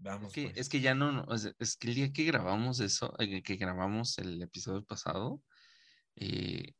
Vamos. 0.00 0.28
Es 0.28 0.32
que, 0.32 0.42
pues. 0.44 0.56
es 0.56 0.68
que 0.68 0.80
ya 0.80 0.94
no, 0.94 1.24
o 1.28 1.38
sea, 1.38 1.52
es 1.58 1.76
que 1.76 1.88
el 1.88 1.94
día 1.94 2.12
que 2.12 2.24
grabamos 2.24 2.80
eso, 2.80 3.14
eh, 3.18 3.42
que 3.42 3.56
grabamos 3.56 4.18
el 4.18 4.40
episodio 4.42 4.82
pasado, 4.84 5.42
eh, 6.16 6.74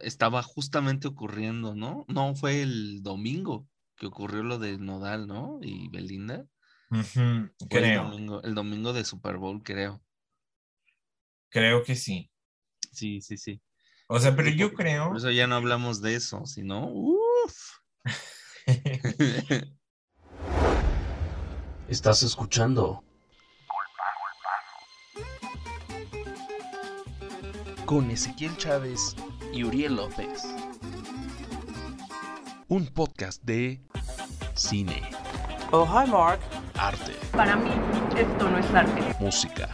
estaba 0.00 0.42
justamente 0.42 1.06
ocurriendo, 1.06 1.74
¿no? 1.74 2.04
No 2.08 2.34
fue 2.34 2.62
el 2.62 3.02
domingo 3.02 3.68
que 3.96 4.06
ocurrió 4.06 4.42
lo 4.42 4.58
de 4.58 4.78
Nodal, 4.78 5.26
¿no? 5.26 5.58
Y 5.62 5.88
Belinda. 5.90 6.46
Fue 6.88 7.22
El 7.22 7.50
creo, 7.68 8.04
domingo, 8.04 8.42
el 8.42 8.54
domingo 8.54 8.92
de 8.92 9.04
Super 9.04 9.38
Bowl, 9.38 9.62
creo. 9.62 10.02
creo 11.48 11.82
que 11.82 11.94
sí. 11.94 12.30
Sí, 12.92 13.20
sí, 13.20 13.36
sí. 13.36 13.60
O 14.08 14.18
sea, 14.18 14.34
pero 14.34 14.50
yo 14.50 14.72
creo. 14.72 15.08
Por 15.08 15.16
eso 15.18 15.30
ya 15.30 15.46
no 15.46 15.56
hablamos 15.56 16.00
de 16.00 16.14
eso, 16.14 16.46
sino, 16.46 16.88
uff. 16.88 17.78
Estás 21.88 22.22
escuchando 22.22 23.02
con 27.84 28.10
Ezequiel 28.10 28.56
Chávez 28.56 29.14
y 29.52 29.62
Uriel 29.64 29.96
López. 29.96 30.44
Un 32.68 32.86
podcast 32.88 33.42
de 33.44 33.80
cine, 34.54 35.02
Oh, 35.72 35.84
hi, 35.86 36.08
Mark. 36.10 36.40
arte, 36.76 37.12
Para 37.32 37.54
mí, 37.56 37.70
esto 38.16 38.48
no 38.50 38.58
es 38.58 38.66
arte. 38.74 39.16
música, 39.20 39.68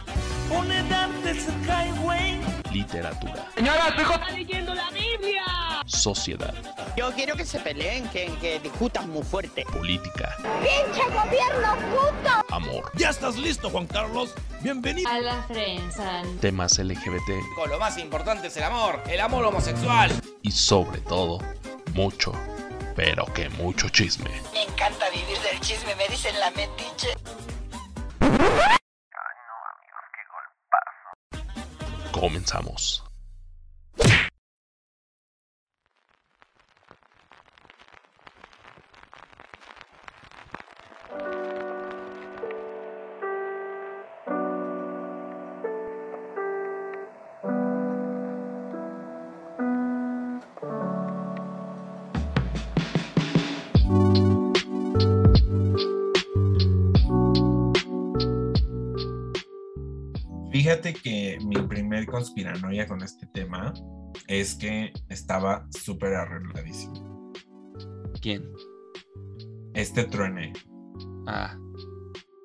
literatura, 2.71 3.47
Señora, 3.55 3.87
está 3.89 4.29
leyendo 4.31 4.73
la 4.75 4.89
Biblia. 4.91 5.43
Sociedad, 5.85 6.53
Yo 6.95 7.11
quiero 7.13 7.35
que 7.35 7.45
se 7.45 7.59
peleen, 7.59 8.07
que, 8.09 8.25
que 8.39 8.59
discutan 8.59 9.09
muy 9.09 9.23
fuerte. 9.23 9.65
política, 9.65 10.35
amor, 12.49 12.91
A 15.07 15.19
la 15.19 15.43
Frenzan. 15.43 16.37
temas 16.39 16.77
LGBT 16.77 17.29
Con 17.55 17.69
lo 17.69 17.79
más 17.79 17.97
importante 17.97 18.47
es 18.47 18.57
el 18.57 18.63
amor, 18.63 19.01
el 19.09 19.19
amor 19.19 19.45
homosexual. 19.45 20.11
y 20.41 20.51
sobre 20.51 20.99
todo, 21.01 21.39
mucho, 21.93 22.31
pero 22.95 23.25
que 23.33 23.49
mucho 23.49 23.89
chisme. 23.89 24.29
Me 24.53 24.63
encanta 24.63 25.09
vivir 25.09 25.37
del 25.39 25.59
chisme, 25.59 25.95
me 25.95 26.07
dicen 26.07 26.39
la 26.39 26.51
metiche. 26.51 27.09
Comenzamos. 32.11 33.02
Conspiranoia 62.05 62.87
con 62.87 63.01
este 63.01 63.25
tema 63.27 63.73
es 64.27 64.55
que 64.55 64.91
estaba 65.09 65.67
súper 65.71 66.13
arregladísimo. 66.15 67.31
¿Quién? 68.21 68.49
Este 69.73 70.03
truene. 70.05 70.53
Ah, 71.27 71.57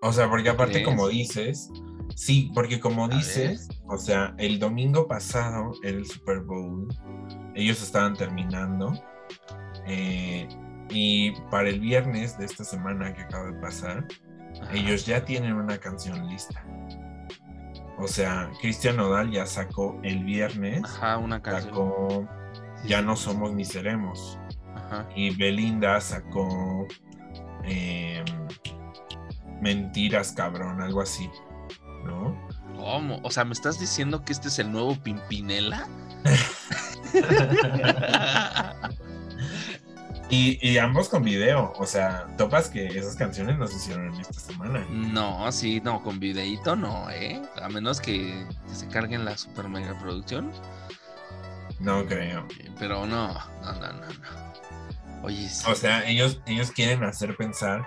O 0.03 0.13
sea, 0.13 0.29
porque 0.31 0.49
aparte 0.49 0.75
¿Crees? 0.75 0.87
como 0.87 1.09
dices, 1.09 1.71
sí, 2.15 2.51
porque 2.55 2.81
como 2.81 3.07
A 3.07 3.09
dices, 3.09 3.69
o 3.89 3.99
sea, 3.99 4.35
el 4.39 4.59
domingo 4.59 5.07
pasado 5.09 5.73
era 5.83 5.99
el 5.99 6.07
Super 6.07 6.41
Bowl, 6.41 6.89
ellos 7.55 7.83
estaban 7.83 8.15
terminando 8.15 8.93
eh, 9.87 10.49
y 10.91 11.33
para 11.51 11.69
el 11.69 11.81
viernes 11.81 12.39
de 12.39 12.47
esta 12.47 12.65
semana 12.65 13.13
que 13.13 13.23
acaba 13.23 13.51
de 13.51 13.61
pasar, 13.61 14.07
ajá. 14.63 14.73
ellos 14.75 15.05
ya 15.05 15.25
tienen 15.25 15.55
una 15.55 15.79
canción 15.79 16.27
lista. 16.29 16.65
O 17.99 18.07
sea, 18.07 18.51
Cristian 18.61 18.97
Nodal 18.97 19.31
ya 19.31 19.45
sacó 19.47 19.99
el 20.03 20.25
viernes, 20.25 20.83
Ajá, 20.85 21.19
una 21.19 21.43
canción. 21.43 21.65
sacó 21.75 22.29
Sí, 22.83 22.89
Ya 22.89 23.03
no 23.03 23.17
somos 23.17 23.53
ni 23.53 23.65
seremos. 23.65 24.39
Ajá. 24.75 25.09
Y 25.17 25.35
Belinda 25.35 26.01
sacó 26.01 26.87
em, 27.65 28.25
Mentiras, 29.61 30.33
cabrón, 30.33 30.81
algo 30.81 31.01
así. 31.03 31.29
¿No? 32.05 32.39
¿Cómo? 32.77 33.19
O 33.25 33.31
sea, 33.31 33.45
¿me 33.45 33.53
estás 33.53 33.81
diciendo 33.81 34.25
que 34.25 34.33
este 34.33 34.49
es 34.49 34.59
el 34.61 34.71
nuevo 34.71 34.95
Pimpinela? 35.03 35.89
Y, 40.31 40.59
y 40.67 40.77
ambos 40.79 41.09
con 41.09 41.23
video. 41.23 41.73
O 41.79 41.87
sea, 41.87 42.27
topas 42.37 42.69
que 42.69 42.87
esas 42.87 43.17
canciones 43.17 43.57
nos 43.59 43.75
hicieron 43.75 44.13
en 44.15 44.21
esta 44.21 44.39
semana. 44.41 44.85
No, 44.91 45.51
sí, 45.53 45.81
no, 45.83 46.03
con 46.03 46.21
videíto 46.21 46.77
no, 46.77 47.09
¿eh? 47.11 47.41
A 47.63 47.69
menos 47.71 48.01
que, 48.01 48.47
que 48.69 48.75
se 48.75 48.89
carguen 48.89 49.25
la 49.25 49.39
super 49.39 49.69
mega 49.69 49.99
producción. 49.99 50.53
No 51.81 52.05
creo. 52.07 52.47
Eh, 52.61 52.71
Pero 52.79 53.07
no, 53.07 53.33
no, 53.33 53.73
no, 53.73 53.93
no, 53.93 53.93
no. 53.93 55.23
Oye, 55.23 55.49
sí. 55.49 55.65
O 55.71 55.75
sea, 55.75 56.07
ellos, 56.07 56.41
ellos 56.47 56.71
quieren 56.73 57.05
hacer 57.05 57.37
pensar 57.37 57.87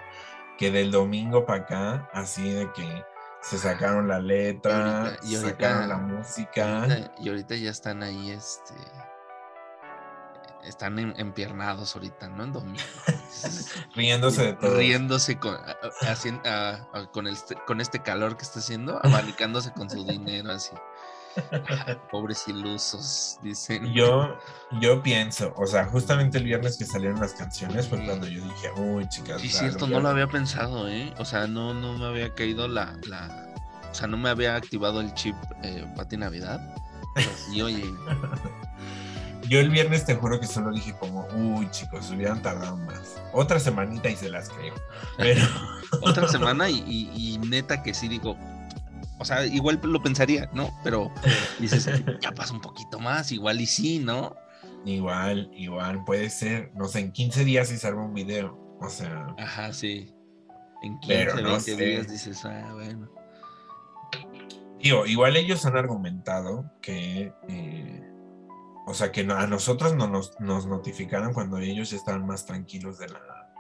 que 0.57 0.71
del 0.71 0.91
domingo 0.91 1.45
para 1.45 1.63
acá, 1.63 2.09
así 2.13 2.49
de 2.49 2.71
que 2.73 3.03
se 3.41 3.57
sacaron 3.57 4.07
la 4.07 4.19
letra, 4.19 5.17
Y 5.23 5.35
ahorita- 5.35 5.37
ahorita- 5.37 5.49
sacaron 5.49 5.89
la 5.89 5.97
música. 5.97 6.79
ahorita- 6.83 7.11
y 7.19 7.29
ahorita 7.29 7.55
ya 7.55 7.69
están 7.71 8.01
ahí, 8.03 8.31
este. 8.31 8.73
Están 10.63 10.99
en- 10.99 11.13
empiernados 11.17 11.95
ahorita, 11.95 12.29
¿no? 12.29 12.43
En 12.43 12.53
domingo. 12.53 12.79
riéndose 13.95 14.43
de 14.43 14.53
todo. 14.53 14.75
Riéndose 14.77 15.37
con, 15.37 15.55
a- 15.55 15.59
a- 16.01 16.11
hacien- 16.11 16.41
a- 16.45 16.87
a- 16.93 17.11
con, 17.11 17.27
este, 17.27 17.55
con 17.67 17.81
este 17.81 18.01
calor 18.01 18.37
que 18.37 18.43
está 18.43 18.59
haciendo, 18.59 18.99
abanicándose 19.03 19.71
con 19.73 19.89
su 19.89 20.03
dinero 20.05 20.51
así. 20.51 20.71
Ay, 21.87 21.97
pobres 22.11 22.45
ilusos, 22.49 23.39
dicen. 23.41 23.93
Yo, 23.93 24.37
yo 24.81 25.01
pienso, 25.01 25.53
o 25.55 25.65
sea, 25.65 25.85
justamente 25.85 26.37
el 26.39 26.43
viernes 26.43 26.77
que 26.77 26.85
salieron 26.85 27.21
las 27.21 27.33
canciones 27.33 27.87
fue 27.87 28.03
cuando 28.03 28.27
yo 28.27 28.43
dije, 28.43 28.69
uy, 28.75 29.07
chicas. 29.07 29.39
Sí, 29.39 29.47
cierto, 29.47 29.87
no 29.87 30.01
lo 30.01 30.09
había 30.09 30.27
pensado, 30.27 30.89
¿eh? 30.89 31.13
O 31.19 31.23
sea, 31.25 31.47
no, 31.47 31.73
no 31.73 31.93
me 31.97 32.05
había 32.05 32.33
caído 32.35 32.67
la, 32.67 32.97
la... 33.07 33.47
O 33.89 33.95
sea, 33.95 34.07
no 34.07 34.17
me 34.17 34.29
había 34.29 34.55
activado 34.57 34.99
el 34.99 35.13
chip 35.13 35.35
eh, 35.63 35.85
Pati 35.95 36.17
Navidad. 36.17 36.59
Sí, 37.49 37.61
oye, 37.61 37.83
Yo 39.51 39.59
el 39.59 39.69
viernes 39.69 40.05
te 40.05 40.15
juro 40.15 40.39
que 40.39 40.47
solo 40.47 40.71
dije 40.71 40.93
como, 40.97 41.27
uy, 41.35 41.69
chicos, 41.71 42.09
hubieran 42.09 42.41
tardado 42.41 42.77
más. 42.77 43.21
Otra 43.33 43.59
semanita 43.59 44.09
y 44.09 44.15
se 44.15 44.29
las 44.29 44.49
creo. 44.49 44.73
Pero, 45.17 45.41
otra 46.01 46.29
semana 46.29 46.69
y, 46.69 46.79
y- 46.87 47.33
y 47.33 47.37
neta 47.39 47.83
que 47.83 47.93
sí 47.93 48.07
digo... 48.07 48.37
O 49.19 49.25
sea, 49.25 49.45
igual 49.45 49.77
lo 49.83 50.01
pensaría, 50.01 50.49
¿no? 50.53 50.71
Pero 50.85 51.11
dices, 51.59 51.85
ya 52.21 52.31
pasa 52.31 52.53
un 52.53 52.61
poquito 52.61 52.97
más, 52.97 53.33
igual 53.33 53.59
y 53.59 53.65
sí, 53.65 53.99
¿no? 53.99 54.35
igual, 54.85 55.51
igual, 55.53 56.03
puede 56.05 56.29
ser, 56.29 56.71
no 56.73 56.87
sé, 56.87 57.01
en 57.01 57.11
15 57.11 57.43
días 57.43 57.67
sí 57.67 57.85
arma 57.85 58.05
un 58.05 58.13
video. 58.13 58.57
O 58.79 58.87
sea, 58.89 59.27
Ajá, 59.37 59.73
sí. 59.73 60.15
En 60.81 60.97
15, 61.01 61.07
Pero 61.25 61.35
no 61.41 61.49
20 61.49 61.59
sé. 61.61 61.75
días 61.85 62.07
dices, 62.09 62.45
ah, 62.45 62.71
bueno. 62.73 63.09
digo, 64.81 65.05
igual 65.05 65.35
ellos 65.35 65.65
han 65.65 65.75
argumentado 65.77 66.71
que, 66.81 67.31
eh, 67.47 68.10
o 68.91 68.93
sea, 68.93 69.09
que 69.09 69.21
a 69.21 69.47
nosotros 69.47 69.95
no 69.95 70.05
nos, 70.05 70.37
nos 70.41 70.65
notificaron 70.67 71.33
cuando 71.33 71.59
ellos 71.59 71.91
ya 71.91 71.95
estaban 71.95 72.27
más 72.27 72.45
tranquilos 72.45 72.99
de 72.99 73.07
la, 73.07 73.53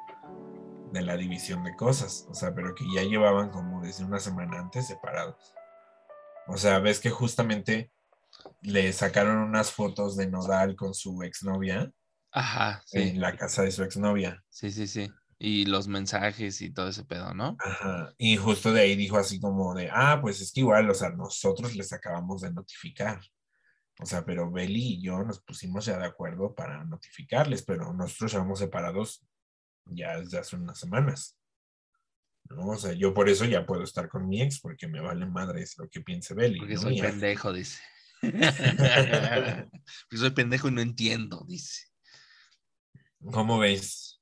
de 0.91 1.01
la 1.01 1.15
división 1.15 1.63
de 1.63 1.73
cosas. 1.73 2.27
O 2.29 2.33
sea, 2.33 2.53
pero 2.53 2.75
que 2.75 2.83
ya 2.93 3.03
llevaban 3.03 3.49
como 3.49 3.81
desde 3.81 4.03
una 4.03 4.19
semana 4.19 4.59
antes 4.59 4.87
separados. 4.87 5.53
O 6.47 6.57
sea, 6.57 6.79
ves 6.79 6.99
que 6.99 7.09
justamente 7.09 7.93
le 8.61 8.91
sacaron 8.91 9.37
unas 9.37 9.71
fotos 9.71 10.17
de 10.17 10.27
Nodal 10.27 10.75
con 10.75 10.93
su 10.93 11.23
exnovia 11.23 11.89
Ajá, 12.33 12.83
sí. 12.85 12.99
en 12.99 13.21
la 13.21 13.37
casa 13.37 13.61
de 13.63 13.71
su 13.71 13.83
exnovia. 13.83 14.43
Sí, 14.49 14.69
sí, 14.69 14.85
sí. 14.85 15.09
Y 15.39 15.63
los 15.65 15.87
mensajes 15.87 16.61
y 16.61 16.71
todo 16.71 16.89
ese 16.89 17.05
pedo, 17.05 17.33
¿no? 17.33 17.55
Ajá. 17.59 18.13
Y 18.17 18.35
justo 18.35 18.73
de 18.73 18.81
ahí 18.81 18.97
dijo 18.97 19.17
así 19.17 19.39
como 19.39 19.73
de, 19.73 19.89
ah, 19.93 20.19
pues 20.21 20.41
es 20.41 20.51
que 20.51 20.59
igual, 20.59 20.89
o 20.89 20.93
sea, 20.93 21.09
nosotros 21.11 21.73
les 21.77 21.93
acabamos 21.93 22.41
de 22.41 22.51
notificar. 22.51 23.21
O 24.01 24.05
sea, 24.05 24.25
pero 24.25 24.51
Beli 24.51 24.95
y 24.95 25.01
yo 25.03 25.23
nos 25.23 25.41
pusimos 25.43 25.85
ya 25.85 25.99
de 25.99 26.07
acuerdo 26.07 26.55
para 26.55 26.83
notificarles, 26.85 27.61
pero 27.61 27.93
nosotros 27.93 28.33
llevamos 28.33 28.57
separados 28.57 29.23
ya 29.85 30.19
desde 30.19 30.39
hace 30.39 30.55
unas 30.55 30.79
semanas. 30.79 31.37
¿No? 32.49 32.69
O 32.69 32.77
sea, 32.77 32.93
yo 32.93 33.13
por 33.13 33.29
eso 33.29 33.45
ya 33.45 33.63
puedo 33.63 33.83
estar 33.83 34.09
con 34.09 34.27
mi 34.27 34.41
ex, 34.41 34.59
porque 34.59 34.87
me 34.87 35.01
vale 35.01 35.27
madres 35.27 35.77
lo 35.77 35.87
que 35.87 36.01
piense 36.01 36.33
Beli. 36.33 36.57
Porque 36.57 36.73
¿no? 36.73 36.81
soy 36.81 36.97
Y 36.97 37.01
pendejo, 37.01 37.53
dice. 37.53 37.79
Porque 38.21 40.17
soy 40.17 40.31
pendejo 40.31 40.67
y 40.67 40.71
no 40.71 40.81
entiendo, 40.81 41.45
dice. 41.47 41.85
¿Cómo 43.31 43.59
ves? 43.59 44.19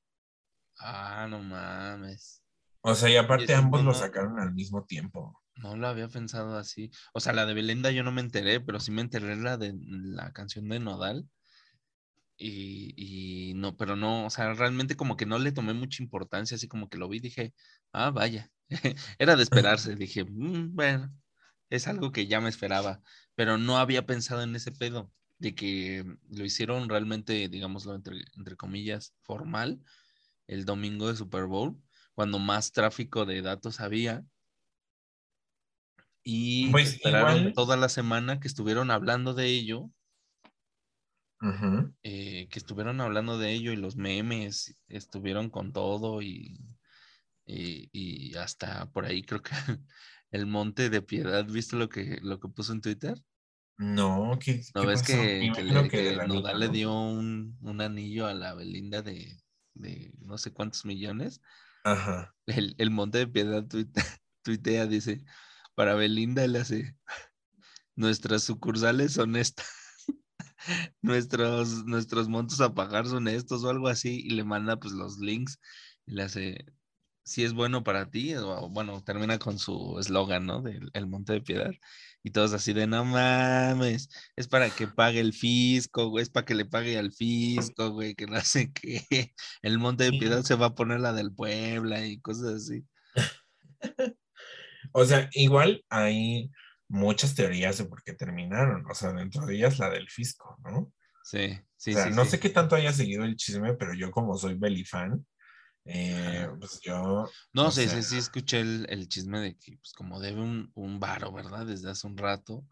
Ah, 0.78 1.26
no 1.28 1.42
mames. 1.42 2.42
O 2.82 2.94
sea, 2.94 3.08
y 3.08 3.16
aparte 3.16 3.54
ambos 3.54 3.82
no, 3.82 3.90
lo 3.90 3.94
sacaron 3.94 4.38
al 4.38 4.52
mismo 4.52 4.84
tiempo. 4.84 5.39
No 5.62 5.76
lo 5.76 5.86
había 5.86 6.08
pensado 6.08 6.56
así. 6.58 6.90
O 7.14 7.20
sea, 7.20 7.32
la 7.32 7.46
de 7.46 7.54
Belinda 7.54 7.90
yo 7.92 8.02
no 8.02 8.10
me 8.12 8.20
enteré, 8.20 8.60
pero 8.60 8.80
sí 8.80 8.90
me 8.90 9.02
enteré 9.02 9.36
la 9.36 9.56
de 9.56 9.74
la 9.80 10.32
canción 10.32 10.68
de 10.68 10.80
Nodal. 10.80 11.28
Y, 12.38 12.94
y 13.50 13.54
no, 13.54 13.76
pero 13.76 13.96
no, 13.96 14.24
o 14.26 14.30
sea, 14.30 14.54
realmente 14.54 14.96
como 14.96 15.16
que 15.16 15.26
no 15.26 15.38
le 15.38 15.52
tomé 15.52 15.74
mucha 15.74 16.02
importancia, 16.02 16.54
así 16.54 16.68
como 16.68 16.88
que 16.88 16.96
lo 16.98 17.06
vi 17.08 17.18
y 17.18 17.20
dije, 17.20 17.54
ah, 17.92 18.10
vaya, 18.10 18.50
era 19.18 19.36
de 19.36 19.42
esperarse, 19.42 19.94
dije, 19.94 20.24
"Mm, 20.24 20.74
bueno, 20.74 21.14
es 21.70 21.86
algo 21.88 22.12
que 22.12 22.26
ya 22.26 22.40
me 22.40 22.48
esperaba, 22.48 23.02
pero 23.34 23.58
no 23.58 23.76
había 23.78 24.06
pensado 24.06 24.42
en 24.42 24.56
ese 24.56 24.72
pedo, 24.72 25.12
de 25.38 25.54
que 25.54 26.04
lo 26.30 26.44
hicieron 26.44 26.88
realmente, 26.88 27.48
digámoslo, 27.48 27.94
entre, 27.94 28.16
entre 28.36 28.56
comillas, 28.56 29.14
formal, 29.22 29.82
el 30.48 30.64
domingo 30.66 31.08
de 31.08 31.16
Super 31.16 31.46
Bowl, 31.46 31.82
cuando 32.14 32.38
más 32.38 32.72
tráfico 32.72 33.26
de 33.26 33.42
datos 33.42 33.80
había. 33.80 34.24
Y 36.22 36.70
Pues 36.70 36.94
esperaron 36.94 37.38
igual- 37.38 37.52
toda 37.54 37.76
la 37.76 37.88
semana 37.88 38.40
que 38.40 38.48
estuvieron 38.48 38.90
hablando 38.90 39.32
de 39.34 39.46
ello 39.46 39.90
Ujú. 41.42 41.94
eh, 42.02 42.48
que 42.50 42.58
estuvieron 42.58 43.00
hablando 43.00 43.38
de 43.38 43.52
ello 43.52 43.72
y 43.72 43.76
los 43.76 43.96
memes 43.96 44.78
estuvieron 44.88 45.48
con 45.48 45.72
todo 45.72 46.20
y, 46.20 46.60
y, 47.46 47.88
y 47.92 48.34
hasta 48.36 48.90
por 48.90 49.06
ahí 49.06 49.22
creo 49.22 49.42
que 49.42 49.50
el 50.30 50.46
Monte 50.46 50.90
de 50.90 51.00
Piedad, 51.02 51.46
¿viste 51.46 51.76
lo 51.76 51.88
que, 51.88 52.18
lo 52.22 52.38
que 52.40 52.48
puso 52.48 52.72
en 52.74 52.82
Twitter? 52.82 53.18
No, 53.78 54.38
¿qué, 54.38 54.62
¿No 54.74 54.82
qué 54.82 54.86
ves 54.88 55.00
pasó? 55.00 55.12
Que, 55.14 55.52
que, 55.54 55.62
le, 55.64 55.88
que 55.88 55.88
que 55.88 56.26
Nodal 56.26 56.60
le 56.60 56.68
dio 56.68 56.92
un, 56.92 57.56
un 57.62 57.80
anillo 57.80 58.26
a 58.26 58.34
la 58.34 58.52
Belinda 58.52 59.00
de, 59.00 59.40
de 59.72 60.12
no 60.18 60.36
sé 60.36 60.52
cuántos 60.52 60.84
millones? 60.84 61.40
Ajá. 61.84 62.34
El, 62.44 62.74
el 62.76 62.90
Monte 62.90 63.16
de 63.16 63.26
Piedad 63.26 63.66
tuitea, 63.66 64.04
tuitea, 64.42 64.86
dice, 64.86 65.24
para 65.74 65.94
Belinda 65.94 66.46
le 66.46 66.60
hace, 66.60 66.96
nuestras 67.96 68.44
sucursales 68.44 69.12
son 69.12 69.36
estas. 69.36 69.66
nuestros, 71.02 71.84
nuestros 71.86 72.28
montos 72.28 72.60
a 72.60 72.74
pagar 72.74 73.06
son 73.06 73.28
estos 73.28 73.64
o 73.64 73.70
algo 73.70 73.88
así, 73.88 74.20
y 74.24 74.30
le 74.30 74.44
manda 74.44 74.78
pues 74.78 74.92
los 74.92 75.18
links 75.18 75.58
y 76.06 76.12
le 76.12 76.22
hace, 76.22 76.66
si 77.24 77.44
es 77.44 77.52
bueno 77.52 77.82
para 77.84 78.10
ti, 78.10 78.34
o 78.34 78.68
bueno, 78.70 79.02
termina 79.02 79.38
con 79.38 79.58
su 79.58 79.98
eslogan, 79.98 80.46
¿no? 80.46 80.62
Del 80.62 80.90
el 80.94 81.06
Monte 81.06 81.34
de 81.34 81.40
Piedad, 81.42 81.72
y 82.22 82.30
todos 82.30 82.52
así 82.52 82.72
de, 82.72 82.86
no 82.86 83.04
mames, 83.04 84.08
es 84.36 84.48
para 84.48 84.70
que 84.70 84.86
pague 84.88 85.20
el 85.20 85.32
fisco, 85.32 86.08
güey, 86.08 86.22
es 86.22 86.30
para 86.30 86.44
que 86.46 86.54
le 86.54 86.66
pague 86.66 86.98
al 86.98 87.12
fisco, 87.12 87.90
güey, 87.90 88.14
que 88.14 88.26
no 88.26 88.40
sé 88.40 88.72
qué, 88.72 89.04
el 89.62 89.78
Monte 89.78 90.04
de. 90.04 90.18
Piedad 90.18 90.42
se 90.42 90.54
va 90.56 90.66
a 90.66 90.74
poner 90.74 91.00
la 91.00 91.12
del 91.12 91.32
Puebla 91.32 92.06
y 92.06 92.20
cosas 92.20 92.54
así. 92.54 92.84
O 94.92 95.04
sea, 95.04 95.28
igual 95.32 95.84
hay 95.88 96.50
muchas 96.88 97.34
teorías 97.34 97.78
de 97.78 97.84
por 97.84 98.02
qué 98.02 98.12
terminaron. 98.14 98.84
O 98.90 98.94
sea, 98.94 99.12
dentro 99.12 99.46
de 99.46 99.56
ellas 99.56 99.78
la 99.78 99.90
del 99.90 100.08
fisco, 100.08 100.56
¿no? 100.64 100.92
Sí, 101.22 101.58
sí, 101.76 101.92
o 101.92 101.94
sea, 101.94 102.04
sí. 102.06 102.10
no 102.14 102.24
sí. 102.24 102.32
sé 102.32 102.40
qué 102.40 102.50
tanto 102.50 102.74
haya 102.74 102.92
seguido 102.92 103.24
el 103.24 103.36
chisme, 103.36 103.74
pero 103.74 103.94
yo 103.94 104.10
como 104.10 104.36
soy 104.36 104.54
Belly 104.54 104.84
fan, 104.84 105.24
eh, 105.84 106.48
pues 106.58 106.80
yo... 106.82 107.28
No, 107.52 107.66
o 107.66 107.70
sí, 107.70 107.88
sea, 107.88 108.02
sí, 108.02 108.08
sí, 108.10 108.18
escuché 108.18 108.60
el, 108.60 108.86
el 108.88 109.08
chisme 109.08 109.40
de 109.40 109.56
que, 109.56 109.76
pues, 109.76 109.92
como 109.92 110.20
debe 110.20 110.40
un, 110.40 110.70
un 110.74 111.00
varo, 111.00 111.32
¿verdad? 111.32 111.66
Desde 111.66 111.90
hace 111.90 112.06
un 112.06 112.16
rato, 112.16 112.64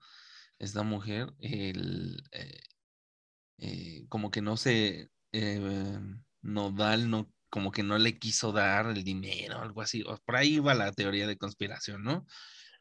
esta 0.58 0.82
mujer, 0.82 1.32
el, 1.40 2.22
eh, 2.32 2.60
eh, 3.58 4.06
como 4.08 4.30
que 4.30 4.42
no 4.42 4.56
se, 4.56 5.10
Nodal, 6.42 7.10
no, 7.10 7.32
como 7.50 7.70
que 7.72 7.82
no 7.82 7.98
le 7.98 8.18
quiso 8.18 8.52
dar 8.52 8.86
el 8.86 9.04
dinero, 9.04 9.60
algo 9.60 9.80
así. 9.82 10.02
o 10.06 10.16
por 10.24 10.36
ahí 10.36 10.58
va 10.58 10.74
la 10.74 10.92
teoría 10.92 11.26
de 11.26 11.36
conspiración, 11.36 12.02
¿no? 12.02 12.26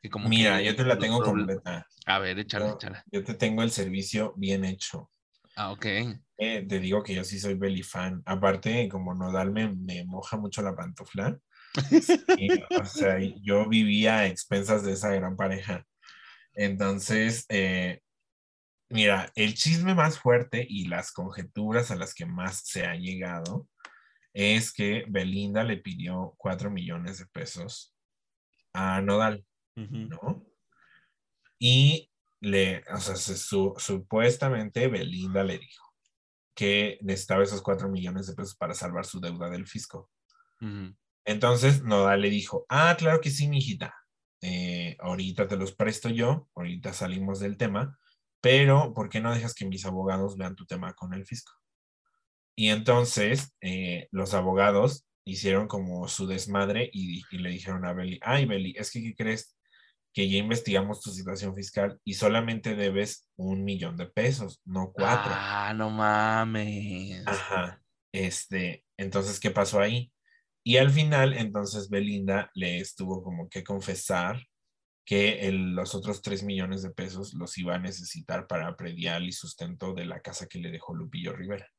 Que 0.02 0.10
como 0.10 0.30
Mira, 0.30 0.60
que 0.60 0.66
yo 0.66 0.76
te 0.76 0.84
la 0.84 0.98
tengo 0.98 1.22
completa. 1.22 1.86
A 2.06 2.20
ver, 2.20 2.40
échala, 2.40 2.68
Yo, 2.68 2.76
échala. 2.76 3.04
yo 3.12 3.24
te 3.24 3.34
tengo 3.34 3.64
el 3.64 3.72
servicio 3.72 4.34
bien 4.38 4.64
hecho. 4.66 5.10
Ah, 5.56 5.72
ok. 5.72 5.86
Eh, 6.38 6.66
te 6.70 6.80
digo 6.80 7.02
que 7.02 7.16
yo 7.16 7.24
sí 7.24 7.40
soy 7.40 7.56
Belly 7.56 7.82
fan. 7.82 8.22
Aparte, 8.26 8.88
como 8.90 9.16
Nodal 9.16 9.52
me, 9.52 9.74
me 9.74 10.04
moja 10.06 10.38
mucho 10.38 10.62
la 10.62 10.76
pantufla, 10.76 11.40
o 12.80 12.86
sea, 12.86 13.18
yo 13.42 13.68
vivía 13.68 14.20
a 14.20 14.28
expensas 14.28 14.84
de 14.84 14.94
esa 14.94 15.10
gran 15.14 15.36
pareja. 15.36 15.84
Entonces, 16.54 17.46
eh, 17.50 18.02
mira, 18.90 19.32
el 19.36 19.54
chisme 19.56 19.96
más 19.96 20.20
fuerte 20.20 20.66
y 20.68 20.88
las 20.88 21.12
conjeturas 21.12 21.92
a 21.92 21.96
las 21.96 22.14
que 22.14 22.26
más 22.26 22.62
se 22.66 22.86
ha 22.86 22.96
llegado 22.96 23.68
es 24.34 24.72
que 24.74 25.06
Belinda 25.08 25.64
le 25.64 25.78
pidió 25.78 26.36
cuatro 26.38 26.70
millones 26.70 27.20
de 27.20 27.26
pesos 27.28 27.96
a 28.74 29.02
Nodal. 29.02 29.46
¿no? 30.10 30.46
Y 31.60 32.12
le, 32.40 32.84
o 32.94 33.00
sea, 33.00 33.16
se 33.16 33.36
su- 33.36 33.74
supuestamente 33.78 34.88
Belinda 34.88 35.44
le 35.44 35.58
dijo 35.58 35.84
que 36.56 36.98
necesitaba 37.02 37.44
esos 37.44 37.62
cuatro 37.62 37.88
millones 37.90 38.28
de 38.28 38.34
pesos 38.36 38.56
para 38.56 38.74
salvar 38.74 39.06
su 39.06 39.20
deuda 39.20 39.50
del 39.50 39.68
fisco. 39.68 40.10
Entonces 41.26 41.84
Nodal 41.84 42.22
le 42.22 42.30
dijo, 42.30 42.66
ah, 42.70 42.96
claro 42.98 43.22
que 43.22 43.30
sí, 43.30 43.48
mijita. 43.48 43.94
Eh, 44.42 44.96
ahorita 45.00 45.48
te 45.48 45.58
los 45.58 45.74
presto 45.74 46.10
yo, 46.10 46.48
ahorita 46.56 46.94
salimos 46.94 47.40
del 47.40 47.58
tema, 47.58 48.00
pero 48.42 48.94
¿por 48.94 49.10
qué 49.10 49.20
no 49.20 49.34
dejas 49.34 49.54
que 49.54 49.66
mis 49.66 49.86
abogados 49.86 50.38
vean 50.38 50.56
tu 50.56 50.66
tema 50.66 50.94
con 50.94 51.14
el 51.14 51.26
fisco? 51.26 51.54
Y 52.60 52.70
entonces 52.70 53.56
eh, 53.62 54.08
los 54.12 54.34
abogados 54.34 55.06
hicieron 55.26 55.68
como 55.68 56.08
su 56.08 56.26
desmadre 56.26 56.90
y, 56.92 57.22
y 57.30 57.38
le 57.38 57.52
dijeron 57.52 57.86
a 57.86 57.94
Beli, 57.94 58.20
ay 58.24 58.46
Beli, 58.46 58.74
es 58.78 58.90
que 58.92 59.02
¿qué 59.04 59.14
crees? 59.16 59.56
Que 60.14 60.28
ya 60.28 60.38
investigamos 60.38 61.02
tu 61.02 61.12
situación 61.12 61.54
fiscal 61.54 62.00
y 62.04 62.16
solamente 62.16 62.76
debes 62.76 63.30
un 63.36 63.64
millón 63.64 63.96
de 63.96 64.08
pesos, 64.08 64.62
no 64.66 64.92
cuatro. 64.92 65.32
Ah, 65.36 65.72
no 65.76 65.92
mames. 65.92 67.28
Ajá. 67.28 67.82
Este, 68.12 68.84
entonces, 68.98 69.40
¿qué 69.40 69.52
pasó 69.52 69.80
ahí? 69.80 70.12
Y 70.64 70.78
al 70.78 70.90
final, 70.90 71.34
entonces 71.34 71.90
Belinda 71.90 72.50
le 72.56 72.80
estuvo 72.80 73.22
como 73.22 73.50
que 73.50 73.64
confesar 73.64 74.42
que 75.06 75.48
el- 75.48 75.76
los 75.76 75.94
otros 75.94 76.22
3 76.24 76.42
millones 76.44 76.82
de 76.82 76.90
pesos 76.90 77.34
los 77.36 77.58
iba 77.58 77.76
a 77.76 77.80
necesitar 77.80 78.48
para 78.48 78.76
predial 78.76 79.28
y 79.28 79.32
sustento 79.32 79.94
de 79.94 80.06
la 80.06 80.22
casa 80.22 80.48
que 80.48 80.60
le 80.60 80.72
dejó 80.72 80.96
Lupillo 80.96 81.34
Rivera. 81.34 81.70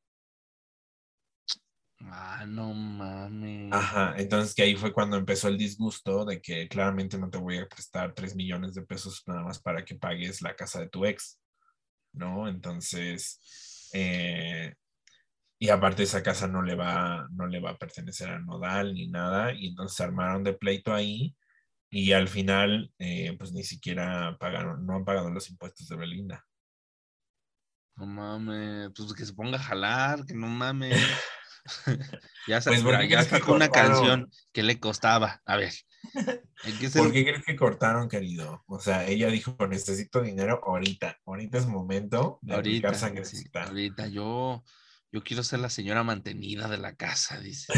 Ah, 2.10 2.44
no 2.46 2.72
mames. 2.72 3.72
Ajá, 3.72 4.14
entonces 4.16 4.54
que 4.54 4.62
ahí 4.62 4.76
fue 4.76 4.92
cuando 4.92 5.16
empezó 5.16 5.48
el 5.48 5.58
disgusto 5.58 6.24
de 6.24 6.40
que 6.40 6.68
claramente 6.68 7.18
no 7.18 7.30
te 7.30 7.38
voy 7.38 7.58
a 7.58 7.68
prestar 7.68 8.14
3 8.14 8.34
millones 8.34 8.74
de 8.74 8.82
pesos 8.82 9.22
nada 9.26 9.42
más 9.42 9.60
para 9.60 9.84
que 9.84 9.94
pagues 9.94 10.42
la 10.42 10.54
casa 10.54 10.80
de 10.80 10.88
tu 10.88 11.04
ex, 11.04 11.38
¿no? 12.12 12.48
Entonces, 12.48 13.90
eh, 13.92 14.74
y 15.58 15.68
aparte 15.70 16.04
esa 16.04 16.22
casa 16.22 16.46
no 16.46 16.62
le 16.62 16.74
va, 16.76 17.26
no 17.32 17.46
le 17.46 17.60
va 17.60 17.70
a 17.70 17.78
pertenecer 17.78 18.30
a 18.30 18.38
Nodal 18.38 18.94
ni 18.94 19.08
nada, 19.08 19.52
y 19.52 19.68
entonces 19.68 19.96
se 19.96 20.04
armaron 20.04 20.44
de 20.44 20.54
pleito 20.54 20.94
ahí, 20.94 21.36
y 21.90 22.12
al 22.12 22.28
final, 22.28 22.92
eh, 22.98 23.34
pues 23.38 23.52
ni 23.52 23.64
siquiera 23.64 24.36
pagaron, 24.38 24.86
no 24.86 24.96
han 24.96 25.04
pagado 25.04 25.30
los 25.30 25.50
impuestos 25.50 25.88
de 25.88 25.96
Belinda. 25.96 26.44
No 27.96 28.06
mames, 28.06 28.90
pues 28.94 29.12
que 29.12 29.26
se 29.26 29.32
ponga 29.32 29.56
a 29.56 29.62
jalar, 29.62 30.24
que 30.24 30.34
no 30.34 30.46
mames. 30.46 30.96
ya 32.48 32.60
sa- 32.60 32.70
Pues, 32.70 32.82
¿por 32.82 32.92
mira, 32.92 33.00
qué 33.02 33.08
ya 33.08 33.16
crees 33.18 33.32
que 33.32 33.38
sacó 33.38 33.54
una 33.54 33.68
canción 33.68 34.30
que 34.52 34.62
le 34.62 34.78
costaba. 34.80 35.42
A 35.44 35.56
ver. 35.56 35.72
que 36.80 36.90
ser- 36.90 37.02
¿Por 37.02 37.12
qué 37.12 37.24
crees 37.24 37.44
que 37.44 37.56
cortaron, 37.56 38.08
querido? 38.08 38.64
O 38.66 38.78
sea, 38.80 39.06
ella 39.06 39.28
dijo, 39.28 39.56
necesito 39.68 40.22
dinero 40.22 40.60
ahorita, 40.64 41.18
ahorita 41.26 41.58
es 41.58 41.66
momento 41.66 42.38
de 42.42 42.54
ahorita, 42.54 42.88
aplicar 42.88 43.24
sí, 43.26 43.44
ahorita 43.54 44.08
yo, 44.08 44.64
yo 45.12 45.22
quiero 45.22 45.42
ser 45.42 45.60
la 45.60 45.70
señora 45.70 46.02
mantenida 46.04 46.68
de 46.68 46.78
la 46.78 46.94
casa, 46.94 47.40
dice. 47.40 47.72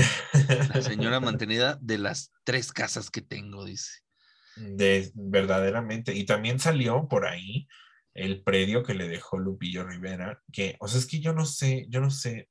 La 0.75 0.83
señora 0.83 1.21
mantenida 1.21 1.79
de 1.81 1.99
las 1.99 2.33
tres 2.45 2.73
casas 2.73 3.11
que 3.11 3.23
tengo, 3.23 3.65
dice. 3.65 4.01
De, 4.57 5.11
verdaderamente. 5.15 6.15
Y 6.15 6.25
también 6.25 6.59
salió 6.59 7.09
por 7.09 7.27
ahí 7.27 7.69
el 8.13 8.43
predio 8.43 8.83
que 8.83 8.95
le 8.95 9.09
dejó 9.09 9.39
Lupillo 9.39 9.85
Rivera, 9.85 10.43
que, 10.53 10.77
o 10.81 10.89
sea, 10.89 10.99
es 10.99 11.07
que 11.07 11.21
yo 11.21 11.33
no 11.33 11.47
sé, 11.47 11.87
yo 11.89 12.01
no 12.01 12.11
sé, 12.11 12.49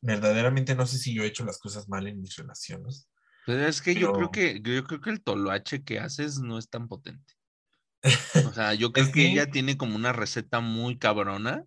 verdaderamente 0.00 0.74
no 0.74 0.86
sé 0.86 0.98
si 0.98 1.14
yo 1.14 1.22
he 1.22 1.26
hecho 1.26 1.44
las 1.44 1.58
cosas 1.58 1.88
mal 1.88 2.06
en 2.06 2.20
mis 2.20 2.36
relaciones. 2.36 3.08
Pero 3.46 3.66
es 3.66 3.80
que 3.82 3.94
yo 3.94 4.12
creo 4.12 4.30
que, 4.30 4.60
yo 4.62 4.84
creo 4.84 5.00
que 5.00 5.10
el 5.10 5.22
toloache 5.22 5.82
que 5.82 5.98
haces 5.98 6.38
no 6.38 6.58
es 6.58 6.68
tan 6.68 6.88
potente. 6.88 7.34
O 8.50 8.52
sea, 8.52 8.74
yo 8.74 8.92
creo 8.92 9.06
Es 9.06 9.12
que 9.12 9.20
que- 9.20 9.32
ella 9.32 9.50
tiene 9.50 9.76
como 9.76 9.96
una 9.96 10.12
receta 10.12 10.60
muy 10.60 10.98
cabrona. 10.98 11.64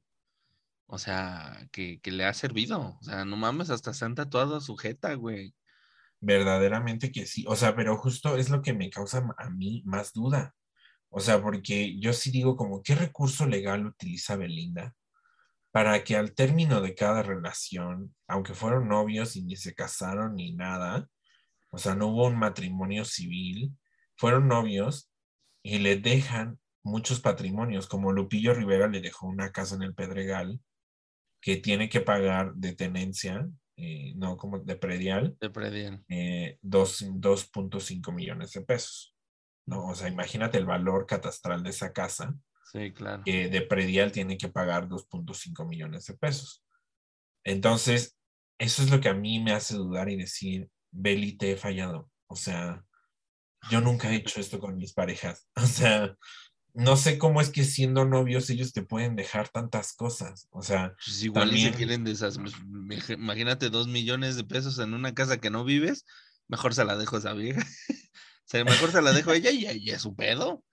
O 0.86 0.98
sea, 1.00 1.68
que, 1.72 2.00
que 2.02 2.12
le 2.12 2.26
ha 2.26 2.34
servido. 2.34 2.98
O 3.00 3.04
sea, 3.04 3.26
no 3.26 3.36
mames, 3.36 3.70
hasta 3.72 3.94
se 3.94 4.06
han 4.06 4.14
tatuado 4.16 4.58
a 4.58 4.62
su 4.62 4.76
jeta, 4.76 5.14
güey. 5.16 5.56
Verdaderamente 6.20 7.12
que 7.12 7.26
sí. 7.26 7.46
O 7.48 7.56
sea, 7.56 7.76
pero 7.76 7.98
justo 7.98 8.38
es 8.38 8.50
lo 8.50 8.62
que 8.62 8.74
me 8.74 8.90
causa 8.90 9.26
a 9.38 9.50
mí 9.50 9.82
más 9.86 10.14
duda. 10.14 10.56
O 11.10 11.20
sea, 11.20 11.42
porque 11.42 12.00
yo 12.00 12.14
sí 12.14 12.32
digo 12.32 12.56
como, 12.56 12.82
¿qué 12.82 12.96
recurso 12.96 13.46
legal 13.48 13.86
utiliza 13.86 14.36
Belinda 14.36 14.96
para 15.74 16.04
que 16.06 16.16
al 16.16 16.34
término 16.36 16.82
de 16.82 16.94
cada 16.96 17.24
relación, 17.24 18.16
aunque 18.28 18.54
fueron 18.54 18.88
novios 18.88 19.36
y 19.36 19.44
ni 19.44 19.56
se 19.58 19.74
casaron 19.76 20.36
ni 20.36 20.54
nada, 20.54 21.10
O 21.72 21.80
sea, 21.80 21.96
no 21.96 22.08
hubo 22.10 22.28
un 22.28 22.38
matrimonio 22.38 23.04
civil, 23.04 23.76
fueron 24.16 24.48
novios 24.48 25.10
y 25.64 25.80
le 25.80 25.98
dejan 25.98 26.60
muchos 26.84 27.20
patrimonios, 27.20 27.88
como 27.88 28.12
Lupillo 28.12 28.54
Rivera 28.54 28.88
le 28.88 29.02
dejó 29.02 29.26
una 29.28 29.52
casa 29.52 29.76
en 29.76 29.82
el 29.82 29.96
Pedregal 29.96 30.60
que 31.42 31.58
tiene 31.58 31.90
que 31.90 32.02
pagar 32.02 32.54
de 32.54 32.76
tenencia, 32.76 33.50
eh, 33.76 34.14
no 34.18 34.38
como 34.38 34.60
de 34.60 34.76
predial, 34.76 35.36
De 35.42 35.50
predial. 35.50 36.06
eh, 36.10 36.60
dos- 36.62 37.04
2.5 37.10 38.12
millones 38.12 38.52
de 38.54 38.62
pesos. 38.62 39.16
¿no? 39.66 39.88
O 39.88 39.96
sea, 39.96 40.10
imagínate 40.10 40.58
el 40.60 40.66
valor 40.66 41.08
catastral 41.08 41.64
de 41.64 41.72
esa 41.72 41.92
casa, 41.94 42.36
Sí, 42.74 42.92
claro. 42.92 43.22
que 43.24 43.48
de 43.50 43.62
predial 43.62 44.12
tiene 44.12 44.38
que 44.38 44.50
pagar 44.50 44.90
2.5 44.90 45.66
millones 45.68 46.06
de 46.08 46.16
pesos. 46.16 46.64
Entonces, 47.44 48.18
eso 48.58 48.82
es 48.84 48.90
lo 48.90 49.00
que 49.00 49.10
a 49.10 49.14
mí 49.14 49.40
me 49.40 49.52
hace 49.54 49.76
dudar 49.76 50.10
y 50.10 50.16
decir, 50.16 50.70
Beli, 50.92 51.34
te 51.38 51.52
he 51.52 51.56
fallado. 51.58 52.10
O 52.28 52.36
sea, 52.36 52.84
yo 53.70 53.82
nunca 53.82 54.12
he 54.12 54.16
hecho 54.16 54.40
esto 54.40 54.60
con 54.60 54.78
mis 54.78 54.94
parejas. 54.94 55.48
O 55.56 55.66
sea, 55.68 56.16
no 56.76 56.98
sé 56.98 57.20
cómo 57.20 57.40
es 57.40 57.50
que 57.52 57.64
siendo 57.66 58.04
novios 58.06 58.50
ellos 58.50 58.74
te 58.74 58.82
pueden 58.82 59.16
dejar 59.16 59.50
tantas 59.50 59.94
cosas. 59.94 60.48
O 60.50 60.64
sea, 60.64 60.96
Pues 61.06 61.24
igual 61.24 61.50
y 61.54 61.62
se 61.62 61.70
También- 61.70 61.74
quieren 61.76 62.04
deshacer. 62.04 62.42
Imagínate 63.10 63.70
dos 63.70 63.88
millones 63.88 64.36
de 64.36 64.44
pesos 64.44 64.80
en 64.80 64.96
una 64.96 65.14
casa 65.14 65.38
que 65.40 65.52
no 65.52 65.64
vives, 65.64 66.06
mejor 66.48 66.74
se 66.74 66.84
la 66.86 66.98
dejo 66.98 67.16
a 67.18 67.20
esa 67.20 67.34
vieja. 67.34 67.62
O 68.46 68.56
sea, 68.56 68.66
mejor 68.66 68.92
se 68.92 69.02
la 69.02 69.14
dejo 69.14 69.32
a 69.32 69.36
ella 69.38 69.52
y 69.52 69.66
y 69.66 69.90
es 69.92 70.02
su 70.02 70.16
pedo. 70.16 70.64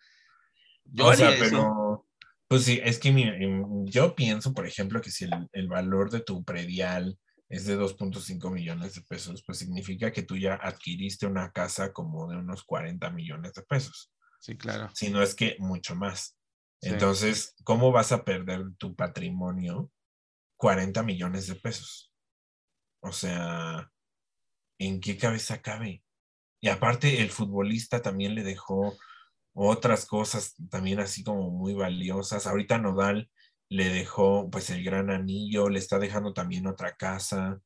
Yo 0.93 1.07
o 1.07 1.15
sea, 1.15 1.29
haría 1.29 1.45
eso. 1.45 1.51
pero, 1.51 2.07
pues 2.49 2.65
sí, 2.65 2.81
es 2.83 2.99
que 2.99 3.13
mira, 3.13 3.37
em, 3.37 3.85
yo 3.87 4.15
pienso, 4.15 4.53
por 4.55 4.67
ejemplo, 4.67 5.01
que 5.01 5.11
si 5.11 5.25
el, 5.25 5.49
el 5.53 5.69
valor 5.69 6.11
de 6.11 6.21
tu 6.21 6.45
predial 6.45 7.19
es 7.49 7.67
de 7.67 7.77
2.5 7.77 8.51
millones 8.51 8.95
de 8.95 9.03
pesos, 9.03 9.43
pues 9.45 9.59
significa 9.59 10.13
que 10.13 10.23
tú 10.23 10.37
ya 10.37 10.55
adquiriste 10.55 11.27
una 11.27 11.51
casa 11.53 11.93
como 11.93 12.29
de 12.29 12.37
unos 12.37 12.63
40 12.65 13.11
millones 13.11 13.55
de 13.55 13.63
pesos, 13.63 14.13
Sí, 14.41 14.57
claro. 14.57 14.91
si 14.95 15.11
no 15.11 15.23
es 15.23 15.35
que 15.35 15.57
mucho 15.59 15.95
más. 15.97 16.37
Sí. 16.81 16.89
Entonces, 16.91 17.55
¿cómo 17.65 17.93
vas 17.93 18.13
a 18.13 18.25
perder 18.25 18.65
tu 18.79 18.95
patrimonio 18.95 19.91
40 20.57 21.03
millones 21.03 21.47
de 21.49 21.57
pesos? 21.57 22.13
O 23.03 23.13
sea, 23.13 23.91
¿en 24.79 25.01
qué 25.01 25.17
cabeza 25.19 25.61
cabe? 25.61 26.05
Y 26.63 26.69
aparte, 26.69 27.21
el 27.21 27.31
futbolista 27.31 28.01
también 28.01 28.35
le 28.35 28.43
dejó 28.45 28.97
otras 29.63 30.07
cosas 30.07 30.55
también 30.71 31.01
así 31.01 31.23
como 31.23 31.51
muy 31.51 31.75
valiosas. 31.75 32.47
Ahorita 32.47 32.79
Nodal 32.79 33.31
le 33.69 33.89
dejó 33.89 34.49
pues 34.51 34.71
el 34.71 34.83
gran 34.83 35.11
anillo, 35.11 35.69
le 35.69 35.79
está 35.79 35.99
dejando 35.99 36.33
también 36.33 36.67
otra 36.67 36.97
casa. 36.97 37.61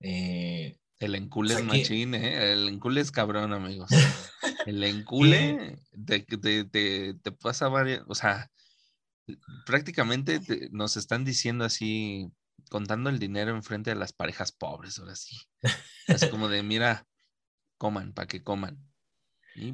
Eh, 0.00 0.78
El 0.98 1.14
encule 1.14 1.54
O 1.54 1.58
sea, 1.58 1.66
es 1.66 1.72
que- 1.72 1.78
machín, 1.78 2.14
¿eh? 2.14 2.52
El 2.52 2.68
encule 2.68 3.00
es 3.00 3.10
cabrón, 3.10 3.52
amigos. 3.52 3.88
El 4.66 4.84
encule 4.84 5.78
te, 6.06 6.20
te, 6.20 6.64
te, 6.64 7.14
te 7.14 7.32
pasa 7.32 7.68
varias, 7.68 8.02
o 8.06 8.14
sea, 8.14 8.50
prácticamente 9.66 10.40
te- 10.40 10.68
nos 10.70 10.96
están 10.96 11.24
diciendo 11.24 11.64
así, 11.64 12.30
contando 12.68 13.10
el 13.10 13.18
dinero 13.18 13.54
enfrente 13.56 13.90
de 13.90 13.96
las 13.96 14.12
parejas 14.12 14.52
pobres, 14.52 14.98
ahora 14.98 15.16
sí. 15.16 15.36
Es 16.06 16.26
como 16.26 16.48
de, 16.48 16.62
mira, 16.62 17.06
coman, 17.78 18.12
para 18.12 18.28
que 18.28 18.42
coman. 18.42 18.78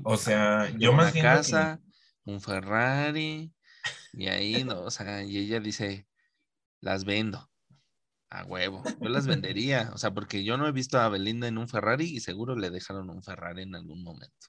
O 0.05 0.16
sea, 0.16 0.71
yo 0.78 0.93
una 0.93 1.05
más 1.05 1.12
bien 1.12 1.25
que- 1.25 1.28
casa, 1.28 1.81
un 2.25 2.40
Ferrari, 2.40 3.52
y 4.12 4.26
ahí, 4.28 4.64
no, 4.64 4.81
o 4.81 4.90
sea, 4.90 5.23
y 5.25 5.38
ella 5.38 5.61
dice, 5.61 6.07
las 6.81 7.05
vendo. 7.05 7.50
A 8.28 8.45
huevo, 8.45 8.83
yo 9.00 9.09
las 9.09 9.26
vendería, 9.28 9.90
o 9.95 9.99
sea, 9.99 10.12
porque 10.12 10.43
yo 10.43 10.57
no 10.57 10.66
he 10.66 10.73
visto 10.73 10.99
a 10.99 11.09
Belinda 11.09 11.47
en 11.47 11.59
un 11.59 11.69
Ferrari 11.69 12.07
y 12.07 12.19
seguro 12.21 12.57
le 12.57 12.71
dejaron 12.71 13.09
un 13.09 13.23
Ferrari 13.23 13.62
en 13.62 13.76
algún 13.76 14.02
momento. 14.02 14.49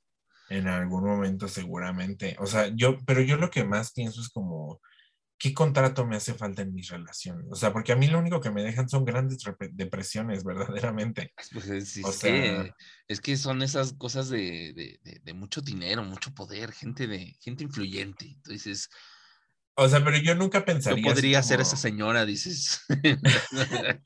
En 0.49 0.67
algún 0.67 1.03
momento 1.03 1.47
seguramente. 1.47 2.35
O 2.39 2.47
sea, 2.47 2.69
yo, 2.73 2.97
pero 3.05 3.21
yo 3.21 3.37
lo 3.37 3.51
que 3.51 3.63
más 3.63 3.91
pienso 3.93 4.19
es 4.21 4.29
como, 4.29 4.81
¿qué 5.39 5.53
contrato 5.53 6.05
me 6.05 6.15
hace 6.15 6.33
falta 6.33 6.61
en 6.63 6.73
mis 6.73 6.89
relaciones? 6.89 7.45
O 7.51 7.55
sea, 7.55 7.71
porque 7.71 7.91
a 7.91 7.95
mí 7.95 8.07
lo 8.07 8.19
único 8.19 8.41
que 8.41 8.49
me 8.51 8.63
dejan 8.63 8.89
son 8.89 9.05
grandes 9.05 9.39
depresiones, 9.71 10.43
verdaderamente. 10.43 11.33
Pues 11.53 11.67
es, 11.69 11.97
O 12.03 12.09
es 12.09 12.15
sea- 12.15 12.31
que, 12.63 12.73
es 13.07 13.21
que 13.21 13.37
son 13.37 13.61
esas 13.61 13.93
cosas 13.93 14.29
de, 14.29 14.73
de- 14.73 14.99
de- 15.03 15.21
de 15.23 15.33
mucho 15.33 15.61
dinero, 15.61 16.03
mucho 16.03 16.33
poder, 16.33 16.71
gente 16.71 17.07
de, 17.07 17.35
gente 17.39 17.63
influyente. 17.63 18.25
Entonces, 18.25 18.89
O 19.75 19.87
sea, 19.87 20.03
pero 20.03 20.17
yo 20.17 20.33
nunca 20.35 20.59
yo 20.59 20.65
pensaría. 20.65 21.03
así 21.05 21.13
podría 21.13 21.43
ser 21.43 21.61
esa 21.61 21.77
señora, 21.77 22.25
dices. 22.25 22.81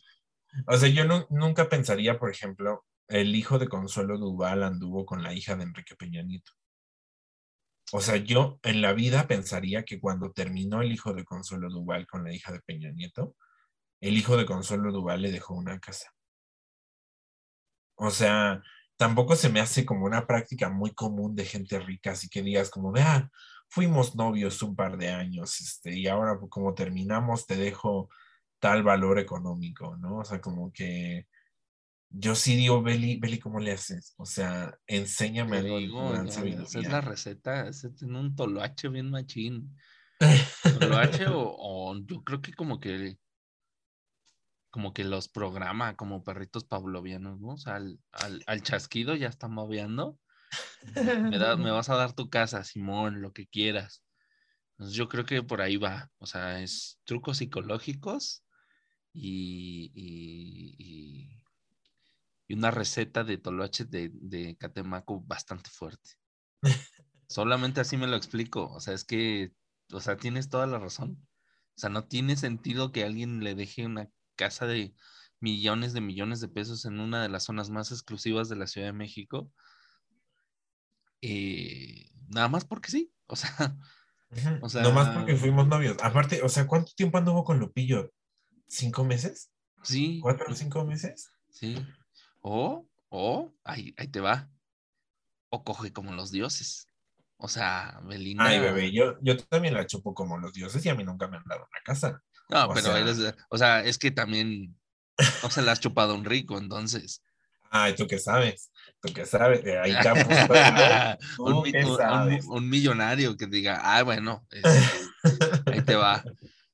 O 0.67 0.75
sea, 0.77 0.89
yo 0.89 1.05
nu- 1.05 1.25
nunca 1.29 1.69
pensaría, 1.69 2.19
por 2.19 2.29
ejemplo, 2.29 2.85
el 3.07 3.35
hijo 3.35 3.57
de 3.57 3.69
Consuelo 3.69 4.17
Duval 4.17 4.63
anduvo 4.63 5.05
con 5.05 5.23
la 5.23 5.33
hija 5.33 5.55
de 5.55 5.63
Enrique 5.63 5.95
Peña 5.95 6.23
Nieto. 6.23 6.51
O 7.93 8.01
sea, 8.01 8.15
yo 8.17 8.59
en 8.63 8.81
la 8.81 8.93
vida 8.93 9.27
pensaría 9.27 9.83
que 9.83 9.99
cuando 9.99 10.31
terminó 10.31 10.81
el 10.81 10.91
hijo 10.91 11.13
de 11.13 11.25
Consuelo 11.25 11.69
Duval 11.69 12.07
con 12.07 12.23
la 12.23 12.33
hija 12.33 12.51
de 12.51 12.61
Peña 12.61 12.91
Nieto, 12.91 13.35
el 13.99 14.17
hijo 14.17 14.37
de 14.37 14.45
Consuelo 14.45 14.91
Duval 14.91 15.21
le 15.21 15.31
dejó 15.31 15.53
una 15.53 15.79
casa. 15.79 16.11
O 17.95 18.09
sea, 18.09 18.63
tampoco 18.97 19.35
se 19.35 19.49
me 19.49 19.59
hace 19.59 19.85
como 19.85 20.05
una 20.05 20.25
práctica 20.25 20.69
muy 20.69 20.93
común 20.93 21.35
de 21.35 21.45
gente 21.45 21.79
rica, 21.79 22.11
así 22.11 22.29
que 22.29 22.41
digas 22.41 22.69
como, 22.69 22.91
vea, 22.91 23.29
fuimos 23.67 24.15
novios 24.15 24.61
un 24.63 24.75
par 24.75 24.97
de 24.97 25.09
años, 25.09 25.59
este, 25.61 25.97
y 25.97 26.07
ahora 26.07 26.39
como 26.49 26.73
terminamos 26.73 27.45
te 27.45 27.55
dejo 27.55 28.09
tal 28.59 28.83
valor 28.83 29.19
económico, 29.19 29.97
¿no? 29.97 30.19
O 30.19 30.25
sea, 30.25 30.41
como 30.41 30.71
que 30.71 31.27
yo 32.13 32.35
sí 32.35 32.55
digo, 32.55 32.81
Beli, 32.81 33.17
Beli, 33.17 33.39
¿cómo 33.39 33.59
le 33.59 33.71
haces? 33.71 34.13
O 34.17 34.25
sea, 34.25 34.77
enséñame 34.87 35.57
algo 35.57 35.79
digo, 35.79 36.09
gran 36.09 36.27
esa 36.27 36.79
es 36.79 36.87
la 36.89 37.01
receta, 37.01 37.67
ese 37.67 37.89
tiene 37.91 38.19
un 38.19 38.35
toloache 38.35 38.89
bien 38.89 39.09
machín. 39.09 39.75
Toloache 40.79 41.27
o, 41.27 41.55
o 41.57 41.95
yo 42.05 42.23
creo 42.23 42.41
que 42.41 42.53
como 42.53 42.79
que 42.79 43.17
como 44.69 44.93
que 44.93 45.03
los 45.03 45.27
programa 45.27 45.95
como 45.97 46.23
perritos 46.23 46.63
pavlovianos, 46.63 47.39
¿no? 47.41 47.49
O 47.49 47.57
sea, 47.57 47.75
al, 47.75 47.99
al- 48.13 48.41
al 48.47 48.61
chasquido 48.63 49.15
ya 49.15 49.27
está 49.27 49.47
moviendo. 49.49 50.17
Me, 50.95 51.37
da- 51.37 51.57
me 51.57 51.71
vas 51.71 51.89
a 51.89 51.95
dar 51.95 52.13
tu 52.13 52.29
casa, 52.29 52.63
Simón, 52.63 53.21
lo 53.21 53.33
que 53.33 53.47
quieras. 53.47 54.03
Entonces 54.73 54.95
yo 54.95 55.09
creo 55.09 55.25
que 55.25 55.43
por 55.43 55.61
ahí 55.61 55.75
va. 55.77 56.09
O 56.19 56.25
sea, 56.25 56.61
es 56.61 56.99
trucos 57.03 57.37
psicológicos 57.37 58.45
y, 59.13 59.91
y- 59.93 60.75
y- 60.77 61.40
y 62.51 62.53
una 62.53 62.69
receta 62.69 63.23
de 63.23 63.37
toloache 63.37 63.85
de, 63.85 64.11
de 64.13 64.57
Catemaco 64.57 65.21
bastante 65.21 65.69
fuerte. 65.69 66.17
Solamente 67.29 67.79
así 67.79 67.95
me 67.95 68.07
lo 68.07 68.17
explico. 68.17 68.69
O 68.73 68.81
sea, 68.81 68.93
es 68.93 69.05
que, 69.05 69.53
o 69.93 70.01
sea, 70.01 70.17
tienes 70.17 70.49
toda 70.49 70.67
la 70.67 70.77
razón. 70.77 71.25
O 71.77 71.79
sea, 71.79 71.89
no 71.89 72.03
tiene 72.09 72.35
sentido 72.35 72.91
que 72.91 73.05
alguien 73.05 73.41
le 73.41 73.55
deje 73.55 73.85
una 73.85 74.09
casa 74.35 74.67
de 74.67 74.93
millones 75.39 75.93
de 75.93 76.01
millones 76.01 76.41
de 76.41 76.49
pesos 76.49 76.83
en 76.83 76.99
una 76.99 77.21
de 77.23 77.29
las 77.29 77.45
zonas 77.45 77.69
más 77.69 77.89
exclusivas 77.93 78.49
de 78.49 78.57
la 78.57 78.67
Ciudad 78.67 78.87
de 78.87 78.93
México. 78.93 79.49
eh, 81.21 82.11
nada 82.27 82.49
más 82.49 82.65
porque 82.65 82.91
sí. 82.91 83.13
O 83.27 83.37
sea, 83.37 83.77
o 84.61 84.67
sea- 84.67 84.81
Nomás 84.83 85.15
porque 85.15 85.37
fuimos 85.37 85.67
novios. 85.69 85.95
Aparte, 86.03 86.41
o 86.41 86.49
sea, 86.49 86.67
¿cuánto 86.67 86.91
tiempo 86.97 87.17
anduvo 87.17 87.45
con 87.45 87.59
Lupillo? 87.59 88.11
¿Cinco 88.67 89.05
meses? 89.05 89.53
sí. 89.83 90.19
¿Cuatro 90.21 90.47
o 90.51 90.53
cinco 90.55 90.83
meses? 90.83 91.31
Sí. 91.49 91.77
O, 92.41 92.87
o, 93.09 93.53
ahí, 93.63 93.93
ahí 93.97 94.07
te 94.07 94.19
va. 94.19 94.49
O 95.49 95.63
coge 95.63 95.91
como 95.93 96.13
los 96.13 96.31
dioses. 96.31 96.87
O 97.37 97.47
sea, 97.47 97.99
Belinda. 98.03 98.45
Ay, 98.45 98.59
bebé, 98.59 98.91
yo, 98.91 99.17
yo 99.21 99.35
también 99.37 99.73
la 99.73 99.85
chupo 99.87 100.13
como 100.13 100.37
los 100.37 100.53
dioses 100.53 100.85
y 100.85 100.89
a 100.89 100.95
mí 100.95 101.03
nunca 101.03 101.27
me 101.27 101.37
han 101.37 101.43
dado 101.45 101.61
una 101.61 101.81
casa. 101.83 102.21
No, 102.49 102.65
o 102.65 102.73
pero 102.73 102.87
sea- 102.87 102.99
eres, 102.99 103.17
de- 103.17 103.35
o 103.49 103.57
sea, 103.57 103.83
es 103.83 103.97
que 103.97 104.11
también 104.11 104.77
no 105.43 105.49
se 105.49 105.61
la 105.61 105.71
has 105.71 105.79
chupado 105.79 106.13
un 106.15 106.25
rico, 106.25 106.57
entonces. 106.57 107.23
Ay, 107.71 107.95
¿tú 107.95 108.05
qué 108.05 108.19
sabes? 108.19 108.69
¿Tú 109.01 109.13
qué 109.13 109.25
sabes? 109.25 109.65
Eh, 109.65 109.79
Ahí 109.79 109.93
¿no? 110.03 111.17
¿Tú 111.37 111.43
un, 111.45 111.57
un- 111.75 112.39
un- 112.49 112.69
millonario 112.69 113.37
que 113.37 113.47
diga, 113.47 113.79
ah, 113.81 114.03
bueno, 114.03 114.45
este, 114.51 115.71
ahí 115.71 115.81
te 115.81 115.95
va. 115.95 116.23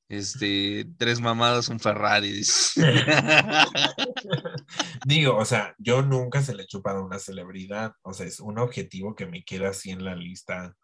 Este, 0.10 0.86
tres 0.98 1.20
mamadas, 1.20 1.68
un 1.70 1.80
Ferrari. 1.80 2.42
Digo, 5.06 5.36
o 5.38 5.46
sea, 5.46 5.76
yo 5.78 6.02
nunca 6.02 6.42
se 6.42 6.56
le 6.56 6.64
he 6.64 6.68
chupado 6.68 7.00
a 7.00 7.06
una 7.06 7.20
celebridad. 7.20 7.94
O 8.04 8.14
sea, 8.14 8.26
es 8.26 8.40
un 8.40 8.58
objetivo 8.60 9.16
que 9.16 9.26
me 9.26 9.44
queda 9.44 9.70
así 9.70 9.92
en 9.92 10.04
la 10.06 10.16
lista 10.16 10.76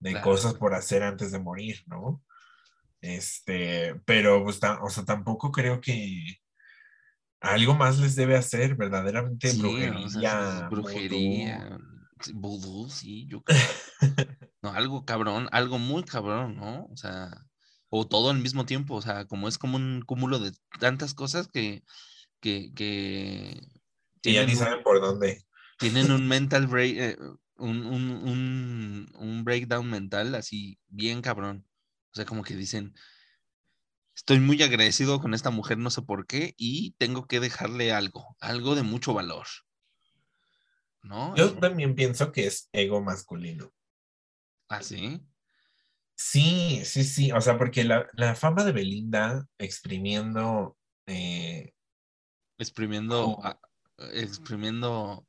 de 0.00 0.10
Claro. 0.12 0.24
cosas 0.24 0.54
por 0.54 0.74
hacer 0.74 1.02
antes 1.02 1.32
de 1.32 1.38
morir, 1.40 1.82
¿no? 1.86 2.22
Este, 3.00 3.94
pero 4.06 4.42
pues, 4.44 4.60
o 4.82 4.90
sea, 4.90 5.04
tampoco 5.04 5.50
creo 5.50 5.80
que 5.80 6.24
algo 7.40 7.74
más 7.74 7.98
les 7.98 8.14
debe 8.16 8.36
hacer, 8.36 8.74
verdaderamente 8.76 9.50
Sí, 9.50 9.60
o 9.60 9.62
brujería. 9.62 10.08
sea, 10.08 10.48
es 10.48 10.54
vudú. 10.60 10.70
brujería. 10.70 11.78
Vudú, 12.34 12.90
sí, 12.90 13.26
yo 13.28 13.42
creo. 13.42 13.60
No, 14.62 14.70
algo 14.72 15.04
cabrón, 15.04 15.48
algo 15.52 15.78
muy 15.78 16.04
cabrón, 16.04 16.56
¿no? 16.56 16.86
O 16.86 16.96
sea, 16.96 17.30
o 17.96 18.06
todo 18.08 18.30
al 18.30 18.38
mismo 18.40 18.66
tiempo, 18.66 18.94
o 18.96 19.02
sea, 19.02 19.24
como 19.26 19.48
es 19.48 19.58
como 19.58 19.76
un 19.76 20.02
cúmulo 20.04 20.38
de 20.40 20.52
tantas 20.80 21.14
cosas 21.14 21.48
que, 21.48 21.84
que, 22.40 22.72
que 22.74 23.60
Que 24.22 24.32
ya 24.32 24.44
ni 24.46 24.54
saben 24.56 24.82
por 24.82 25.00
dónde. 25.00 25.44
tienen 25.78 26.10
un 26.10 26.26
mental 26.28 26.66
break, 26.66 26.96
eh, 26.98 27.16
un, 27.56 27.86
un, 27.86 28.10
un, 28.10 29.12
un 29.14 29.44
breakdown 29.44 29.88
mental 29.90 30.34
así 30.34 30.78
bien 30.88 31.22
cabrón. 31.22 31.66
O 32.12 32.16
sea, 32.16 32.24
como 32.24 32.42
que 32.42 32.54
dicen, 32.56 32.94
estoy 34.16 34.40
muy 34.40 34.60
agradecido 34.62 35.20
con 35.20 35.34
esta 35.34 35.50
mujer, 35.50 35.78
no 35.78 35.90
sé 35.90 36.02
por 36.02 36.26
qué, 36.26 36.54
y 36.56 36.92
tengo 36.98 37.26
que 37.28 37.38
dejarle 37.40 37.92
algo, 37.92 38.36
algo 38.40 38.74
de 38.74 38.82
mucho 38.82 39.14
valor. 39.14 39.46
¿No? 41.02 41.34
Yo 41.36 41.52
también 41.58 41.94
pienso 41.94 42.32
que 42.32 42.46
es 42.46 42.68
ego 42.72 43.00
masculino. 43.00 43.72
Así. 44.68 44.96
Sí, 44.96 45.26
sí, 46.84 47.04
sí. 47.04 47.32
O 47.32 47.40
sea, 47.40 47.58
porque 47.58 47.84
la, 47.84 48.06
la 48.14 48.34
fama 48.34 48.64
de 48.64 48.72
Belinda 48.72 49.46
exprimiendo 49.58 50.76
eh, 51.06 51.72
Exprimiendo, 52.58 53.26
Oh. 53.30 53.44
a- 53.44 53.60
exprimiendo 54.12 55.26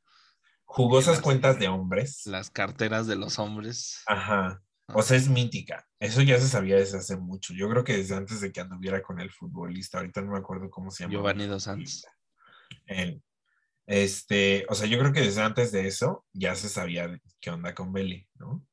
jugosas 0.64 1.16
Las- 1.16 1.22
cuentas 1.22 1.58
de 1.58 1.68
hombres. 1.68 2.22
las 2.26 2.50
carteras 2.50 3.06
de 3.06 3.16
los 3.16 3.38
hombres. 3.38 4.02
Ajá. 4.06 4.62
O 4.94 5.02
sea, 5.02 5.16
es 5.16 5.28
mítica. 5.28 5.84
Eso 5.98 6.22
ya 6.22 6.38
se 6.38 6.46
sabía 6.48 6.76
desde 6.76 6.98
hace 6.98 7.16
mucho. 7.16 7.52
Yo 7.52 7.68
creo 7.68 7.82
que 7.82 7.96
desde 7.96 8.14
antes 8.14 8.40
de 8.40 8.52
que 8.52 8.60
anduviera 8.60 9.02
con 9.02 9.20
el 9.20 9.32
futbolista. 9.32 9.98
Ahorita 9.98 10.22
no 10.22 10.30
me 10.32 10.38
acuerdo 10.38 10.70
cómo 10.70 10.90
se 10.92 11.02
llama. 11.02 11.14
Giovanni 11.14 11.46
Dos 11.46 11.64
Santos. 11.64 12.06
Él. 12.86 13.20
Este, 13.86 14.64
o 14.68 14.74
sea, 14.74 14.86
yo 14.86 14.98
creo 14.98 15.12
que 15.12 15.20
desde 15.22 15.42
antes 15.42 15.72
de 15.72 15.86
eso 15.88 16.24
ya 16.32 16.54
se 16.54 16.68
sabía 16.68 17.20
qué 17.40 17.50
onda 17.50 17.74
con 17.74 17.92
Belly, 17.92 18.28
¿no? 18.34 18.64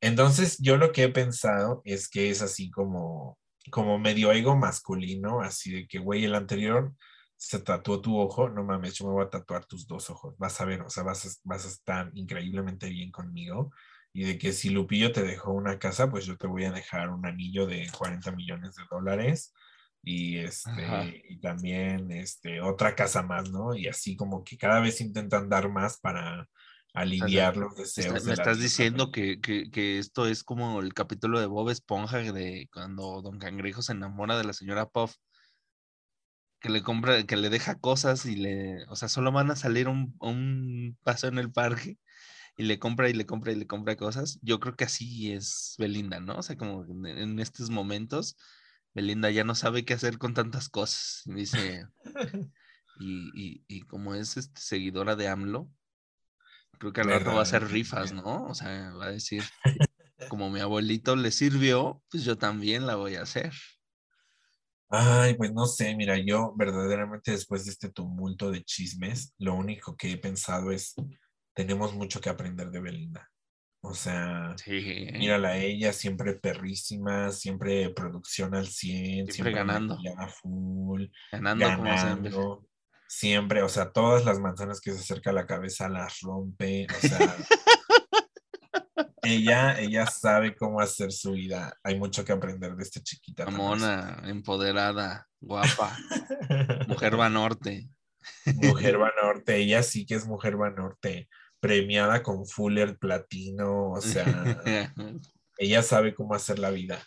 Entonces, 0.00 0.58
yo 0.58 0.76
lo 0.76 0.92
que 0.92 1.04
he 1.04 1.08
pensado 1.08 1.82
es 1.84 2.08
que 2.08 2.30
es 2.30 2.42
así 2.42 2.70
como, 2.70 3.38
como 3.70 3.98
medio 3.98 4.32
ego 4.32 4.56
masculino, 4.56 5.40
así 5.40 5.72
de 5.72 5.86
que, 5.86 5.98
güey, 5.98 6.24
el 6.24 6.34
anterior 6.34 6.92
se 7.36 7.60
tatuó 7.60 8.00
tu 8.00 8.18
ojo, 8.18 8.48
no 8.48 8.64
mames, 8.64 8.94
yo 8.94 9.06
me 9.06 9.12
voy 9.12 9.24
a 9.24 9.30
tatuar 9.30 9.64
tus 9.64 9.86
dos 9.86 10.10
ojos, 10.10 10.36
vas 10.38 10.60
a 10.60 10.64
ver, 10.64 10.82
o 10.82 10.90
sea, 10.90 11.02
vas 11.02 11.26
a, 11.26 11.28
vas 11.44 11.64
a 11.64 11.68
estar 11.68 12.10
increíblemente 12.14 12.88
bien 12.88 13.10
conmigo. 13.10 13.72
Y 14.12 14.24
de 14.24 14.38
que 14.38 14.52
si 14.52 14.70
Lupillo 14.70 15.12
te 15.12 15.22
dejó 15.22 15.52
una 15.52 15.78
casa, 15.78 16.10
pues 16.10 16.26
yo 16.26 16.36
te 16.36 16.46
voy 16.46 16.64
a 16.64 16.72
dejar 16.72 17.10
un 17.10 17.24
anillo 17.24 17.66
de 17.66 17.88
40 17.96 18.32
millones 18.32 18.74
de 18.74 18.82
dólares 18.90 19.54
y 20.02 20.38
este 20.38 20.70
Ajá. 20.70 21.04
y 21.06 21.38
también 21.40 22.10
este 22.10 22.60
otra 22.60 22.94
casa 22.94 23.22
más, 23.22 23.50
¿no? 23.50 23.74
Y 23.74 23.86
así 23.86 24.16
como 24.16 24.42
que 24.42 24.58
cada 24.58 24.80
vez 24.80 25.00
intentan 25.00 25.48
dar 25.48 25.68
más 25.70 25.98
para 26.00 26.48
aliviar 26.94 27.56
los 27.56 27.78
Está- 27.78 28.12
deseos. 28.12 28.14
me 28.14 28.20
de 28.20 28.26
la 28.26 28.32
estás 28.34 28.56
vida. 28.56 28.64
diciendo 28.64 29.10
que, 29.12 29.40
que- 29.40 29.70
que 29.70 29.98
esto 29.98 30.26
es 30.26 30.42
como 30.44 30.80
el 30.80 30.94
capítulo 30.94 31.40
de 31.40 31.46
Bob 31.46 31.70
Esponja 31.70 32.18
de 32.18 32.68
cuando 32.72 33.22
Don 33.22 33.38
Cangrejo 33.38 33.82
se 33.82 33.92
enamora 33.92 34.36
de 34.38 34.44
la 34.44 34.52
señora 34.52 34.88
Puff. 34.88 35.14
Que 36.60 36.68
le 36.68 36.82
compra, 36.82 37.24
que 37.24 37.36
le 37.36 37.48
deja 37.48 37.78
cosas 37.78 38.26
y 38.26 38.36
le, 38.36 38.84
o 38.88 38.96
sea, 38.96 39.08
solo 39.08 39.32
van 39.32 39.50
a 39.50 39.56
salir 39.56 39.88
un, 39.88 40.14
un 40.20 40.98
paso 41.02 41.26
en 41.26 41.38
el 41.38 41.50
parque 41.50 41.98
y 42.54 42.64
le 42.64 42.78
compra 42.78 43.08
y 43.08 43.14
le 43.14 43.24
compra 43.24 43.52
y 43.52 43.56
le 43.56 43.66
compra 43.66 43.96
cosas. 43.96 44.38
Yo 44.42 44.60
creo 44.60 44.76
que 44.76 44.84
así 44.84 45.32
es 45.32 45.74
Belinda, 45.78 46.20
¿no? 46.20 46.34
O 46.36 46.42
sea, 46.42 46.56
como 46.58 46.84
en, 46.84 47.06
en 47.06 47.38
estos 47.40 47.70
momentos, 47.70 48.36
Belinda 48.92 49.30
ya 49.30 49.42
no 49.44 49.54
sabe 49.54 49.86
qué 49.86 49.94
hacer 49.94 50.18
con 50.18 50.34
tantas 50.34 50.68
cosas. 50.68 51.22
Y 51.24 51.32
dice, 51.32 51.86
y, 53.00 53.30
y, 53.34 53.64
y 53.66 53.80
como 53.82 54.14
es 54.14 54.36
este, 54.36 54.60
seguidora 54.60 55.16
de 55.16 55.28
AMLO, 55.28 55.70
creo 56.80 56.92
que 56.92 57.00
al 57.02 57.10
rato 57.10 57.34
va 57.34 57.40
a 57.40 57.42
hacer 57.42 57.68
rifas, 57.68 58.12
¿no? 58.12 58.46
O 58.46 58.54
sea, 58.54 58.92
va 58.94 59.06
a 59.06 59.10
decir, 59.12 59.44
como 60.28 60.50
mi 60.50 60.60
abuelito 60.60 61.14
le 61.14 61.30
sirvió, 61.30 62.02
pues 62.10 62.24
yo 62.24 62.36
también 62.36 62.86
la 62.86 62.96
voy 62.96 63.14
a 63.14 63.22
hacer. 63.22 63.52
Ay, 64.88 65.34
pues 65.34 65.52
no 65.52 65.66
sé, 65.66 65.94
mira, 65.94 66.18
yo 66.18 66.52
verdaderamente 66.56 67.30
después 67.30 67.64
de 67.64 67.70
este 67.70 67.90
tumulto 67.90 68.50
de 68.50 68.64
chismes, 68.64 69.34
lo 69.38 69.54
único 69.54 69.96
que 69.96 70.10
he 70.10 70.16
pensado 70.16 70.72
es, 70.72 70.94
tenemos 71.54 71.94
mucho 71.94 72.20
que 72.20 72.28
aprender 72.28 72.70
de 72.70 72.80
Belinda. 72.80 73.30
O 73.82 73.94
sea, 73.94 74.54
Sí, 74.58 75.08
mírala 75.12 75.50
a 75.50 75.58
ella, 75.58 75.92
siempre 75.92 76.34
perrísima, 76.34 77.30
siempre 77.30 77.90
producción 77.90 78.54
al 78.54 78.66
100, 78.66 78.98
Siempre 79.04 79.32
siempre 79.32 79.52
ganando. 79.52 79.98
full, 80.42 81.06
ganando 81.30 81.76
como 81.76 82.69
siempre. 83.10 83.62
o 83.62 83.68
sea, 83.68 83.90
todas 83.90 84.24
las 84.24 84.38
manzanas 84.38 84.80
que 84.80 84.92
se 84.92 85.00
acerca 85.00 85.30
a 85.30 85.34
la 85.34 85.46
cabeza 85.46 85.88
las 85.88 86.20
rompe, 86.20 86.86
o 86.96 87.00
sea, 87.06 87.36
ella, 89.22 89.78
ella 89.80 90.06
sabe 90.06 90.54
cómo 90.54 90.80
hacer 90.80 91.12
su 91.12 91.32
vida. 91.32 91.76
Hay 91.82 91.98
mucho 91.98 92.24
que 92.24 92.32
aprender 92.32 92.76
de 92.76 92.82
esta 92.82 93.00
chiquita. 93.02 93.44
Mamona, 93.46 94.22
empoderada, 94.24 95.26
guapa, 95.40 95.96
mujer 96.86 97.18
va 97.20 97.28
norte. 97.28 97.88
Mujer 98.44 98.98
Banorte, 98.98 99.56
ella 99.56 99.82
sí 99.82 100.04
que 100.04 100.14
es 100.14 100.26
Mujer 100.26 100.56
Banorte, 100.56 101.28
premiada 101.58 102.22
con 102.22 102.46
Fuller 102.46 102.98
Platino, 102.98 103.92
o 103.92 104.00
sea, 104.00 104.62
ella 105.58 105.82
sabe 105.82 106.14
cómo 106.14 106.34
hacer 106.34 106.58
la 106.58 106.70
vida. 106.70 107.02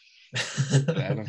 claro. 0.86 1.24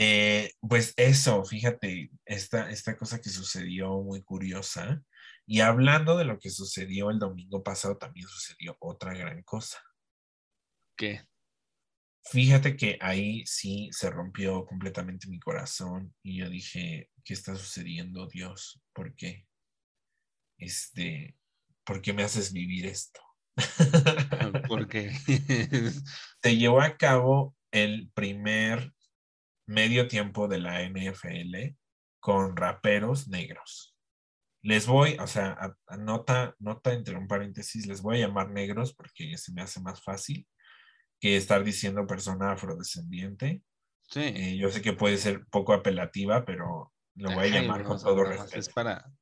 Eh, 0.00 0.52
pues 0.60 0.94
eso, 0.96 1.44
fíjate, 1.44 2.12
esta, 2.24 2.70
esta 2.70 2.96
cosa 2.96 3.20
que 3.20 3.30
sucedió 3.30 4.00
muy 4.00 4.22
curiosa. 4.22 5.02
Y 5.44 5.60
hablando 5.60 6.16
de 6.16 6.24
lo 6.24 6.38
que 6.38 6.50
sucedió 6.50 7.10
el 7.10 7.18
domingo 7.18 7.64
pasado, 7.64 7.98
también 7.98 8.28
sucedió 8.28 8.76
otra 8.78 9.12
gran 9.12 9.42
cosa. 9.42 9.82
¿Qué? 10.96 11.26
Fíjate 12.30 12.76
que 12.76 12.96
ahí 13.00 13.44
sí 13.44 13.88
se 13.90 14.08
rompió 14.08 14.66
completamente 14.66 15.26
mi 15.26 15.40
corazón 15.40 16.14
y 16.22 16.38
yo 16.38 16.48
dije, 16.48 17.10
¿qué 17.24 17.34
está 17.34 17.56
sucediendo, 17.56 18.28
Dios? 18.28 18.80
¿Por 18.92 19.16
qué? 19.16 19.48
Este, 20.58 21.36
¿por 21.82 22.00
qué 22.02 22.12
me 22.12 22.22
haces 22.22 22.52
vivir 22.52 22.86
esto? 22.86 23.20
Porque 24.68 25.10
Se 26.42 26.56
llevó 26.56 26.82
a 26.82 26.96
cabo 26.96 27.56
el 27.72 28.10
primer 28.14 28.92
medio 29.68 30.08
tiempo 30.08 30.48
de 30.48 30.58
la 30.58 30.82
NFL 30.82 31.76
con 32.20 32.56
raperos 32.56 33.28
negros. 33.28 33.94
Les 34.62 34.86
voy, 34.86 35.16
o 35.20 35.26
sea, 35.28 35.52
a- 35.52 35.76
a 35.86 35.96
nota, 35.96 36.56
nota 36.58 36.92
entre 36.92 37.16
un 37.16 37.28
paréntesis, 37.28 37.86
les 37.86 38.02
voy 38.02 38.16
a 38.22 38.26
llamar 38.26 38.50
negros 38.50 38.92
porque 38.94 39.36
se 39.38 39.52
me 39.52 39.62
hace 39.62 39.80
más 39.80 40.02
fácil 40.02 40.48
que 41.20 41.36
estar 41.36 41.62
diciendo 41.62 42.06
persona 42.06 42.52
afrodescendiente. 42.52 43.62
sí. 44.10 44.20
Eh, 44.20 44.56
yo 44.56 44.70
sé 44.70 44.80
que 44.82 44.94
puede 44.94 45.16
ser 45.18 45.46
poco 45.50 45.72
apelativa, 45.74 46.44
pero 46.44 46.92
lo 47.14 47.28
voy 47.30 47.38
a 47.38 47.42
Ay, 47.42 47.52
llamar 47.52 47.84
con 47.84 48.00
todo 48.00 48.24
más 48.24 48.46
Es 48.46 48.52
respeto. 48.52 48.74
para, 48.74 49.12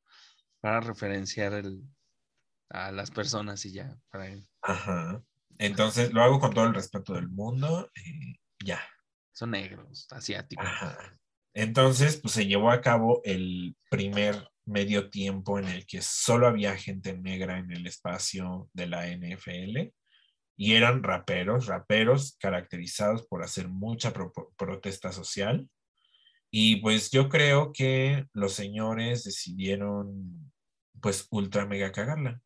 para 0.61 0.81
referenciar 0.81 1.53
el, 1.55 1.83
a 2.71 2.93
las 2.93 3.11
personas 3.11 3.65
y 3.67 3.73
ya. 3.73 3.97
Para, 4.11 4.27
Ajá. 4.63 5.23
Entonces 5.59 6.13
lo 6.13 6.23
hago 6.23 6.39
con 6.39 6.53
todo 6.55 6.65
el 6.67 6.75
respeto 6.75 7.15
del 7.15 7.29
mundo. 7.29 7.91
eh, 7.95 8.37
ya. 8.65 8.81
Son 9.37 9.51
negros, 9.51 10.07
asiáticos. 10.11 10.67
Entonces, 11.55 12.17
pues 12.17 12.33
se 12.35 12.47
llevó 12.47 12.71
a 12.71 12.81
cabo 12.81 13.21
el 13.25 13.77
primer 13.91 14.49
medio 14.65 15.11
tiempo 15.11 15.59
en 15.59 15.69
el 15.69 15.87
que 15.87 16.01
solo 16.01 16.47
había 16.47 16.77
gente 16.77 17.17
negra 17.17 17.59
en 17.59 17.71
el 17.71 17.87
espacio 17.87 18.69
de 18.73 18.87
la 18.87 19.09
NFL 19.09 19.93
y 20.57 20.73
eran 20.73 21.03
raperos, 21.03 21.67
raperos 21.67 22.37
caracterizados 22.41 23.27
por 23.27 23.43
hacer 23.43 23.69
mucha 23.69 24.13
pro- 24.13 24.33
protesta 24.57 25.13
social. 25.13 25.69
Y 26.51 26.77
pues 26.77 27.11
yo 27.11 27.29
creo 27.29 27.73
que 27.73 28.25
los 28.33 28.55
señores 28.55 29.25
decidieron 29.25 30.53
pues 31.03 31.27
ultra 31.31 31.67
mega 31.67 31.93
cagarla. 31.93 32.41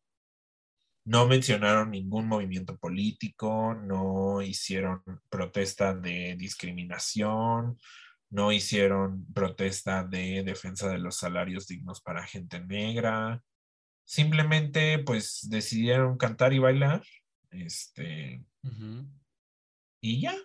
No 1.03 1.27
mencionaron 1.27 1.91
ningún 1.91 2.27
movimiento 2.27 2.77
político, 2.77 3.73
no 3.73 4.41
hicieron 4.41 5.01
protesta 5.29 5.95
de 5.95 6.35
discriminación, 6.37 7.79
no 8.29 8.51
hicieron 8.51 9.25
protesta 9.33 10.03
de 10.03 10.43
defensa 10.43 10.89
de 10.89 10.99
los 10.99 11.17
salarios 11.17 11.67
dignos 11.67 12.01
para 12.01 12.25
gente 12.25 12.59
negra. 12.59 13.43
Simplemente 14.05 14.99
pues 14.99 15.47
decidieron 15.49 16.17
cantar 16.17 16.53
y 16.53 16.59
bailar. 16.59 17.03
Este, 17.49 18.43
y 20.01 20.21
ya. 20.21 20.35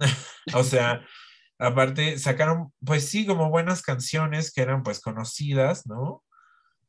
o 0.54 0.64
sea, 0.64 1.06
aparte 1.58 2.18
sacaron, 2.18 2.72
pues 2.84 3.08
sí, 3.08 3.26
como 3.26 3.50
buenas 3.50 3.82
canciones 3.82 4.52
que 4.52 4.62
eran 4.62 4.82
pues 4.82 5.00
conocidas, 5.00 5.86
¿no? 5.86 6.24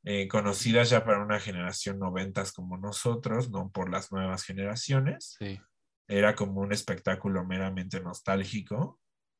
Eh, 0.03 0.27
conocidas 0.29 0.89
ya 0.89 1.03
para 1.03 1.21
una 1.21 1.39
generación 1.39 1.99
noventas 1.99 2.51
como 2.53 2.77
nosotros, 2.77 3.49
no 3.51 3.69
por 3.69 3.89
las 3.89 4.11
nuevas 4.11 4.43
generaciones. 4.43 5.35
Sí. 5.39 5.59
Era 6.07 6.35
como 6.35 6.61
un 6.61 6.71
espectáculo 6.71 7.43
meramente 7.45 7.99
nostálgico, 8.01 8.99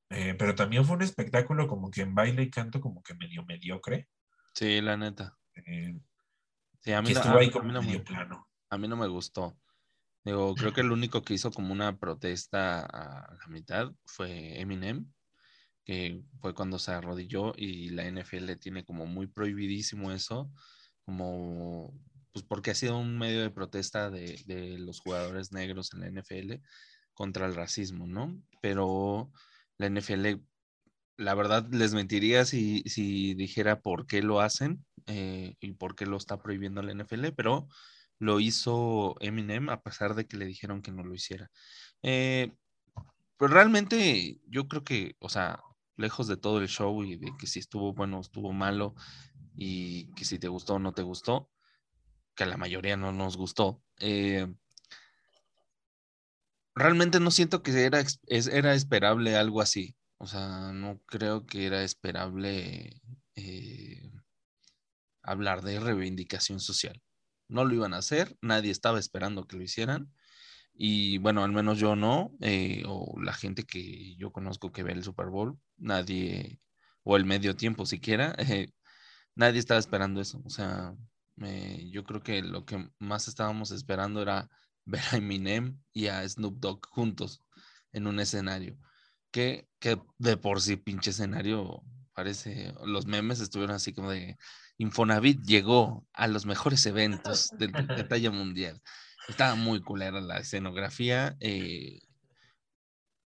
eh, 0.10 0.36
pero 0.38 0.56
también 0.56 0.84
fue 0.86 0.98
un 0.98 1.02
espectáculo 1.02 1.68
como 1.68 1.90
que 1.90 2.02
en 2.02 2.14
baile 2.14 2.44
y 2.44 2.50
canto 2.50 2.82
como 2.82 3.02
que 3.02 3.14
medio 3.16 3.44
mediocre, 3.46 4.10
Sí, 4.54 4.82
la 4.82 4.98
neta. 4.98 5.38
eh, 5.66 5.98
Sí, 6.82 6.92
a 6.94 7.02
mí, 7.02 7.08
que 7.10 7.14
no, 7.14 7.20
estuvo 7.22 7.38
a- 7.38 7.40
ahí 7.42 7.48
a 7.48 7.52
como 7.52 7.66
mí 7.66 7.74
no 7.74 7.82
me- 7.82 7.88
medio 7.88 8.04
plano. 8.04 8.48
a 8.70 8.78
mí 8.78 8.88
no 8.88 8.96
me 8.98 9.08
gustó. 9.08 9.58
Digo, 10.26 10.54
creo 10.56 10.74
que 10.74 10.82
el 10.82 10.92
único 10.92 11.22
que 11.24 11.34
hizo 11.34 11.50
como 11.52 11.72
una 11.74 11.98
protesta 11.98 12.82
a 12.86 13.34
la 13.36 13.48
mitad 13.48 13.92
fue 14.06 14.60
Eminem, 14.60 15.14
que 15.90 16.22
fue 16.40 16.54
cuando 16.54 16.78
se 16.78 16.92
arrodilló 16.92 17.52
y 17.58 17.90
la 17.90 18.06
NFL 18.06 18.52
tiene 18.60 18.86
como 18.86 19.08
muy 19.08 19.26
prohibidísimo 19.26 20.12
eso, 20.12 20.52
como, 21.02 22.00
pues 22.32 22.46
porque 22.46 22.70
ha 22.70 22.76
sido 22.76 23.00
un 23.00 23.18
medio 23.18 23.42
de 23.42 23.50
protesta 23.50 24.12
de, 24.12 24.40
de 24.46 24.78
los 24.78 25.00
jugadores 25.00 25.52
negros 25.52 25.92
en 25.96 26.02
la 26.02 26.22
NFL 26.22 26.62
contra 27.16 27.48
el 27.48 27.56
racismo, 27.56 28.06
¿no? 28.06 28.40
Pero 28.62 29.32
la 29.80 29.90
NFL, 29.90 30.44
la 31.18 31.34
verdad, 31.34 31.68
les 31.72 31.96
mentiría 31.96 32.46
si, 32.46 32.84
si 32.84 33.34
dijera 33.34 33.82
por 33.82 34.06
qué 34.06 34.22
lo 34.22 34.42
hacen 34.42 34.86
eh, 35.08 35.56
y 35.60 35.72
por 35.72 35.96
qué 35.96 36.06
lo 36.06 36.18
está 36.18 36.38
prohibiendo 36.38 36.84
la 36.84 36.94
NFL, 36.94 37.30
pero 37.36 37.68
lo 38.20 38.40
hizo 38.40 39.16
Eminem 39.22 39.70
a 39.70 39.82
pesar 39.82 40.14
de 40.14 40.28
que 40.28 40.38
le 40.38 40.46
dijeron 40.46 40.84
que 40.84 40.92
no 40.92 41.04
lo 41.04 41.16
hiciera. 41.16 41.50
Eh, 42.04 42.52
pero 43.40 43.54
realmente 43.56 44.40
yo 44.46 44.68
creo 44.68 44.84
que, 44.84 45.16
o 45.18 45.30
sea, 45.30 45.60
lejos 46.00 46.28
de 46.28 46.38
todo 46.38 46.60
el 46.60 46.68
show 46.68 47.04
y 47.04 47.18
de 47.18 47.32
que 47.38 47.46
si 47.46 47.60
estuvo 47.60 47.94
bueno 47.94 48.18
o 48.18 48.22
estuvo 48.22 48.54
malo 48.54 48.96
y 49.56 50.14
que 50.16 50.26
si 50.26 50.40
te 50.40 50.48
gustó 50.48 50.76
o 50.76 50.80
no 50.80 50.94
te 50.94 51.04
gustó, 51.04 51.50
que 52.36 52.46
a 52.46 52.48
la 52.48 52.58
mayoría 52.58 52.98
no 52.98 53.12
nos 53.12 53.38
gustó. 53.38 53.84
eh, 54.00 54.48
realmente 56.74 57.20
no 57.20 57.30
siento 57.30 57.62
que 57.62 57.84
era, 57.84 58.02
era 58.28 58.74
esperable 58.74 59.36
algo 59.36 59.62
así. 59.62 59.98
O 60.18 60.28
sea, 60.28 60.72
no 60.74 61.02
creo 61.06 61.46
que 61.46 61.66
era 61.66 61.84
esperable 61.84 63.02
eh, 63.36 64.12
hablar 65.22 65.62
de 65.62 65.80
reivindicación 65.80 66.60
social. 66.62 67.02
No 67.50 67.66
lo 67.66 67.74
iban 67.74 67.94
a 67.94 67.98
hacer, 67.98 68.38
nadie 68.42 68.72
estaba 68.72 69.00
esperando 69.00 69.46
que 69.48 69.58
lo 69.58 69.64
hicieran. 69.64 70.14
Y 70.82 71.18
bueno, 71.18 71.44
al 71.44 71.52
menos 71.52 71.78
yo 71.78 71.98
no, 71.98 72.32
eh, 72.40 72.84
o 72.88 73.20
la 73.22 73.34
gente 73.34 73.64
que 73.64 74.16
yo 74.16 74.32
conozco 74.32 74.72
que 74.72 74.82
ve 74.82 74.94
el 74.94 75.04
Super 75.04 75.28
Bowl, 75.28 75.60
nadie, 75.78 76.62
o 77.04 77.18
el 77.18 77.26
medio 77.26 77.54
tiempo 77.58 77.86
siquiera, 77.86 78.34
eh, 78.38 78.72
nadie 79.36 79.60
estaba 79.60 79.80
esperando 79.80 80.22
eso. 80.22 80.42
O 80.46 80.50
sea, 80.50 80.96
eh, 81.44 81.90
yo 81.92 82.06
creo 82.06 82.24
que 82.24 82.42
lo 82.42 82.66
que 82.66 82.90
más 82.98 83.28
estábamos 83.28 83.72
esperando 83.72 84.22
era 84.22 84.50
ver 84.86 85.02
a 85.12 85.18
Eminem 85.18 85.82
y 85.92 86.08
a 86.08 86.28
Snoop 86.28 86.60
Dogg 86.62 86.88
juntos 86.88 87.44
en 87.92 88.08
un 88.08 88.22
escenario. 88.22 88.78
Que, 89.32 89.68
que 89.80 90.02
de 90.18 90.38
por 90.38 90.62
sí 90.62 90.78
pinche 90.78 91.10
escenario 91.12 91.84
parece, 92.14 92.74
los 92.86 93.06
memes 93.06 93.42
estuvieron 93.42 93.76
así 93.76 93.94
como 93.94 94.12
de 94.12 94.38
Infonavit 94.78 95.44
llegó 95.44 96.08
a 96.14 96.28
los 96.28 96.46
mejores 96.46 96.86
eventos 96.86 97.50
de, 97.58 97.68
de 97.98 98.04
talla 98.06 98.32
mundial. 98.32 98.82
Estaba 99.30 99.56
muy 99.56 99.82
culera 99.82 100.20
la 100.22 100.40
escenografía. 100.40 101.38
eh, 101.40 102.00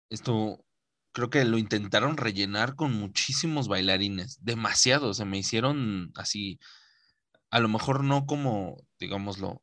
esto 0.09 0.63
creo 1.11 1.29
que 1.29 1.45
lo 1.45 1.57
intentaron 1.57 2.17
rellenar 2.17 2.75
con 2.75 2.93
muchísimos 2.93 3.67
bailarines, 3.67 4.43
demasiado, 4.43 5.13
se 5.13 5.25
me 5.25 5.37
hicieron 5.37 6.11
así, 6.15 6.59
a 7.49 7.59
lo 7.59 7.67
mejor 7.69 8.03
no 8.03 8.25
como, 8.25 8.77
digámoslo, 8.99 9.61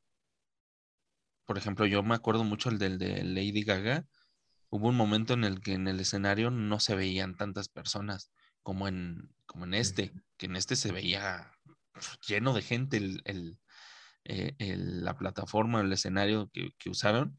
por 1.47 1.59
ejemplo, 1.59 1.87
yo 1.87 2.03
me 2.05 2.15
acuerdo 2.15 2.45
mucho 2.45 2.69
el 2.69 2.79
del 2.79 2.99
de 2.99 3.25
Lady 3.25 3.65
Gaga. 3.65 4.07
Hubo 4.69 4.89
un 4.89 4.97
momento 4.97 5.35
en 5.35 5.43
el 5.43 5.61
que 5.61 5.73
en 5.73 5.89
el 5.89 5.99
escenario 5.99 6.53
no 6.53 6.79
se 6.79 6.95
veían 6.95 7.37
tantas 7.37 7.69
personas 7.69 8.31
como 8.63 8.87
en, 8.87 9.35
como 9.47 9.65
en 9.65 9.75
este, 9.75 10.13
que 10.37 10.47
en 10.47 10.55
este 10.55 10.77
se 10.77 10.93
veía 10.93 11.51
lleno 12.29 12.55
de 12.55 12.63
gente 12.63 12.99
el, 12.99 13.21
el- 13.25 13.59
eh, 14.25 14.55
el- 14.59 15.05
la 15.05 15.17
plataforma, 15.19 15.81
el 15.81 15.93
escenario 15.93 16.51
que, 16.53 16.71
que 16.79 16.91
usaron. 16.91 17.39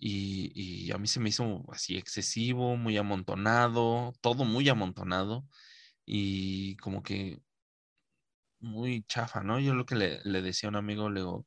Y, 0.00 0.52
y 0.54 0.92
a 0.92 0.98
mí 0.98 1.06
se 1.08 1.20
me 1.20 1.28
hizo 1.30 1.64
así 1.72 1.96
excesivo, 1.96 2.76
muy 2.76 2.96
amontonado, 2.98 4.12
todo 4.20 4.44
muy 4.44 4.68
amontonado 4.68 5.46
y 6.06 6.76
como 6.78 7.02
que 7.02 7.40
muy 8.60 9.02
chafa, 9.04 9.42
¿no? 9.42 9.58
Yo 9.60 9.74
lo 9.74 9.86
que 9.86 9.94
le, 9.96 10.20
le 10.24 10.42
decía 10.42 10.68
a 10.68 10.70
un 10.70 10.76
amigo, 10.76 11.10
le 11.10 11.20
digo, 11.20 11.46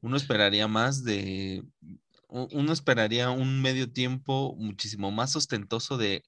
uno 0.00 0.16
esperaría 0.16 0.68
más 0.68 1.04
de, 1.04 1.64
uno 2.28 2.72
esperaría 2.72 3.30
un 3.30 3.62
medio 3.62 3.92
tiempo 3.92 4.54
muchísimo 4.56 5.10
más 5.10 5.36
ostentoso 5.36 5.96
de, 5.96 6.24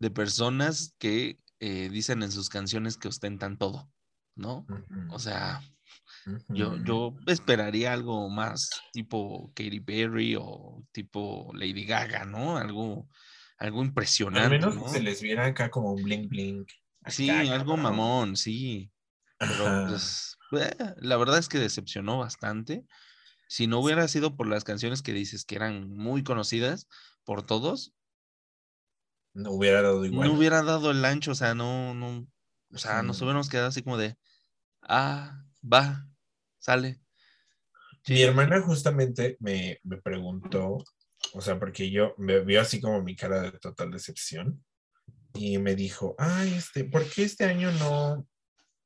de 0.00 0.10
personas 0.10 0.94
que 0.98 1.38
eh, 1.60 1.88
dicen 1.90 2.22
en 2.22 2.32
sus 2.32 2.48
canciones 2.50 2.96
que 2.98 3.08
ostentan 3.08 3.58
todo, 3.58 3.90
¿no? 4.36 4.66
O 5.10 5.18
sea, 5.18 5.62
yo, 6.48 6.76
yo 6.78 7.16
esperaría 7.26 7.92
algo 7.92 8.28
más 8.30 8.88
tipo 8.92 9.52
Katy 9.54 9.80
Perry 9.80 10.36
o 10.38 10.84
tipo 10.92 11.52
Lady 11.54 11.84
Gaga, 11.86 12.24
¿no? 12.24 12.56
Algo, 12.58 13.08
algo 13.58 13.82
Al 14.32 14.44
impresionante, 14.44 14.46
menos 14.46 14.74
¿no? 14.74 14.84
se 14.90 15.00
les 15.00 15.22
viera 15.22 15.46
acá 15.46 15.70
como 15.70 15.92
un 15.94 16.02
blink 16.02 16.28
blink. 16.28 16.68
Sí, 17.06 17.48
algo 17.48 17.76
mamón, 17.76 18.36
sí. 18.36 18.92
Pero 19.46 19.80
pues, 19.86 20.36
eh, 20.52 20.76
la 20.98 21.16
verdad 21.16 21.38
es 21.38 21.48
que 21.48 21.58
decepcionó 21.58 22.18
bastante. 22.18 22.86
Si 23.48 23.66
no 23.68 23.80
hubiera 23.80 24.08
sido 24.08 24.36
por 24.36 24.48
las 24.48 24.64
canciones 24.64 25.02
que 25.02 25.12
dices 25.14 25.44
que 25.46 25.56
eran 25.56 25.90
muy 25.90 26.24
conocidas 26.24 26.88
por 27.24 27.44
todos, 27.46 27.94
No 29.34 29.52
hubiera 29.52 29.82
dado 29.82 30.06
igual. 30.06 30.30
no 30.30 30.34
hubiera 30.34 30.62
dado 30.62 30.90
el 30.90 31.04
ancho, 31.04 31.32
o 31.32 31.34
sea, 31.34 31.54
no, 31.54 31.94
no, 31.94 32.26
o 32.72 32.78
sea, 32.78 33.02
nos 33.02 33.20
Ujú. 33.20 33.22
hubiéramos 33.22 33.48
quedado 33.48 33.68
así 33.68 33.82
como 33.82 33.96
de, 33.98 34.16
ah, 34.82 35.44
va, 35.62 36.08
sale. 36.62 37.00
Mi 38.08 38.22
hermana 38.22 38.60
justamente 38.62 39.36
me, 39.40 39.78
me 39.84 40.00
preguntó, 40.00 40.78
o 41.34 41.40
sea, 41.40 41.58
porque 41.58 41.90
yo 41.90 42.14
me 42.18 42.40
vio 42.40 42.60
así 42.60 42.80
como 42.80 43.02
mi 43.02 43.14
cara 43.14 43.42
de 43.42 43.52
total 43.52 43.90
decepción 43.90 44.64
y 45.34 45.58
me 45.58 45.74
dijo, 45.74 46.14
ay, 46.18 46.54
este, 46.54 46.84
¿por 46.84 47.08
qué 47.08 47.24
este 47.24 47.44
año 47.44 47.70
no 47.72 48.26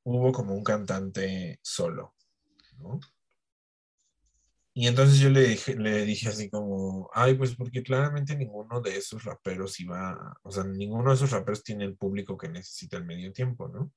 hubo 0.04 0.32
como 0.32 0.54
un 0.54 0.64
cantante 0.64 1.58
solo? 1.62 2.14
¿No? 2.78 3.00
Y 4.78 4.86
entonces 4.86 5.18
yo 5.18 5.30
le 5.30 5.40
dije, 5.40 5.74
le 5.74 6.04
dije 6.04 6.28
así 6.28 6.50
como, 6.50 7.08
ay, 7.14 7.34
pues 7.34 7.56
porque 7.56 7.82
claramente 7.82 8.36
ninguno 8.36 8.82
de 8.82 8.98
esos 8.98 9.24
raperos 9.24 9.80
iba, 9.80 10.38
o 10.42 10.50
sea, 10.50 10.64
ninguno 10.64 11.08
de 11.10 11.16
esos 11.16 11.30
raperos 11.30 11.62
tiene 11.62 11.84
el 11.84 11.96
público 11.96 12.36
que 12.36 12.50
necesita 12.50 12.98
el 12.98 13.06
medio 13.06 13.32
tiempo, 13.32 13.68
¿no? 13.68 13.90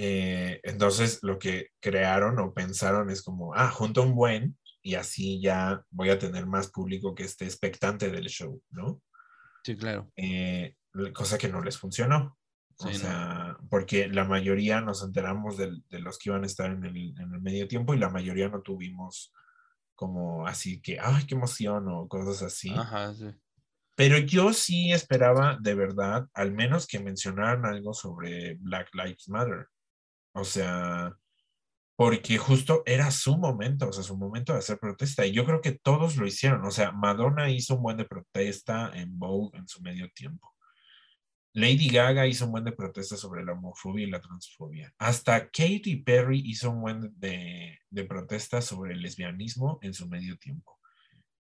Eh, 0.00 0.60
entonces 0.62 1.18
lo 1.22 1.40
que 1.40 1.70
crearon 1.80 2.38
o 2.38 2.54
pensaron 2.54 3.10
es 3.10 3.20
como, 3.20 3.52
ah, 3.54 3.68
junto 3.68 4.00
a 4.00 4.04
un 4.04 4.14
buen 4.14 4.56
y 4.80 4.94
así 4.94 5.40
ya 5.40 5.82
voy 5.90 6.10
a 6.10 6.20
tener 6.20 6.46
más 6.46 6.70
público 6.70 7.16
que 7.16 7.24
esté 7.24 7.46
expectante 7.46 8.08
del 8.08 8.28
show, 8.28 8.62
¿no? 8.70 9.02
Sí, 9.64 9.76
claro. 9.76 10.08
Eh, 10.14 10.76
cosa 11.12 11.36
que 11.36 11.48
no 11.48 11.60
les 11.62 11.76
funcionó. 11.76 12.38
Sí, 12.78 12.86
o 12.86 12.92
no. 12.92 12.94
sea, 12.94 13.56
porque 13.68 14.06
la 14.06 14.22
mayoría 14.22 14.80
nos 14.80 15.02
enteramos 15.02 15.56
del- 15.56 15.82
de, 15.90 15.98
los 15.98 16.16
que 16.16 16.30
iban 16.30 16.44
a 16.44 16.46
estar 16.46 16.70
en 16.70 16.84
el, 16.84 16.96
en 17.18 17.34
el 17.34 17.40
medio 17.40 17.66
tiempo 17.66 17.92
y 17.92 17.98
la 17.98 18.08
mayoría 18.08 18.48
no 18.48 18.62
tuvimos 18.62 19.34
como 19.96 20.46
así 20.46 20.80
que, 20.80 20.96
ay, 21.00 21.26
qué 21.26 21.34
emoción 21.34 21.88
o 21.88 22.06
cosas 22.06 22.40
así. 22.42 22.70
Ajá, 22.72 23.12
sí. 23.14 23.34
Pero 23.96 24.16
yo 24.18 24.52
sí 24.52 24.92
esperaba 24.92 25.58
de 25.60 25.74
verdad, 25.74 26.28
al 26.34 26.52
menos 26.52 26.86
que 26.86 27.00
mencionaran 27.00 27.66
algo 27.66 27.92
sobre 27.94 28.54
Black 28.60 28.90
Lives 28.94 29.28
Matter. 29.28 29.66
O 30.38 30.44
sea, 30.44 31.16
porque 31.96 32.38
justo 32.38 32.82
era 32.86 33.10
su 33.10 33.36
momento, 33.36 33.88
o 33.88 33.92
sea, 33.92 34.04
su 34.04 34.16
momento 34.16 34.52
de 34.52 34.60
hacer 34.60 34.78
protesta. 34.78 35.26
Y 35.26 35.32
yo 35.32 35.44
creo 35.44 35.60
que 35.60 35.72
todos 35.72 36.16
lo 36.16 36.26
hicieron. 36.26 36.64
O 36.64 36.70
sea, 36.70 36.92
Madonna 36.92 37.50
hizo 37.50 37.76
un 37.76 37.82
buen 37.82 37.96
de 37.96 38.04
protesta 38.04 38.92
en 38.94 39.18
Vogue 39.18 39.58
en 39.58 39.68
su 39.68 39.82
medio 39.82 40.10
tiempo. 40.12 40.54
Lady 41.54 41.88
Gaga 41.88 42.26
hizo 42.26 42.44
un 42.44 42.52
buen 42.52 42.64
de 42.64 42.72
protesta 42.72 43.16
sobre 43.16 43.44
la 43.44 43.52
homofobia 43.52 44.06
y 44.06 44.10
la 44.10 44.20
transfobia. 44.20 44.94
Hasta 44.98 45.46
Katy 45.50 45.96
Perry 46.04 46.40
hizo 46.44 46.70
un 46.70 46.82
buen 46.82 47.12
de, 47.18 47.78
de 47.90 48.04
protesta 48.04 48.60
sobre 48.62 48.92
el 48.92 49.02
lesbianismo 49.02 49.78
en 49.82 49.92
su 49.92 50.08
medio 50.08 50.38
tiempo. 50.38 50.78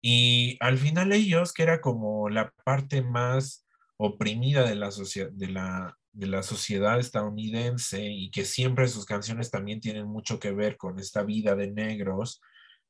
Y 0.01 0.57
al 0.59 0.77
final 0.77 1.13
ellos, 1.13 1.53
que 1.53 1.63
era 1.63 1.79
como 1.79 2.29
la 2.29 2.51
parte 2.65 3.01
más 3.01 3.65
oprimida 3.97 4.67
de 4.67 4.75
la, 4.75 4.89
de 4.89 5.47
la, 5.47 5.97
de 6.13 6.27
la 6.27 6.43
sociedad 6.43 6.99
estadounidense 6.99 8.03
y 8.03 8.31
que 8.31 8.45
siempre 8.45 8.87
sus 8.87 9.05
canciones 9.05 9.49
también 9.49 9.79
tienen 9.79 10.07
mucho 10.07 10.39
que 10.39 10.51
ver 10.51 10.77
con 10.77 10.99
esta 10.99 11.23
vida 11.23 11.55
de 11.55 11.71
negros, 11.71 12.41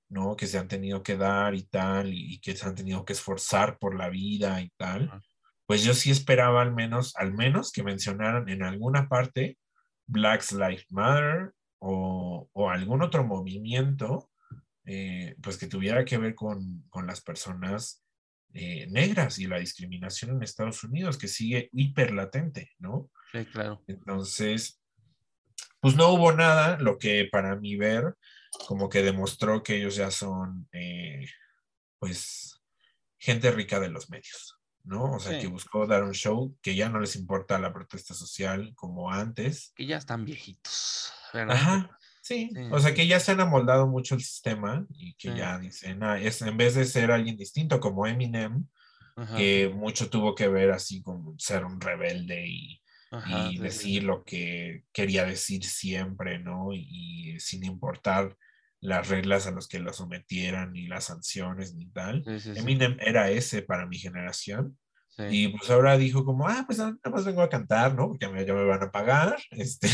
¿no? 0.09 0.35
Que 0.35 0.47
se 0.47 0.57
han 0.57 0.67
tenido 0.67 1.03
que 1.03 1.17
dar 1.17 1.55
y 1.55 1.63
tal, 1.63 2.13
y, 2.13 2.39
que 2.39 2.55
se 2.55 2.67
han 2.67 2.75
tenido 2.75 3.05
que 3.05 3.13
esforzar 3.13 3.77
por 3.77 3.95
la 3.95 4.09
vida 4.09 4.61
y 4.61 4.69
tal. 4.77 5.11
Pues 5.65 5.83
yo 5.83 5.93
sí 5.93 6.11
esperaba 6.11 6.61
al 6.61 6.73
menos, 6.73 7.15
al 7.15 7.33
menos 7.33 7.71
que 7.71 7.83
mencionaran 7.83 8.49
en 8.49 8.63
alguna 8.63 9.07
parte 9.07 9.57
Black 10.07 10.43
Lives 10.51 10.87
Matter 10.89 11.53
o, 11.79 12.49
o 12.51 12.69
algún 12.69 13.01
otro 13.01 13.23
movimiento 13.23 14.31
eh, 14.85 15.35
pues 15.41 15.57
que 15.57 15.67
tuviera 15.67 16.03
que 16.03 16.17
ver 16.17 16.33
con, 16.33 16.83
con 16.89 17.05
las 17.05 17.21
personas 17.21 18.00
eh, 18.53 18.87
negras 18.87 19.39
y 19.39 19.47
la 19.47 19.59
discriminación 19.59 20.31
en 20.31 20.43
Estados 20.43 20.83
Unidos, 20.83 21.17
que 21.17 21.27
sigue 21.27 21.69
hiper 21.73 22.11
latente, 22.13 22.71
¿no? 22.79 23.09
Sí, 23.31 23.45
claro. 23.45 23.81
Entonces, 23.87 24.81
pues 25.79 25.95
no 25.95 26.09
hubo 26.09 26.31
nada, 26.33 26.77
lo 26.79 26.97
que 26.97 27.27
para 27.31 27.55
mi 27.55 27.75
ver, 27.75 28.15
como 28.67 28.89
que 28.89 29.01
demostró 29.01 29.63
que 29.63 29.77
ellos 29.77 29.95
ya 29.95 30.11
son, 30.11 30.67
eh, 30.73 31.25
pues, 31.99 32.61
gente 33.17 33.51
rica 33.51 33.79
de 33.79 33.89
los 33.89 34.09
medios, 34.09 34.57
¿no? 34.83 35.13
O 35.13 35.19
sea, 35.19 35.33
Sí. 35.33 35.41
que 35.41 35.47
buscó 35.47 35.87
dar 35.87 36.03
un 36.03 36.13
show 36.13 36.57
que 36.61 36.75
ya 36.75 36.89
no 36.89 36.99
les 36.99 37.15
importa 37.15 37.57
la 37.59 37.71
protesta 37.71 38.13
social 38.13 38.73
como 38.75 39.11
antes. 39.11 39.71
Que 39.75 39.85
ya 39.85 39.97
están 39.97 40.25
viejitos, 40.25 41.13
¿verdad? 41.33 41.55
Ajá. 41.55 41.99
Sí, 42.23 42.51
Sí. 42.53 42.61
o 42.71 42.79
sea 42.79 42.93
que 42.93 43.07
ya 43.07 43.19
se 43.19 43.31
han 43.31 43.39
amoldado 43.41 43.87
mucho 43.87 44.15
el 44.15 44.21
sistema 44.21 44.85
y 44.95 45.15
que 45.15 45.29
Sí. 45.31 45.35
ya 45.37 45.57
dicen, 45.59 46.03
ah, 46.03 46.19
es, 46.19 46.41
en 46.43 46.55
vez 46.57 46.75
de 46.75 46.85
ser 46.85 47.11
alguien 47.11 47.35
distinto 47.37 47.79
como 47.79 48.05
Eminem, 48.07 48.67
Ajá, 49.15 49.37
que 49.37 49.69
mucho 49.73 50.09
tuvo 50.09 50.35
que 50.35 50.47
ver 50.47 50.71
así 50.71 51.01
con 51.03 51.39
ser 51.39 51.65
un 51.65 51.81
rebelde 51.81 52.45
y, 52.47 52.81
ajá, 53.11 53.49
y 53.51 53.57
sí, 53.57 53.57
sí, 53.57 53.61
decir 53.63 54.01
sí. 54.01 54.05
lo 54.07 54.23
que 54.23 54.85
quería 54.93 55.25
decir 55.25 55.63
siempre, 55.65 56.39
¿no? 56.39 56.73
Y, 56.73 57.37
sin 57.39 57.63
importar 57.65 58.37
las 58.81 59.09
reglas 59.09 59.47
a 59.47 59.51
las 59.51 59.67
que 59.67 59.79
lo 59.79 59.93
sometieran, 59.93 60.73
ni 60.73 60.87
las 60.87 61.05
sanciones, 61.05 61.75
ni 61.75 61.87
tal. 61.91 62.23
Sí, 62.23 62.39
sí, 62.39 62.53
sí, 62.53 62.59
Eminem 62.59 62.97
era 62.99 63.29
ese 63.31 63.61
para 63.63 63.85
mi 63.87 63.97
generación. 63.99 64.77
Sí. 65.15 65.23
Y 65.29 65.47
pues 65.49 65.69
ahora 65.69 65.97
dijo 65.97 66.25
como, 66.25 66.47
ah, 66.47 66.63
pues 66.65 66.79
nada 66.79 66.97
más 67.11 67.25
vengo 67.25 67.41
a 67.41 67.49
cantar, 67.49 67.93
¿no? 67.95 68.07
Porque 68.09 68.25
ya 68.25 68.31
me, 68.31 68.45
ya 68.45 68.53
me 68.53 68.65
van 68.65 68.83
a 68.83 68.91
pagar. 68.91 69.37
Este, 69.51 69.87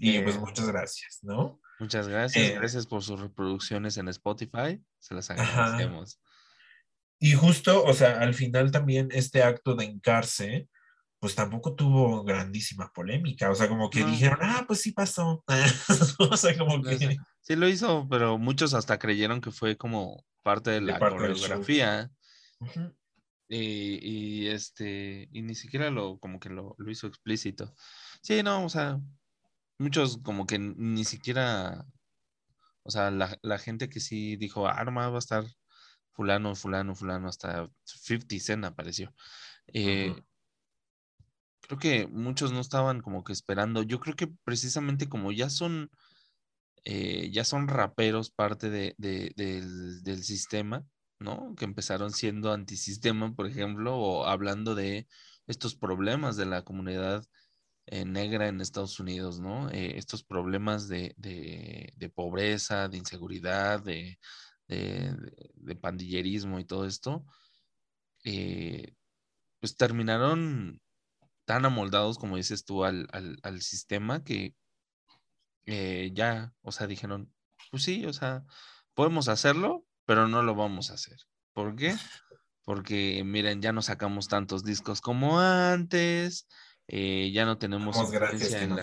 y 0.00 0.18
pues 0.20 0.34
Este, 0.36 0.38
muchas 0.46 0.66
gracias, 0.68 1.18
¿no? 1.22 1.60
Muchas 1.80 2.06
gracias. 2.08 2.44
eh, 2.44 2.54
gracias 2.58 2.86
por 2.86 3.02
sus 3.02 3.20
reproducciones 3.20 3.96
en 3.96 4.08
Spotify. 4.08 4.80
Se 5.00 5.14
las 5.14 5.30
Ajá. 5.30 5.42
agradecemos. 5.66 6.20
Y 7.18 7.32
justo, 7.32 7.82
o 7.84 7.92
sea, 7.94 8.20
al 8.20 8.34
final 8.34 8.70
también 8.70 9.08
este 9.12 9.42
acto 9.42 9.74
de 9.74 9.84
hincarse, 9.86 10.68
pues 11.20 11.34
tampoco 11.34 11.74
tuvo 11.74 12.22
grandísima 12.22 12.92
polémica. 12.94 13.50
O 13.50 13.54
sea, 13.54 13.68
como 13.68 13.88
que 13.88 14.00
No. 14.00 14.10
dijeron, 14.10 14.38
ah, 14.42 14.64
pues 14.66 14.82
sí 14.82 14.92
pasó. 14.92 15.42
o 16.18 16.36
sea, 16.36 16.56
como 16.58 16.82
que... 16.82 17.16
Sí 17.40 17.56
lo 17.56 17.68
hizo, 17.68 18.06
pero 18.10 18.36
muchos 18.38 18.72
hasta 18.74 18.98
creyeron 18.98 19.40
que 19.40 19.50
fue 19.50 19.76
como 19.76 20.24
parte 20.42 20.70
de 20.70 20.80
la 20.82 20.98
parte 20.98 21.22
del 21.22 21.34
show. 21.34 21.42
coreografía. 21.42 22.10
Y, 23.48 24.44
y, 24.44 24.48
este, 24.48 25.28
y 25.32 25.42
ni 25.42 25.54
siquiera 25.54 25.90
lo, 25.90 26.18
como 26.18 26.40
que 26.40 26.48
lo, 26.50 26.74
lo 26.78 26.90
hizo 26.90 27.06
explícito. 27.06 27.74
Sí, 28.22 28.42
no, 28.42 28.64
o 28.64 28.68
sea, 28.68 28.98
muchos 29.78 30.18
como 30.22 30.46
que 30.46 30.58
ni 30.58 31.04
siquiera, 31.04 31.84
o 32.82 32.90
sea, 32.90 33.10
la, 33.10 33.38
la 33.42 33.58
gente 33.58 33.88
que 33.88 34.00
sí 34.00 34.36
dijo, 34.36 34.68
ah, 34.68 34.84
nomás 34.84 35.10
va 35.12 35.16
a 35.16 35.18
estar 35.18 35.44
fulano, 36.12 36.54
fulano, 36.54 36.94
fulano, 36.94 37.28
hasta 37.28 37.68
50 37.84 38.38
Cent 38.40 38.64
apareció. 38.64 39.14
Eh. 39.68 40.14
Creo 41.60 41.78
que 41.78 42.06
muchos 42.08 42.52
no 42.52 42.60
estaban 42.60 43.00
como 43.00 43.24
que 43.24 43.32
esperando. 43.32 43.82
Yo 43.82 43.98
creo 44.00 44.16
que 44.16 44.28
precisamente 44.44 45.08
como 45.08 45.32
ya 45.32 45.48
son, 45.48 45.90
eh, 46.84 47.30
ya 47.32 47.44
son 47.44 47.68
raperos 47.68 48.30
parte 48.30 48.70
de, 48.70 48.94
de- 48.98 49.32
del, 49.36 50.02
del 50.04 50.24
sistema, 50.24 50.84
Que 51.56 51.64
empezaron 51.64 52.10
siendo 52.12 52.52
antisistema, 52.52 53.34
por 53.34 53.46
ejemplo, 53.46 53.96
o 53.96 54.26
hablando 54.26 54.74
de 54.74 55.06
estos 55.46 55.74
problemas 55.74 56.36
de 56.36 56.46
la 56.46 56.62
comunidad 56.62 57.24
eh, 57.86 58.04
negra 58.06 58.48
en 58.48 58.60
Estados 58.60 58.98
Unidos, 58.98 59.40
¿no? 59.40 59.68
Eh, 59.70 59.98
estos 59.98 60.24
problemas 60.24 60.88
de, 60.88 61.14
pobreza, 62.14 62.88
de 62.88 62.96
inseguridad, 62.96 63.82
de, 63.82 64.18
pandillerismo 65.80 66.58
y 66.58 66.64
todo 66.64 66.86
esto, 66.86 67.26
eh, 68.24 68.94
pues 69.60 69.76
terminaron 69.76 70.80
tan 71.44 71.66
amoldados, 71.66 72.18
como 72.18 72.36
dices 72.36 72.64
tú, 72.64 72.84
al, 72.84 73.06
al- 73.12 73.62
sistema 73.62 74.24
que 74.24 74.54
ya, 76.14 76.54
o 76.62 76.72
sea, 76.72 76.86
dijeron, 76.86 77.32
pues 77.70 77.82
sí, 77.82 78.06
o 78.06 78.12
sea, 78.12 78.44
podemos 78.94 79.28
hacerlo, 79.28 79.86
pero 80.06 80.28
no 80.28 80.42
lo 80.42 80.54
vamos 80.54 80.90
a 80.90 80.94
hacer. 80.94 81.18
¿Por 81.52 81.76
qué? 81.76 81.94
Porque 82.64 83.22
miren, 83.24 83.60
ya 83.60 83.72
no 83.72 83.82
sacamos 83.82 84.28
tantos 84.28 84.64
discos 84.64 85.00
como 85.02 85.38
antes, 85.40 86.48
eh, 86.88 87.30
ya 87.32 87.44
no 87.44 87.58
tenemos 87.58 88.10
gracias 88.10 88.42
influencia 88.42 88.58
que 88.58 88.64
en 88.64 88.76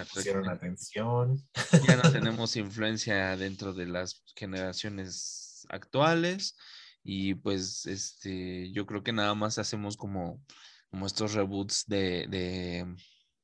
la 0.46 0.52
atención. 0.54 1.48
ya 1.88 1.96
no 1.98 2.12
tenemos 2.12 2.56
influencia 2.56 3.36
dentro 3.38 3.74
de 3.74 3.88
las 3.88 4.24
generaciones 4.36 5.66
actuales 5.70 6.56
y 7.04 7.34
pues 7.36 7.86
este 7.88 8.72
yo 8.72 8.86
creo 8.86 9.04
que 9.04 9.14
nada 9.14 9.34
más 9.36 9.58
hacemos 9.58 9.98
como, 9.98 10.44
como 10.90 11.08
estos 11.08 11.34
reboots 11.34 11.86
de, 11.88 12.28
de, 12.30 12.96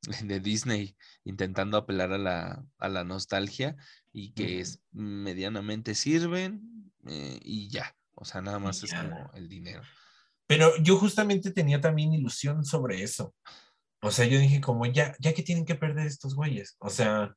de 0.24 0.40
Disney 0.40 0.96
intentando 1.24 1.78
apelar 1.78 2.14
a 2.14 2.18
la, 2.20 2.64
a 2.78 2.90
la 2.90 3.04
nostalgia 3.04 3.76
y 4.14 4.32
que 4.34 4.60
es- 4.62 4.82
medianamente 4.92 5.96
sirven 5.96 6.87
eh, 7.08 7.40
y 7.42 7.70
ya, 7.70 7.96
o 8.16 8.26
sea, 8.26 8.42
nada 8.42 8.60
más 8.60 8.84
es 8.84 8.94
como 8.94 9.32
el 9.34 9.48
dinero. 9.48 9.82
Pero 10.48 10.72
yo 10.82 10.98
justamente 10.98 11.52
tenía 11.52 11.82
también 11.82 12.14
ilusión 12.14 12.64
sobre 12.64 13.04
eso. 13.04 13.36
O 14.02 14.12
sea, 14.12 14.26
yo 14.26 14.40
dije 14.40 14.62
como 14.62 14.86
ya, 14.86 15.16
ya 15.20 15.34
que 15.34 15.44
tienen 15.44 15.66
que 15.66 15.76
perder 15.76 16.08
estos 16.08 16.36
güeyes. 16.36 16.78
O 16.80 16.90
sea, 16.90 17.36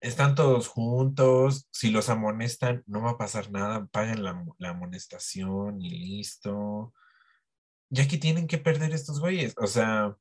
están 0.00 0.34
todos 0.34 0.68
juntos, 0.68 1.68
si 1.72 1.90
los 1.90 2.10
amonestan, 2.10 2.82
no 2.86 3.02
va 3.02 3.12
a 3.12 3.18
pasar 3.18 3.50
nada, 3.50 3.86
paguen 3.86 4.22
la, 4.22 4.44
la 4.58 4.70
amonestación 4.70 5.80
y 5.80 5.90
listo. 5.90 6.92
Ya 7.90 8.06
que 8.06 8.18
tienen 8.18 8.46
que 8.46 8.58
perder 8.58 8.92
estos 8.92 9.20
güeyes. 9.20 9.54
O 9.58 9.66
sea, 9.66 10.14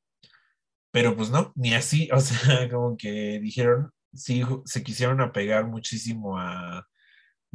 pero 0.91 1.15
pues 1.15 1.29
no, 1.29 1.51
ni 1.55 1.73
así. 1.73 2.09
O 2.13 2.19
sea, 2.21 2.69
como 2.69 2.95
que 2.97 3.39
dijeron, 3.41 3.91
sí, 4.13 4.43
se 4.65 4.83
quisieron 4.83 5.21
apegar 5.21 5.67
muchísimo 5.67 6.37
a, 6.39 6.87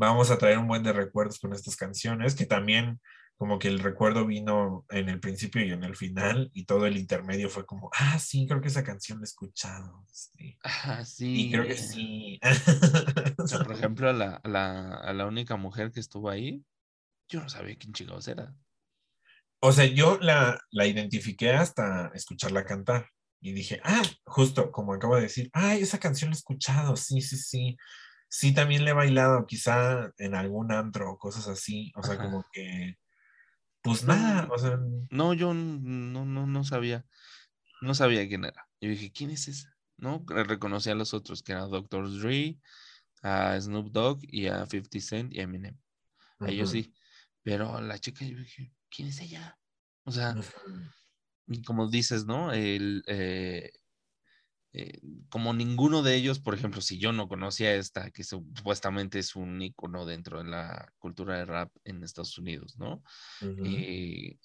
vamos 0.01 0.31
a 0.31 0.39
traer 0.39 0.59
un 0.59 0.67
buen 0.67 0.83
de 0.83 0.93
recuerdos 0.93 1.39
con 1.39 1.53
estas 1.53 1.77
canciones, 1.77 2.35
que 2.35 2.47
también 2.47 3.01
como 3.37 3.59
que 3.59 3.69
el 3.69 3.79
recuerdo 3.79 4.27
vino 4.27 4.85
en 4.91 5.09
el 5.09 5.21
principio 5.21 5.65
y 5.65 5.71
en 5.71 5.83
el 5.85 5.97
final, 5.97 6.51
y 6.53 6.65
todo 6.65 6.87
el 6.87 6.99
intermedio 6.99 7.49
fue 7.49 7.65
como, 7.65 7.91
ah, 7.99 8.19
sí, 8.19 8.47
creo 8.47 8.61
que 8.61 8.69
esa 8.69 8.85
canción 8.85 9.19
la 9.19 9.25
he 9.25 9.25
escuchado. 9.25 10.05
Sí, 10.11 10.59
Ah, 10.63 11.05
sí, 11.05 11.37
sí. 11.37 11.51
creo 11.51 11.67
que 11.67 11.77
sí. 11.77 12.41
o 13.39 13.47
sea, 13.47 13.61
por 13.61 13.73
ejemplo, 13.73 14.11
a 14.11 14.13
la, 14.13 14.35
a 14.37 14.49
la, 14.49 14.95
a 14.95 15.13
la 15.13 15.27
única 15.27 15.57
mujer 15.57 15.91
que 15.91 16.01
estuvo 16.01 16.29
ahí, 16.29 16.63
yo 17.29 17.41
no 17.41 17.49
sabía 17.49 17.77
quién 17.77 17.93
chingados 17.93 18.29
era. 18.29 18.55
O 19.63 19.73
sea, 19.73 19.85
yo 19.87 20.19
la, 20.21 20.59
la 20.71 20.87
identifiqué 20.87 21.53
hasta 21.53 22.11
escucharla 22.15 22.65
cantar. 22.65 23.09
Y 23.43 23.53
dije, 23.53 23.81
ah, 23.85 24.03
justo 24.27 24.71
como 24.71 24.93
acabo 24.93 25.17
de 25.17 25.23
decir, 25.23 25.49
ay, 25.55 25.81
esa 25.81 25.99
canción 25.99 26.31
la 26.31 26.35
he 26.35 26.39
escuchado, 26.39 26.95
sí, 26.97 27.23
sí, 27.23 27.37
sí. 27.39 27.77
Sí, 28.31 28.55
también 28.55 28.85
le 28.85 28.93
he 28.93 28.95
bailado, 28.95 29.47
quizá 29.47 30.13
en 30.19 30.35
algún 30.37 30.73
antro 30.73 31.13
o 31.13 31.19
cosas 31.19 31.49
así. 31.49 31.93
O 31.97 32.03
sea, 32.03 32.19
Ajá. 32.19 32.21
como 32.21 32.45
que, 32.53 32.97
pues 33.83 34.05
nada, 34.05 34.49
o 34.53 34.59
sea, 34.59 34.79
No, 35.11 35.35
yo 35.35 35.55
no, 35.55 36.25
no, 36.25 36.47
no 36.47 36.65
sabía, 36.65 37.07
no 37.83 37.95
sabía 37.95 38.29
quién 38.29 38.45
era. 38.45 38.69
Yo 38.81 38.91
dije, 38.91 39.13
¿quién 39.13 39.31
es 39.31 39.49
esa? 39.49 39.79
No, 39.99 40.25
Re- 40.27 40.45
reconocí 40.45 40.91
a 40.91 40.95
los 40.97 41.15
otros, 41.15 41.43
que 41.43 41.53
eran 41.53 41.71
Dr. 41.71 42.11
Dre, 42.21 42.59
a 43.23 43.61
Snoop 43.61 43.93
Dogg 43.93 44.21
y 44.23 44.49
a 44.49 44.67
50 44.67 45.01
Cent 45.01 45.35
y 45.35 45.41
Eminem. 45.41 45.79
A 46.43 46.51
ellos 46.51 46.71
ujú, 46.71 46.71
sí. 46.71 46.95
Pero 47.43 47.77
a 47.77 47.83
la 47.83 47.99
chica 47.99 48.25
yo 48.27 48.39
dije, 48.39 48.75
¿quién 48.91 49.09
es 49.09 49.21
ella? 49.21 49.59
O 50.05 50.13
sea, 50.13 50.37
como 51.67 51.89
dices, 51.89 52.27
¿no? 52.27 52.53
El, 52.53 53.03
eh, 53.07 53.71
eh, 54.73 55.01
como 55.31 55.53
ninguno 55.55 56.03
de 56.03 56.15
ellos, 56.17 56.39
por 56.41 56.55
ejemplo, 56.55 56.81
si 56.81 56.99
yo 56.99 57.13
no 57.13 57.29
conocía 57.29 57.71
a 57.71 57.75
esta, 57.75 58.11
que 58.11 58.25
supuestamente 58.25 59.19
es 59.19 59.37
un 59.37 59.61
ícono 59.63 60.07
dentro 60.07 60.39
de 60.43 60.49
la 60.51 60.93
cultura 60.99 61.39
de 61.39 61.45
rap 61.47 61.73
en 61.85 62.03
Estados 62.05 62.39
Unidos, 62.39 62.77
¿no? 62.79 63.03
Eh, 63.61 64.39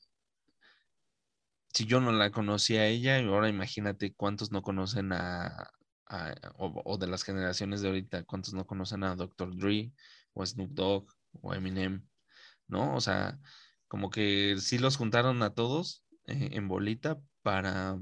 si 1.73 1.85
yo 1.85 1.99
no 2.01 2.11
la 2.11 2.31
conocía 2.31 2.81
a 2.81 2.87
ella, 2.87 3.19
ahora 3.19 3.49
imagínate 3.49 4.13
cuántos 4.15 4.51
no 4.51 4.61
conocen 4.61 5.11
a, 5.13 5.69
a- 6.07 6.35
o, 6.57 6.81
o 6.85 6.97
de 6.97 7.07
las 7.07 7.23
generaciones 7.23 7.81
de 7.81 7.87
ahorita, 7.89 8.23
cuántos 8.25 8.53
no 8.53 8.65
conocen 8.65 9.03
a 9.03 9.15
Dr. 9.15 9.55
Dre 9.55 9.93
o 10.33 10.43
a 10.43 10.45
Snoop 10.45 10.71
Dogg 10.71 11.07
o 11.41 11.53
Eminem, 11.53 12.07
¿no? 12.67 12.95
O 12.95 13.01
sea, 13.01 13.39
como 13.87 14.09
que 14.11 14.57
sí 14.59 14.77
los 14.79 14.97
juntaron 14.97 15.43
a 15.43 15.53
todos 15.55 16.05
eh, 16.27 16.51
en 16.53 16.67
bolita 16.69 17.21
para, 17.43 17.99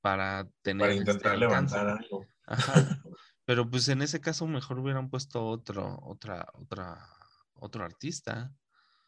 para 0.00 0.48
tener 0.62 0.88
Para 0.88 0.92
este 0.94 1.10
intentar 1.10 1.38
levantar 1.38 1.88
algo. 1.88 2.26
Ajá. 2.46 3.02
Pero 3.44 3.68
pues 3.68 3.88
en 3.88 4.02
ese 4.02 4.20
caso 4.20 4.46
mejor 4.46 4.78
hubieran 4.78 5.10
puesto 5.10 5.44
otro, 5.44 5.98
otra, 6.02 6.46
otra, 6.54 7.06
otro 7.54 7.84
artista. 7.84 8.52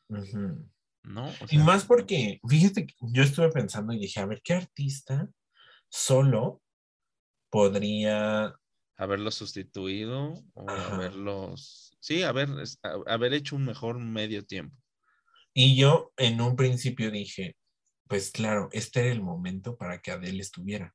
¿no? 0.09 1.26
O 1.26 1.46
Y 1.50 1.59
más 1.59 1.85
porque, 1.85 2.40
fíjate, 2.48 2.87
que 2.87 2.94
yo 3.00 3.22
estuve 3.22 3.50
pensando 3.50 3.92
y 3.92 3.98
dije, 3.98 4.20
a 4.20 4.26
ver, 4.26 4.40
¿qué 4.42 4.55
artista 4.55 5.28
solo 5.88 6.62
podría 7.50 8.55
haberlos 8.96 9.35
sustituido 9.35 10.42
o 10.55 10.70
Ajá. 10.70 10.94
haberlos, 10.94 11.96
sí, 12.00 12.22
haber, 12.22 12.48
haber 13.07 13.35
hecho 13.35 13.57
un 13.57 13.64
mejor 13.64 13.98
medio 13.98 14.44
tiempo. 14.44 14.76
Y 15.55 15.76
yo 15.76 16.12
en 16.16 16.40
un 16.40 16.57
principio 16.57 17.11
dije, 17.11 17.57
pues 18.08 18.30
claro, 18.30 18.68
este 18.72 19.00
era 19.00 19.12
el 19.12 19.22
momento 19.22 19.76
para 19.76 20.00
que 20.00 20.10
Adele 20.12 20.42
estuviera. 20.42 20.94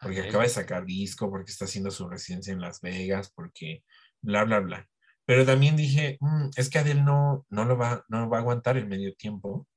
Porque 0.00 0.20
Adele. 0.20 0.28
acaba 0.30 0.44
de 0.44 0.50
sacar 0.50 0.86
disco, 0.86 1.30
porque 1.30 1.50
está 1.52 1.66
haciendo 1.66 1.90
su 1.90 2.08
residencia 2.08 2.52
en 2.52 2.60
Las 2.60 2.80
Vegas, 2.80 3.30
porque 3.34 3.84
bla, 4.22 4.44
bla, 4.44 4.60
bla. 4.60 4.88
Pero 5.26 5.44
también 5.46 5.76
dije, 5.76 6.16
"Mm, 6.20 6.50
es 6.56 6.70
que 6.70 6.78
Adele 6.78 7.02
no, 7.02 7.46
no, 7.50 7.64
lo 7.64 7.76
va, 7.78 8.04
no 8.08 8.28
va 8.28 8.38
a 8.38 8.40
aguantar 8.40 8.76
el 8.76 8.86
medio 8.88 9.14
tiempo, 9.14 9.68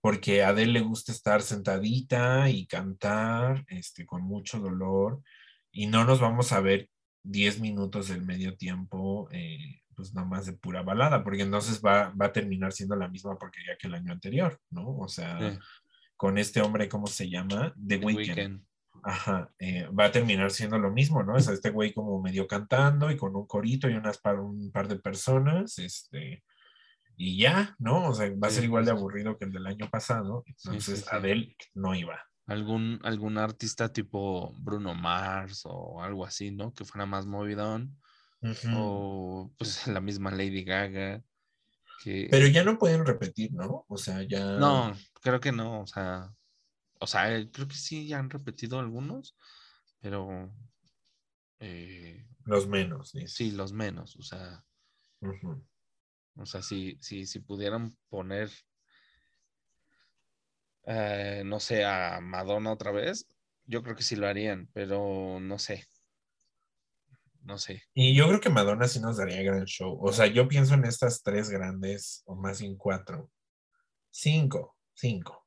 porque 0.00 0.42
a 0.42 0.50
Adele 0.50 0.72
le 0.74 0.80
gusta 0.82 1.12
estar 1.12 1.42
sentadita 1.42 2.50
y 2.50 2.66
cantar 2.66 3.64
este, 3.68 4.06
con 4.06 4.22
mucho 4.22 4.60
dolor, 4.60 5.22
y 5.72 5.86
no 5.86 6.04
nos 6.04 6.20
vamos 6.20 6.52
a 6.52 6.60
ver 6.60 6.88
10 7.24 7.60
minutos 7.60 8.08
del 8.08 8.22
medio 8.24 8.56
tiempo, 8.56 9.28
eh, 9.32 9.82
pues 9.98 10.14
nomás 10.14 10.46
de 10.46 10.52
pura 10.52 10.82
balada, 10.82 11.24
porque 11.24 11.42
entonces 11.42 11.82
va, 11.84 12.10
va 12.10 12.26
a 12.26 12.32
terminar 12.32 12.72
siendo 12.72 12.94
la 12.94 13.08
misma 13.08 13.36
porquería 13.36 13.76
que 13.76 13.88
el 13.88 13.94
año 13.94 14.12
anterior, 14.12 14.56
¿no? 14.70 14.96
O 14.96 15.08
sea, 15.08 15.40
Sí. 15.40 15.58
con 16.16 16.38
este 16.38 16.60
hombre, 16.62 16.88
¿cómo 16.88 17.08
se 17.08 17.28
llama? 17.28 17.74
The 17.76 17.98
The 17.98 18.06
Weeknd. 18.06 18.38
Weeknd. 18.38 18.64
Ajá, 19.02 19.50
eh, 19.58 19.88
va 19.88 20.04
a 20.04 20.12
terminar 20.12 20.52
siendo 20.52 20.78
lo 20.78 20.92
mismo, 20.92 21.24
¿no? 21.24 21.34
O 21.34 21.40
sea, 21.40 21.52
este 21.52 21.70
güey 21.70 21.92
como 21.92 22.22
medio 22.22 22.46
cantando 22.46 23.10
y 23.10 23.16
con 23.16 23.34
un 23.34 23.46
corito 23.48 23.88
y 23.90 23.94
unas 23.94 24.18
par, 24.18 24.38
un 24.38 24.70
par 24.70 24.86
de 24.86 24.96
personas, 25.00 25.78
este, 25.80 26.44
y 27.16 27.38
ya, 27.40 27.74
¿no? 27.80 28.08
O 28.08 28.14
sea, 28.14 28.30
va 28.40 28.46
a 28.46 28.50
ser 28.52 28.62
igual 28.62 28.84
de 28.84 28.92
aburrido 28.92 29.36
que 29.36 29.46
el 29.46 29.52
del 29.52 29.66
año 29.66 29.90
pasado, 29.90 30.44
entonces 30.46 30.84
sí, 30.84 31.02
sí. 31.02 31.08
Adele 31.10 31.56
no 31.74 31.96
iba. 31.96 32.20
Algún, 32.46 33.00
algún 33.02 33.36
artista 33.36 33.92
tipo 33.92 34.54
Bruno 34.60 34.94
Mars 34.94 35.62
o 35.64 36.00
algo 36.02 36.24
así, 36.24 36.52
¿no? 36.52 36.72
Que 36.72 36.84
fuera 36.84 37.04
más 37.04 37.26
movidón. 37.26 37.98
O 38.74 39.52
pues 39.58 39.86
la 39.86 40.00
misma 40.00 40.30
Lady 40.30 40.64
Gaga. 40.64 41.22
Que... 42.02 42.28
Pero 42.30 42.46
ya 42.46 42.62
no 42.62 42.78
pueden 42.78 43.04
repetir, 43.04 43.52
¿no? 43.52 43.84
O 43.88 43.96
sea, 43.96 44.22
ya... 44.22 44.58
No, 44.58 44.94
creo 45.20 45.40
que 45.40 45.50
no. 45.50 45.82
O 45.82 45.86
sea, 45.86 46.32
o 47.00 47.06
sea, 47.06 47.36
eh, 47.36 47.50
creo 47.50 47.68
que 47.68 47.74
sí 47.74 48.06
ya 48.06 48.18
han 48.18 48.30
repetido 48.30 48.78
algunos, 48.78 49.36
pero 50.00 50.52
eh, 51.60 52.26
Los 52.44 52.66
menos, 52.68 53.12
dice. 53.12 53.28
sí, 53.28 53.50
los 53.52 53.72
menos. 53.72 54.16
O 54.16 54.22
sea, 54.22 54.64
o 56.36 56.46
sea, 56.46 56.62
si, 56.62 56.98
si, 57.00 57.26
si 57.26 57.40
pudieran 57.40 57.96
poner, 58.08 58.50
eh, 60.86 61.42
no 61.44 61.60
sé, 61.60 61.84
a 61.84 62.20
Madonna 62.20 62.72
otra 62.72 62.90
vez, 62.92 63.26
yo 63.66 63.82
creo 63.82 63.94
que 63.96 64.02
sí 64.02 64.16
lo 64.16 64.26
harían, 64.26 64.68
pero 64.72 65.38
no 65.40 65.58
sé. 65.58 65.86
No 67.42 67.58
sé. 67.58 67.82
Y 67.94 68.14
yo 68.14 68.28
creo 68.28 68.40
que 68.40 68.50
Madonna 68.50 68.88
sí 68.88 69.00
nos 69.00 69.16
daría 69.16 69.42
gran 69.42 69.64
show. 69.64 69.98
O 70.02 70.12
sea, 70.12 70.26
yo 70.26 70.48
pienso 70.48 70.74
en 70.74 70.84
estas 70.84 71.22
tres 71.22 71.50
grandes, 71.50 72.22
o 72.26 72.34
más 72.34 72.60
bien 72.60 72.76
cuatro. 72.76 73.30
Cinco, 74.10 74.76
cinco. 74.94 75.46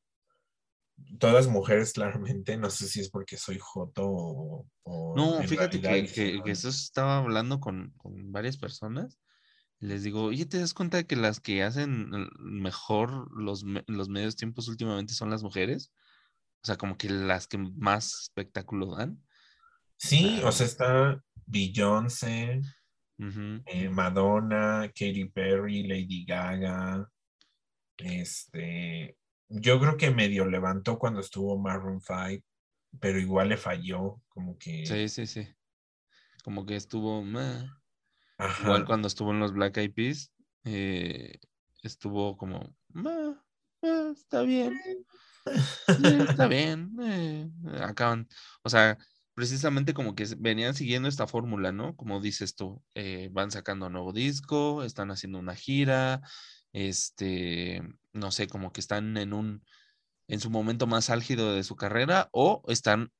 Todas 1.19 1.47
mujeres, 1.47 1.93
claramente. 1.93 2.57
No 2.57 2.69
sé 2.69 2.87
si 2.87 3.01
es 3.01 3.09
porque 3.09 3.37
soy 3.37 3.57
joto 3.59 4.03
o. 4.07 4.67
o 4.83 5.15
No, 5.15 5.41
en 5.41 5.47
fíjate 5.47 5.81
que, 5.81 6.05
que, 6.07 6.41
que 6.43 6.51
eso 6.51 6.69
estaba 6.69 7.17
hablando 7.17 7.59
con, 7.59 7.93
con 7.97 8.31
varias 8.31 8.57
personas. 8.57 9.19
Les 9.81 10.03
digo, 10.03 10.25
oye, 10.25 10.45
¿te 10.45 10.59
das 10.59 10.75
cuenta 10.75 11.03
que 11.05 11.15
las 11.15 11.39
que 11.39 11.63
hacen 11.63 12.11
mejor 12.37 13.27
los, 13.35 13.63
los 13.87 14.09
medios 14.09 14.35
tiempos 14.35 14.67
últimamente 14.67 15.15
son 15.15 15.31
las 15.31 15.41
mujeres? 15.41 15.91
O 16.63 16.67
sea, 16.67 16.77
como 16.77 16.97
que 16.97 17.09
las 17.09 17.47
que 17.47 17.57
más 17.57 18.21
espectáculo 18.21 18.95
dan. 18.95 19.23
Sí, 20.03 20.33
Claro. 20.33 20.47
o 20.47 20.51
sea, 20.51 20.65
está 20.65 21.23
Beyoncé, 21.45 22.59
eh, 23.19 23.89
Madonna, 23.89 24.87
Katy 24.87 25.25
Perry, 25.25 25.83
Lady 25.83 26.25
Gaga. 26.25 27.07
Este. 27.97 29.15
Yo 29.47 29.79
creo 29.79 29.97
que 29.97 30.09
medio 30.09 30.45
levantó 30.45 30.97
cuando 30.97 31.19
estuvo 31.19 31.59
Maroon 31.59 32.01
5, 32.01 32.43
pero 32.99 33.19
igual 33.19 33.49
le 33.49 33.57
falló, 33.57 34.21
como 34.29 34.57
que. 34.57 34.87
Sí, 34.87 35.07
sí, 35.07 35.27
sí. 35.27 35.47
Como 36.43 36.65
que 36.65 36.77
estuvo, 36.77 37.21
meh. 37.23 37.69
Ajá. 38.39 38.63
igual 38.63 38.85
cuando 38.85 39.07
estuvo 39.07 39.29
en 39.29 39.39
los 39.39 39.53
Black 39.53 39.77
Eyed 39.77 39.93
Peas, 39.93 40.31
eh, 40.63 41.37
estuvo 41.83 42.35
como, 42.37 42.75
meh, 42.89 43.35
eh, 43.83 44.11
está 44.15 44.41
bien. 44.41 44.73
Está 46.37 46.47
bien. 46.47 46.95
eh, 47.01 47.49
acaban, 47.81 48.27
o 48.63 48.69
sea, 48.69 48.97
precisamente 49.41 49.95
como 49.95 50.13
que 50.13 50.27
venían 50.37 50.75
siguiendo 50.75 51.09
esta 51.09 51.25
fórmula, 51.25 51.71
¿no? 51.71 51.95
Como 51.95 52.21
dices 52.21 52.55
tú, 52.55 52.83
eh, 52.93 53.27
van 53.31 53.49
sacando 53.49 53.89
nuevo 53.89 54.13
disco, 54.13 54.83
están 54.83 55.09
haciendo 55.09 55.39
una 55.39 55.55
gira, 55.55 56.21
este, 56.73 57.81
no 58.13 58.31
sé, 58.31 58.45
como 58.45 58.71
que 58.71 58.81
están 58.81 59.17
en 59.17 59.33
un, 59.33 59.65
en 60.27 60.39
su 60.41 60.51
momento 60.51 60.85
más 60.85 61.09
álgido 61.09 61.55
de 61.55 61.63
su 61.63 61.75
carrera 61.75 62.29
o 62.33 62.61
están 62.67 63.13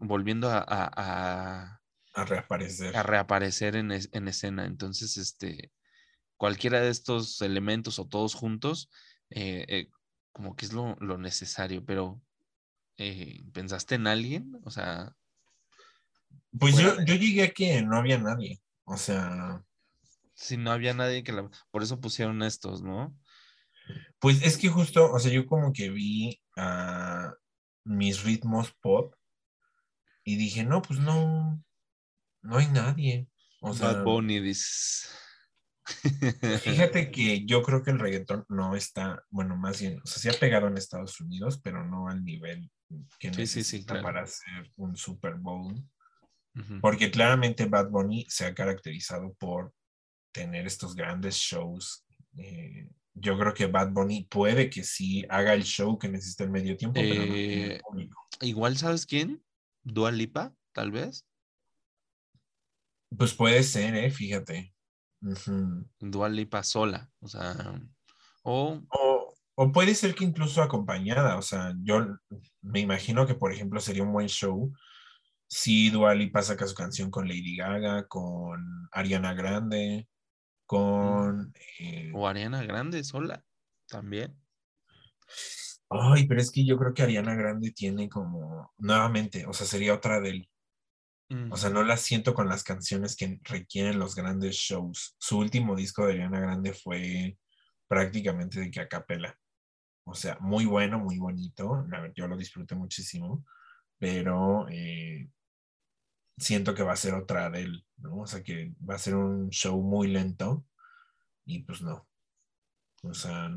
volviendo 0.00 0.50
a, 0.50 0.58
a- 0.58 0.90
a- 0.96 1.80
a 2.12 2.24
reaparecer. 2.26 2.94
a 2.94 3.02
reaparecer 3.02 3.76
en, 3.76 3.90
es- 3.90 4.10
en 4.12 4.28
escena. 4.28 4.66
Entonces, 4.66 5.16
este, 5.16 5.72
cualquiera 6.36 6.80
de 6.80 6.90
estos 6.90 7.40
elementos 7.42 7.98
o 7.98 8.06
todos 8.08 8.34
juntos, 8.34 8.90
eh, 9.30 9.66
eh, 9.68 9.90
como 10.32 10.56
que 10.56 10.66
es 10.66 10.74
lo, 10.74 10.96
lo 11.00 11.18
necesario, 11.18 11.84
pero 11.86 12.22
eh, 12.96 13.42
¿pensaste 13.52 13.96
en 13.96 14.06
alguien? 14.06 14.52
O 14.64 14.70
sea, 14.70 15.16
Pues 16.58 16.76
yo, 16.76 16.96
de- 16.96 17.04
yo 17.06 17.14
llegué 17.14 17.44
a 17.44 17.50
que 17.50 17.82
no 17.82 17.96
había 17.96 18.18
nadie. 18.18 18.60
O 18.84 18.96
sea, 18.96 19.62
si 20.34 20.56
no 20.56 20.72
había 20.72 20.94
nadie 20.94 21.22
que 21.22 21.32
la... 21.32 21.48
Por 21.70 21.82
eso 21.82 22.00
pusieron 22.00 22.42
estos, 22.42 22.82
¿no? 22.82 23.16
pues 24.18 24.42
es 24.42 24.56
que 24.56 24.68
justo, 24.68 25.12
o 25.12 25.18
sea, 25.18 25.30
yo 25.30 25.46
como 25.46 25.72
que 25.72 25.90
vi 25.90 26.40
a 26.56 27.34
mis 27.84 28.22
ritmos 28.24 28.72
pop 28.80 29.14
y 30.24 30.36
dije, 30.36 30.64
no, 30.64 30.80
pues 30.80 30.98
no, 31.00 31.62
no 32.42 32.56
hay 32.56 32.66
nadie. 32.68 33.28
O 33.60 33.74
sea, 33.74 33.92
Bad 33.92 34.04
Bunny, 34.04 34.40
dices. 34.40 35.10
fíjate 36.62 37.10
que 37.10 37.44
yo 37.44 37.62
creo 37.62 37.82
que 37.82 37.90
el 37.90 37.98
reggaetón 37.98 38.46
no 38.48 38.74
está, 38.74 39.22
bueno, 39.28 39.54
más 39.56 39.80
bien, 39.82 40.00
o 40.02 40.06
sea, 40.06 40.22
sí 40.22 40.34
ha 40.34 40.40
pegado 40.40 40.66
en 40.66 40.78
Estados 40.78 41.20
Unidos, 41.20 41.60
pero 41.62 41.84
no 41.84 42.08
al 42.08 42.24
nivel 42.24 42.70
que 43.18 43.28
Sí, 43.34 43.46
sí, 43.46 43.46
sí, 43.46 43.58
necesita 43.58 43.92
claro. 43.94 44.04
para 44.04 44.22
hacer 44.22 44.72
un 44.76 44.96
Super 44.96 45.34
Bowl. 45.34 45.74
Porque 46.80 47.10
claramente 47.10 47.66
Bad 47.66 47.90
Bunny 47.90 48.26
se 48.28 48.46
ha 48.46 48.54
caracterizado 48.54 49.34
por 49.34 49.72
tener 50.32 50.66
estos 50.66 50.94
grandes 50.94 51.34
shows. 51.34 52.06
Eh, 52.36 52.88
yo 53.14 53.38
creo 53.38 53.54
que 53.54 53.66
Bad 53.66 53.90
Bunny 53.90 54.26
puede 54.30 54.70
que 54.70 54.84
sí 54.84 55.24
haga 55.28 55.54
el 55.54 55.64
show 55.64 55.98
que 55.98 56.08
necesita 56.08 56.44
el 56.44 56.50
medio 56.50 56.76
tiempo, 56.76 57.00
pero 57.00 57.14
no 57.26 57.32
tiene 57.32 57.64
el 57.64 57.72
Eh, 57.72 57.80
público. 57.82 58.20
Igual, 58.40 58.76
¿sabes 58.76 59.06
quién? 59.06 59.44
Dua 59.82 60.10
Lipa, 60.12 60.54
tal 60.72 60.90
vez. 60.90 61.26
Pues 63.16 63.34
puede 63.34 63.62
ser, 63.62 63.94
¿eh? 63.94 64.10
Fíjate. 64.10 64.74
Dua 66.00 66.28
Lipa 66.28 66.62
sola, 66.62 67.10
o 67.20 67.28
sea, 67.28 67.80
o 68.42 68.82
o, 68.90 69.34
o 69.54 69.72
puede 69.72 69.94
ser 69.94 70.14
que 70.14 70.24
incluso 70.24 70.62
acompañada. 70.62 71.38
O 71.38 71.42
sea, 71.42 71.74
yo 71.82 72.18
me 72.60 72.80
imagino 72.80 73.26
que, 73.26 73.34
por 73.34 73.52
ejemplo, 73.52 73.80
sería 73.80 74.02
un 74.02 74.12
buen 74.12 74.28
show 74.28 74.72
si 75.46 75.90
Dua 75.90 76.14
Lipa 76.14 76.42
saca 76.42 76.66
su 76.66 76.74
canción 76.74 77.10
con 77.10 77.28
Lady 77.28 77.56
Gaga, 77.56 78.06
con 78.06 78.88
Ariana 78.92 79.34
Grande, 79.34 80.08
con... 80.66 81.52
eh, 81.78 82.10
o 82.14 82.26
Ariana 82.26 82.64
Grande 82.64 83.04
sola, 83.04 83.44
también. 83.88 84.36
Ay, 85.90 86.26
pero 86.26 86.40
es 86.40 86.50
que 86.50 86.64
yo 86.64 86.76
creo 86.76 86.92
que 86.92 87.02
Ariana 87.02 87.34
Grande 87.34 87.70
tiene 87.70 88.08
como, 88.08 88.72
nuevamente, 88.78 89.46
o 89.46 89.52
sea, 89.52 89.66
sería 89.66 89.94
otra 89.94 90.20
del, 90.20 90.48
o 91.50 91.56
sea, 91.56 91.70
no 91.70 91.82
la 91.82 91.96
siento 91.96 92.34
con 92.34 92.48
las 92.48 92.62
canciones 92.62 93.16
que 93.16 93.40
requieren 93.44 93.98
los 93.98 94.14
grandes 94.14 94.54
shows. 94.56 95.16
Su 95.18 95.38
último 95.38 95.74
disco 95.74 96.06
de 96.06 96.12
Ariana 96.12 96.38
Grande 96.38 96.72
fue 96.74 97.38
prácticamente 97.88 98.60
de 98.60 98.70
que 98.70 98.80
a 98.80 98.88
capela. 98.88 99.36
O 100.04 100.14
sea, 100.14 100.38
muy 100.40 100.66
bueno, 100.66 100.98
muy 100.98 101.18
bonito. 101.18 101.86
Yo 102.14 102.28
lo 102.28 102.36
disfruté 102.36 102.74
muchísimo, 102.74 103.44
pero 104.04 104.68
eh, 104.68 105.30
siento 106.36 106.74
que 106.74 106.82
va 106.82 106.92
a 106.92 106.96
ser 106.96 107.14
otra 107.14 107.48
de 107.48 107.62
él, 107.62 107.86
¿no? 107.96 108.18
O 108.18 108.26
sea, 108.26 108.42
que 108.42 108.74
va 108.86 108.96
a 108.96 108.98
ser 108.98 109.14
un 109.14 109.48
show 109.48 109.80
muy 109.82 110.08
lento 110.08 110.66
y 111.46 111.62
pues 111.62 111.80
no. 111.80 112.06
O 113.02 113.14
sea, 113.14 113.50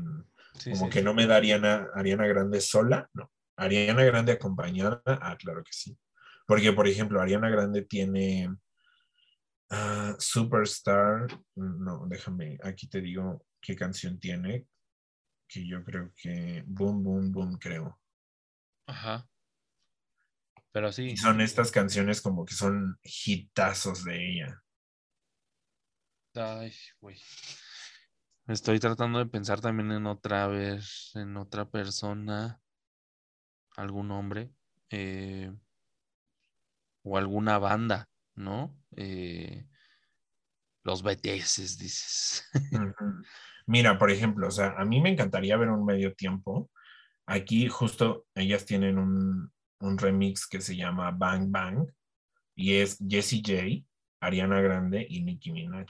Sí, 0.54 0.70
como 0.70 0.86
sí, 0.86 0.90
que 0.90 0.98
sí. 1.00 1.04
no 1.04 1.12
me 1.12 1.26
da 1.26 1.36
Ariana, 1.36 1.88
Ariana 1.94 2.26
Grande 2.26 2.62
sola, 2.62 3.10
no. 3.12 3.30
Ariana 3.58 4.02
Grande 4.04 4.32
acompañada, 4.32 5.02
ah, 5.04 5.36
claro 5.38 5.62
que 5.62 5.72
sí. 5.72 5.98
Porque, 6.46 6.72
por 6.72 6.88
ejemplo, 6.88 7.20
Ariana 7.20 7.50
Grande 7.50 7.82
tiene 7.82 8.48
ah, 9.68 10.16
Superstar, 10.18 11.26
no, 11.56 12.06
déjame, 12.06 12.56
aquí 12.62 12.88
te 12.88 13.02
digo 13.02 13.44
qué 13.60 13.76
canción 13.76 14.18
tiene, 14.18 14.66
que 15.46 15.66
yo 15.66 15.84
creo 15.84 16.10
que 16.16 16.64
Boom, 16.66 17.04
Boom, 17.04 17.32
Boom, 17.32 17.58
creo. 17.58 18.00
Ajá. 18.86 19.28
Pero 20.78 20.92
sí. 20.92 21.06
Y 21.06 21.16
son 21.16 21.40
estas 21.40 21.72
canciones 21.72 22.22
como 22.22 22.44
que 22.44 22.54
son 22.54 23.00
hitazos 23.02 24.04
de 24.04 24.30
ella. 24.30 24.62
Ay, 26.36 26.72
güey. 27.00 27.20
Estoy 28.46 28.78
tratando 28.78 29.18
de 29.18 29.26
pensar 29.26 29.60
también 29.60 29.90
en 29.90 30.06
otra 30.06 30.46
vez, 30.46 31.10
en 31.16 31.36
otra 31.36 31.68
persona, 31.68 32.60
algún 33.76 34.12
hombre, 34.12 34.52
eh, 34.90 35.52
o 37.02 37.18
alguna 37.18 37.58
banda, 37.58 38.08
¿no? 38.36 38.80
Eh, 38.94 39.66
los 40.84 41.02
BTS, 41.02 41.76
dices. 41.76 42.48
Mira, 43.66 43.98
por 43.98 44.12
ejemplo, 44.12 44.46
o 44.46 44.52
sea, 44.52 44.76
a 44.78 44.84
mí 44.84 45.00
me 45.00 45.10
encantaría 45.10 45.56
ver 45.56 45.70
un 45.70 45.84
medio 45.84 46.14
tiempo. 46.14 46.70
Aquí 47.26 47.66
justo 47.66 48.26
ellas 48.36 48.64
tienen 48.64 48.96
un, 48.96 49.50
un 49.80 49.96
remix 49.98 50.46
que 50.46 50.60
se 50.60 50.76
llama 50.76 51.10
Bang 51.10 51.50
Bang 51.50 51.88
y 52.54 52.74
es 52.74 52.98
Jessie 53.06 53.42
J 53.44 53.86
Ariana 54.20 54.60
Grande 54.60 55.06
y 55.08 55.22
Nicki 55.22 55.52
Minaj. 55.52 55.86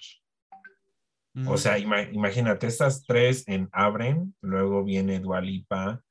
Mm, 1.34 1.49
O 1.49 1.57
sea, 1.57 1.78
ima- 1.78 2.11
imagínate, 2.12 2.66
estas 2.66 3.05
tres 3.05 3.47
en 3.49 3.68
abren, 3.72 4.34
luego 4.43 4.84
viene 4.84 5.20
Dua 5.20 5.41
Lipa 5.41 6.03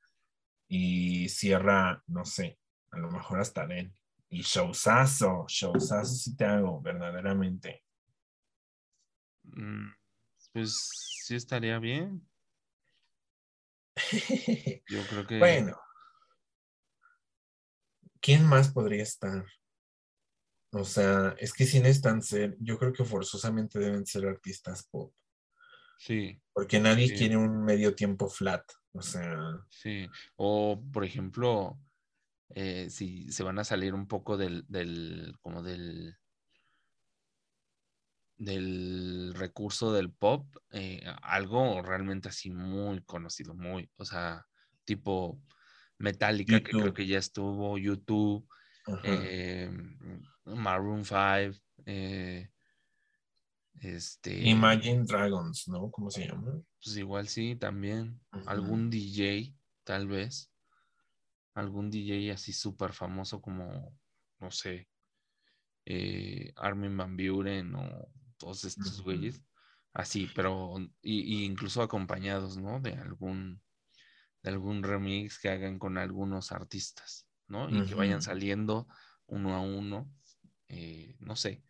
y 0.68 1.28
cierra, 1.28 2.02
no 2.08 2.24
sé, 2.24 2.58
a 2.90 2.98
lo 2.98 3.10
mejor 3.10 3.40
hasta 3.40 3.66
Den. 3.66 3.92
Y 4.30 4.42
showzazo, 4.42 5.46
showzazo 5.48 6.14
sí 6.14 6.36
te 6.36 6.44
hago, 6.44 6.80
verdaderamente. 6.82 7.84
mm, 9.44 9.88
pues 10.52 10.76
sí 11.24 11.34
estaría 11.36 11.78
bien. 11.78 12.26
Yo 14.88 15.06
creo 15.06 15.26
que 15.26 15.38
Bueno. 15.38 15.76
¿Quién 18.20 18.46
más 18.46 18.72
podría 18.72 19.02
estar? 19.02 19.44
O 20.72 20.84
sea, 20.84 21.34
es 21.38 21.52
que 21.52 21.64
si 21.64 21.80
necesitan 21.80 22.22
ser, 22.22 22.56
yo 22.60 22.78
creo 22.78 22.92
que 22.92 23.04
forzosamente 23.04 23.78
deben 23.78 24.04
ser 24.06 24.26
artistas 24.26 24.86
pop, 24.90 25.14
sí, 25.98 26.40
porque 26.52 26.78
nadie 26.78 27.08
Sí. 27.08 27.14
quiere 27.14 27.36
un 27.36 27.64
medio 27.64 27.94
tiempo 27.94 28.28
flat. 28.28 28.64
O 28.92 29.00
sea, 29.02 29.38
sí. 29.70 30.06
O 30.36 30.82
por 30.92 31.04
ejemplo, 31.04 31.78
eh, 32.50 32.90
si 32.90 33.30
se 33.30 33.42
van 33.44 33.58
a 33.58 33.64
salir 33.64 33.94
un 33.94 34.06
poco 34.08 34.36
del, 34.36 34.64
del, 34.68 35.36
como 35.40 35.62
del, 35.62 36.16
del 38.36 39.34
recurso 39.34 39.92
del 39.92 40.12
pop, 40.12 40.46
eh, 40.70 41.02
algo 41.22 41.82
realmente 41.82 42.28
así 42.28 42.50
muy 42.50 43.02
conocido, 43.02 43.54
muy, 43.54 43.90
o 43.96 44.04
sea, 44.04 44.46
tipo 44.84 45.40
Metallica, 45.98 46.60
que 46.60 46.70
creo 46.70 46.94
que 46.94 47.06
ya 47.06 47.18
estuvo, 47.18 47.76
YouTube, 47.78 48.46
eh, 49.04 49.70
Maroon 50.44 51.04
5, 51.04 51.58
eh, 51.86 52.48
este, 53.80 54.48
Imagine 54.48 55.04
Dragons, 55.04 55.68
¿no? 55.68 55.90
¿Cómo 55.90 56.10
se 56.10 56.26
llama? 56.26 56.60
pues 56.82 56.96
igual 56.96 57.28
sí, 57.28 57.56
también, 57.56 58.20
algún 58.46 58.90
DJ, 58.90 59.54
tal 59.84 60.06
vez, 60.06 60.52
algún 61.54 61.90
DJ 61.90 62.32
así 62.32 62.52
súper 62.52 62.92
famoso 62.92 63.40
como, 63.40 63.96
no 64.38 64.50
sé, 64.50 64.88
eh, 65.86 66.52
Armin 66.56 66.96
Van 66.96 67.16
Buren 67.16 67.74
o 67.74 68.08
todos 68.36 68.64
estos 68.64 69.02
güeyes, 69.02 69.42
así, 69.92 70.28
pero 70.34 70.76
y, 71.02 71.40
y 71.40 71.44
incluso 71.44 71.82
acompañados, 71.82 72.56
¿no? 72.56 72.80
De 72.80 72.92
algún, 72.92 73.60
de 74.42 74.50
algún 74.50 74.82
remix 74.82 75.38
que 75.38 75.48
hagan 75.50 75.78
con 75.78 75.98
algunos 75.98 76.52
artistas, 76.52 77.28
¿no? 77.48 77.68
Y 77.70 77.84
que 77.86 77.94
vayan 77.94 78.22
saliendo 78.22 78.86
uno 79.26 79.54
a 79.54 79.60
uno, 79.60 80.10
eh, 80.68 81.16
no 81.20 81.36
sé, 81.36 81.62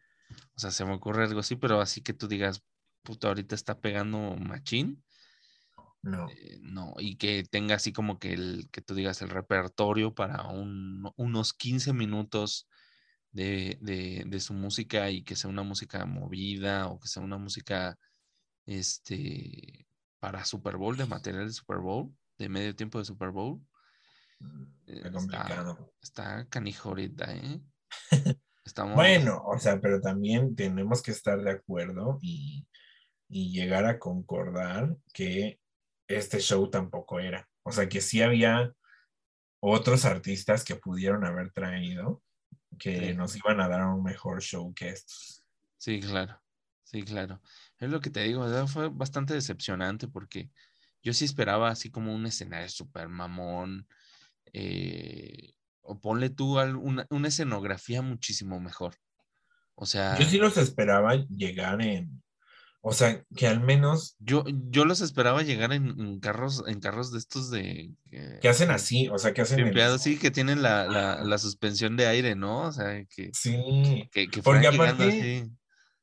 o 0.56 0.60
sea, 0.60 0.70
se 0.70 0.84
me 0.84 0.94
ocurre 0.94 1.24
algo 1.24 1.40
así, 1.40 1.56
pero 1.56 1.80
así 1.80 2.02
que 2.02 2.12
tú 2.14 2.28
digas, 2.28 2.64
puta, 3.02 3.28
ahorita 3.28 3.54
está 3.54 3.80
pegando 3.80 4.36
machín, 4.36 5.04
No. 6.02 6.28
eh, 6.30 6.58
no, 6.62 6.94
y 6.98 7.16
que 7.16 7.44
tenga 7.44 7.74
así 7.76 7.92
como 7.92 8.18
que 8.18 8.32
el, 8.32 8.68
que 8.70 8.80
tú 8.82 8.94
digas 8.94 9.22
el 9.22 9.30
repertorio 9.30 10.14
para 10.14 10.46
un- 10.48 11.10
unos 11.16 11.52
15 11.54 11.92
minutos 11.92 12.68
de, 13.32 13.78
de- 13.80 14.24
de 14.26 14.40
su 14.40 14.54
música 14.54 15.10
y 15.10 15.22
que 15.24 15.36
sea 15.36 15.50
una 15.50 15.62
música 15.62 16.04
movida 16.06 16.88
o 16.88 16.98
que 17.00 17.08
sea 17.08 17.22
una 17.22 17.38
música 17.38 17.98
este 18.66 19.86
para 20.20 20.44
Super 20.44 20.76
Bowl, 20.76 20.96
de 20.96 21.06
material 21.06 21.46
de 21.46 21.52
Super 21.52 21.78
Bowl, 21.78 22.14
de 22.38 22.48
medio 22.48 22.74
tiempo 22.76 22.98
de 22.98 23.04
Super 23.04 23.30
Bowl. 23.30 23.60
eh, 24.86 24.94
Está 24.96 25.12
complicado. 25.12 25.94
Está 26.00 26.46
canijo 26.48 26.90
ahorita, 26.90 27.34
¿eh? 27.34 27.60
Estamos, 28.64 28.94
Bueno, 28.94 29.42
o 29.46 29.58
sea, 29.58 29.80
pero 29.80 30.00
también 30.00 30.54
tenemos 30.54 31.02
que 31.02 31.10
estar 31.10 31.40
de 31.42 31.50
acuerdo 31.50 32.18
y, 32.20 32.66
y 33.28 33.50
llegar 33.50 33.86
a 33.86 33.98
concordar 33.98 34.94
que 35.12 35.58
este 36.06 36.38
show 36.40 36.68
tampoco 36.70 37.18
era. 37.18 37.48
O 37.62 37.72
sea, 37.72 37.88
que 37.88 38.00
sí 38.00 38.20
había 38.22 38.72
otros 39.60 40.04
artistas 40.04 40.64
que 40.64 40.76
pudieron 40.76 41.24
haber 41.24 41.50
traído 41.52 42.22
que 42.78 43.08
Sí. 43.08 43.14
nos 43.14 43.34
iban 43.36 43.60
a 43.60 43.68
dar 43.68 43.84
un 43.86 44.02
mejor 44.04 44.40
show 44.42 44.72
que 44.74 44.90
estos. 44.90 45.44
Sí, 45.78 46.00
claro. 46.00 46.40
Sí, 46.84 47.02
claro. 47.02 47.42
Es 47.78 47.90
lo 47.90 48.00
que 48.00 48.10
te 48.10 48.22
digo, 48.22 48.46
fue 48.68 48.88
bastante 48.88 49.34
decepcionante 49.34 50.08
porque 50.08 50.50
yo 51.02 51.12
sí 51.12 51.24
esperaba 51.24 51.70
así 51.70 51.90
como 51.90 52.14
un 52.14 52.26
escenario 52.26 52.68
súper 52.68 53.08
mamón. 53.08 53.86
eh, 54.52 55.52
o 55.82 55.98
ponle 56.00 56.28
tú 56.30 56.58
una, 56.60 57.06
una 57.10 57.28
escenografía 57.28 58.02
muchísimo 58.02 58.60
mejor. 58.60 58.94
O 59.74 59.86
sea, 59.86 60.18
Yo 60.18 60.26
sí 60.26 60.36
los 60.38 60.56
esperaba 60.58 61.14
llegar 61.28 61.80
en, 61.80 62.22
o 62.82 62.92
sea, 62.92 63.24
que 63.36 63.46
al 63.46 63.60
menos 63.60 64.16
yo, 64.18 64.44
yo 64.70 64.84
los 64.84 65.00
esperaba 65.00 65.42
llegar 65.42 65.72
en, 65.72 65.98
en 65.98 66.20
carros, 66.20 66.62
en 66.66 66.80
carros 66.80 67.10
de 67.12 67.18
estos 67.18 67.50
de 67.50 67.94
que, 68.10 68.38
que 68.40 68.48
hacen 68.48 68.70
así, 68.70 69.08
o 69.08 69.18
sea, 69.18 69.32
que 69.32 69.42
hacen 69.42 69.60
el- 69.60 69.64
pimpeados, 69.66 70.02
sí, 70.02 70.18
que 70.18 70.30
tienen 70.30 70.62
la, 70.62 70.86
la, 70.86 71.22
la 71.24 71.38
suspensión 71.38 71.96
de 71.96 72.06
aire, 72.06 72.34
¿no? 72.34 72.62
O 72.66 72.72
sea, 72.72 73.04
que, 73.06 73.30
Sí, 73.32 74.08
que, 74.12 74.28
que 74.28 74.42
Porque 74.42 74.42
fueran 74.42 74.62
llegando 74.72 75.04
aparte- 75.04 75.20
así. 75.20 75.50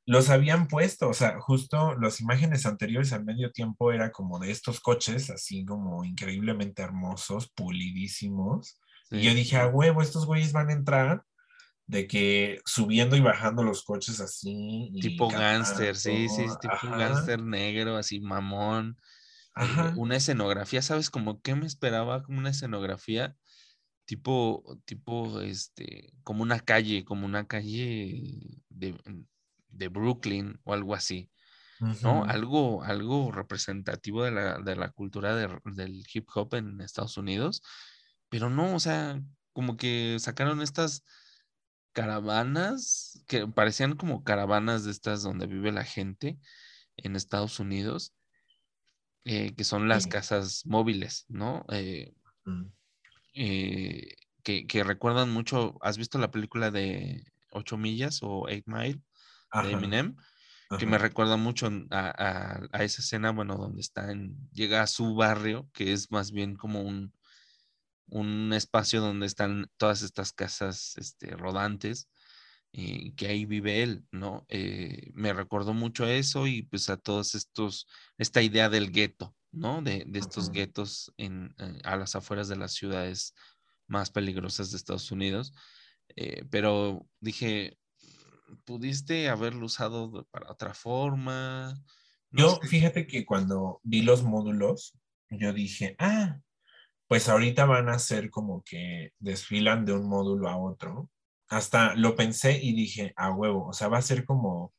Los 0.06 0.30
habían 0.30 0.68
puesto, 0.68 1.10
o 1.10 1.14
sea, 1.14 1.40
justo 1.40 1.96
las 1.96 2.22
imágenes 2.22 2.66
anteriores 2.66 3.12
al 3.14 3.26
medio 3.26 3.52
tiempo 3.52 3.92
era 3.92 4.12
como 4.12 4.40
de 4.40 4.52
estos 4.52 4.80
coches, 4.80 5.30
así 5.32 5.66
como 5.66 6.04
increíblemente 6.06 6.84
hermosos, 6.84 7.50
pulidísimos. 7.52 8.80
Y 9.12 9.22
yo 9.24 9.34
dije, 9.34 9.58
a 9.58 9.68
huevo, 9.68 10.02
estos 10.02 10.26
güeyes 10.26 10.52
van 10.54 10.70
a 10.70 10.74
entrar 10.74 11.24
de 11.88 12.08
que 12.08 12.60
subiendo 12.66 13.16
y 13.16 13.22
bajando 13.22 13.64
los 13.64 13.84
coches 13.84 14.20
así. 14.20 14.92
y 14.94 15.02
Tipo 15.02 15.28
gánster, 15.30 15.96
sí, 15.96 16.30
sí, 16.30 16.48
tipo 16.60 16.88
un 16.88 16.94
ajá, 16.94 16.98
gánster 16.98 17.42
negro, 17.42 17.98
así 17.98 18.20
mamón. 18.20 18.98
eh, 19.58 19.92
una 19.96 20.18
escenografía, 20.18 20.82
¿sabes? 20.82 21.10
Como 21.10 21.42
que 21.42 21.56
me 21.56 21.66
esperaba 21.66 22.24
como 22.24 22.40
una 22.40 22.50
escenografía 22.52 23.36
tipo, 24.06 24.80
tipo, 24.86 25.42
este, 25.42 26.14
como 26.24 26.44
una 26.44 26.60
calle, 26.60 27.06
como 27.06 27.26
una 27.26 27.48
calle 27.48 28.62
de, 28.70 28.96
de 29.76 29.90
Brooklyn 29.90 30.60
o 30.64 30.74
algo 30.74 30.96
así, 30.96 31.32
¿no? 32.02 32.26
Algo, 32.26 32.84
algo 32.84 33.32
representativo 33.32 34.24
de 34.24 34.32
la, 34.32 34.60
de 34.60 34.76
la 34.76 34.92
cultura 34.92 35.36
de- 35.36 35.60
del 35.66 36.04
hip 36.14 36.30
hop 36.36 36.56
en 36.56 36.82
Estados 36.82 37.18
Unidos, 37.18 37.62
pero 38.30 38.50
no, 38.50 38.76
o 38.76 38.80
sea, 38.80 39.22
como 39.54 39.78
que 39.78 40.18
sacaron 40.20 40.62
estas 40.62 41.04
caravanas 41.94 43.24
que 43.28 43.48
parecían 43.48 43.96
como 43.96 44.24
caravanas 44.24 44.84
de 44.86 44.92
estas 44.92 45.24
donde 45.24 45.48
vive 45.48 45.72
la 45.72 45.86
gente 45.86 46.40
en 46.98 47.16
Estados 47.16 47.60
Unidos, 47.60 48.14
eh, 49.26 49.54
que 49.56 49.64
son 49.64 49.88
las 49.88 50.04
Sí. 50.04 50.10
casas 50.10 50.66
móviles, 50.66 51.26
¿no? 51.30 51.66
Eh, 51.72 52.14
Mm. 52.46 52.72
eh, 53.34 54.16
que, 54.44 54.68
que 54.68 54.84
recuerdan 54.84 55.32
mucho, 55.32 55.78
¿has 55.82 55.98
visto 55.98 56.18
la 56.20 56.32
película 56.32 56.72
de 56.72 57.24
8 57.52 57.78
millas 57.78 58.22
o 58.24 58.42
8 58.48 58.64
Mile 58.68 59.02
de 59.58 59.72
Ajá, 59.72 59.74
Eminem? 59.74 60.16
Que 60.78 60.86
me 60.88 60.98
recuerda 61.00 61.38
mucho 61.38 61.68
a, 61.92 62.10
a- 62.18 62.68
a 62.74 62.84
esa 62.84 63.02
escena, 63.02 63.32
bueno, 63.32 63.58
donde 63.58 63.82
está 63.82 64.12
en, 64.12 64.50
llega 64.54 64.82
a 64.84 64.88
su 64.88 65.16
barrio, 65.16 65.70
que 65.74 65.94
es 65.94 66.12
más 66.12 66.32
bien 66.32 66.56
como 66.56 66.82
un, 66.84 67.14
un 68.08 68.54
espacio 68.54 69.02
donde 69.02 69.26
están 69.28 69.72
todas 69.78 70.02
estas 70.04 70.34
casas 70.34 70.98
este, 70.98 71.32
rodantes, 71.38 72.10
que 73.16 73.28
ahí 73.28 73.46
vive 73.46 73.84
él, 73.84 74.06
¿no? 74.12 74.46
Eh, 74.50 75.12
me 75.14 75.34
recordó 75.34 75.74
mucho 75.74 76.04
a 76.06 76.12
eso 76.14 76.46
y 76.48 76.64
pues 76.64 76.90
a 76.90 76.98
todos 76.98 77.34
estos, 77.36 77.88
esta 78.18 78.42
idea 78.42 78.70
del 78.70 78.92
gueto, 78.92 79.36
¿no? 79.52 79.82
De, 79.82 80.04
de 80.08 80.20
estos 80.20 80.52
guetos 80.52 81.14
en, 81.18 81.56
eh, 81.58 81.80
a 81.86 81.96
las 81.96 82.16
afueras 82.16 82.48
de 82.50 82.58
las 82.58 82.74
ciudades 82.74 83.34
más 83.88 84.10
peligrosas 84.12 84.72
de 84.72 84.78
Estados 84.78 85.12
Unidos. 85.12 85.54
Eh, 86.16 86.46
pero 86.50 87.08
dije, 87.22 87.78
pudiste 88.66 89.30
haberlo 89.30 89.66
usado 89.66 90.28
para 90.32 90.52
otra 90.52 90.74
forma. 90.74 91.74
No 92.32 92.42
Yo, 92.42 92.60
sé. 92.62 92.68
fíjate 92.68 93.08
que 93.08 93.26
cuando 93.26 93.80
vi 93.84 94.02
los 94.02 94.24
módulos, 94.24 94.98
yo 95.30 95.54
dije, 95.54 95.96
ah, 96.00 96.40
pues 97.08 97.30
ahorita 97.30 97.66
van 97.66 97.90
a 97.90 98.00
ser 98.00 98.30
como 98.30 98.64
que 98.64 99.14
desfilan 99.20 99.86
de 99.86 99.94
un 99.94 100.08
módulo 100.08 100.50
a 100.50 100.58
otro. 100.58 101.10
Hasta 101.48 101.96
lo 101.96 102.16
pensé 102.16 102.60
y 102.62 102.74
dije, 102.74 103.14
a 103.16 103.32
huevo, 103.32 103.68
o 103.68 103.74
sea, 103.74 103.88
va 103.88 104.00
a 104.00 104.04
ser 104.04 104.26
como, 104.26 104.74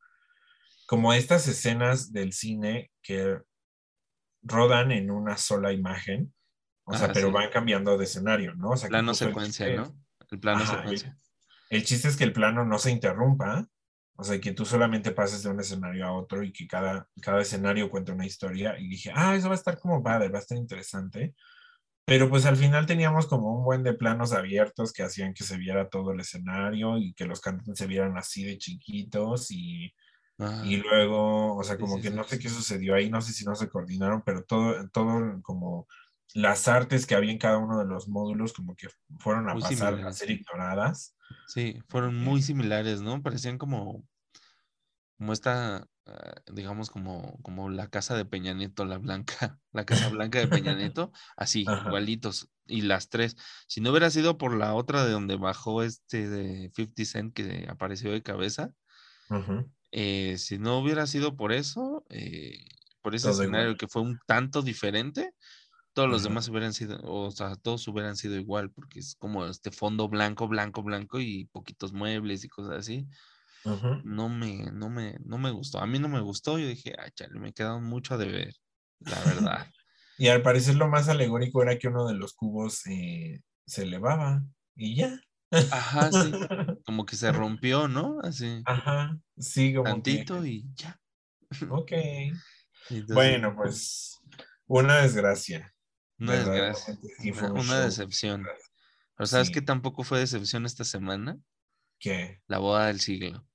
como 0.87 1.13
estas 1.13 1.47
escenas 1.47 2.13
del 2.13 2.33
cine 2.33 2.91
que 3.03 3.39
rodan 4.43 4.91
en 4.93 5.11
una 5.11 5.37
sola 5.37 5.73
imagen, 5.73 6.35
o 6.85 6.95
sea, 6.95 7.13
pero 7.13 7.29
sí. 7.29 7.33
van 7.33 7.51
cambiando 7.51 7.97
de 7.97 8.05
escenario, 8.05 8.55
¿no? 8.55 8.71
O 8.71 8.77
sea, 8.77 8.89
Plano 8.89 9.11
el 9.11 9.17
secuencia, 9.17 9.75
¿no? 9.75 9.97
El 10.31 10.41
plano 10.41 10.63
Ajá, 10.63 10.79
secuencia. 10.79 11.19
El 11.71 11.85
chiste 11.85 12.09
es 12.09 12.17
que 12.17 12.25
el 12.25 12.33
plano 12.33 12.65
no 12.65 12.79
se 12.79 12.91
interrumpa, 12.91 13.67
o 14.17 14.25
sea, 14.25 14.41
que 14.41 14.53
tú 14.53 14.65
solamente 14.65 15.13
pases 15.13 15.43
de 15.43 15.51
un 15.51 15.61
escenario 15.61 16.07
a 16.07 16.13
otro 16.13 16.43
y 16.43 16.53
que 16.53 16.67
cada, 16.67 17.09
cada 17.21 17.43
escenario 17.43 17.91
cuente 17.91 18.13
una 18.13 18.27
historia. 18.27 18.79
Y 18.79 18.89
dije, 18.89 19.13
ah, 19.15 19.37
eso 19.37 19.49
va 19.49 19.55
a 19.55 19.59
estar 19.59 19.79
como 19.79 20.03
padre, 20.03 20.29
va 20.29 20.39
a 20.39 20.43
estar 20.43 20.57
interesante. 20.59 21.35
Pero 22.05 22.31
pues 22.31 22.47
al 22.47 22.57
final 22.57 22.87
teníamos 22.87 23.27
como 23.27 23.57
un 23.59 23.65
buen 23.65 23.83
de 23.83 23.95
planos 23.95 24.33
abiertos 24.33 24.93
que 24.93 25.03
hacían 25.03 25.35
que 25.35 25.45
se 25.45 25.59
viera 25.59 25.89
todo 25.89 26.13
el 26.13 26.21
escenario 26.21 26.99
y 26.99 27.15
que 27.15 27.27
los 27.27 27.41
cantantes 27.41 27.79
se 27.79 27.87
vieran 27.87 28.17
así 28.17 28.45
de 28.45 28.59
chiquitos 28.59 29.51
y, 29.51 29.93
Ah, 30.39 30.63
y 30.67 30.77
luego, 30.77 31.57
o 31.57 31.65
sea, 31.65 31.79
como 31.79 31.97
sí, 31.97 32.03
que 32.03 32.11
no 32.11 32.25
sé 32.25 32.39
qué 32.39 32.51
sucedió 32.51 32.95
ahí, 32.95 33.09
no 33.09 33.23
sé 33.23 33.33
si 33.33 33.45
no 33.45 33.55
se 33.55 33.69
coordinaron, 33.71 34.23
pero 34.23 34.45
todo, 34.45 34.87
todo 34.91 35.41
como 35.43 35.87
las 36.35 36.69
artes 36.69 37.07
que 37.07 37.15
había 37.15 37.33
en 37.33 37.39
cada 37.39 37.59
uno 37.59 37.79
de 37.79 37.87
los 37.87 38.09
módulos 38.09 38.53
como 38.53 38.77
que 38.77 38.89
fueron 39.19 39.49
a 39.49 39.55
Muy 39.55 39.61
pasar 39.63 39.95
a 40.05 40.13
ser 40.13 40.31
ignoradas. 40.31 41.17
sí, 41.45 41.79
fueron 41.89 42.17
muy 42.17 42.43
similares, 42.43 43.01
¿no? 43.03 43.23
Parecían 43.23 43.59
como, 43.59 44.05
como 45.19 45.33
esta, 45.33 45.89
ah, 46.07 46.35
digamos, 46.53 46.91
como, 46.91 47.39
como 47.43 47.71
la 47.71 47.89
casa 47.89 48.17
de 48.17 48.25
Peña 48.25 48.53
Nieto, 48.55 48.85
la 48.85 48.99
blanca, 48.99 49.59
la 49.73 49.85
casa 49.87 50.09
blanca 50.09 50.39
de 50.39 50.49
Peña 50.49 50.75
Nieto, 50.75 51.13
así, 51.37 51.65
Ajá. 51.67 51.81
igualitos. 51.81 52.49
Y 52.67 52.83
las 52.83 53.09
tres. 53.11 53.37
Si 53.69 53.81
no 53.81 53.91
hubiera 53.91 54.11
sido 54.11 54.39
por 54.39 54.57
la 54.57 54.75
otra 54.75 55.05
de 55.05 55.13
donde 55.13 55.37
bajó 55.37 55.83
este 55.85 56.29
de 56.29 56.71
50 56.75 57.05
Cent 57.05 57.33
que 57.35 57.67
apareció 57.71 58.11
de 58.13 58.23
cabeza, 58.25 58.73
eh, 59.93 60.37
si 60.39 60.59
no 60.59 60.79
hubiera 60.79 61.07
sido 61.07 61.37
por 61.37 61.53
eso, 61.53 62.05
eh, 62.11 62.67
por 63.03 63.15
ese 63.15 63.31
Todo 63.31 63.31
escenario 63.31 63.77
igual. 63.77 63.77
que 63.77 63.89
fue 63.89 64.03
un 64.03 64.19
tanto 64.27 64.63
diferente, 64.63 65.33
todos 65.97 66.11
los 66.11 66.23
demás 66.23 66.47
hubieran 66.51 66.75
sido, 66.75 66.99
o 67.05 67.31
sea, 67.31 67.57
todos 67.57 67.89
hubieran 67.89 68.17
sido 68.17 68.37
igual, 68.37 68.71
porque 68.71 68.99
es 68.99 69.17
como 69.19 69.47
este 69.47 69.71
fondo 69.71 70.11
blanco, 70.11 70.47
blanco, 70.47 70.83
blanco 70.83 71.21
y 71.21 71.47
poquitos 71.47 71.95
muebles 71.95 72.45
y 72.45 72.51
cosas 72.51 72.75
así. 72.75 73.07
No 74.05 74.29
me, 74.29 74.71
no 74.73 74.91
me, 74.91 75.17
no 75.25 75.39
me 75.39 75.51
gustó. 75.51 75.79
A 75.79 75.87
mí 75.87 75.99
no 75.99 76.11
me 76.11 76.21
gustó. 76.21 76.59
Yo 76.59 76.69
dije, 76.69 76.93
ah, 76.99 77.09
chale, 77.15 77.41
me 77.41 77.55
quedaron 77.55 77.83
mucho 77.85 78.13
a 78.13 78.19
deber, 78.19 78.55
la 79.01 79.19
verdad. 79.23 79.67
Y 80.19 80.29
al 80.29 80.41
parecer 80.41 80.77
lo 80.77 80.89
más 80.89 81.11
alegórico 81.11 81.63
era 81.63 81.79
que 81.79 81.89
uno 81.89 82.07
de 82.07 82.15
los 82.15 82.33
cubos 82.33 82.87
eh, 82.87 83.41
se 83.67 83.83
elevaba 83.83 84.43
y 84.75 84.97
ya. 84.97 85.19
Ajá, 85.51 86.11
sí. 86.13 86.31
Como 86.87 87.05
que 87.07 87.17
se 87.17 87.33
rompió, 87.33 87.89
¿no? 87.89 88.19
Así, 88.23 88.63
Ajá, 88.65 89.19
sí, 89.39 89.75
como 89.75 89.85
tantito 89.91 90.41
que, 90.43 90.49
y 90.49 90.65
ya. 90.75 90.99
ok. 91.71 91.93
Entonces, 92.91 93.15
Bueno, 93.15 93.55
pues 93.57 94.21
una 94.67 95.03
desgracia. 95.03 95.76
Una 96.19 96.33
desgracia. 96.35 96.99
Sí 97.19 97.33
Una, 97.33 97.53
un 97.53 97.61
una 97.61 97.63
show. 97.63 97.85
decepción. 97.85 98.47
Pero 99.17 99.27
¿sabes 99.27 99.51
qué 99.51 99.61
Sí. 99.61 99.65
tampoco 99.65 100.05
fue 100.05 100.19
decepción 100.21 100.67
esta 100.67 100.85
semana? 100.85 101.39
¿Qué? 101.99 102.43
La 102.47 102.59
boda 102.59 102.87
del 102.89 103.01
siglo. 103.01 103.47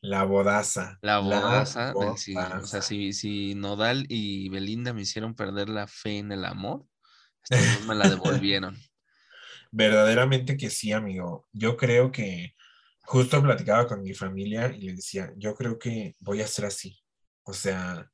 La 0.00 0.24
bodaza. 0.24 0.98
La 1.02 1.18
bodaza 1.18 1.92
del 1.94 2.16
siglo. 2.18 2.60
O 2.62 2.66
sea, 2.66 2.82
si, 2.82 3.12
si 3.12 3.54
Nodal 3.54 4.06
y 4.08 4.48
Belinda 4.50 4.92
me 4.92 5.02
hicieron 5.02 5.34
perder 5.34 5.68
la 5.68 5.86
fe 5.88 6.18
en 6.18 6.32
el 6.32 6.44
amor, 6.44 6.86
me 7.86 7.94
la 7.94 8.08
devolvieron. 8.08 8.76
Verdaderamente 9.72 10.56
que 10.56 10.70
sí, 10.70 10.92
amigo. 10.92 11.48
Yo 11.52 11.76
creo 11.76 12.10
que 12.12 12.54
justo 13.02 13.42
platicaba 13.42 13.86
con 13.86 14.02
mi 14.02 14.14
familia 14.14 14.68
y 14.74 14.82
le 14.82 14.94
decía, 14.94 15.32
yo 15.36 15.54
creo 15.54 15.78
que 15.78 16.14
voy 16.20 16.40
a 16.40 16.46
ser 16.46 16.66
así. 16.66 16.98
O 17.42 17.52
sea, 17.52 18.10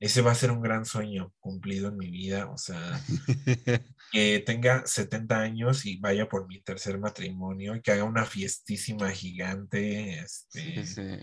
ese 0.00 0.22
va 0.22 0.32
a 0.32 0.34
ser 0.34 0.50
un 0.50 0.62
gran 0.62 0.84
sueño 0.86 1.32
cumplido 1.40 1.88
en 1.88 1.98
mi 1.98 2.10
vida. 2.10 2.50
O 2.50 2.56
sea, 2.58 3.00
que 4.12 4.40
tenga 4.44 4.86
70 4.86 5.38
años 5.40 5.86
y 5.86 5.98
vaya 5.98 6.28
por 6.28 6.46
mi 6.48 6.60
tercer 6.62 6.98
matrimonio 6.98 7.76
y 7.76 7.82
que 7.82 7.92
haga 7.92 8.04
una 8.04 8.24
fiestísima 8.24 9.10
gigante, 9.10 10.18
este, 10.20 10.84
Sí, 10.84 10.86
sí. 10.86 11.18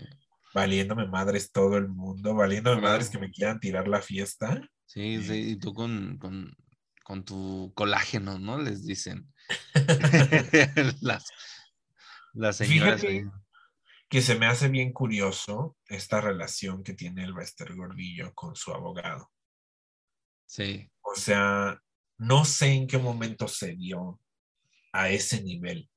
valiéndome 0.54 1.06
madres 1.08 1.50
todo 1.52 1.76
el 1.76 1.88
mundo, 1.88 2.34
valiéndome 2.34 2.80
madres 2.80 3.10
que 3.10 3.18
me 3.18 3.30
quieran 3.30 3.60
tirar 3.60 3.88
la 3.88 4.00
fiesta. 4.00 4.60
Sí, 4.86 5.22
sí, 5.22 5.50
y 5.50 5.56
tú 5.56 5.74
con, 5.74 6.16
con, 6.18 6.56
con 7.04 7.24
tu 7.24 7.72
colágeno, 7.74 8.38
¿no? 8.38 8.58
Les 8.62 8.86
dicen. 8.86 9.32
las, 11.00 11.24
las 12.32 12.56
señoras. 12.56 13.00
Fíjate 13.00 13.08
ahí. 13.08 13.24
Que 14.08 14.22
se 14.22 14.38
me 14.38 14.46
hace 14.46 14.68
bien 14.68 14.92
curioso 14.92 15.76
esta 15.86 16.20
relación 16.20 16.82
que 16.82 16.94
tiene 16.94 17.24
el 17.24 17.34
Bester 17.34 17.74
Gordillo 17.74 18.32
con 18.34 18.56
su 18.56 18.72
abogado. 18.72 19.30
Sí, 20.46 20.90
O 21.02 21.14
sea, 21.14 21.78
no 22.16 22.44
sé 22.44 22.72
en 22.72 22.86
qué 22.86 22.96
momento 22.96 23.48
se 23.48 23.74
dio 23.74 24.18
a 24.92 25.10
ese 25.10 25.42
nivel. 25.42 25.90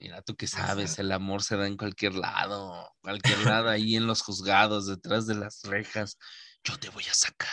mira, 0.00 0.20
tú 0.22 0.34
que 0.34 0.48
sabes, 0.48 0.98
el 0.98 1.12
amor 1.12 1.44
se 1.44 1.56
da 1.56 1.68
en 1.68 1.76
cualquier 1.76 2.14
lado, 2.14 2.92
cualquier 3.00 3.38
lado, 3.46 3.68
ahí 3.68 3.94
en 3.94 4.08
los 4.08 4.22
juzgados, 4.22 4.88
detrás 4.88 5.26
de 5.26 5.36
las 5.36 5.62
rejas. 5.62 6.18
Yo 6.64 6.76
te 6.78 6.88
voy 6.90 7.04
a 7.04 7.14
sacar. 7.14 7.48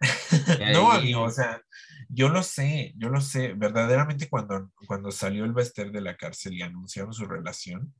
No, 0.74 0.90
amigo, 0.90 1.22
o 1.22 1.30
sea, 1.30 1.62
yo 2.08 2.28
lo 2.28 2.42
sé, 2.42 2.92
yo 2.96 3.08
lo 3.08 3.20
sé. 3.20 3.54
Verdaderamente 3.54 4.28
cuando, 4.28 4.70
cuando 4.86 5.10
salió 5.10 5.44
el 5.44 5.52
Bester 5.52 5.90
de 5.92 6.00
la 6.00 6.16
cárcel 6.16 6.54
y 6.54 6.62
anunciaron 6.62 7.12
su 7.12 7.24
relación, 7.26 7.94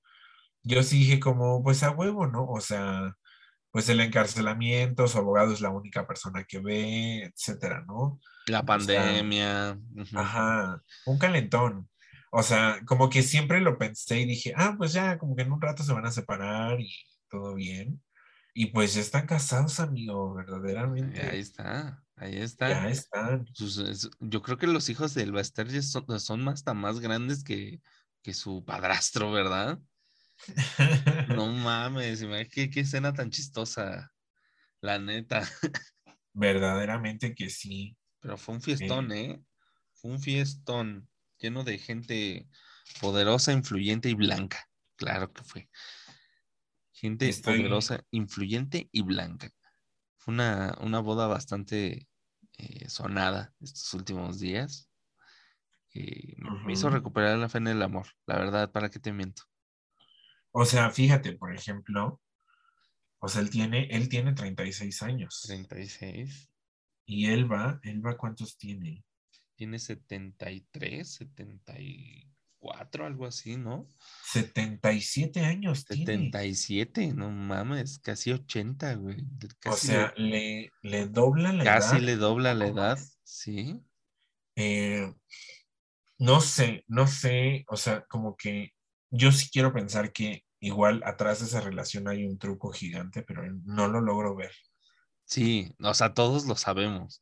yo 0.63 0.83
sí 0.83 0.99
dije 1.01 1.21
como, 1.21 1.63
pues 1.63 1.83
a 1.83 1.91
huevo, 1.91 2.27
¿no? 2.27 2.47
O 2.47 2.61
sea, 2.61 3.15
pues 3.71 3.89
el 3.89 4.01
encarcelamiento, 4.01 5.09
su 5.09 5.19
abogado 5.19 5.53
es 5.53 5.61
la 5.61 5.71
única 5.71 6.07
persona 6.07 6.45
que 6.45 6.59
ve, 6.61 7.25
etcétera, 7.25 7.85
¿no? 7.87 8.21
La 8.47 8.65
pandemia. 8.65 9.79
Ajá, 10.15 10.83
un 11.07 11.19
calentón. 11.19 11.89
O 12.31 12.43
sea, 12.43 12.81
como 12.87 13.09
que 13.11 13.23
siempre 13.23 13.61
lo 13.61 13.79
pensé 13.79 14.21
y 14.21 14.27
dije, 14.27 14.53
ah, 14.57 14.75
pues 14.77 14.93
ya, 14.93 15.19
como 15.19 15.37
que 15.37 15.43
en 15.43 15.53
un 15.53 15.61
rato 15.61 15.83
se 15.83 15.93
van 15.93 16.07
a 16.07 16.11
separar 16.13 16.81
y 16.81 16.91
todo 17.29 17.55
bien. 17.55 18.03
Y 18.55 18.67
pues 18.67 18.95
ya 18.95 19.01
están 19.01 19.27
casados, 19.27 19.81
amigo, 19.81 20.35
verdaderamente. 20.35 21.21
Ahí 21.23 21.41
está, 21.41 22.03
ahí 22.17 22.37
está. 22.39 22.69
Ya 22.69 22.89
están. 22.89 23.47
Sus- 23.55 23.79
es- 23.79 24.11
yo 24.21 24.43
creo 24.43 24.59
que 24.59 24.67
los 24.67 24.89
hijos 24.91 25.15
del 25.15 25.33
Baster 25.33 25.83
son, 25.83 26.21
son 26.21 26.49
hasta 26.49 26.75
más 26.75 27.01
grandes 27.01 27.45
que, 27.45 27.81
que 28.23 28.35
su 28.35 28.65
padrastro, 28.65 29.31
¿verdad? 29.33 29.79
No 31.29 31.47
mames, 31.53 32.25
qué, 32.51 32.71
qué 32.71 32.81
escena 32.81 33.13
tan 33.13 33.31
chistosa, 33.31 34.13
la 34.81 34.99
neta. 34.99 35.49
Verdaderamente 36.33 37.35
que 37.35 37.51
sí. 37.51 37.97
Pero 38.21 38.37
fue 38.39 38.55
un 38.55 38.63
fiestón, 38.63 39.13
¿eh? 39.13 39.43
Fue 39.95 40.11
un 40.11 40.21
fiestón 40.21 41.09
lleno 41.39 41.65
de 41.65 41.79
gente 41.79 42.49
poderosa, 43.01 43.53
influyente 43.53 44.09
y 44.09 44.15
blanca. 44.15 44.69
Claro 44.97 45.33
que 45.33 45.43
fue. 45.43 45.69
Gente 46.93 47.29
Estoy- 47.29 47.59
poderosa, 47.59 48.05
influyente 48.11 48.89
y 48.93 49.03
blanca. 49.03 49.51
Fue 50.17 50.35
una, 50.35 50.77
una 50.81 51.01
boda 51.01 51.27
bastante 51.27 52.09
eh, 52.59 52.89
sonada 52.89 53.55
estos 53.61 53.93
últimos 53.95 54.39
días. 54.39 54.89
Y 55.93 56.35
me- 56.39 56.65
me 56.65 56.73
hizo 56.73 56.89
recuperar 56.91 57.39
la 57.39 57.49
fe 57.49 57.59
en 57.59 57.69
el 57.69 57.83
amor, 57.83 58.07
la 58.27 58.39
verdad, 58.39 58.71
¿para 58.73 58.89
qué 58.91 58.99
te 58.99 59.13
miento? 59.13 59.43
O 60.53 60.65
sea, 60.65 60.91
fíjate, 60.91 61.33
por 61.33 61.55
ejemplo, 61.55 62.21
o 63.19 63.29
sea, 63.29 63.41
él 63.41 63.51
tiene, 63.51 63.87
él 63.91 64.09
tiene 64.09 64.33
36 64.35 65.03
años. 65.03 65.43
36. 65.47 66.51
Y 67.07 67.27
él 67.27 67.51
va, 67.51 67.81
él 67.83 68.05
va, 68.05 68.17
¿cuántos 68.17 68.57
tiene? 68.59 69.05
Tiene 69.55 69.79
73, 69.79 71.09
74, 71.09 73.07
algo 73.07 73.27
así, 73.27 73.57
¿no? 73.57 73.89
77 74.25 75.41
años 75.41 75.85
tiene. 75.85 76.31
77, 76.31 77.13
no 77.15 77.31
mames, 77.31 77.99
casi 77.99 78.33
80, 78.33 78.95
güey. 78.97 79.21
O 79.21 79.49
Casi, 79.61 79.87
sea, 79.89 80.13
le, 80.17 80.71
le 80.83 81.07
dobla 81.07 81.53
la 81.53 81.65
casi 81.65 81.97
edad. 81.97 82.05
le 82.05 82.17
dobla 82.17 82.55
la 82.55 82.67
edad, 82.67 82.99
sí. 83.25 83.81
Eh, 84.57 85.13
no 86.19 86.41
sé, 86.41 86.85
no 86.89 87.07
sé, 87.07 87.65
o 87.69 87.77
sea, 87.77 88.05
como 88.07 88.37
que 88.37 88.73
yo 89.13 89.31
sí 89.31 89.51
quiero 89.53 89.73
pensar 89.73 90.11
que 90.11 90.45
igual 90.59 91.03
atrás 91.05 91.41
de 91.41 91.47
esa 91.47 91.61
relación 91.61 92.09
hay 92.09 92.25
un 92.25 92.39
truco 92.39 92.73
gigante, 92.73 93.23
pero 93.23 93.43
no 93.65 93.89
lo 93.89 94.01
logro 94.01 94.35
ver. 94.35 94.53
Sí, 95.25 95.75
o 95.83 95.95
sea, 95.95 96.15
todos 96.15 96.47
lo 96.47 96.57
sabemos. 96.57 97.21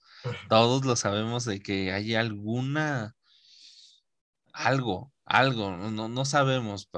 Todos 0.48 0.84
lo 0.84 0.96
sabemos 0.96 1.44
de 1.44 1.60
que 1.60 1.92
hay 1.92 2.14
alguna, 2.14 3.16
algo, 4.52 5.12
algo, 5.24 5.76
no, 5.76 6.08
no, 6.08 6.24
sabemos. 6.24 6.88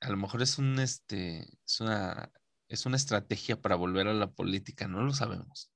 a 0.00 0.10
lo 0.10 0.16
mejor 0.16 0.42
es 0.42 0.58
un, 0.58 0.78
este, 0.78 1.46
es 1.66 1.80
una, 1.80 2.30
es 2.68 2.86
una 2.86 2.96
estrategia 2.96 3.60
para 3.60 3.76
volver 3.76 4.06
a 4.06 4.14
la 4.14 4.30
política, 4.30 4.86
no 4.86 5.02
lo 5.02 5.12
sabemos. 5.12 5.72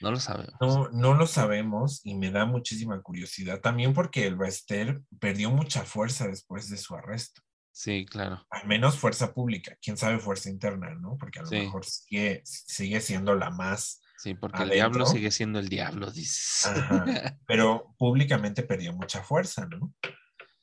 No 0.00 0.10
lo 0.12 0.20
sabemos. 0.20 0.54
No, 0.60 0.88
no 0.90 1.14
lo 1.14 1.26
sabemos 1.26 2.00
y 2.04 2.14
me 2.14 2.30
da 2.30 2.44
muchísima 2.44 3.00
curiosidad. 3.02 3.60
También 3.60 3.94
porque 3.94 4.26
el 4.26 4.36
Bester 4.36 5.00
perdió 5.18 5.50
mucha 5.50 5.84
fuerza 5.84 6.28
después 6.28 6.68
de 6.68 6.76
su 6.76 6.94
arresto. 6.94 7.42
Sí, 7.80 8.04
claro. 8.06 8.44
Al 8.50 8.66
menos 8.66 8.98
fuerza 8.98 9.32
pública, 9.32 9.78
quién 9.80 9.96
sabe 9.96 10.18
fuerza 10.18 10.50
interna, 10.50 10.96
¿no? 10.96 11.16
Porque 11.16 11.38
a 11.38 11.42
lo 11.42 11.48
Sí. 11.48 11.54
mejor 11.60 11.84
sigue, 11.84 12.42
sigue 12.44 13.00
siendo 13.00 13.36
la 13.36 13.50
más, 13.50 14.00
Sí, 14.16 14.34
porque 14.34 14.64
el 14.64 14.70
diablo 14.70 15.06
sigue 15.06 15.30
siendo 15.30 15.60
el 15.60 15.68
diablo, 15.68 16.10
dices. 16.10 16.66
Ajá. 16.66 17.04
pero 17.46 17.94
públicamente 17.96 18.64
perdió 18.64 18.92
mucha 18.92 19.22
fuerza, 19.22 19.66
¿no? 19.66 19.94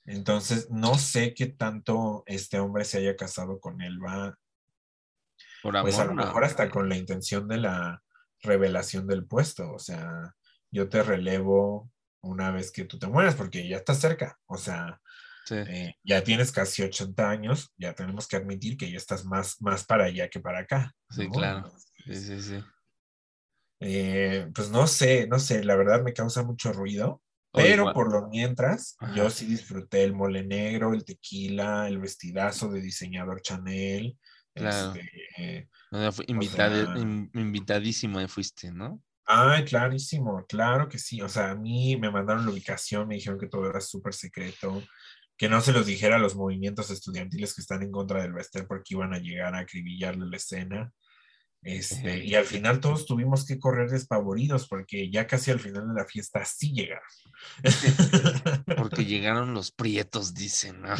Entonces, 0.03 0.70
no 0.72 0.95
sé 0.97 1.34
qué 1.34 1.45
tanto 1.45 2.24
este 2.26 2.59
hombre 2.59 2.84
se 2.84 2.97
haya 2.97 3.16
casado 3.16 3.61
con 3.61 3.82
Elba, 3.82 4.38
Por 5.63 5.78
amor, 5.78 5.89
pues 5.89 5.97
a 5.99 6.03
lo 6.03 6.16
no. 6.16 6.26
mejor 6.26 6.43
hasta 6.43 6.70
con 6.70 6.89
la 6.89 6.97
intención 6.97 7.47
de 7.47 7.59
la 7.59 8.03
revelación 8.41 9.07
del 9.07 9.26
puesto, 9.26 9.72
o 9.72 9.80
sea, 9.80 10.36
yo 10.70 10.89
te 10.89 11.01
relevo 11.01 11.89
una 12.22 12.51
vez 12.51 12.74
que 12.74 12.84
tú 12.84 12.99
te 12.99 13.07
mueras, 13.07 13.36
porque 13.36 13.66
ya 13.70 13.78
estás 13.78 14.01
cerca, 14.01 14.38
o 14.47 14.57
sea, 14.57 15.01
Sí. 15.45 15.55
eh, 15.55 15.95
ya 16.03 16.23
tienes 16.23 16.51
casi 16.51 16.81
80 16.81 17.29
años, 17.29 17.71
ya 17.77 17.93
tenemos 17.93 18.27
que 18.27 18.35
admitir 18.35 18.77
que 18.77 18.89
ya 18.91 18.97
estás 18.97 19.25
más, 19.25 19.61
más 19.61 19.85
para 19.85 20.05
allá 20.05 20.27
que 20.29 20.39
para 20.39 20.59
acá. 20.59 20.93
Sí, 21.09 21.25
¿no? 21.27 21.31
claro. 21.31 21.71
Sí, 22.05 22.15
sí, 22.15 22.41
sí. 22.41 22.63
eh, 23.79 24.49
pues 24.53 24.69
no 24.71 24.87
sé, 24.87 25.27
no 25.27 25.37
sé, 25.39 25.63
la 25.63 25.75
verdad 25.75 26.01
me 26.03 26.13
causa 26.13 26.43
mucho 26.43 26.71
ruido, 26.73 27.21
pero 27.51 27.83
igual- 27.83 27.93
por 27.93 28.11
lo 28.11 28.27
mientras, 28.29 28.95
Ajá. 28.99 29.13
yo 29.15 29.29
sí 29.29 29.45
disfruté 29.45 30.03
el 30.03 30.13
mole 30.13 30.43
negro, 30.43 30.93
el 30.93 31.03
tequila, 31.05 31.87
el 31.87 31.99
vestidazo 31.99 32.69
de 32.69 32.81
diseñador 32.81 33.41
Chanel. 33.41 34.17
Claro. 34.57 34.93
este, 34.93 35.11
eh, 35.37 35.67
O 35.91 35.97
sea, 35.97 36.11
fue 36.13 36.23
invitada- 36.29 36.85
sea- 36.85 36.97
in- 36.97 37.29
invitadísima 37.33 38.25
fuiste, 38.29 38.71
¿no? 38.71 39.03
Ay, 39.25 39.65
clarísimo, 39.65 40.45
claro 40.47 40.87
que 40.87 40.97
sí. 40.97 41.19
O 41.21 41.27
sea, 41.27 41.51
a 41.51 41.55
mí 41.55 41.97
me 41.97 42.09
mandaron 42.09 42.45
la 42.45 42.51
ubicación, 42.51 43.05
me 43.07 43.15
dijeron 43.15 43.37
que 43.37 43.47
todo 43.47 43.69
era 43.69 43.81
súper 43.81 44.13
secreto, 44.13 44.81
que 45.38 45.49
no 45.49 45.61
se 45.61 45.73
los 45.73 45.86
dijera 45.86 46.15
a 46.15 46.19
los 46.19 46.36
movimientos 46.36 46.89
estudiantiles 46.91 47.53
que 47.53 47.61
están 47.61 47.83
en 47.83 47.91
contra 47.91 48.21
del 48.21 48.33
Bester 48.33 48.65
porque 48.67 48.93
iban 48.93 49.13
a 49.13 49.19
llegar 49.19 49.55
a 49.55 49.59
acribillarle 49.59 50.25
la 50.29 50.38
escena. 50.38 50.91
Este, 51.61 52.23
y 52.23 52.36
al 52.36 52.45
final 52.45 52.79
todos 52.79 53.07
tuvimos 53.07 53.43
que 53.43 53.57
correr 53.57 53.89
despavoridos 53.89 54.67
porque 54.67 55.09
ya 55.09 55.25
casi 55.25 55.49
al 55.49 55.59
final 55.59 55.88
de 55.88 55.95
la 55.95 56.05
fiesta 56.05 56.45
sí 56.45 56.71
llegaron. 56.73 57.01
Porque 58.77 59.03
llegaron 59.05 59.53
los 59.55 59.71
prietos, 59.71 60.36
dicen, 60.36 60.81
¿no? 60.81 60.95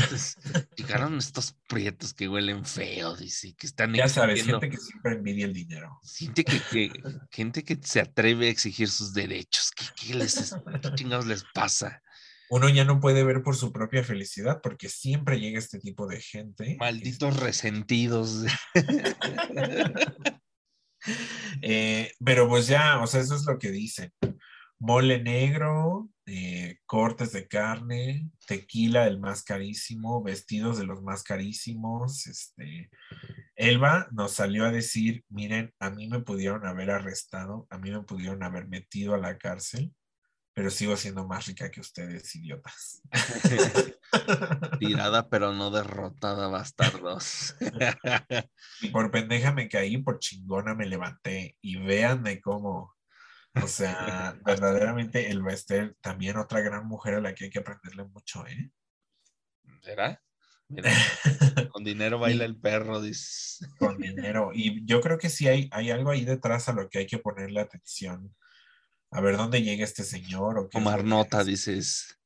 Llegaron 0.76 1.18
estos 1.18 1.56
prietos 1.68 2.14
que 2.16 2.28
huelen 2.28 2.66
feo, 2.66 3.16
dice, 3.16 3.54
que 3.56 3.68
están 3.68 3.94
ya 3.94 4.10
sabes, 4.10 4.44
gente 4.44 4.70
que 4.70 4.78
siempre 4.78 5.14
envidia 5.14 5.46
el 5.46 5.54
dinero. 5.54 6.00
Gente 6.04 6.44
que, 6.44 6.60
que- 6.72 6.92
gente 7.32 7.64
que 7.64 7.78
se 7.84 8.02
atreve 8.02 8.48
a 8.48 8.52
exigir 8.52 8.90
sus 8.90 9.14
derechos. 9.14 9.72
¿Qué, 9.72 9.86
qué 9.96 10.14
les 10.16 10.38
es- 10.38 10.56
qué 10.82 10.96
chingados 10.96 11.26
les 11.28 11.44
pasa? 11.54 12.02
Uno 12.50 12.70
ya 12.70 12.86
no 12.86 13.00
puede 13.00 13.24
ver 13.24 13.42
por 13.42 13.56
su 13.56 13.72
propia 13.72 14.04
felicidad 14.04 14.62
porque 14.62 14.90
siempre 14.90 15.40
llega 15.40 15.60
este 15.60 15.80
tipo 15.80 16.08
de 16.08 16.22
gente. 16.22 16.78
Malditos 16.80 17.40
resentidos. 17.40 18.46
Eh, 21.62 22.12
pero 22.24 22.50
pues 22.50 22.68
ya, 22.68 23.00
o 23.00 23.06
sea, 23.06 23.22
eso 23.22 23.36
es 23.36 23.46
lo 23.46 23.60
que 23.60 23.70
dicen. 23.70 24.12
Mole 24.80 25.22
negro, 25.22 26.10
eh, 26.26 26.80
cortes 26.86 27.32
de 27.32 27.48
carne, 27.48 28.30
tequila 28.48 29.06
el 29.08 29.20
más 29.20 29.44
carísimo, 29.44 30.24
vestidos 30.24 30.78
de 30.78 30.86
los 30.86 31.04
más 31.04 31.24
carísimos. 31.24 32.26
Este, 32.28 32.90
Elba 33.56 34.08
nos 34.12 34.34
salió 34.34 34.66
a 34.66 34.72
decir, 34.72 35.24
miren, 35.30 35.74
a 35.80 35.92
mí 35.92 36.08
me 36.08 36.20
pudieron 36.20 36.66
haber 36.66 36.92
arrestado, 36.92 37.68
a 37.70 37.78
mí 37.78 37.92
me 37.92 38.02
pudieron 38.02 38.44
haber 38.44 38.68
metido 38.68 39.14
a 39.14 39.20
la 39.20 39.38
cárcel, 39.38 39.94
pero 40.56 40.72
sigo 40.72 40.96
siendo 40.96 41.28
más 41.28 41.48
rica 41.48 41.70
que 41.70 41.82
ustedes, 41.82 42.34
idiotas. 42.34 43.02
Tirada 44.80 45.28
pero 45.30 45.52
no 45.52 45.70
derrotada, 45.70 46.48
bastardos. 46.48 47.56
Y 48.82 48.90
por 48.90 49.12
pendeja 49.12 49.52
me 49.52 49.68
caí, 49.68 49.98
por 49.98 50.20
chingona 50.20 50.74
me 50.74 50.86
levanté. 50.86 51.58
Y 51.62 51.76
véanme 51.78 52.40
cómo, 52.40 52.96
o 53.62 53.68
sea, 53.68 54.38
verdaderamente 54.46 55.30
el 55.30 55.44
Bester, 55.44 55.96
también 56.00 56.38
otra 56.38 56.62
gran 56.62 56.88
mujer 56.88 57.16
a 57.16 57.22
la 57.22 57.36
que 57.36 57.46
hay 57.46 57.50
que 57.50 57.60
aprenderle 57.60 58.06
mucho, 58.06 58.46
¿eh? 58.48 58.72
¿Será? 59.82 60.22
Mira, 60.70 60.92
con 61.72 61.84
dinero 61.84 62.18
baila 62.18 62.46
el 62.46 62.58
perro, 62.58 63.02
dices. 63.02 63.60
Con 63.78 63.98
dinero. 63.98 64.52
Y 64.54 64.86
yo 64.86 65.02
creo 65.02 65.18
que 65.18 65.30
sí 65.30 65.50
hay, 65.50 65.70
hay 65.72 65.92
algo 65.92 66.12
ahí 66.12 66.24
detrás 66.24 66.70
a 66.70 66.74
lo 66.74 66.90
que 66.90 67.00
hay 67.00 67.08
que 67.08 67.20
ponerle 67.20 67.60
atención. 67.60 68.34
A 69.12 69.22
ver 69.22 69.38
dónde 69.38 69.62
llega 69.62 69.84
este 69.84 70.04
señor. 70.04 70.60
O 70.60 70.70
qué 70.70 70.78
Tomar 70.78 71.04
nota, 71.04 71.44
dices. 71.44 72.20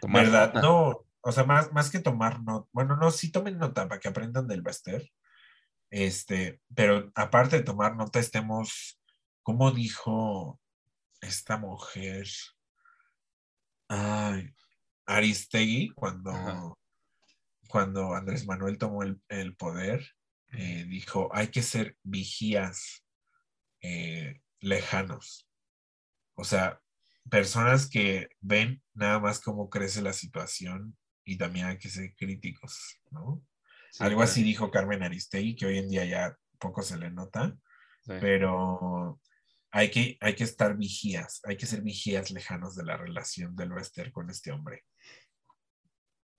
Tomar 0.00 0.24
¿Verdad? 0.26 0.54
nota. 0.54 0.60
No, 0.62 1.06
o 1.20 1.32
sea, 1.32 1.44
más, 1.44 1.72
más 1.72 1.90
que 1.90 1.98
tomar 2.00 2.42
nota. 2.42 2.68
Bueno, 2.72 2.96
no, 2.96 3.10
sí 3.10 3.30
tomen 3.30 3.58
nota 3.58 3.88
para 3.88 4.00
que 4.00 4.08
aprendan 4.08 4.46
del 4.46 4.62
Bester. 4.62 5.10
Este, 5.90 6.60
pero 6.74 7.10
aparte 7.14 7.56
de 7.56 7.62
tomar 7.62 7.96
nota, 7.96 8.18
estemos, 8.18 9.00
¿cómo 9.42 9.70
dijo 9.70 10.60
esta 11.20 11.56
mujer? 11.56 12.26
Ay, 13.88 14.52
Aristegui, 15.06 15.90
cuando, 15.90 16.30
Ajá. 16.30 16.74
cuando 17.68 18.14
Andrés 18.14 18.46
Manuel 18.46 18.78
tomó 18.78 19.02
el, 19.04 19.20
el 19.28 19.56
poder, 19.56 20.04
eh, 20.52 20.84
dijo, 20.88 21.28
hay 21.32 21.48
que 21.48 21.62
ser 21.62 21.96
vigías 22.02 23.04
eh, 23.80 24.40
lejanos. 24.60 25.45
O 26.36 26.44
sea, 26.44 26.80
personas 27.28 27.90
que 27.90 28.28
ven 28.40 28.82
nada 28.94 29.18
más 29.18 29.40
cómo 29.40 29.68
crece 29.68 30.00
la 30.02 30.12
situación 30.12 30.96
y 31.24 31.36
también 31.38 31.66
hay 31.66 31.78
que 31.78 31.88
ser 31.90 32.14
críticos, 32.14 33.00
¿no? 33.10 33.42
Sí, 33.90 34.04
Algo 34.04 34.18
claro. 34.18 34.30
así 34.30 34.42
dijo 34.44 34.70
Carmen 34.70 35.02
Aristegui, 35.02 35.56
que 35.56 35.66
hoy 35.66 35.78
en 35.78 35.88
día 35.88 36.04
ya 36.04 36.36
poco 36.58 36.82
se 36.82 36.96
le 36.98 37.10
nota, 37.10 37.56
Sí. 38.02 38.12
pero 38.20 39.20
hay 39.72 39.90
que, 39.90 40.16
hay 40.20 40.34
que 40.36 40.44
estar 40.44 40.76
vigías, 40.76 41.40
hay 41.44 41.56
que 41.56 41.66
ser 41.66 41.82
vigías 41.82 42.30
lejanos 42.30 42.76
de 42.76 42.84
la 42.84 42.96
relación 42.96 43.56
del 43.56 43.72
Wester 43.72 44.12
con 44.12 44.30
este 44.30 44.52
hombre. 44.52 44.84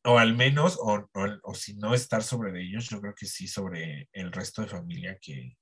O 0.05 0.17
al 0.17 0.35
menos, 0.35 0.77
o, 0.79 1.09
o- 1.13 1.39
o 1.43 1.53
si 1.53 1.75
no 1.75 1.93
estar 1.93 2.23
sobre 2.23 2.61
ellos, 2.61 2.87
yo 2.89 3.01
creo 3.01 3.13
que 3.13 3.25
sí 3.25 3.47
sobre 3.47 4.07
el 4.13 4.31
resto 4.31 4.61
de 4.61 4.69
familia 4.69 5.17
que 5.21 5.57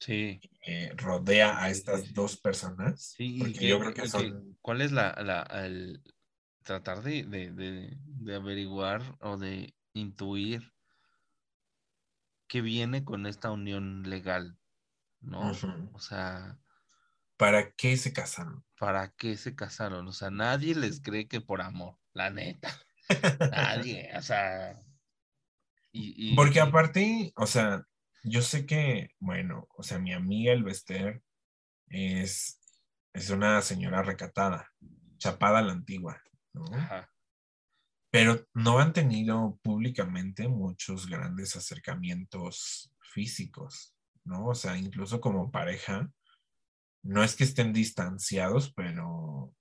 Sí, 0.00 0.40
eh, 0.66 0.92
rodea 0.96 1.60
a 1.62 1.70
estas 1.70 2.12
dos 2.14 2.36
personas. 2.36 3.02
sí, 3.02 3.38
porque 3.38 3.52
que- 3.58 3.68
yo 3.68 3.78
creo 3.80 3.94
que 3.94 4.02
que- 4.02 4.08
son... 4.08 4.56
¿Cuál 4.60 4.80
es 4.82 4.92
la, 4.92 5.12
la 5.24 5.42
el 5.66 6.02
tratar 6.62 7.02
de, 7.02 7.24
de, 7.24 7.50
de- 7.52 7.96
de 7.98 8.34
averiguar 8.34 9.02
o 9.20 9.36
de 9.36 9.74
intuir 9.94 10.72
qué 12.46 12.60
viene 12.60 13.04
con 13.04 13.26
esta 13.26 13.50
unión 13.50 14.08
legal, 14.08 14.58
¿no? 15.20 15.50
O 15.92 15.98
sea, 16.00 16.58
¿Para 17.36 17.72
qué 17.72 17.96
se 17.96 18.12
casaron? 18.12 18.64
¿para 18.78 19.12
qué 19.14 19.36
se 19.36 19.54
casaron? 19.54 20.06
O 20.08 20.12
sea, 20.12 20.30
nadie 20.30 20.74
les 20.74 21.00
cree 21.00 21.28
que 21.28 21.40
por 21.40 21.60
amor, 21.62 21.98
la 22.12 22.30
neta. 22.30 22.68
Nadie, 23.52 24.10
o 24.16 24.22
sea. 24.22 24.78
Y, 25.92 26.32
y- 26.32 26.36
Porque 26.36 26.60
aparte, 26.60 27.32
o 27.36 27.46
sea, 27.46 27.86
yo 28.22 28.42
sé 28.42 28.66
que, 28.66 29.10
bueno, 29.20 29.68
o 29.76 29.82
sea, 29.82 29.98
mi 29.98 30.12
amiga 30.12 30.52
el 30.52 30.64
Bester 30.64 31.22
es, 31.88 32.60
es 33.12 33.30
una 33.30 33.62
señora 33.62 34.02
recatada, 34.02 34.72
chapada 35.18 35.58
a 35.58 35.62
la 35.62 35.72
antigua, 35.72 36.22
¿no? 36.52 36.64
Ajá, 36.74 37.10
Pero 38.10 38.46
no 38.54 38.78
han 38.78 38.92
tenido 38.92 39.58
públicamente 39.62 40.48
muchos 40.48 41.08
grandes 41.08 41.56
acercamientos 41.56 42.92
físicos, 43.00 43.94
¿no? 44.24 44.48
O 44.48 44.54
sea, 44.54 44.76
incluso 44.76 45.20
como 45.20 45.50
pareja, 45.50 46.10
no 47.02 47.22
es 47.22 47.36
que 47.36 47.44
estén 47.44 47.72
distanciados, 47.72 48.72
pero, 48.74 49.54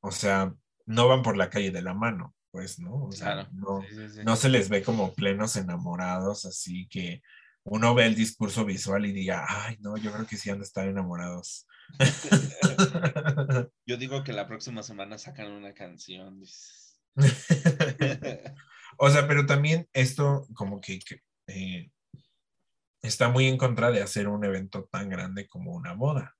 o 0.00 0.10
sea, 0.10 0.54
no 0.86 1.08
van 1.08 1.22
por 1.22 1.36
la 1.36 1.50
calle 1.50 1.70
de 1.70 1.82
la 1.82 1.94
mano, 1.94 2.34
pues, 2.50 2.78
¿no? 2.78 3.04
O 3.04 3.12
sea, 3.12 3.32
claro. 3.32 3.48
no, 3.52 3.82
sí, 3.82 3.94
sí, 3.94 4.08
sí. 4.10 4.20
no 4.24 4.36
se 4.36 4.48
les 4.48 4.68
ve 4.68 4.82
como 4.82 5.12
plenos 5.14 5.56
enamorados, 5.56 6.44
así 6.44 6.88
que 6.88 7.22
uno 7.64 7.94
ve 7.94 8.06
el 8.06 8.14
discurso 8.14 8.64
visual 8.64 9.04
y 9.06 9.12
diga, 9.12 9.44
ay, 9.48 9.76
no, 9.80 9.96
yo 9.96 10.12
creo 10.12 10.26
que 10.26 10.36
sí 10.36 10.50
han 10.50 10.58
de 10.58 10.64
estar 10.64 10.88
enamorados. 10.88 11.66
Yo 13.86 13.96
digo 13.96 14.22
que 14.24 14.32
la 14.32 14.46
próxima 14.46 14.82
semana 14.82 15.18
sacan 15.18 15.50
una 15.52 15.72
canción. 15.74 16.42
o 18.98 19.10
sea, 19.10 19.26
pero 19.26 19.46
también 19.46 19.88
esto 19.92 20.46
como 20.54 20.80
que, 20.80 20.98
que, 20.98 21.22
eh, 21.46 21.90
está 23.02 23.28
muy 23.28 23.46
en 23.46 23.58
contra 23.58 23.90
de 23.90 24.02
hacer 24.02 24.28
un 24.28 24.44
evento 24.44 24.84
tan 24.90 25.08
grande 25.08 25.48
como 25.48 25.72
una 25.72 25.94
boda. 25.94 26.36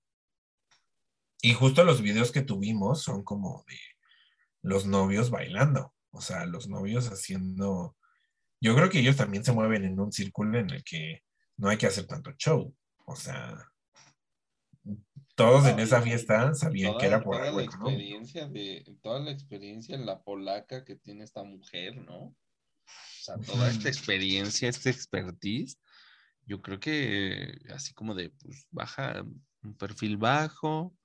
Y 1.40 1.54
justo 1.54 1.84
los 1.84 2.02
videos 2.02 2.32
que 2.32 2.42
tuvimos 2.42 3.02
son 3.02 3.22
como 3.22 3.64
de 3.68 3.78
los 4.62 4.86
novios 4.86 5.30
bailando, 5.30 5.94
o 6.18 6.20
sea, 6.20 6.44
los 6.46 6.68
novios 6.68 7.06
haciendo, 7.06 7.96
yo 8.60 8.74
creo 8.74 8.90
que 8.90 8.98
ellos 8.98 9.16
también 9.16 9.44
se 9.44 9.52
mueven 9.52 9.84
en 9.84 10.00
un 10.00 10.10
círculo 10.10 10.58
en 10.58 10.70
el 10.70 10.82
que 10.82 11.22
no 11.56 11.68
hay 11.68 11.78
que 11.78 11.86
hacer 11.86 12.06
tanto 12.06 12.32
show, 12.32 12.74
o 13.06 13.14
sea, 13.14 13.56
todos 15.36 15.66
en 15.66 15.76
No, 15.76 15.82
esa 15.82 16.02
fiesta 16.02 16.52
sabían 16.54 16.90
toda, 16.90 17.00
que 17.00 17.06
era 17.06 17.22
por 17.22 17.36
toda 17.36 17.46
algo 17.46 17.60
la 17.60 17.64
experiencia 17.64 18.48
de 18.48 18.96
toda 19.00 19.20
la 19.20 19.30
experiencia 19.30 19.94
en 19.94 20.06
la 20.06 20.20
polaca 20.20 20.84
que 20.84 20.96
tiene 20.96 21.22
esta 21.22 21.44
mujer, 21.44 21.96
¿no? 21.96 22.18
O 22.24 22.36
sea, 23.22 23.36
toda 23.36 23.70
esta 23.70 23.88
experiencia, 23.88 24.68
este 24.68 24.90
expertise, 24.90 25.78
yo 26.46 26.60
creo 26.60 26.80
que 26.80 27.60
así 27.72 27.94
como 27.94 28.16
de 28.16 28.30
pues 28.30 28.66
baja 28.72 29.24
un 29.62 29.76
perfil 29.76 30.16
bajo, 30.16 30.97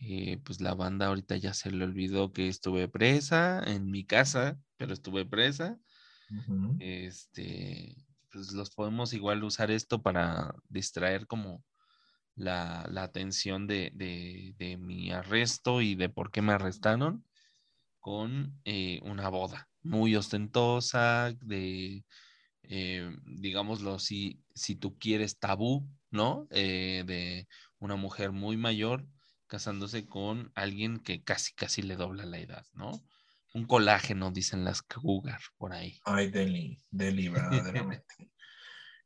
eh, 0.00 0.38
pues 0.44 0.60
la 0.60 0.74
banda 0.74 1.06
ahorita 1.08 1.36
ya 1.36 1.54
se 1.54 1.70
le 1.70 1.84
olvidó 1.84 2.32
que 2.32 2.48
estuve 2.48 2.88
presa 2.88 3.62
en 3.64 3.90
mi 3.90 4.04
casa, 4.06 4.60
pero 4.76 4.92
estuve 4.94 5.26
presa. 5.26 5.78
Este, 6.78 7.96
pues 8.30 8.52
los 8.52 8.70
podemos 8.70 9.12
igual 9.14 9.44
usar 9.44 9.70
esto 9.70 10.02
para 10.02 10.54
distraer 10.68 11.26
como 11.26 11.64
la, 12.36 12.86
la 12.90 13.04
atención 13.04 13.66
de, 13.66 13.92
de- 13.94 14.54
de 14.58 14.76
mi 14.78 15.12
arresto 15.12 15.82
y 15.82 15.94
de 15.96 16.08
por 16.10 16.30
qué 16.32 16.42
me 16.42 16.52
arrestaron 16.54 17.26
con 18.00 18.60
eh, 18.64 19.00
una 19.04 19.28
boda 19.30 19.70
muy 19.82 20.16
ostentosa, 20.16 21.32
de, 21.40 22.04
eh, 22.62 23.16
digámoslo, 23.26 23.98
si, 23.98 24.42
si 24.54 24.76
tú 24.76 24.98
quieres 24.98 25.38
tabú, 25.38 25.88
¿no? 26.10 26.46
Eh, 26.50 27.04
de 27.06 27.48
una 27.78 27.96
mujer 27.96 28.32
muy 28.32 28.56
mayor 28.56 29.06
casándose 29.46 30.06
con 30.06 30.52
alguien 30.54 30.98
que 30.98 31.22
casi, 31.22 31.54
casi 31.54 31.82
le 31.82 31.96
dobla 31.96 32.24
la 32.24 32.38
edad, 32.38 32.66
¿no? 32.74 32.92
Un 33.54 33.66
colágeno, 33.66 34.30
dicen 34.30 34.64
las 34.64 34.82
cougar 34.82 35.40
por 35.56 35.72
ahí. 35.72 36.00
Ay, 36.04 36.30
Deli, 36.30 36.82
Deli, 36.90 37.28
verdaderamente. 37.28 38.04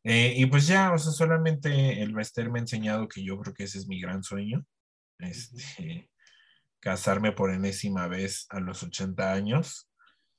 Eh, 0.02 0.32
y 0.34 0.46
pues 0.46 0.66
ya, 0.66 0.92
o 0.92 0.98
sea, 0.98 1.12
solamente 1.12 2.00
el 2.02 2.14
Bester 2.14 2.50
me 2.50 2.58
ha 2.58 2.62
enseñado 2.62 3.06
que 3.06 3.22
yo 3.22 3.38
creo 3.38 3.52
que 3.52 3.64
ese 3.64 3.76
es 3.76 3.86
mi 3.86 4.00
gran 4.00 4.22
sueño. 4.22 4.64
Este, 5.18 6.10
casarme 6.80 7.32
por 7.32 7.52
enésima 7.52 8.08
vez 8.08 8.46
a 8.48 8.60
los 8.60 8.82
80 8.82 9.30
años 9.30 9.90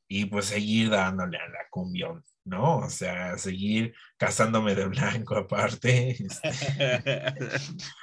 y 0.08 0.26
pues 0.26 0.48
seguir 0.48 0.90
dándole 0.90 1.38
a 1.38 1.48
la 1.48 1.70
cumbión, 1.70 2.24
¿no? 2.44 2.80
O 2.80 2.90
sea, 2.90 3.38
seguir 3.38 3.94
casándome 4.18 4.76
de 4.76 4.88
blanco 4.88 5.38
aparte, 5.38 6.18
este, 6.22 6.50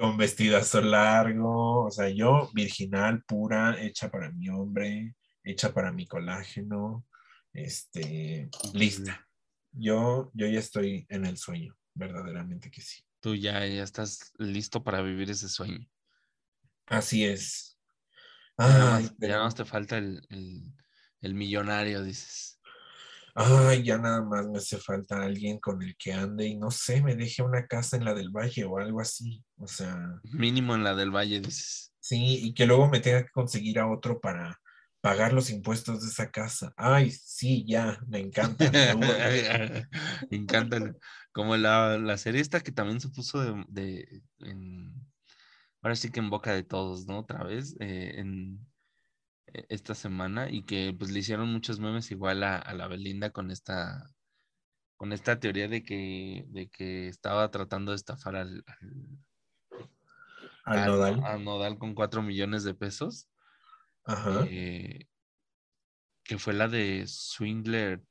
con 0.00 0.16
vestidazo 0.16 0.80
largo, 0.80 1.84
o 1.84 1.90
sea, 1.90 2.08
yo 2.08 2.50
virginal, 2.54 3.22
pura, 3.24 3.76
hecha 3.82 4.10
para 4.10 4.30
mi 4.32 4.48
hombre, 4.48 5.14
hecha 5.44 5.74
para 5.74 5.92
mi 5.92 6.06
colágeno, 6.06 7.06
este, 7.52 8.48
lista. 8.72 9.28
Yo, 9.72 10.30
yo 10.32 10.46
ya 10.46 10.58
estoy 10.58 11.04
en 11.10 11.26
el 11.26 11.36
sueño, 11.36 11.76
verdaderamente 11.94 12.70
que 12.70 12.80
sí. 12.80 13.02
Tú 13.20 13.34
ya, 13.34 13.66
ya 13.66 13.82
estás 13.82 14.32
listo 14.38 14.82
para 14.82 15.02
vivir 15.02 15.30
ese 15.30 15.48
sueño. 15.50 15.86
Así 16.86 17.24
es. 17.26 17.78
Ya 18.58 18.66
Ay, 18.66 19.02
más, 19.04 19.10
ya 19.10 19.16
pero- 19.18 19.42
más 19.44 19.54
te 19.54 19.64
falta 19.66 19.98
el, 19.98 20.26
el- 20.30 20.74
el 21.20 21.34
millonario, 21.34 22.02
dices. 22.02 22.58
Ay, 23.34 23.82
ya 23.84 23.98
nada 23.98 24.22
más 24.22 24.46
me 24.48 24.58
hace 24.58 24.78
falta 24.78 25.22
alguien 25.22 25.58
con 25.60 25.82
el 25.82 25.96
que 25.96 26.12
ande 26.12 26.46
y 26.46 26.56
no 26.56 26.70
sé, 26.70 27.02
me 27.02 27.16
deje 27.16 27.42
una 27.42 27.66
casa 27.66 27.96
en 27.96 28.04
la 28.04 28.14
del 28.14 28.30
Valle 28.30 28.64
o 28.64 28.78
algo 28.78 29.00
así. 29.00 29.42
O 29.56 29.66
sea, 29.66 29.96
Mínimo 30.32 30.74
en 30.74 30.82
la 30.84 30.94
del 30.94 31.10
Valle, 31.10 31.40
dices. 31.40 31.92
sí, 32.00 32.38
y 32.46 32.54
que 32.54 32.66
luego 32.66 32.88
me 32.88 33.00
tenga 33.00 33.22
que 33.24 33.30
conseguir 33.30 33.78
a 33.78 33.88
otro 33.90 34.20
para 34.20 34.56
pagar 35.00 35.32
los 35.32 35.50
impuestos 35.50 36.02
de 36.02 36.08
esa 36.08 36.30
casa. 36.30 36.72
Ay, 36.76 37.10
sí, 37.10 37.64
ya, 37.66 37.98
me 38.06 38.18
encanta. 38.20 38.70
me 40.30 40.36
encantan. 40.36 40.98
Como 41.32 41.56
la, 41.56 41.98
la 41.98 42.18
serie 42.18 42.40
esta 42.40 42.60
que 42.60 42.72
también 42.72 43.00
se 43.00 43.08
puso 43.08 43.40
de, 43.40 43.64
de- 43.68 44.22
en, 44.40 44.92
ahora 45.82 45.96
sí 45.96 46.10
que 46.10 46.20
en 46.20 46.30
boca 46.30 46.52
de 46.54 46.64
todos, 46.64 47.06
¿no? 47.06 47.20
Otra 47.20 47.44
vez, 47.44 47.76
eh, 47.80 48.14
en 48.18 48.66
esta 49.68 49.94
semana, 49.94 50.50
y 50.50 50.62
que 50.64 50.94
pues 50.98 51.10
le 51.10 51.20
hicieron 51.20 51.52
muchos 51.52 51.80
memes 51.80 52.10
igual 52.10 52.42
a, 52.44 52.56
a 52.58 52.74
la 52.74 52.88
Belinda 52.88 53.30
con 53.30 53.50
esta, 53.50 54.14
con 54.96 55.12
esta 55.12 55.40
teoría 55.40 55.68
de 55.68 55.82
que, 55.82 56.44
de 56.48 56.68
que 56.70 57.08
estaba 57.08 57.50
tratando 57.50 57.92
de 57.92 57.96
estafar 57.96 58.36
al, 58.36 58.64
al, 58.66 59.18
Al 60.64 60.78
al- 60.80 60.86
nodal. 60.86 61.20
al 61.24 61.44
Nodal 61.44 61.78
con 61.78 61.94
cuatro 61.94 62.22
millones 62.22 62.64
de 62.64 62.74
pesos. 62.74 63.28
Ajá. 64.04 64.44
eh, 64.48 65.06
que 66.24 66.38
fue 66.38 66.52
la 66.54 66.68
de 66.68 67.04
Swindler, 67.06 68.04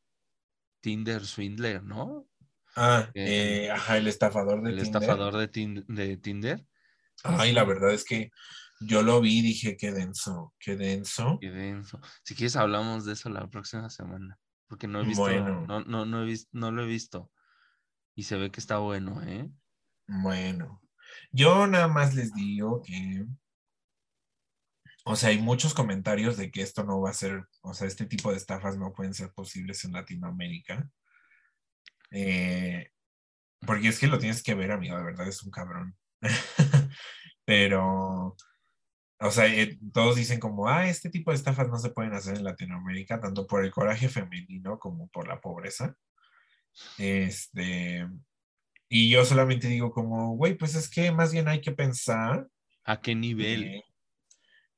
Tinder 0.82 1.26
Swindler, 1.26 1.84
¿no? 1.84 2.28
Ah, 2.76 3.10
eh, 3.14 3.66
eh, 3.66 3.72
ajá, 3.72 3.98
el 3.98 4.08
estafador 4.08 4.62
de 4.62 4.70
El 4.72 4.76
Tinder. 4.76 5.02
estafador 5.02 5.38
de, 5.38 5.48
Tin- 5.52 5.86
de 5.88 6.18
Tinder. 6.18 6.66
Ay, 7.24 7.52
la 7.52 7.64
verdad 7.64 7.92
es 7.92 8.06
que 8.06 8.30
yo 8.80 9.01
lo 9.01 9.19
vi 9.21 9.39
y 9.39 9.41
dije, 9.41 9.77
qué 9.77 9.91
denso, 9.91 10.53
qué 10.59 10.75
denso. 10.75 11.38
Qué 11.41 11.51
denso. 11.51 11.99
Si 12.23 12.36
quieres 12.36 12.55
hablamos 12.55 13.05
de 13.05 13.13
eso 13.13 13.30
la 13.30 13.47
próxima 13.49 13.89
semana, 13.89 14.38
porque 14.67 14.88
no 14.88 15.01
he 15.01 15.05
visto, 15.05 15.23
Bueno. 15.23 15.65
no, 15.67 15.82
no, 15.82 16.05
no 16.05 16.23
he 16.23 16.25
visto, 16.25 16.49
no 16.53 16.71
lo 16.71 16.84
he 16.84 16.88
visto. 16.88 17.32
Y 18.15 18.23
se 18.23 18.38
ve 18.38 18.51
que 18.51 18.59
está 18.59 18.77
bueno, 18.77 19.21
¿eh? 19.23 19.49
Bueno, 20.07 20.82
yo 21.32 21.67
nada 21.67 21.88
más 21.88 22.15
les 22.15 22.34
digo 22.34 22.82
que, 22.82 23.25
o 25.05 25.15
sea, 25.15 25.30
hay 25.30 25.39
muchos 25.39 25.73
comentarios 25.73 26.38
de 26.38 26.51
que 26.51 26.61
esto 26.61 26.84
no 26.84 27.01
va 27.01 27.11
a 27.11 27.13
ser, 27.13 27.45
o 27.61 27.73
sea, 27.73 27.88
este 27.88 28.05
tipo 28.05 28.32
de 28.32 28.38
estafas 28.38 28.77
no 28.77 28.93
pueden 28.93 29.13
ser 29.13 29.32
posibles 29.32 29.84
en 29.86 29.93
Latinoamérica. 29.93 30.89
Eh, 32.11 32.91
porque 33.65 33.89
es 33.89 33.99
que 33.99 34.07
lo 34.07 34.19
tienes 34.19 34.41
que 34.41 34.55
ver, 34.55 34.71
amigo, 34.71 34.97
de 34.97 35.03
verdad 35.03 35.27
es 35.27 35.43
un 35.43 35.51
cabrón. 35.51 35.97
Pero, 37.45 38.36
o 39.20 39.32
sea, 39.32 39.47
eh, 39.47 39.78
todos 39.93 40.15
dicen 40.15 40.39
como, 40.39 40.67
ah, 40.67 40.88
este 40.88 41.09
tipo 41.09 41.32
de 41.32 41.38
estafas 41.38 41.67
no 41.67 41.78
se 41.78 41.89
pueden 41.89 42.13
hacer 42.13 42.38
en 42.38 42.43
Latinoamérica, 42.43 43.20
tanto 43.20 43.45
por 43.45 43.63
el 43.63 43.72
coraje 43.72 44.07
femenino 44.09 44.80
como 44.80 45.07
por 45.09 45.28
la 45.28 45.41
pobreza. 45.41 45.95
Este, 46.97 48.07
y 48.88 49.09
yo 49.09 49.26
solamente 49.26 49.67
digo 49.67 49.91
como, 49.91 50.36
güey, 50.36 50.55
pues 50.55 50.76
es 50.76 50.89
que 50.89 51.11
más 51.11 51.34
bien 51.34 51.47
hay 51.47 51.61
que 51.61 51.72
pensar 51.72 52.47
¿A 52.86 53.01
qué 53.01 53.13
nivel? 53.13 53.84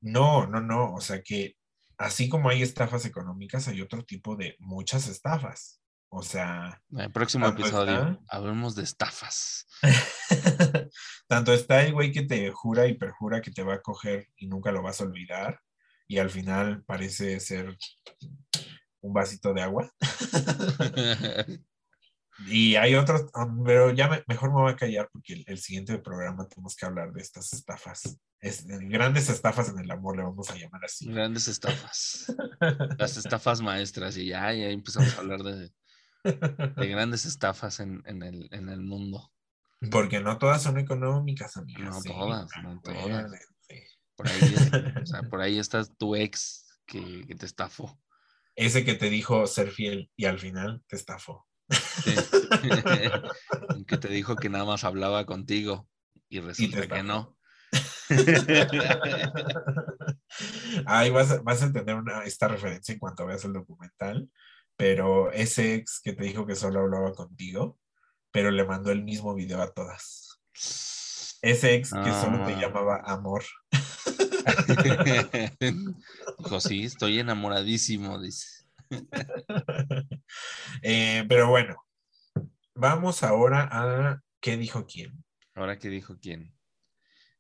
no, 0.01 0.47
no, 0.47 0.59
no, 0.59 0.93
o 0.93 1.01
sea 1.01 1.21
que 1.21 1.55
así 1.97 2.27
como 2.27 2.49
hay 2.49 2.63
estafas 2.63 3.05
económicas, 3.05 3.67
hay 3.67 3.81
otro 3.81 4.03
tipo 4.03 4.35
de 4.35 4.55
muchas 4.59 5.07
estafas. 5.07 5.80
O 6.13 6.23
sea, 6.23 6.81
El 6.97 7.09
próximo 7.11 7.47
episodio, 7.47 7.93
está- 8.01 8.19
hablemos 8.27 8.75
de 8.75 8.83
estafas. 8.83 9.65
tanto 11.27 11.53
está 11.53 11.83
el 11.85 11.93
güey 11.93 12.11
que 12.11 12.23
te 12.23 12.51
jura 12.51 12.85
y 12.87 12.95
perjura 12.95 13.41
que 13.41 13.51
te 13.51 13.63
va 13.63 13.75
a 13.75 13.81
coger 13.81 14.27
y 14.35 14.47
nunca 14.47 14.73
lo 14.73 14.81
vas 14.81 14.99
a 14.99 15.05
olvidar, 15.05 15.61
y 16.07 16.17
al 16.17 16.29
final 16.29 16.83
parece 16.83 17.39
ser 17.39 17.77
un 18.99 19.13
vasito 19.13 19.53
de 19.53 19.61
agua. 19.61 19.89
Y 22.47 22.75
hay 22.75 22.95
otros, 22.95 23.25
um, 23.35 23.63
pero 23.63 23.91
ya 23.91 24.07
me- 24.07 24.23
mejor 24.25 24.49
me 24.49 24.61
voy 24.61 24.71
a 24.71 24.75
callar 24.75 25.07
porque 25.13 25.33
el, 25.33 25.43
el 25.45 25.59
siguiente 25.59 25.99
programa 25.99 26.47
tenemos 26.47 26.75
que 26.75 26.87
hablar 26.87 27.11
de 27.13 27.21
estas 27.21 27.53
estafas. 27.53 28.17
Es, 28.39 28.65
grandes 28.65 29.29
estafas 29.29 29.69
en 29.69 29.77
el 29.77 29.91
amor, 29.91 30.17
le 30.17 30.23
vamos 30.23 30.49
a 30.49 30.55
llamar 30.55 30.83
así. 30.83 31.07
Grandes 31.07 31.47
estafas. 31.47 32.33
Las 32.97 33.17
estafas 33.17 33.61
maestras. 33.61 34.17
Y 34.17 34.25
ya, 34.27 34.51
ya 34.53 34.69
empezamos 34.69 35.15
a 35.15 35.19
hablar 35.19 35.43
de, 35.43 35.71
de 36.23 36.87
grandes 36.87 37.25
estafas 37.25 37.79
en, 37.79 38.03
en 38.05 38.23
el, 38.23 38.47
en 38.51 38.69
el 38.69 38.81
mundo. 38.81 39.31
Porque 39.89 40.19
no 40.19 40.37
todas 40.37 40.61
son 40.61 40.77
económicas, 40.77 41.57
amigas. 41.57 41.81
No 41.89 42.01
sí, 42.01 42.09
todas, 42.09 42.49
no 42.61 42.79
todas. 42.81 43.31
Por 44.15 44.27
ahí, 44.27 44.55
o 45.01 45.05
sea, 45.05 45.23
por 45.29 45.41
ahí 45.41 45.57
está 45.57 45.83
tu 45.85 46.15
ex 46.15 46.79
que, 46.85 47.25
que 47.25 47.35
te 47.35 47.45
estafó. 47.45 47.99
Ese 48.55 48.83
que 48.83 48.93
te 48.93 49.09
dijo 49.09 49.47
ser 49.47 49.71
fiel 49.71 50.11
y 50.15 50.25
al 50.25 50.37
final 50.37 50.83
te 50.87 50.95
estafó. 50.95 51.47
Sí. 51.69 52.13
que 53.87 53.97
te 53.97 54.09
dijo 54.09 54.35
que 54.35 54.49
nada 54.49 54.65
más 54.65 54.83
hablaba 54.83 55.25
contigo 55.25 55.87
y 56.29 56.41
resulta 56.41 56.87
que 56.87 57.01
no. 57.01 57.37
Ahí 60.85 61.09
vas, 61.09 61.31
a- 61.31 61.41
vas 61.41 61.61
a 61.61 61.65
entender 61.65 61.95
una, 61.95 62.23
esta 62.25 62.47
referencia 62.47 62.93
en 62.93 62.99
cuanto 62.99 63.25
veas 63.25 63.43
el 63.45 63.53
documental, 63.53 64.29
pero 64.77 65.31
ese 65.31 65.75
ex 65.75 65.99
que 66.03 66.13
te 66.13 66.23
dijo 66.23 66.45
que 66.45 66.55
solo 66.55 66.81
hablaba 66.81 67.13
contigo, 67.13 67.77
pero 68.31 68.51
le 68.51 68.65
mandó 68.65 68.91
el 68.91 69.03
mismo 69.03 69.33
video 69.35 69.61
a 69.61 69.71
todas. 69.73 70.39
Ese 71.41 71.75
ex 71.75 71.91
que 71.91 72.11
solo 72.11 72.45
te 72.45 72.53
Ah. 72.53 72.59
llamaba 72.61 73.01
amor. 73.05 73.43
Dijo, 76.39 76.59
sí, 76.59 76.83
estoy 76.85 77.19
enamoradísimo, 77.19 78.19
dice. 78.21 78.65
Eh, 80.81 81.23
pero 81.29 81.49
bueno, 81.49 81.75
vamos 82.75 83.23
ahora 83.23 83.67
a 83.71 84.21
qué 84.39 84.57
dijo 84.57 84.85
quién. 84.85 85.23
Ahora 85.55 85.77
que 85.77 85.89
dijo 85.89 86.17
quién. 86.19 86.53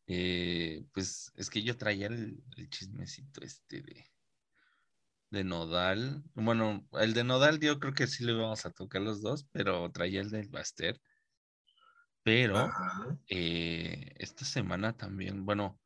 Eh, 0.07 0.83
pues 0.93 1.31
es 1.35 1.49
que 1.49 1.63
yo 1.63 1.77
traía 1.77 2.07
el, 2.07 2.43
el 2.57 2.69
chismecito 2.69 3.41
este 3.41 3.81
de, 3.81 4.10
de 5.31 5.43
Nodal. 5.43 6.23
Bueno, 6.35 6.87
el 6.93 7.13
de 7.13 7.23
Nodal 7.23 7.59
yo 7.59 7.79
creo 7.79 7.93
que 7.93 8.07
sí 8.07 8.23
lo 8.23 8.33
íbamos 8.33 8.65
a 8.65 8.71
tocar 8.71 9.01
los 9.01 9.21
dos, 9.21 9.47
pero 9.51 9.91
traía 9.91 10.21
el 10.21 10.29
del 10.29 10.49
Baster. 10.49 11.01
Pero 12.23 12.71
eh, 13.27 14.13
esta 14.17 14.45
semana 14.45 14.95
también, 14.95 15.45
bueno, 15.45 15.79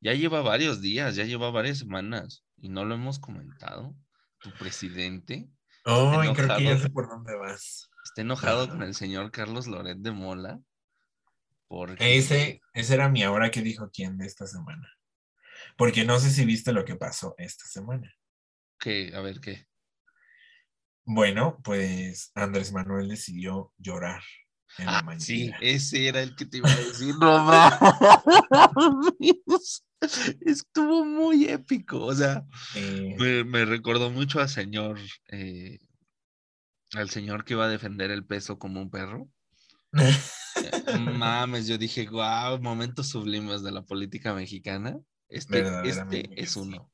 ya 0.00 0.14
lleva 0.14 0.40
varios 0.42 0.80
días, 0.80 1.14
ya 1.14 1.24
lleva 1.24 1.50
varias 1.50 1.78
semanas 1.78 2.44
y 2.56 2.68
no 2.68 2.84
lo 2.84 2.94
hemos 2.96 3.18
comentado. 3.20 3.94
Tu 4.40 4.50
presidente 4.52 5.48
Ay, 5.84 6.32
creo 6.34 6.48
que 6.56 6.64
ya 6.64 6.72
enojado. 6.72 6.78
sé 6.82 6.90
por 6.90 7.08
dónde 7.08 7.36
vas. 7.36 7.88
está 8.04 8.22
enojado 8.22 8.62
Ajá. 8.64 8.72
con 8.72 8.82
el 8.82 8.94
señor 8.94 9.30
Carlos 9.30 9.66
Loret 9.68 9.98
de 9.98 10.10
Mola. 10.10 10.60
Porque 11.68 12.16
Ese, 12.16 12.60
ese 12.74 12.94
era 12.94 13.08
mi 13.08 13.22
ahora 13.22 13.50
que 13.50 13.62
dijo 13.62 13.90
quién 13.92 14.18
de 14.18 14.26
esta 14.26 14.46
semana. 14.46 14.88
Porque 15.76 16.04
no 16.04 16.18
sé 16.18 16.30
si 16.30 16.44
viste 16.44 16.72
lo 16.72 16.84
que 16.84 16.96
pasó 16.96 17.34
esta 17.38 17.64
semana. 17.66 18.12
Que, 18.78 19.12
a 19.14 19.20
ver 19.20 19.40
qué. 19.40 19.66
Bueno, 21.04 21.58
pues 21.62 22.30
Andrés 22.34 22.72
Manuel 22.72 23.08
decidió 23.08 23.72
llorar. 23.78 24.22
en 24.78 24.86
la 24.86 24.98
Ah, 24.98 25.02
mañana. 25.02 25.24
sí, 25.24 25.50
ese 25.60 26.08
era 26.08 26.22
el 26.22 26.34
que 26.36 26.46
te 26.46 26.58
iba 26.58 26.70
a 26.70 26.76
decir. 26.76 27.14
No 27.20 27.44
mames. 27.44 27.78
Estuvo 30.44 31.04
muy 31.04 31.46
épico. 31.48 32.04
O 32.04 32.14
sea, 32.14 32.44
Eh, 32.74 33.14
me, 33.18 33.44
me 33.44 33.64
recordó 33.64 34.10
mucho 34.10 34.40
al 34.40 34.48
señor, 34.48 34.98
eh, 35.28 35.78
al 36.94 37.10
señor 37.10 37.44
que 37.44 37.54
iba 37.54 37.64
a 37.64 37.68
defender 37.70 38.10
el 38.10 38.26
peso 38.26 38.58
como 38.58 38.80
un 38.80 38.90
perro. 38.90 39.28
Eh, 40.56 40.98
Mames, 40.98 41.66
yo 41.66 41.76
dije, 41.76 42.08
wow, 42.08 42.58
momentos 42.62 43.10
sublimes 43.10 43.62
de 43.62 43.72
la 43.72 43.82
política 43.84 44.32
mexicana. 44.32 44.96
Este, 45.28 45.60
este 45.86 46.30
es 46.40 46.52
sí. 46.52 46.60
uno. 46.60 46.90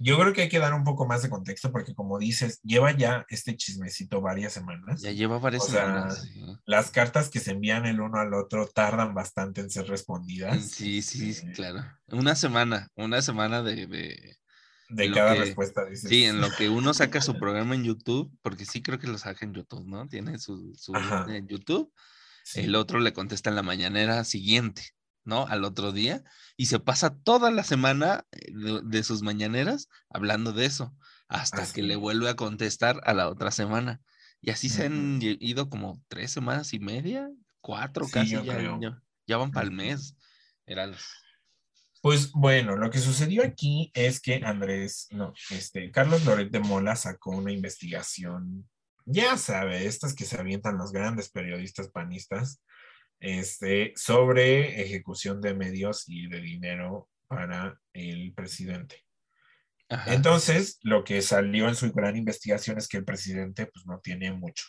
Yo 0.00 0.18
creo 0.18 0.32
que 0.32 0.42
hay 0.42 0.48
que 0.48 0.60
dar 0.60 0.74
un 0.74 0.84
poco 0.84 1.06
más 1.06 1.22
de 1.22 1.28
contexto 1.28 1.72
porque 1.72 1.94
como 1.94 2.18
dices, 2.18 2.60
lleva 2.62 2.92
ya 2.92 3.26
este 3.30 3.56
chismecito 3.56 4.20
varias 4.20 4.52
semanas. 4.52 5.00
Ya 5.02 5.10
lleva 5.12 5.38
varias 5.38 5.64
O 5.64 5.66
sea, 5.68 5.82
semanas. 6.10 6.28
Las 6.64 6.90
cartas 6.90 7.28
que 7.30 7.40
se 7.40 7.50
envían 7.50 7.84
el 7.86 8.00
uno 8.00 8.18
al 8.20 8.32
otro 8.34 8.68
tardan 8.68 9.12
bastante 9.14 9.60
en 9.60 9.70
ser 9.70 9.86
respondidas. 9.88 10.70
Sí, 10.70 11.02
sí, 11.02 11.34
sí, 11.34 11.48
Eh, 11.48 11.52
claro. 11.52 11.84
Una 12.08 12.34
semana, 12.36 12.88
una 12.94 13.20
semana 13.22 13.62
de, 13.62 13.86
de- 13.88 14.38
De 14.90 15.10
cada 15.12 15.34
que- 15.34 15.40
respuesta 15.40 15.84
dices. 15.84 16.08
Sí, 16.08 16.24
en 16.24 16.40
lo 16.40 16.48
que 16.56 16.68
uno 16.68 16.94
saca 16.94 17.20
su 17.20 17.34
programa 17.38 17.74
en 17.74 17.84
YouTube, 17.84 18.30
porque 18.40 18.64
sí 18.64 18.82
creo 18.82 18.98
que 18.98 19.06
lo 19.08 19.18
saca 19.18 19.44
en 19.44 19.52
YouTube, 19.54 19.86
¿no? 19.86 20.06
Tiene 20.08 20.38
su, 20.38 20.72
su 20.76 20.92
en 21.28 21.46
YouTube, 21.48 21.92
Sí. 22.44 22.60
el 22.60 22.74
otro 22.76 22.98
le 23.00 23.12
contesta 23.12 23.50
en 23.50 23.56
la 23.56 23.62
mañanera 23.62 24.24
siguiente, 24.24 24.82
¿no? 25.24 25.46
Al 25.46 25.64
otro 25.64 25.92
día, 25.92 26.22
y 26.56 26.66
se 26.66 26.78
pasa 26.80 27.16
toda 27.16 27.50
la 27.50 27.64
semana 27.64 28.24
eh, 28.32 28.52
de, 28.52 28.80
de 28.82 29.02
sus 29.04 29.22
mañaneras 29.22 29.88
hablando 30.10 30.52
de 30.52 30.66
eso, 30.66 30.94
hasta 31.28 31.62
Así 31.62 31.74
que 31.74 31.82
le 31.82 31.96
vuelve 31.96 32.28
a 32.30 32.36
contestar 32.36 33.00
a 33.04 33.14
la 33.14 33.28
otra 33.28 33.50
semana. 33.50 34.00
Y 34.40 34.50
así 34.50 34.68
se 34.68 34.86
han 34.86 35.18
ido 35.20 35.68
como 35.68 36.00
tres 36.08 36.32
semanas 36.32 36.72
y 36.72 36.78
media, 36.78 37.28
cuatro 37.60 38.06
Sí, 38.06 38.12
casi, 38.12 38.30
ya, 38.30 38.42
creo. 38.42 38.78
ya, 38.80 39.02
ya 39.26 39.36
van 39.36 39.50
para 39.50 39.66
el 39.66 39.72
mes. 39.72 40.16
Eran 40.64 40.94
Pues 42.00 42.30
bueno, 42.32 42.76
lo 42.76 42.90
que 42.90 43.00
sucedió 43.00 43.42
aquí 43.42 43.90
es 43.94 44.20
que 44.20 44.36
Andrés, 44.44 45.08
no, 45.10 45.32
este, 45.50 45.90
Carlos 45.90 46.24
Loret 46.24 46.50
de 46.50 46.60
Mola 46.60 46.94
sacó 46.94 47.30
una 47.30 47.52
investigación, 47.52 48.68
ya 49.04 49.36
sabe, 49.36 49.86
estas 49.86 50.14
que 50.14 50.24
se 50.24 50.38
avientan 50.38 50.78
los 50.78 50.92
grandes 50.92 51.30
periodistas 51.30 51.88
panistas, 51.88 52.62
este, 53.20 53.92
sobre 53.96 54.82
ejecución 54.82 55.40
de 55.40 55.54
medios 55.54 56.04
y 56.08 56.28
de 56.28 56.40
dinero 56.40 57.08
para 57.26 57.80
el 57.92 58.32
presidente. 58.34 59.04
Ajá. 59.88 60.14
Entonces, 60.14 60.78
lo 60.82 61.02
que 61.02 61.22
salió 61.22 61.68
en 61.68 61.74
su 61.74 61.90
gran 61.92 62.16
investigación 62.16 62.78
es 62.78 62.88
que 62.88 62.98
el 62.98 63.04
presidente 63.04 63.66
pues 63.66 63.86
no 63.86 64.00
tiene 64.00 64.32
mucho, 64.32 64.66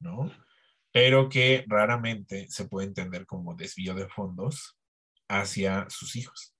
¿no? 0.00 0.32
Pero 0.90 1.28
que 1.28 1.64
raramente 1.68 2.46
se 2.48 2.66
puede 2.66 2.88
entender 2.88 3.26
como 3.26 3.54
desvío 3.54 3.94
de 3.94 4.08
fondos 4.08 4.78
hacia 5.28 5.86
sus 5.90 6.16
hijos. 6.16 6.54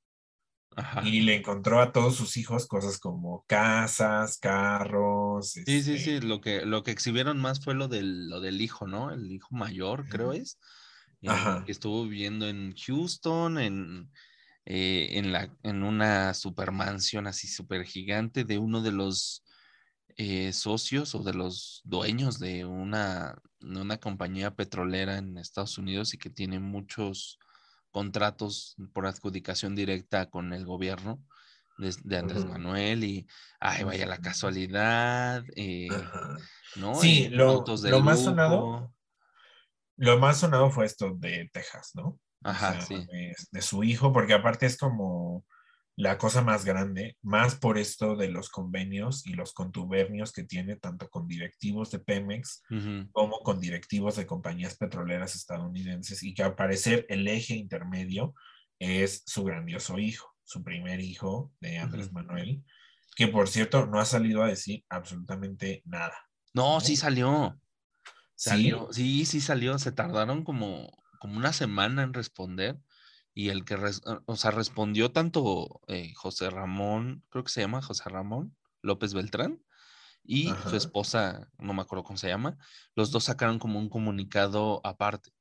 Ajá. 0.77 1.03
Y 1.05 1.23
le 1.23 1.35
encontró 1.35 1.81
a 1.81 1.93
todos 1.93 2.14
sus 2.14 2.37
hijos 2.37 2.69
cosas 2.69 2.99
como 3.01 3.45
casas, 3.49 4.39
carros. 4.39 5.51
Sí, 5.53 5.64
sí, 5.64 5.79
este, 5.79 5.99
sí, 5.99 6.21
lo 6.21 6.41
que, 6.41 6.64
lo 6.64 6.85
que 6.85 6.93
exhibieron 6.93 7.41
más 7.41 7.64
fue 7.64 7.75
lo 7.75 7.89
del, 7.89 8.29
lo 8.29 8.41
del 8.41 8.61
hijo, 8.61 8.87
¿no? 8.87 9.11
El 9.11 9.33
hijo 9.33 9.49
mayor, 9.51 10.09
creo 10.09 10.33
es, 10.33 10.59
Ajá. 11.27 11.64
que 11.64 11.73
estuvo 11.73 12.05
viviendo 12.05 12.49
en 12.49 12.75
Houston, 12.77 13.59
en, 13.59 14.11
eh, 14.64 15.09
en, 15.12 15.33
la, 15.33 15.55
en 15.62 15.83
una 15.83 16.35
supermansión 16.35 17.27
así 17.27 17.49
súper 17.49 17.85
gigante 17.85 18.45
de 18.45 18.59
uno 18.59 18.83
de 18.83 18.93
los 18.93 19.45
eh, 20.16 20.53
socios 20.53 21.14
o 21.14 21.23
de 21.23 21.35
los 21.35 21.81
dueños 21.85 22.39
de 22.39 22.64
una, 22.64 23.37
de 23.61 23.81
una 23.81 23.99
compañía 23.99 24.55
petrolera 24.55 25.19
en 25.19 25.39
Estados 25.39 25.79
Unidos 25.79 26.14
y 26.14 26.19
que 26.19 26.31
tiene 26.31 26.59
muchos 26.61 27.39
contratos 27.91 28.77
por 28.93 29.07
adjudicación 29.07 29.75
directa 29.75 30.29
con 30.29 30.53
el 30.53 30.64
gobierno 30.64 31.19
de, 31.79 31.95
de 32.05 32.19
Andrés. 32.19 32.45
Manuel 32.45 33.05
y, 33.05 33.27
ay, 33.61 33.85
vaya 33.85 34.07
la 34.07 34.19
casualidad, 34.19 35.45
eh. 35.57 35.89
¿no? 36.77 36.95
Sí, 36.95 37.25
Eh, 37.25 37.31
lo- 37.31 37.49
autos 37.51 37.83
de 37.83 37.91
lo 37.91 38.01
más 38.01 38.21
sonado 38.21 38.93
Lo 39.99 40.18
más 40.18 40.38
sonado 40.38 40.70
fue 40.70 40.86
esto 40.86 41.14
de 41.14 41.51
Texas, 41.53 41.90
¿no? 41.94 42.07
O 42.07 42.20
Ajá, 42.44 42.72
sea, 42.72 42.80
sí. 42.80 43.07
de, 43.07 43.36
de 43.51 43.62
su 43.62 43.84
hijo, 43.84 44.12
porque 44.12 44.32
aparte 44.32 44.64
es 44.64 44.78
como 44.78 45.44
la 45.99 46.16
cosa 46.16 46.42
más 46.42 46.64
grande, 46.64 47.16
más 47.22 47.57
por 47.57 47.76
esto 47.76 48.14
de 48.14 48.28
los 48.28 48.51
convenios 48.51 49.26
y 49.26 49.32
los 49.32 49.53
contubernios 49.53 50.32
que 50.32 50.44
tiene 50.44 50.76
tanto 50.76 51.11
con 51.11 51.26
directivos 51.26 51.90
de 51.90 51.99
Pemex 51.99 52.62
como 53.11 53.40
con 53.40 53.59
directivos 53.59 54.14
de 54.14 54.24
compañías 54.24 54.76
petroleras 54.76 55.34
estadounidenses 55.34 56.22
y 56.22 56.34
que 56.34 56.44
al 56.44 56.55
parecer 56.55 57.05
el 57.09 57.26
eje 57.26 57.55
intermedio 57.55 58.32
es 58.78 59.24
su 59.26 59.42
grandioso 59.42 59.99
hijo, 59.99 60.32
su 60.44 60.62
primer 60.62 61.01
hijo 61.01 61.51
de 61.59 61.78
Andrés. 61.78 62.12
Manuel, 62.12 62.62
que 63.16 63.26
por 63.26 63.49
cierto 63.49 63.86
no 63.86 63.99
ha 63.99 64.05
salido 64.05 64.44
a 64.44 64.49
decir 64.49 64.84
absolutamente 64.88 65.82
nada. 65.84 66.16
No, 66.55 66.80
sí 66.80 66.96
¿no? 67.16 67.61
Salió. 68.39 68.89
¿Sí? 68.93 69.03
Sí, 69.03 69.26
sí 69.26 69.41
salió. 69.41 69.78
Se 69.78 69.93
tardaron 69.93 70.45
como, 70.45 70.91
como 71.20 71.36
una 71.39 71.53
semana 71.53 72.03
en 72.03 72.14
responder. 72.14 72.78
Y 73.34 73.51
el 73.51 73.64
que, 73.64 73.76
res- 73.76 74.03
o 74.26 74.36
sea, 74.36 74.51
respondió 74.51 75.12
tanto 75.12 75.80
eh, 75.86 76.12
José 76.14 76.51
Ramón, 76.51 77.24
creo 77.30 77.45
que 77.45 77.53
se 77.53 77.61
llama 77.61 77.82
José 77.82 78.09
Ramón 78.09 78.57
López 78.82 79.14
Beltrán, 79.14 79.62
y 80.24 80.51
Ajá. 80.51 80.70
su 80.70 80.76
esposa, 80.76 81.51
no 81.59 81.74
me 81.74 81.82
acuerdo 81.82 82.05
cómo 82.05 82.18
se 82.18 82.28
llama, 82.28 82.59
los 82.95 83.11
dos 83.11 83.24
sacaron 83.24 83.59
como 83.59 83.78
un 83.78 83.89
comunicado 83.89 84.80
aparte. 84.84 85.32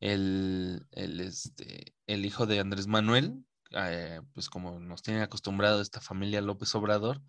El, 0.00 0.86
el, 0.92 1.20
este, 1.20 1.94
el 2.06 2.26
hijo 2.26 2.46
de 2.46 2.60
Andrés 2.60 2.86
Manuel, 2.86 3.44
eh, 3.72 4.20
pues 4.34 4.48
como 4.50 4.80
nos 4.80 5.02
tiene 5.02 5.22
acostumbrado 5.22 5.80
esta 5.80 6.00
familia 6.00 6.40
López 6.42 6.74
Obrador, 6.74 7.22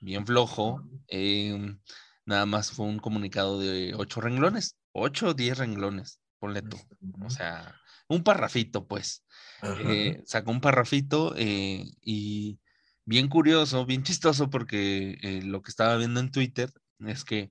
bien 0.00 0.26
flojo, 0.26 0.82
em, 1.08 1.80
nada 2.24 2.46
más 2.46 2.70
fue 2.70 2.86
un 2.86 2.98
comunicado 2.98 3.58
de 3.58 3.94
ocho 3.94 4.20
renglones, 4.20 4.76
ocho 4.92 5.28
o 5.28 5.34
diez 5.34 5.58
renglones, 5.58 6.20
ponle 6.38 6.62
tú. 6.62 6.78
O 7.24 7.30
sea, 7.30 7.74
un 8.08 8.22
parrafito, 8.22 8.86
pues. 8.86 9.24
Eh, 9.86 10.22
sacó 10.26 10.50
un 10.50 10.60
parrafito 10.60 11.34
eh, 11.36 11.84
y 12.02 12.58
bien 13.04 13.28
curioso, 13.28 13.86
bien 13.86 14.02
chistoso, 14.02 14.50
porque 14.50 15.18
eh, 15.22 15.42
lo 15.42 15.62
que 15.62 15.70
estaba 15.70 15.96
viendo 15.96 16.20
en 16.20 16.30
Twitter 16.30 16.72
es 17.00 17.24
que 17.24 17.50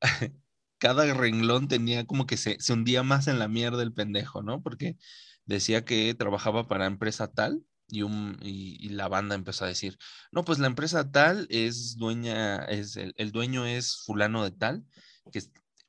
cada 0.78 1.12
renglón 1.14 1.68
tenía 1.68 2.06
como 2.06 2.26
que 2.26 2.36
se, 2.36 2.60
se 2.60 2.72
hundía 2.72 3.02
más 3.02 3.28
en 3.28 3.38
la 3.38 3.48
mierda 3.48 3.82
el 3.82 3.92
pendejo, 3.92 4.42
¿no? 4.42 4.62
Porque 4.62 4.96
decía 5.44 5.84
que 5.84 6.14
trabajaba 6.14 6.68
para 6.68 6.86
empresa 6.86 7.32
tal 7.32 7.62
y, 7.88 8.88
la 8.90 9.08
banda 9.08 9.34
empezó 9.34 9.64
a 9.64 9.68
decir, 9.68 9.98
no, 10.32 10.44
pues 10.44 10.58
la 10.58 10.66
empresa 10.66 11.10
tal 11.10 11.46
es 11.50 11.96
dueña, 11.96 12.64
es 12.64 12.96
el, 12.96 13.14
el 13.16 13.32
dueño 13.32 13.66
es 13.66 13.96
fulano 14.04 14.44
de 14.44 14.50
tal, 14.50 14.84
que, 15.32 15.42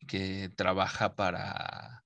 que 0.08 0.50
trabaja 0.56 1.16
para, 1.16 2.04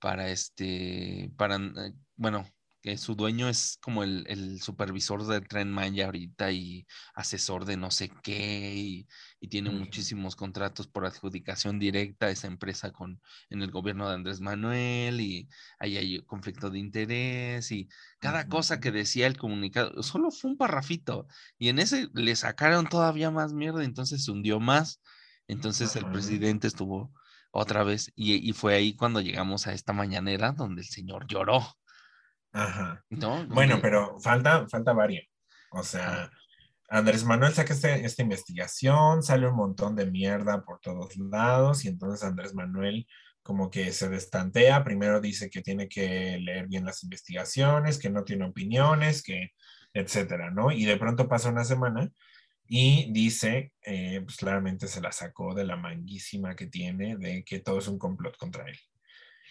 para 0.00 0.30
este, 0.30 1.32
para, 1.36 1.56
eh, 1.56 1.94
bueno, 2.16 2.46
que 2.82 2.96
su 2.98 3.14
dueño 3.14 3.48
es 3.48 3.78
como 3.82 4.02
el, 4.04 4.24
el 4.28 4.60
supervisor 4.62 5.26
del 5.26 5.46
Tren 5.48 5.70
Maya 5.70 6.06
ahorita 6.06 6.50
y 6.52 6.86
asesor 7.14 7.64
de 7.66 7.76
no 7.76 7.90
sé 7.90 8.10
qué 8.22 8.74
y, 8.74 9.08
y 9.40 9.48
tiene 9.48 9.70
Ujú. 9.70 9.78
muchísimos 9.78 10.36
contratos 10.36 10.86
por 10.88 11.04
adjudicación 11.06 11.78
directa 11.78 12.26
a 12.26 12.30
esa 12.30 12.46
empresa 12.46 12.90
con, 12.92 13.20
en 13.50 13.62
el 13.62 13.70
gobierno 13.70 14.08
de 14.08 14.14
Andrés 14.14 14.40
Manuel 14.40 15.20
y 15.20 15.48
ahí 15.78 15.96
hay 15.96 16.22
conflicto 16.24 16.70
de 16.70 16.78
interés 16.78 17.70
y 17.72 17.88
cada 18.18 18.48
cosa 18.48 18.80
que 18.80 18.90
decía 18.92 19.26
el 19.26 19.36
comunicado, 19.36 20.02
solo 20.02 20.30
fue 20.30 20.50
un 20.50 20.56
parrafito 20.56 21.26
y 21.58 21.68
en 21.68 21.78
ese 21.78 22.08
le 22.14 22.34
sacaron 22.36 22.88
todavía 22.88 23.30
más 23.30 23.52
mierda, 23.52 23.84
entonces 23.84 24.24
se 24.24 24.30
hundió 24.30 24.60
más, 24.60 25.00
entonces 25.48 25.96
el 25.96 26.08
presidente 26.08 26.66
estuvo 26.68 27.12
otra 27.50 27.82
vez 27.84 28.12
y, 28.14 28.34
y 28.48 28.52
fue 28.52 28.74
ahí 28.74 28.94
cuando 28.94 29.20
llegamos 29.20 29.66
a 29.66 29.72
esta 29.72 29.92
mañanera 29.92 30.52
donde 30.52 30.82
el 30.82 30.88
señor 30.88 31.26
lloró, 31.28 31.62
Ajá. 32.52 33.04
¿no? 33.10 33.46
Bueno, 33.46 33.78
pero 33.80 34.18
falta, 34.20 34.66
falta 34.68 34.92
varios. 34.92 35.24
O 35.70 35.82
sea, 35.82 36.24
Ajá. 36.24 36.32
Andrés 36.88 37.24
Manuel 37.24 37.52
saca 37.52 37.72
este- 37.72 38.04
esta 38.04 38.22
investigación, 38.22 39.22
sale 39.22 39.46
un 39.46 39.54
montón 39.54 39.94
de 39.94 40.10
mierda 40.10 40.64
por 40.64 40.80
todos 40.80 41.16
lados 41.16 41.84
y 41.84 41.88
entonces 41.88 42.24
Andrés 42.26 42.52
Manuel 42.54 43.06
como 43.42 43.70
que 43.70 43.92
se 43.92 44.08
destantea, 44.08 44.84
primero 44.84 45.20
dice 45.20 45.48
que 45.50 45.62
tiene 45.62 45.88
que 45.88 46.38
leer 46.38 46.66
bien 46.68 46.84
las 46.84 47.02
investigaciones, 47.04 47.98
que 47.98 48.10
no 48.10 48.24
tiene 48.24 48.44
opiniones, 48.44 49.22
que 49.22 49.50
etcétera, 49.94 50.50
¿no? 50.50 50.70
Y 50.72 50.84
de 50.84 50.96
pronto 50.96 51.28
pasa 51.28 51.48
una 51.48 51.64
semana 51.64 52.10
y 52.66 53.12
dice, 53.12 53.72
eh, 53.82 54.20
pues 54.22 54.36
claramente 54.36 54.86
se 54.88 55.00
la 55.00 55.10
sacó 55.12 55.54
de 55.54 55.64
la 55.64 55.76
manguísima 55.76 56.54
que 56.54 56.66
tiene 56.66 57.16
de 57.16 57.42
que 57.44 57.60
todo 57.60 57.78
es 57.78 57.88
un 57.88 57.98
complot 57.98 58.36
contra 58.36 58.64
él. 58.68 58.78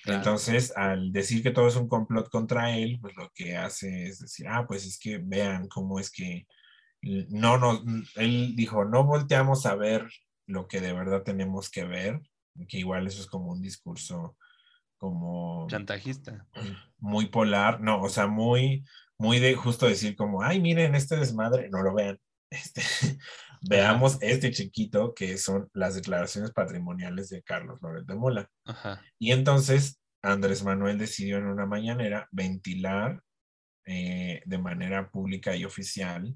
Claro. 0.04 0.20
Entonces, 0.20 0.74
al 0.76 1.12
decir 1.12 1.44
que 1.44 1.52
todo 1.52 1.68
es 1.68 1.76
un 1.76 1.90
complot 1.90 2.30
contra 2.30 2.78
él, 2.78 3.00
pues 3.02 3.16
lo 3.16 3.30
que 3.34 3.58
hace 3.58 4.08
es 4.08 4.20
decir, 4.20 4.48
ah, 4.48 4.66
pues 4.68 4.86
es 4.86 4.98
que 4.98 5.18
vean 5.18 5.68
cómo 5.68 6.00
es 6.00 6.10
que 6.12 6.48
no 7.02 7.58
nos, 7.58 7.82
él 8.16 8.56
dijo, 8.56 8.86
no 8.86 9.04
volteamos 9.04 9.66
a 9.66 9.76
ver 9.76 10.10
lo 10.46 10.68
que 10.68 10.82
de 10.82 10.94
verdad 10.94 11.24
tenemos 11.24 11.70
que 11.70 11.86
ver, 11.86 12.22
que 12.68 12.80
igual 12.80 13.08
eso 13.08 13.22
es 13.22 13.28
como 13.28 13.52
un 13.52 13.62
discurso 13.62 14.36
como 14.98 15.68
Chantajista. 15.70 16.46
muy 16.98 17.28
polar, 17.28 17.80
no, 17.82 18.02
o 18.02 18.10
sea, 18.10 18.28
muy, 18.28 18.86
muy 19.18 19.40
de 19.40 19.56
justo 19.56 19.88
decir 19.88 20.16
como, 20.16 20.44
ay, 20.44 20.60
miren 20.60 20.96
este 20.96 21.16
desmadre, 21.16 21.70
no 21.70 21.82
lo 21.82 21.94
vean. 21.94 22.20
Este, 22.50 22.82
veamos 23.62 24.18
este 24.22 24.52
chiquito 24.52 25.14
que 25.14 25.38
son 25.38 25.70
las 25.74 25.96
declaraciones 25.96 26.52
patrimoniales 26.52 27.30
de 27.30 27.44
Carlos 27.44 27.82
Loret 27.82 28.06
de 28.06 28.16
Mola. 28.16 28.50
Ajá. 28.66 29.02
Y 29.20 29.32
entonces 29.32 30.00
Andrés 30.22 30.64
Manuel 30.64 30.98
decidió 30.98 31.38
en 31.38 31.46
una 31.48 31.66
mañanera 31.66 32.28
ventilar 32.32 33.22
eh, 33.86 34.42
de 34.46 34.58
manera 34.58 35.10
pública 35.10 35.56
y 35.56 35.66
oficial 35.66 36.36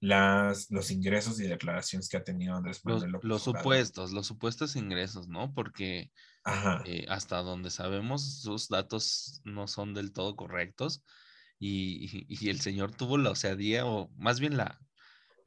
las, 0.00 0.70
los 0.70 0.90
ingresos 0.90 1.40
y 1.40 1.46
declaraciones 1.48 2.08
que 2.08 2.16
ha 2.16 2.24
tenido 2.24 2.54
Andrés 2.54 2.80
Los, 2.84 3.02
Manuel 3.02 3.20
los 3.22 3.42
supuestos, 3.42 4.12
los 4.12 4.26
supuestos 4.26 4.76
ingresos, 4.76 5.28
¿no? 5.28 5.52
Porque 5.54 6.10
eh, 6.86 7.04
hasta 7.08 7.38
donde 7.42 7.70
sabemos, 7.70 8.40
sus 8.40 8.68
datos 8.68 9.40
no 9.44 9.66
son 9.66 9.94
del 9.94 10.12
todo 10.12 10.36
correctos. 10.36 11.04
Y, 11.58 12.06
y- 12.06 12.26
y 12.28 12.48
el 12.50 12.60
señor 12.60 12.94
tuvo 12.94 13.18
la 13.18 13.30
osadía, 13.32 13.84
o 13.86 14.08
más 14.16 14.38
bien 14.38 14.56
la, 14.56 14.78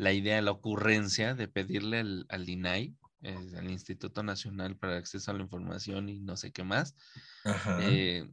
la 0.01 0.11
idea, 0.13 0.41
la 0.41 0.51
ocurrencia 0.51 1.35
de 1.35 1.47
pedirle 1.47 1.99
al, 1.99 2.25
al 2.29 2.49
INAI, 2.49 2.95
eh, 3.21 3.37
al 3.57 3.69
Instituto 3.69 4.23
Nacional 4.23 4.75
para 4.77 4.93
el 4.93 4.99
Acceso 4.99 5.29
a 5.31 5.35
la 5.35 5.43
Información 5.43 6.09
y 6.09 6.19
no 6.19 6.35
sé 6.37 6.51
qué 6.51 6.63
más, 6.63 6.95
Ajá. 7.45 7.77
eh, 7.83 8.27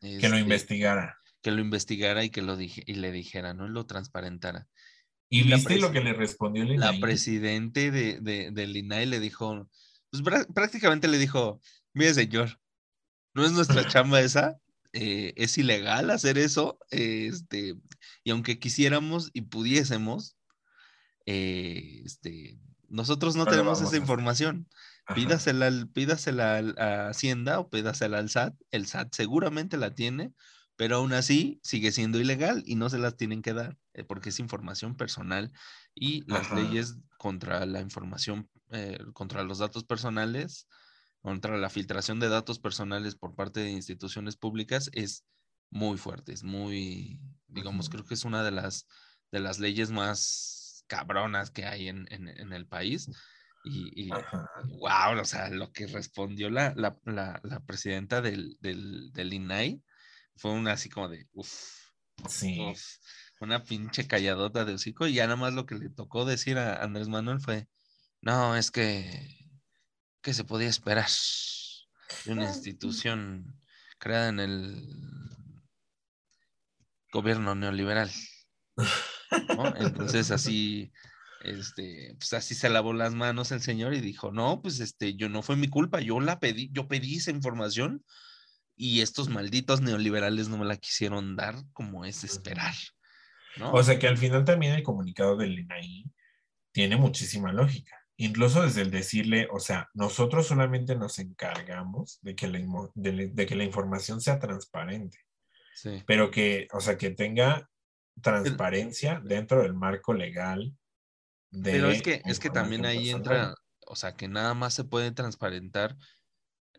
que 0.00 0.28
lo 0.28 0.36
este, 0.36 0.40
investigara. 0.40 1.18
que 1.42 1.50
lo 1.52 1.60
investigara 1.60 2.24
y 2.24 2.30
que 2.30 2.42
lo 2.42 2.56
dije, 2.56 2.82
y 2.86 2.94
le 2.94 3.12
dijera, 3.12 3.54
¿no? 3.54 3.68
Lo 3.68 3.86
transparentara. 3.86 4.66
¿Y, 5.30 5.40
y 5.40 5.44
la 5.44 5.56
viste 5.56 5.78
lo 5.78 5.92
que 5.92 6.00
le 6.00 6.12
respondió 6.12 6.64
el 6.64 6.70
La 6.76 6.88
INAI? 6.88 7.00
presidente 7.00 7.90
de, 7.90 8.20
de, 8.20 8.50
del 8.50 8.76
INAI 8.76 9.06
le 9.06 9.20
dijo, 9.20 9.68
pues 10.10 10.22
prá- 10.22 10.46
prácticamente 10.52 11.08
le 11.08 11.18
dijo, 11.18 11.60
mire 11.92 12.12
señor, 12.14 12.58
no 13.34 13.44
es 13.44 13.52
nuestra 13.52 13.84
chamba 13.88 14.20
esa, 14.20 14.58
eh, 14.92 15.32
es 15.36 15.58
ilegal 15.58 16.10
hacer 16.10 16.38
eso, 16.38 16.78
eh, 16.90 17.28
este, 17.32 17.76
y 18.24 18.30
aunque 18.30 18.58
quisiéramos 18.58 19.30
y 19.32 19.42
pudiésemos, 19.42 20.36
eh, 21.26 22.02
este, 22.04 22.58
nosotros 22.88 23.36
no, 23.36 23.46
tenemos 23.46 23.80
a 23.80 23.84
esa 23.84 23.96
información. 23.96 24.68
Ajá. 25.06 25.14
Pídasela, 25.14 25.70
pídasela 25.92 26.58
a 26.78 27.08
Hacienda 27.08 27.58
o 27.58 27.68
pídasela 27.68 28.18
al 28.18 28.30
SAT. 28.30 28.54
El 28.70 28.86
SAT 28.86 29.14
seguramente 29.14 29.76
la 29.76 29.94
tiene, 29.94 30.32
pero 30.76 30.96
aún 30.96 31.12
así 31.12 31.60
sigue 31.62 31.92
siendo 31.92 32.20
ilegal 32.20 32.62
y 32.66 32.76
no 32.76 32.88
se 32.90 32.98
las 32.98 33.16
tienen 33.16 33.42
que 33.42 33.52
dar 33.52 33.76
eh, 33.94 34.04
porque 34.04 34.30
es 34.30 34.38
información 34.38 34.96
personal 34.96 35.52
y 35.94 36.24
las 36.30 36.46
Ajá. 36.46 36.56
leyes 36.56 36.96
contra 37.18 37.64
la 37.66 37.80
información, 37.80 38.50
eh, 38.70 38.98
contra 39.12 39.44
los 39.44 39.58
datos 39.58 39.84
personales, 39.84 40.66
contra 41.20 41.56
la 41.58 41.70
filtración 41.70 42.20
de 42.20 42.28
datos 42.28 42.58
personales 42.58 43.14
por 43.14 43.34
parte 43.34 43.60
de 43.60 43.70
instituciones 43.70 44.36
públicas 44.36 44.90
es 44.92 45.24
muy 45.70 45.96
fuerte, 45.96 46.32
es 46.32 46.44
muy, 46.44 47.20
digamos, 47.48 47.88
creo 47.88 48.04
que 48.04 48.14
es 48.14 48.24
una 48.24 48.44
de 48.44 48.50
las, 48.50 48.86
de 49.32 49.40
las 49.40 49.58
leyes 49.58 49.90
más 49.90 50.53
cabronas 50.86 51.50
que 51.50 51.64
hay 51.66 51.88
en, 51.88 52.06
en- 52.10 52.28
en 52.28 52.52
el 52.52 52.66
país. 52.66 53.10
Y, 53.66 54.10
wow, 54.10 55.18
o 55.18 55.24
sea, 55.24 55.48
lo 55.48 55.72
que 55.72 55.86
respondió 55.86 56.50
la, 56.50 56.74
la, 56.76 56.98
la, 57.04 57.40
la 57.42 57.60
presidenta 57.64 58.20
del, 58.20 58.58
del, 58.60 59.10
del 59.12 59.32
INAI 59.32 59.82
fue 60.36 60.50
una 60.52 60.72
así 60.72 60.90
como 60.90 61.08
de, 61.08 61.28
uff, 61.32 61.50
Sí. 62.28 62.60
una 63.40 63.64
pinche 63.64 64.06
calladota 64.06 64.64
de 64.66 64.74
hocico 64.74 65.06
y 65.06 65.14
ya 65.14 65.24
nada 65.24 65.36
más 65.36 65.54
lo 65.54 65.64
que 65.66 65.74
le 65.76 65.88
tocó 65.90 66.24
decir 66.26 66.58
a 66.58 66.82
Andrés 66.82 67.08
Manuel 67.08 67.40
fue, 67.40 67.68
no, 68.20 68.54
es 68.54 68.70
que, 68.70 69.38
que 70.20 70.34
se 70.34 70.44
podía 70.44 70.68
esperar 70.68 71.08
de 72.26 72.32
una 72.32 72.44
institución 72.44 73.60
creada 73.98 74.28
en 74.28 74.40
el 74.40 74.88
gobierno 77.12 77.54
neoliberal. 77.54 78.10
¿no? 79.56 79.74
Entonces 79.76 80.30
así, 80.30 80.92
este, 81.44 82.14
pues 82.18 82.32
así 82.32 82.54
se 82.54 82.70
lavó 82.70 82.92
las 82.92 83.14
manos 83.14 83.52
el 83.52 83.60
señor 83.60 83.94
y 83.94 84.00
dijo, 84.00 84.32
no, 84.32 84.62
pues 84.62 84.80
este, 84.80 85.14
yo 85.14 85.28
no 85.28 85.42
fue 85.42 85.56
mi 85.56 85.68
culpa, 85.68 86.00
yo 86.00 86.20
la 86.20 86.40
pedí, 86.40 86.70
yo 86.72 86.88
pedí 86.88 87.16
esa 87.16 87.30
información 87.30 88.04
y 88.76 89.02
estos 89.02 89.28
malditos 89.28 89.80
neoliberales 89.80 90.48
no 90.48 90.58
me 90.58 90.64
la 90.64 90.76
quisieron 90.76 91.36
dar 91.36 91.56
como 91.72 92.04
es 92.04 92.24
esperar, 92.24 92.74
¿no? 93.56 93.72
O 93.72 93.82
sea 93.82 93.98
que 93.98 94.08
al 94.08 94.18
final 94.18 94.44
también 94.44 94.72
el 94.72 94.82
comunicado 94.82 95.36
del 95.36 95.58
INAI 95.58 96.04
tiene 96.72 96.96
muchísima 96.96 97.52
lógica. 97.52 97.96
Incluso 98.16 98.62
desde 98.62 98.82
el 98.82 98.90
decirle, 98.90 99.48
o 99.50 99.58
sea, 99.58 99.90
nosotros 99.92 100.46
solamente 100.46 100.94
nos 100.96 101.18
encargamos 101.18 102.20
de 102.22 102.36
que 102.36 102.46
la, 102.46 102.60
de 102.94 103.28
de 103.28 103.46
que 103.46 103.56
la 103.56 103.64
información 103.64 104.20
sea 104.20 104.38
transparente, 104.38 105.18
sí, 105.74 106.02
pero 106.06 106.30
que, 106.30 106.68
o 106.72 106.80
sea, 106.80 106.96
que 106.96 107.10
tenga 107.10 107.68
transparencia 108.22 109.20
dentro 109.24 109.62
del 109.62 109.74
marco 109.74 110.14
legal. 110.14 110.76
De 111.50 111.72
pero 111.72 111.90
es 111.90 112.02
que, 112.02 112.22
es 112.24 112.40
que 112.40 112.50
también 112.50 112.84
ahí 112.84 113.12
personal. 113.12 113.46
entra, 113.46 113.54
o 113.86 113.96
sea, 113.96 114.16
que 114.16 114.28
nada 114.28 114.54
más 114.54 114.74
se 114.74 114.84
puede 114.84 115.12
transparentar 115.12 115.96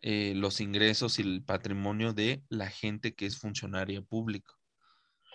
eh, 0.02 0.34
los 0.36 0.60
ingresos 0.60 1.20
y 1.20 1.22
el 1.24 1.44
patrimonio 1.44 2.14
de 2.14 2.44
la 2.50 2.70
gente 2.70 3.16
que 3.16 3.26
es 3.26 3.40
funcionaria 3.40 4.02
pública, 4.02 4.54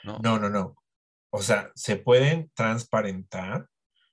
¿no? 0.04 0.18
No, 0.22 0.38
no, 0.38 0.50
no. 0.50 0.76
O 1.30 1.42
sea, 1.42 1.70
se 1.74 1.96
pueden 1.96 2.50
transparentar 2.54 3.68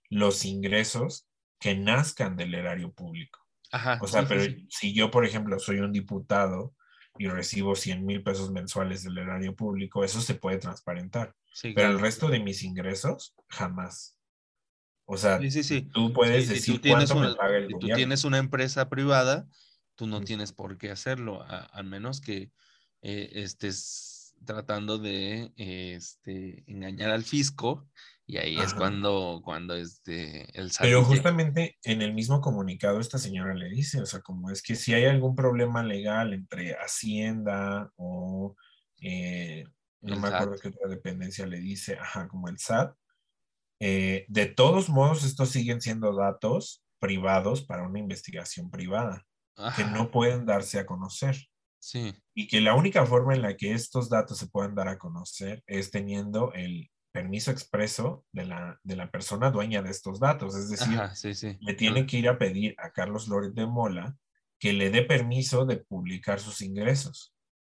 los 0.09 0.45
ingresos 0.45 1.27
que 1.59 1.75
nazcan 1.75 2.38
del 2.38 2.53
erario 2.53 2.93
público. 2.93 3.39
Ajá, 3.71 3.99
O 4.01 4.07
sea, 4.07 4.21
sí, 4.21 4.27
pero 4.29 4.43
sí. 4.43 4.67
si 4.69 4.93
yo, 4.93 5.11
por 5.11 5.25
ejemplo, 5.25 5.59
soy 5.59 5.79
un 5.79 5.91
diputado 5.91 6.73
y 7.20 7.28
recibo 7.28 7.76
100 7.76 8.05
mil 8.05 8.24
pesos 8.24 8.51
mensuales 8.51 9.03
del 9.03 9.18
erario 9.18 9.55
público, 9.55 10.03
eso 10.03 10.22
se 10.22 10.36
puede 10.36 10.57
transparentar. 10.57 11.36
Sí, 11.53 11.74
Pero 11.74 11.88
el 11.88 11.93
claro. 11.93 12.05
resto 12.05 12.30
de 12.30 12.39
mis 12.39 12.63
ingresos, 12.63 13.36
jamás. 13.47 14.18
O 15.05 15.18
sea, 15.18 15.39
Sí, 15.39 15.51
sí, 15.51 15.63
sí. 15.63 15.82
tú 15.93 16.13
puedes 16.13 16.49
decir 16.49 16.76
tú 16.76 16.82
tienes 16.82 17.11
cuánto 17.11 17.20
una, 17.20 17.30
me 17.30 17.36
paga 17.36 17.57
el 17.57 17.68
si 17.68 17.80
tú 17.80 17.88
tienes 17.88 18.24
una 18.26 18.38
empresa 18.38 18.89
privada, 18.89 19.47
tú 19.95 20.05
no 20.05 20.22
tienes 20.22 20.51
por 20.51 20.78
qué 20.78 20.91
hacerlo, 20.91 21.41
a, 21.43 21.59
al 21.59 21.86
menos 21.86 22.22
que 22.22 22.51
eh, 23.01 23.30
estés 23.34 24.36
tratando 24.45 24.97
de 24.97 25.51
eh, 25.55 25.93
este, 25.95 26.63
engañar 26.68 27.09
al 27.09 27.24
fisco 27.24 27.89
y 28.28 28.38
ahí 28.38 28.61
es 28.61 28.73
Ajá. 28.73 28.80
cuando, 28.80 29.41
cuando 29.43 29.75
este, 29.75 30.47
el 30.59 30.71
SAT 30.71 30.86
Pero 30.86 31.03
justamente 31.03 31.78
en 31.84 32.01
el 32.01 32.13
mismo 32.13 32.39
comunicado 32.41 32.99
esta 32.99 33.17
señora 33.17 33.53
le 33.55 33.69
dice, 33.69 34.01
o 34.01 34.05
sea, 34.05 34.21
como 34.21 34.51
es 34.51 34.61
que 34.61 34.75
si 34.75 34.93
hay 34.93 35.05
algún 35.05 35.36
problema 35.36 35.84
legal 35.84 36.34
entre 36.34 36.73
Hacienda 36.75 37.91
o 37.95 38.55
eh, 39.01 39.65
no 40.01 40.15
El 40.15 40.21
me 40.21 40.28
acuerdo 40.28 40.53
SAT. 40.53 40.61
qué 40.61 40.67
otra 40.69 40.88
dependencia 40.89 41.45
le 41.47 41.59
dice, 41.59 41.97
ajá, 41.99 42.28
como 42.28 42.47
el 42.49 42.57
SAT, 42.59 42.95
eh, 43.82 44.25
de 44.30 44.47
todos 44.47 44.89
modos 44.89 45.23
estos 45.25 45.49
siguen 45.49 45.82
siendo 45.82 46.15
datos 46.15 46.84
privados 46.99 47.63
para 47.65 47.84
una 47.88 47.99
investigación 47.99 48.71
privada, 48.71 49.28
que 49.73 49.84
"Ajá, 49.84 49.91
no 49.91 50.11
pueden 50.11 50.45
darse 50.47 50.80
a 50.80 50.86
conocer. 50.88 51.38
sí, 51.80 52.13
Y 52.36 52.47
que 52.47 52.61
la 52.61 52.75
única 52.75 53.05
forma 53.05 53.36
en 53.36 53.41
la 53.41 53.57
que 53.57 53.73
estos 53.73 54.09
datos 54.09 54.38
se 54.38 54.47
puedan 54.47 54.75
dar 54.75 54.88
a 54.89 54.97
conocer 54.99 55.63
es 55.67 55.91
teniendo 55.91 56.53
el 56.53 56.89
permiso 57.12 57.51
expreso 57.51 58.26
de 58.32 58.45
la, 58.45 58.80
de 58.84 58.95
la 58.95 59.10
persona 59.12 59.51
dueña 59.51 59.82
de 59.82 59.91
estos 59.91 60.20
datos. 60.20 60.55
Es 60.55 60.70
decir, 60.70 60.99
ajá, 60.99 61.16
sí, 61.16 61.34
sí. 61.34 61.58
le 61.60 61.74
tiene 61.74 62.05
que 62.05 62.18
ir 62.18 62.30
a 62.30 62.38
pedir 62.38 62.76
a 62.78 62.91
Carlos 62.91 63.28
Loret 63.28 63.53
de 63.53 63.66
Mola 63.66 64.16
que 64.60 64.74
le 64.74 64.89
dé 64.89 65.03
permiso 65.03 65.66
de 65.66 65.78
publicar 65.78 66.39
sus 66.39 66.62
ingresos. 66.62 67.34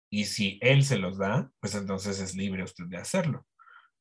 Y 0.10 0.26
si 0.26 0.60
él 0.62 0.84
se 0.84 0.98
los 0.98 1.18
da, 1.18 1.52
pues 1.60 1.76
entonces 1.76 2.20
es 2.20 2.36
libre 2.36 2.64
usted 2.64 2.86
de 2.86 2.98
hacerlo. 2.98 3.48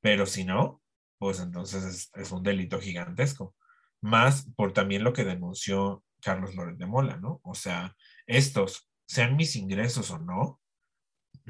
Pero 0.01 0.27
si 0.27 0.45
no, 0.45 0.83
pues 1.19 1.41
entonces 1.41 1.85
es, 1.85 2.11
es 2.15 2.33
un 2.33 2.43
delito 2.43 2.81
gigantesco. 2.81 3.55
Más 4.01 4.51
por 4.57 4.73
también 4.73 5.05
lo 5.05 5.13
que 5.13 5.25
denunció 5.25 6.05
Carlos 6.21 6.55
Loret 6.55 6.77
de 6.77 6.87
Mola, 6.87 7.17
¿no? 7.17 7.41
O 7.43 7.55
sea, 7.55 7.97
estos, 8.27 8.91
sean 9.07 9.37
mis 9.37 9.57
ingresos 9.57 10.11
o 10.11 10.19
no, 10.19 10.61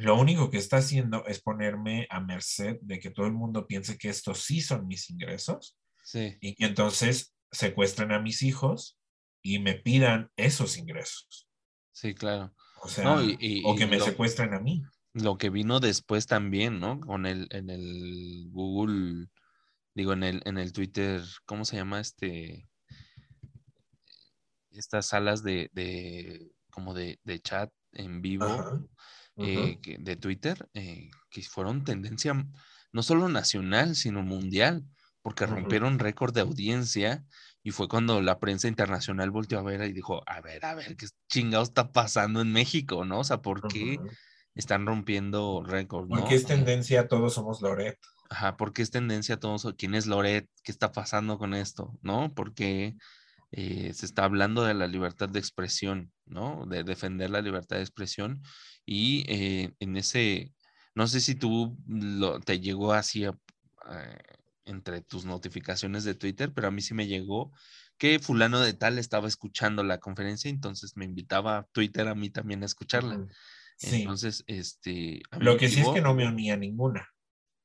lo 0.00 0.18
único 0.18 0.50
que 0.50 0.58
está 0.58 0.78
haciendo 0.78 1.24
es 1.26 1.40
ponerme 1.40 2.06
a 2.10 2.20
merced 2.20 2.76
de 2.82 2.98
que 3.00 3.10
todo 3.10 3.26
el 3.26 3.32
mundo 3.32 3.66
piense 3.66 3.98
que 3.98 4.08
estos 4.08 4.40
sí 4.42 4.60
son 4.60 4.86
mis 4.86 5.10
ingresos 5.10 5.76
Sí, 6.02 6.38
y 6.40 6.54
que 6.54 6.64
entonces 6.66 7.34
secuestren 7.52 8.12
a 8.12 8.18
mis 8.20 8.42
hijos 8.42 8.98
y 9.42 9.58
me 9.58 9.74
pidan 9.74 10.30
esos 10.36 10.76
ingresos. 10.78 11.48
sí, 11.92 12.14
claro. 12.14 12.54
O 12.82 12.88
sea, 12.88 13.04
No, 13.04 13.22
y- 13.22 13.36
y- 13.40 13.62
o 13.64 13.76
que 13.76 13.86
me 13.86 13.98
lo- 13.98 14.04
secuestren 14.04 14.54
a 14.54 14.60
mí. 14.60 14.82
Lo 15.12 15.36
que 15.38 15.50
vino 15.50 15.80
después 15.80 16.26
también, 16.26 16.80
¿no? 16.80 17.00
Con 17.00 17.26
el, 17.26 17.46
en 17.50 17.68
el 17.68 18.48
Google, 18.50 19.28
digo, 19.94 20.12
en 20.12 20.22
el, 20.22 20.42
en 20.44 20.56
el 20.56 20.72
Twitter, 20.72 21.20
¿cómo 21.46 21.64
se 21.64 21.76
llama 21.76 22.00
este? 22.00 22.68
Estas 24.70 25.06
salas 25.06 25.42
de, 25.42 25.68
de 25.72 26.52
como 26.70 26.94
de, 26.94 27.18
de 27.24 27.40
chat 27.40 27.70
en 27.92 28.22
vivo 28.22 28.44
Ajá, 28.46 28.80
eh, 29.40 29.78
de 29.98 30.16
Twitter, 30.16 30.68
eh, 30.74 31.10
que 31.30 31.42
fueron 31.42 31.84
tendencia 31.84 32.34
no 32.92 33.02
solo 33.02 33.28
nacional, 33.28 33.94
sino 33.96 34.22
mundial, 34.22 34.84
porque 35.22 35.46
rompieron 35.46 35.98
récord 35.98 36.34
de 36.34 36.40
audiencia 36.40 37.24
y 37.62 37.72
fue 37.72 37.88
cuando 37.88 38.22
la 38.22 38.38
prensa 38.38 38.68
internacional 38.68 39.30
volteó 39.30 39.58
a 39.58 39.62
ver 39.62 39.82
y 39.82 39.92
dijo, 39.92 40.22
a 40.26 40.40
ver, 40.40 40.64
a 40.64 40.74
ver, 40.74 40.96
¿qué 40.96 41.06
chingados 41.28 41.68
está 41.68 41.92
pasando 41.92 42.40
en 42.40 42.52
México, 42.52 43.04
no? 43.04 43.20
O 43.20 43.24
sea, 43.24 43.42
¿por 43.42 43.68
qué 43.68 43.98
están 44.54 44.86
rompiendo 44.86 45.62
récord, 45.64 46.08
no? 46.08 46.20
Porque 46.20 46.34
es 46.34 46.46
tendencia, 46.46 47.06
todos 47.06 47.34
somos 47.34 47.60
Loret. 47.60 47.98
Ajá, 48.30 48.56
¿por 48.56 48.72
qué 48.72 48.82
es 48.82 48.90
tendencia 48.90 49.38
todos? 49.38 49.74
¿Quién 49.76 49.94
es 49.94 50.06
Loret? 50.06 50.48
¿Qué 50.62 50.72
está 50.72 50.92
pasando 50.92 51.38
con 51.38 51.52
esto? 51.52 51.98
¿No? 52.00 52.32
Porque 52.34 52.96
eh, 53.52 53.92
se 53.94 54.06
está 54.06 54.24
hablando 54.24 54.64
de 54.64 54.74
la 54.74 54.86
libertad 54.86 55.28
de 55.28 55.38
expresión, 55.38 56.12
¿no? 56.26 56.66
De 56.66 56.84
defender 56.84 57.30
la 57.30 57.42
libertad 57.42 57.76
de 57.76 57.82
expresión. 57.82 58.42
Y 58.86 59.24
eh, 59.28 59.74
en 59.80 59.96
ese, 59.96 60.52
no 60.94 61.06
sé 61.06 61.20
si 61.20 61.34
tú 61.34 61.76
lo, 61.86 62.40
te 62.40 62.60
llegó 62.60 62.92
así 62.92 63.24
a- 63.24 63.38
a- 63.84 64.18
entre 64.64 65.00
tus 65.00 65.24
notificaciones 65.24 66.04
de 66.04 66.14
Twitter, 66.14 66.52
pero 66.52 66.68
a 66.68 66.70
mí 66.70 66.80
sí 66.80 66.94
me 66.94 67.06
llegó 67.08 67.50
que 67.98 68.18
fulano 68.18 68.60
de 68.60 68.72
tal 68.72 68.98
estaba 68.98 69.26
escuchando 69.28 69.82
la 69.82 69.98
conferencia, 69.98 70.48
entonces 70.48 70.96
me 70.96 71.04
invitaba 71.04 71.58
a 71.58 71.62
Twitter 71.72 72.08
a 72.08 72.14
mí 72.14 72.30
también 72.30 72.62
a 72.62 72.66
escucharla. 72.66 73.26
Sí. 73.76 74.02
Entonces, 74.02 74.44
este... 74.46 75.22
Lo 75.38 75.56
que 75.56 75.68
sí 75.68 75.80
es 75.80 75.88
que 75.88 76.00
no 76.00 76.14
me 76.14 76.26
uní 76.28 76.50
a 76.50 76.56
ninguna. 76.56 77.08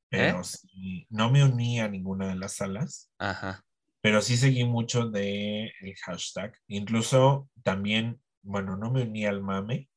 Pero 0.10 0.40
¿Eh? 0.40 0.44
sí, 0.44 1.08
no 1.10 1.30
me 1.30 1.44
uní 1.44 1.80
a 1.80 1.88
ninguna 1.90 2.28
de 2.28 2.36
las 2.36 2.54
salas. 2.56 3.10
Ajá. 3.18 3.64
Pero 4.06 4.22
sí 4.22 4.38
seguí 4.38 4.64
mucho 4.66 5.10
de 5.10 5.74
el 5.82 5.96
hashtag. 5.96 6.56
Incluso 6.68 7.50
también, 7.64 8.22
bueno, 8.44 8.78
no 8.78 8.92
me 8.92 9.02
uní 9.02 9.26
al 9.26 9.42
mame, 9.42 9.90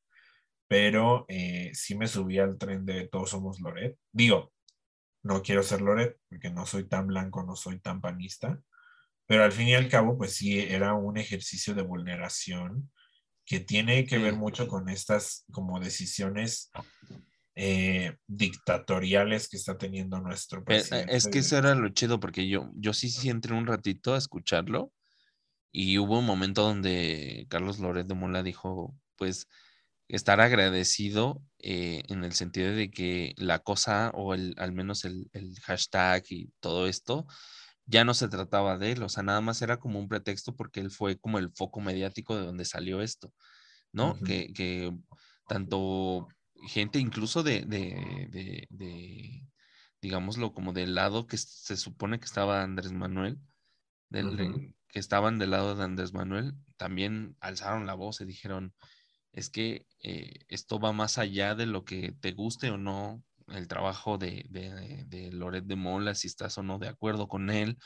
pero 0.67 1.25
eh, 1.27 1.69
sí 1.75 1.95
me 1.95 2.07
subí 2.07 2.39
al 2.39 2.57
tren 2.57 2.87
de 2.87 3.07
Todos 3.07 3.29
Somos 3.29 3.59
Loret. 3.59 3.99
Digo, 4.11 4.51
no 5.21 5.43
quiero 5.43 5.61
ser 5.61 5.81
Loret 5.81 6.17
porque 6.27 6.49
no 6.49 6.65
soy 6.65 6.89
tan 6.89 7.05
blanco, 7.05 7.43
no 7.43 7.55
soy 7.55 7.81
tan 7.81 8.01
panista, 8.01 8.59
pero 9.27 9.43
al 9.43 9.51
fin 9.51 9.67
y 9.67 9.75
al 9.75 9.89
cabo, 9.89 10.17
pues 10.17 10.33
sí, 10.33 10.59
era 10.59 10.95
un 10.95 11.19
ejercicio 11.19 11.75
de 11.75 11.83
vulneración 11.83 12.89
que 13.45 13.59
tiene 13.59 14.07
que 14.07 14.17
ver 14.17 14.33
mucho 14.33 14.67
con 14.67 14.89
estas 14.89 15.45
como 15.51 15.79
decisiones 15.79 16.71
eh, 17.55 18.15
dictatoriales 18.27 19.49
que 19.49 19.57
está 19.57 19.77
teniendo 19.77 20.19
nuestro 20.19 20.59
Eh, 20.59 20.61
eh, 20.61 20.65
presidente. 20.65 21.15
Es 21.15 21.27
que 21.27 21.39
eso 21.39 21.57
era 21.57 21.75
lo 21.75 21.89
chido, 21.89 22.19
porque 22.19 22.47
yo, 22.47 22.71
yo 22.75 22.93
sí, 22.93 23.09
sí 23.09 23.29
entré 23.29 23.53
un 23.53 23.67
ratito 23.67 24.13
a 24.13 24.17
escucharlo 24.17 24.91
y 25.71 25.97
hubo 25.97 26.19
un 26.19 26.25
momento 26.25 26.63
donde 26.63 27.45
Carlos 27.49 27.79
Loret 27.79 28.07
de 28.07 28.15
Mola 28.15 28.43
dijo, 28.43 28.95
pues, 29.15 29.47
estar 30.07 30.41
agradecido 30.41 31.43
eh, 31.59 32.03
en 32.07 32.23
el 32.23 32.33
sentido 32.33 32.73
de 32.73 32.89
que 32.89 33.33
la 33.37 33.59
cosa 33.59 34.11
o 34.15 34.33
el, 34.33 34.55
al 34.57 34.71
menos 34.71 35.05
el, 35.05 35.29
el 35.33 35.59
hashtag 35.59 36.23
y 36.29 36.51
todo 36.59 36.87
esto 36.87 37.27
ya 37.85 38.03
no 38.03 38.13
se 38.13 38.27
trataba 38.27 38.77
de 38.77 38.91
él, 38.91 39.03
o 39.03 39.09
sea, 39.09 39.23
nada 39.23 39.41
más 39.41 39.61
era 39.61 39.77
como 39.77 39.99
un 39.99 40.07
pretexto 40.07 40.55
porque 40.55 40.79
él 40.79 40.91
fue 40.91 41.17
como 41.17 41.39
el 41.39 41.51
foco 41.51 41.81
mediático 41.81 42.35
de 42.35 42.45
donde 42.45 42.65
salió 42.65 43.01
esto, 43.01 43.33
¿no? 43.91 44.15
Que, 44.19 44.53
que 44.53 44.95
tanto 45.47 46.27
gente 46.67 46.99
incluso 46.99 47.43
de, 47.43 47.61
de, 47.61 48.27
de, 48.31 48.67
de, 48.69 49.47
digámoslo, 50.01 50.53
como 50.53 50.73
del 50.73 50.95
lado 50.95 51.27
que 51.27 51.37
se 51.37 51.77
supone 51.77 52.19
que 52.19 52.25
estaba 52.25 52.63
Andrés 52.63 52.91
Manuel, 52.91 53.39
del, 54.09 54.73
que 54.87 54.99
estaban 54.99 55.39
del 55.39 55.51
lado 55.51 55.75
de 55.75 55.83
Andrés 55.83 56.13
Manuel, 56.13 56.53
también 56.77 57.37
alzaron 57.41 57.85
la 57.85 57.93
voz 57.95 58.21
y 58.21 58.25
dijeron, 58.25 58.73
es 59.31 59.49
que 59.49 59.85
eh, 60.03 60.39
esto 60.47 60.79
va 60.79 60.93
más 60.93 61.17
allá 61.17 61.55
de 61.55 61.65
lo 61.65 61.85
que 61.85 62.13
te 62.13 62.31
guste 62.33 62.71
o 62.71 62.77
no 62.77 63.23
el 63.47 63.67
trabajo 63.67 64.17
de, 64.17 64.45
de, 64.49 65.05
de 65.07 65.31
Loret 65.31 65.65
de 65.65 65.75
Mola, 65.75 66.15
si 66.15 66.27
estás 66.27 66.57
o 66.57 66.63
no 66.63 66.79
de 66.79 66.87
acuerdo 66.87 67.27
con 67.27 67.49
él. 67.49 67.77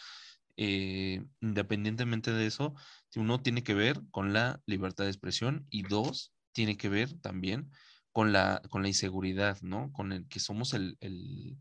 eh, 0.57 1.23
independientemente 1.41 2.31
de 2.31 2.45
eso, 2.45 2.73
uno 3.15 3.41
tiene 3.41 3.63
que 3.63 3.73
ver 3.73 4.01
con 4.11 4.33
la 4.33 4.61
libertad 4.65 5.05
de 5.05 5.09
expresión 5.11 5.65
y 5.69 5.83
dos, 5.83 6.33
tiene 6.51 6.77
que 6.77 6.89
ver 6.89 7.13
también 7.21 7.71
con 8.13 8.31
la, 8.31 8.61
con 8.69 8.83
la 8.83 8.87
inseguridad, 8.87 9.57
¿no? 9.61 9.91
Con 9.91 10.13
el 10.13 10.27
que 10.29 10.39
somos 10.39 10.73
el, 10.73 10.97
el, 11.01 11.57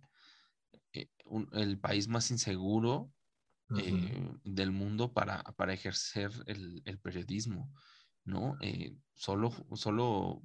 eh, 0.93 1.09
el 1.53 1.81
país 1.81 2.09
más 2.09 2.31
inseguro 2.31 3.11
eh, 3.79 4.31
del 4.45 4.71
mundo 4.71 5.13
para, 5.13 5.43
para 5.57 5.73
ejercer 5.73 6.31
el, 6.47 6.83
el 6.85 6.99
periodismo, 7.01 7.73
¿no? 8.25 8.57
Eh, 8.61 8.95
solo, 9.15 9.51
solo, 9.75 10.43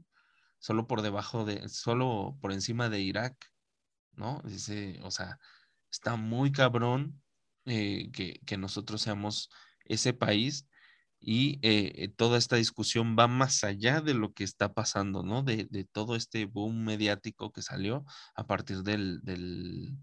solo 0.60 0.88
por 0.88 1.02
debajo 1.02 1.44
de, 1.44 1.68
solo 1.68 2.38
por 2.42 2.54
encima 2.54 2.90
de 2.90 3.02
Irak, 3.02 3.36
¿no? 4.14 4.42
Dice, 4.46 5.00
o 5.04 5.12
sea, 5.12 5.40
está 5.92 6.16
muy 6.16 6.54
cabrón 6.54 7.22
eh, 7.66 8.10
que, 8.14 8.40
que 8.46 8.58
nosotros 8.58 9.02
seamos 9.02 9.50
ese 9.84 10.14
país 10.14 10.68
y 11.20 11.60
eh, 11.62 11.92
eh, 11.96 12.08
toda 12.10 12.38
esta 12.38 12.56
discusión 12.58 13.16
va 13.18 13.28
más 13.28 13.64
allá 13.64 14.02
de 14.02 14.14
lo 14.14 14.34
que 14.34 14.44
está 14.44 14.74
pasando, 14.74 15.24
¿no? 15.24 15.44
De, 15.44 15.66
de 15.70 15.84
todo 15.84 16.16
este 16.16 16.46
boom 16.46 16.84
mediático 16.84 17.52
que 17.52 17.62
salió 17.62 18.06
a 18.36 18.46
partir 18.48 18.84
del, 18.84 19.22
del, 19.24 19.98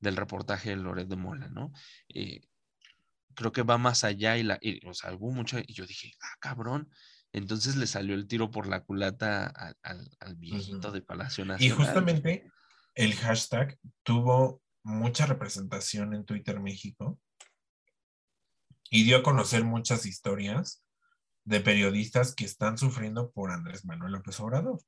del 0.00 0.16
reportaje 0.16 0.70
de 0.70 0.76
Loret 0.76 1.08
de 1.08 1.16
Mola, 1.16 1.48
¿no? 1.48 1.72
Eh, 2.08 2.40
creo 3.34 3.52
que 3.52 3.62
va 3.62 3.78
más 3.78 4.04
allá 4.04 4.36
y, 4.38 4.42
la, 4.42 4.58
y, 4.60 4.84
o 4.86 4.94
sea, 4.94 5.14
hubo 5.14 5.30
mucho, 5.32 5.58
y 5.58 5.72
yo 5.74 5.86
dije, 5.86 6.12
ah, 6.22 6.36
cabrón, 6.40 6.90
entonces 7.32 7.76
le 7.76 7.86
salió 7.86 8.14
el 8.14 8.26
tiro 8.26 8.50
por 8.50 8.66
la 8.66 8.80
culata 8.80 9.46
a- 9.54 9.74
al, 9.82 10.08
al 10.18 10.34
viejito 10.36 10.90
de 10.90 11.02
Palacio 11.02 11.44
Y 11.44 11.48
Nacional. 11.48 11.76
justamente 11.76 12.50
el 12.94 13.14
hashtag 13.14 13.78
tuvo 14.02 14.62
mucha 14.82 15.26
representación 15.26 16.14
en 16.14 16.24
Twitter 16.24 16.58
México 16.58 17.20
y 18.90 19.04
dio 19.04 19.18
a 19.18 19.22
conocer 19.22 19.64
muchas 19.64 20.06
historias 20.06 20.82
de 21.44 21.60
periodistas 21.60 22.34
que 22.34 22.44
están 22.44 22.78
sufriendo 22.78 23.30
por 23.30 23.50
Andrés 23.50 23.84
Manuel 23.84 24.12
López 24.12 24.38
Obrador. 24.40 24.80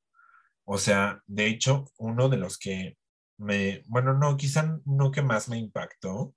O 0.64 0.78
sea, 0.78 1.22
de 1.26 1.46
hecho, 1.46 1.90
uno 1.96 2.28
de 2.28 2.36
los 2.36 2.59
que 2.59 2.98
me, 3.38 3.82
bueno, 3.86 4.14
no, 4.14 4.36
quizá 4.36 4.78
no 4.84 5.11
que 5.11 5.22
más 5.22 5.48
me 5.48 5.59
impactó, 5.59 6.34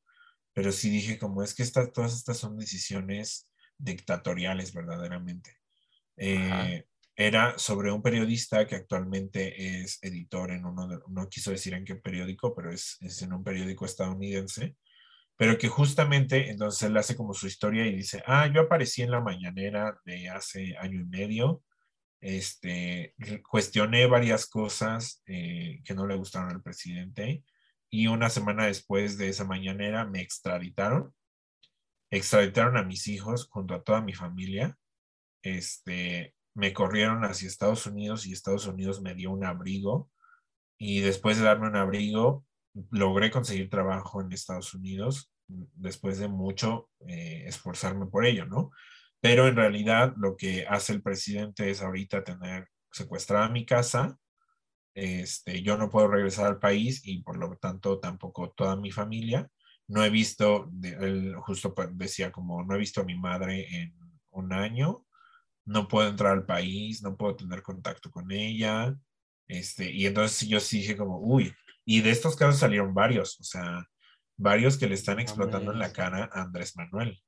pero 0.54 0.72
sí 0.72 0.90
dije 0.90 1.20
como 1.20 1.44
es 1.44 1.54
que 1.54 1.64
estas, 1.64 1.92
todas 1.92 2.14
estas 2.14 2.38
son 2.38 2.58
decisiones 2.58 3.50
dictatoriales 3.78 4.74
verdaderamente. 4.74 5.58
Eh, 6.16 6.86
era 7.16 7.58
sobre 7.58 7.92
un 7.92 8.02
periodista 8.02 8.66
que 8.66 8.76
actualmente 8.76 9.82
es 9.82 10.00
editor 10.02 10.52
en 10.52 10.66
uno 10.66 10.88
de, 10.88 11.00
no 11.10 11.30
quiso 11.30 11.52
decir 11.52 11.74
en 11.74 11.86
qué 11.86 11.96
periódico, 11.96 12.56
pero 12.56 12.72
es, 12.72 12.98
es 13.02 13.22
en 13.22 13.34
un 13.34 13.44
periódico 13.44 13.86
estadounidense, 13.86 14.76
pero 15.38 15.58
que 15.58 15.68
justamente 15.68 16.50
entonces 16.50 16.84
él 16.84 16.98
hace 16.98 17.16
como 17.16 17.34
su 17.34 17.48
historia 17.48 17.86
y 17.86 17.96
dice, 17.96 18.24
ah, 18.28 18.48
yo 18.48 18.62
aparecí 18.62 19.02
en 19.02 19.12
la 19.12 19.22
mañanera 19.22 20.00
de 20.06 20.30
hace 20.30 20.76
año 20.78 21.02
y 21.02 21.06
medio, 21.06 21.64
este, 22.22 23.16
cuestioné 23.50 24.06
varias 24.06 24.46
cosas 24.46 25.22
eh, 25.26 25.82
que 25.84 25.94
no 25.94 26.08
le 26.08 26.16
gustaron 26.16 26.52
al 26.52 26.62
presidente 26.62 27.44
y 27.90 28.08
una 28.08 28.30
semana 28.30 28.66
después 28.68 29.18
de 29.18 29.30
esa 29.30 29.44
mañanera 29.44 30.06
me 30.06 30.22
extraditaron, 30.22 31.14
extraditaron 32.12 32.78
a 32.78 32.84
mis 32.84 33.08
hijos 33.08 33.48
junto 33.50 33.74
a 33.74 33.84
toda 33.84 34.02
mi 34.02 34.14
familia, 34.14 34.78
este, 35.42 36.36
me 36.56 36.74
corrieron 36.74 37.26
hacia 37.26 37.48
Estados 37.48 37.86
Unidos 37.86 38.26
y 38.26 38.34
Estados 38.34 38.68
Unidos 38.68 39.02
me 39.02 39.16
dio 39.16 39.32
un 39.32 39.44
abrigo 39.44 40.10
y 40.78 41.02
después 41.02 41.38
de 41.38 41.44
darme 41.44 41.68
un 41.68 41.76
abrigo 41.76 42.46
logré 42.90 43.32
conseguir 43.32 43.70
trabajo 43.70 44.22
en 44.22 44.32
Estados 44.32 44.74
Unidos 44.74 45.33
después 45.48 46.18
de 46.20 46.28
mucho 46.28 46.90
eh, 47.08 47.44
esforzarme 47.48 48.08
por 48.08 48.26
ello, 48.26 48.46
¿no? 48.46 48.72
Pero 49.20 49.48
en 49.48 49.56
realidad 49.56 50.14
lo 50.18 50.36
que 50.36 50.66
hace 50.68 50.94
el 50.94 51.02
presidente 51.02 51.70
es 51.70 51.82
ahorita 51.82 52.24
tener 52.24 52.68
secuestrada 52.92 53.50
mi 53.50 53.66
casa, 53.66 54.18
este, 54.96 55.64
yo 55.64 55.78
no 55.78 55.90
puedo 55.90 56.08
regresar 56.08 56.46
al 56.46 56.60
país 56.60 57.02
y 57.04 57.24
por 57.24 57.38
lo 57.38 57.56
tanto 57.58 58.00
tampoco 58.00 58.52
toda 58.52 58.76
mi 58.76 58.92
familia. 58.92 59.50
No 59.88 60.04
he 60.04 60.10
visto, 60.10 60.72
él 60.82 61.36
justo 61.38 61.74
decía 61.92 62.32
como, 62.32 62.64
no 62.64 62.76
he 62.76 62.80
visto 62.80 63.02
a 63.02 63.06
mi 63.06 63.16
madre 63.16 63.68
en 63.82 63.94
un 64.32 64.54
año, 64.54 65.06
no 65.66 65.88
puedo 65.88 66.10
entrar 66.10 66.34
al 66.34 66.46
país, 66.46 67.02
no 67.02 67.16
puedo 67.18 67.36
tener 67.36 67.62
contacto 67.64 68.12
con 68.12 68.32
ella. 68.32 68.96
Este, 69.48 69.92
y 69.92 70.06
entonces 70.06 70.48
yo 70.48 70.60
sí 70.60 70.80
dije 70.80 70.98
como, 70.98 71.20
uy, 71.20 71.54
y 71.86 72.02
de 72.02 72.12
estos 72.12 72.36
casos 72.36 72.60
salieron 72.60 72.94
varios, 72.94 73.40
o 73.40 73.44
sea, 73.44 73.90
varios 74.38 74.78
que 74.78 74.88
le 74.88 74.96
están 74.96 75.20
explotando 75.20 75.72
en 75.72 75.80
la 75.80 75.92
cara 75.92 76.30
a 76.32 76.44
Andrés 76.44 76.76
Manuel. 76.76 77.22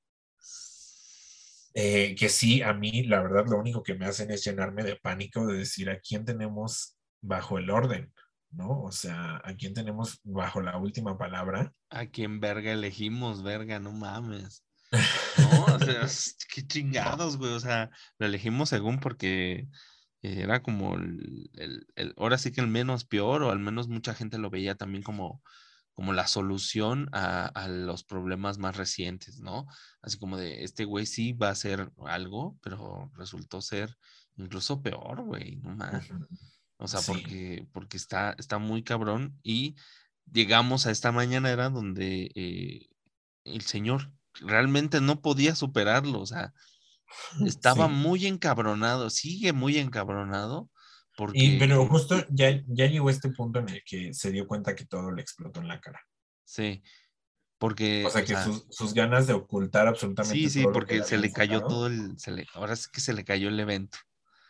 Eh, 1.73 2.15
que 2.15 2.30
sí, 2.30 2.61
a 2.61 2.73
mí 2.73 3.03
la 3.03 3.22
verdad 3.22 3.45
lo 3.48 3.60
único 3.60 3.84
que 3.84 3.95
me 3.95 4.06
hacen 4.06 4.32
es 4.32 4.45
llenarme 4.45 4.84
de 4.84 4.95
pánico 4.95 5.45
de 5.45 5.57
decir 5.57 5.90
a 5.90 5.99
quién 5.99 6.23
tenemos 6.23 6.98
bajo 7.22 7.57
el 7.57 7.69
orden, 7.69 8.14
¿no? 8.52 8.84
O 8.84 8.91
sea, 8.91 9.41
a 9.44 9.53
quién 9.56 9.73
tenemos 9.73 10.22
bajo 10.23 10.61
la 10.61 10.77
última 10.77 11.18
palabra. 11.18 11.73
A 11.90 12.06
quién 12.06 12.40
verga 12.40 12.72
elegimos, 12.72 13.44
verga, 13.44 13.80
no 13.80 13.91
mames. 13.91 14.64
No, 15.38 15.65
o 15.65 15.80
sea, 15.80 16.07
qué 16.53 16.65
chingados, 16.65 17.36
güey. 17.36 17.52
O 17.52 17.60
sea, 17.60 17.90
lo 18.19 18.27
elegimos 18.27 18.69
según 18.69 19.02
porque 19.02 19.68
era 20.22 20.64
como 20.64 20.95
el, 20.95 21.49
el, 21.56 21.88
el, 21.95 22.14
ahora 22.18 22.38
sí 22.38 22.53
que 22.53 22.61
el 22.61 22.68
menos 22.68 23.03
peor, 23.03 23.44
o 23.44 23.52
al 23.52 23.60
menos 23.60 23.90
mucha 23.90 24.14
gente 24.14 24.38
lo 24.38 24.49
veía 24.49 24.76
también 24.76 25.03
como, 25.03 25.44
como 25.96 26.14
la 26.14 26.28
solución 26.28 27.10
a, 27.14 27.48
a 27.48 27.70
los 27.70 28.04
problemas 28.06 28.60
más 28.60 28.78
recientes, 28.78 29.40
¿no? 29.42 29.68
Así 30.04 30.20
como 30.20 30.38
de, 30.38 30.64
este 30.66 30.86
güey 30.86 31.08
sí 31.08 31.34
va 31.34 31.50
a 31.50 31.52
hacer 31.52 31.92
algo, 32.06 32.58
pero 32.62 33.12
resultó 33.16 33.62
ser 33.62 33.98
incluso 34.38 34.82
peor, 34.84 35.24
güey, 35.24 35.58
no 35.58 35.76
más. 35.76 36.14
O 36.78 36.88
sea, 36.88 37.04
Sí. 37.04 37.06
porque, 37.06 37.68
porque 37.74 37.98
está, 37.98 38.36
está 38.38 38.60
muy 38.60 38.84
cabrón 38.84 39.40
y 39.44 39.76
llegamos 40.32 40.86
a 40.88 40.92
esta 40.92 41.12
mañanera 41.14 41.70
donde 41.70 42.32
eh, 42.36 42.88
el 43.46 43.62
señor 43.64 44.14
realmente 44.42 45.02
no 45.02 45.22
podía 45.22 45.56
superarlo, 45.56 46.22
o 46.22 46.26
sea, 46.26 46.54
estaba 47.44 47.88
Sí. 47.88 47.90
muy 47.90 48.26
encabronado, 48.28 49.10
sigue 49.10 49.54
muy 49.54 49.78
encabronado 49.78 50.70
porque... 51.16 51.40
Y, 51.40 51.60
pero 51.60 51.86
justo 51.88 52.26
ya, 52.30 52.62
ya 52.68 52.88
llegó 52.88 53.10
este 53.10 53.30
punto 53.30 53.60
en 53.60 53.70
el 53.70 53.84
que 53.84 54.14
se 54.14 54.32
dio 54.32 54.48
cuenta 54.48 54.76
que 54.76 54.86
todo 54.86 55.12
le 55.12 55.22
explotó 55.22 55.60
en 55.62 55.68
la 55.68 55.80
cara. 55.80 56.02
Sí, 56.44 56.84
porque... 57.58 58.06
O 58.06 58.10
sea, 58.10 58.22
o 58.22 58.26
que 58.26 58.34
sea, 58.34 58.44
sus, 58.44 58.66
sus 58.70 58.94
ganas 58.94 59.28
de 59.28 59.34
ocultar 59.34 59.88
absolutamente 59.88 60.36
sí, 60.36 60.50
sí, 60.50 60.64
todo 60.64 60.74
porque 60.74 61.04
se 61.04 61.18
le 61.18 61.32
cayó 61.32 61.60
sacado. 61.60 61.70
todo 61.70 61.88
el... 61.88 62.20
Se 62.20 62.32
le, 62.32 62.46
ahora 62.54 62.76
sí 62.76 62.88
que 62.92 63.02
se 63.02 63.14
le 63.14 63.24
cayó 63.24 63.50
el 63.50 63.60
evento. 63.60 63.98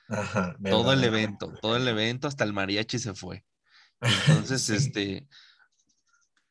Ajá, 0.07 0.55
todo 0.63 0.93
el 0.93 1.03
evento, 1.03 1.53
todo 1.61 1.77
el 1.77 1.87
evento, 1.87 2.27
hasta 2.27 2.43
el 2.43 2.53
mariachi 2.53 2.99
se 2.99 3.13
fue. 3.13 3.43
Entonces, 4.27 4.61
Sí. 4.61 4.75
este, 4.75 5.27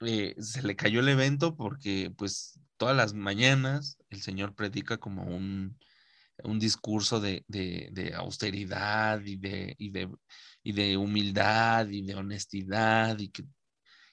eh, 0.01 0.35
se 0.41 0.63
le 0.63 0.77
cayó 0.77 1.01
el 1.01 1.09
evento 1.09 1.57
porque, 1.57 2.13
pues, 2.17 2.59
todas 2.77 2.97
las 2.97 3.15
mañanas 3.15 3.99
el 4.11 4.23
señor 4.23 4.55
predica 4.55 4.97
como 4.99 5.23
un, 5.23 5.79
un 6.43 6.59
discurso 6.59 7.21
de, 7.21 7.45
de- 7.49 7.91
austeridad 8.15 9.21
y 9.25 9.37
de, 9.37 9.75
y, 9.79 9.91
de, 9.91 10.11
y 10.63 10.73
de 10.73 10.97
humildad 10.97 11.89
y 11.89 12.03
de 12.03 12.15
honestidad 12.17 13.19
y, 13.19 13.29
que, 13.31 13.45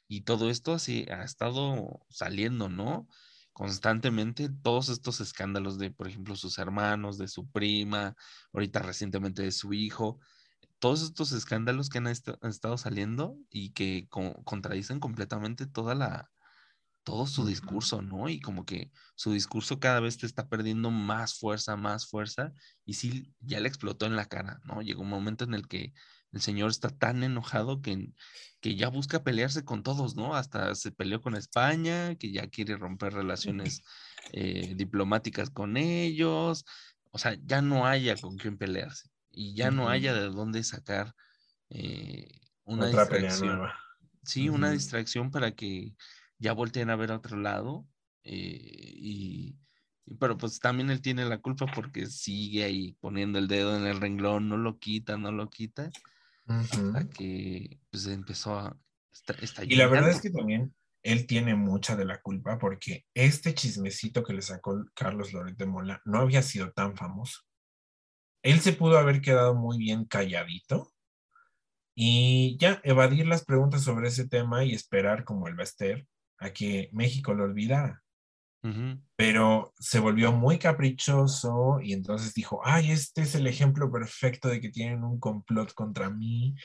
y 0.07 0.21
todo 0.21 0.49
esto 0.49 0.73
así 0.73 1.05
ha 1.11 1.23
estado 1.23 2.01
saliendo, 2.09 2.69
¿no? 2.69 3.07
Constantemente 3.53 4.49
todos 4.63 4.89
estos 4.89 5.21
escándalos 5.21 5.77
de, 5.77 5.91
por 5.91 6.07
ejemplo, 6.07 6.35
sus 6.35 6.57
hermanos, 6.57 7.17
de 7.17 7.27
su 7.27 7.49
prima, 7.49 8.15
ahorita 8.53 8.79
recientemente 8.81 9.43
de 9.43 9.51
su 9.51 9.73
hijo, 9.73 10.19
todos 10.79 11.03
estos 11.03 11.31
escándalos 11.33 11.89
que 11.89 11.99
han, 11.99 12.07
han 12.07 12.49
estado 12.51 12.77
saliendo 12.77 13.37
y 13.49 13.71
que 13.73 14.07
co- 14.09 14.43
contradicen 14.43 14.99
completamente 14.99 15.67
toda 15.67 15.95
la, 15.95 16.31
todo 17.03 17.25
su 17.27 17.45
discurso, 17.45 18.01
¿no? 18.01 18.29
Y 18.29 18.39
como 18.39 18.65
que 18.65 18.91
su 19.15 19.31
discurso 19.31 19.79
cada 19.79 19.99
vez 19.99 20.17
te 20.17 20.25
está 20.25 20.47
perdiendo 20.47 20.91
más 20.91 21.37
fuerza, 21.39 21.75
más 21.75 22.07
fuerza, 22.07 22.53
y 22.85 22.93
sí, 22.93 23.33
ya 23.39 23.59
le 23.59 23.67
explotó 23.67 24.05
en 24.05 24.15
la 24.15 24.25
cara, 24.25 24.59
¿no? 24.65 24.81
Llegó 24.81 25.01
un 25.01 25.09
momento 25.09 25.43
en 25.45 25.53
el 25.53 25.67
que 25.67 25.93
el 26.31 26.41
señor 26.41 26.69
está 26.69 26.89
tan 26.89 27.23
enojado 27.23 27.81
que, 27.81 28.13
que 28.61 28.75
ya 28.75 28.87
busca 28.89 29.23
pelearse 29.23 29.65
con 29.65 29.83
todos, 29.83 30.15
¿no? 30.15 30.35
Hasta 30.35 30.75
se 30.75 30.91
peleó 30.91 31.21
con 31.21 31.35
España, 31.35 32.15
que 32.15 32.31
ya 32.31 32.47
quiere 32.47 32.77
romper 32.77 33.13
relaciones 33.13 33.81
eh, 34.31 34.73
diplomáticas 34.75 35.49
con 35.49 35.77
ellos, 35.77 36.65
o 37.11 37.17
sea, 37.17 37.35
ya 37.43 37.61
no 37.61 37.85
haya 37.85 38.15
con 38.15 38.37
quién 38.37 38.57
pelearse 38.57 39.09
y 39.29 39.55
ya 39.55 39.71
no 39.71 39.89
haya 39.89 40.13
de 40.13 40.29
dónde 40.29 40.63
sacar 40.63 41.13
eh, 41.69 42.39
una 42.63 42.85
Otra 42.87 43.07
pelea 43.07 43.31
distracción. 43.31 43.57
nueva. 43.57 43.79
Sí, 44.23 44.49
una 44.49 44.71
distracción 44.71 45.31
para 45.31 45.51
que 45.51 45.95
ya 46.41 46.53
volteen 46.53 46.89
a 46.89 46.95
ver 46.95 47.11
a 47.11 47.17
otro 47.17 47.37
lado. 47.37 47.87
eh, 48.23 48.93
y, 48.97 49.55
pero 50.19 50.37
pues 50.37 50.59
también 50.59 50.89
él 50.89 51.01
tiene 51.01 51.23
la 51.25 51.37
culpa 51.37 51.67
porque 51.73 52.07
sigue 52.07 52.63
ahí 52.63 52.97
poniendo 52.99 53.39
el 53.39 53.47
dedo 53.47 53.77
en 53.77 53.85
el 53.85 54.01
renglón, 54.01 54.49
no 54.49 54.57
lo 54.57 54.77
quita, 54.77 55.17
no 55.17 55.31
lo 55.31 55.49
quita, 55.49 55.89
hasta 56.47 57.03
Ujú. 57.03 57.09
que 57.09 57.79
pues 57.89 58.07
empezó 58.07 58.59
a... 58.59 58.77
Está, 59.13 59.33
está 59.41 59.63
Y 59.63 59.75
la 59.75 59.87
verdad 59.87 60.09
es 60.09 60.21
que 60.21 60.31
también 60.31 60.73
él 61.03 61.27
tiene 61.27 61.55
mucha 61.55 61.95
de 61.95 62.05
la 62.05 62.21
culpa 62.21 62.57
porque 62.57 63.05
este 63.13 63.53
chismecito 63.53 64.23
que 64.23 64.33
le 64.33 64.41
sacó 64.41 64.83
Carlos 64.93 65.33
Loret 65.33 65.57
de 65.57 65.65
Mola 65.65 66.01
no 66.05 66.19
había 66.19 66.41
sido 66.41 66.71
tan 66.71 66.95
famoso. 66.97 67.41
Él 68.43 68.59
se 68.59 68.73
pudo 68.73 68.97
haber 68.97 69.21
quedado 69.21 69.55
muy 69.55 69.77
bien 69.77 70.05
calladito 70.05 70.91
y 71.95 72.57
ya 72.57 72.81
evadir 72.83 73.27
las 73.27 73.45
preguntas 73.45 73.83
sobre 73.83 74.07
ese 74.07 74.27
tema 74.27 74.65
y 74.65 74.73
esperar 74.73 75.23
como 75.23 75.47
el 75.47 75.55
Bester 75.55 75.99
a 76.01 76.20
que 76.49 76.89
México 76.91 77.33
lo 77.33 77.43
olvidara. 77.43 78.01
Pero 79.15 79.73
se 79.79 79.99
volvió 79.99 80.31
muy 80.31 80.59
caprichoso 80.59 81.79
y 81.81 81.93
entonces 81.93 82.35
dijo, 82.35 82.61
ay, 82.63 82.91
este 82.91 83.23
es 83.23 83.33
el 83.33 83.47
ejemplo 83.47 83.91
perfecto 83.91 84.49
de 84.49 84.61
que 84.61 84.69
tienen 84.69 85.03
un 85.03 85.19
complot 85.19 85.73
contra 85.73 86.11
mí 86.11 86.55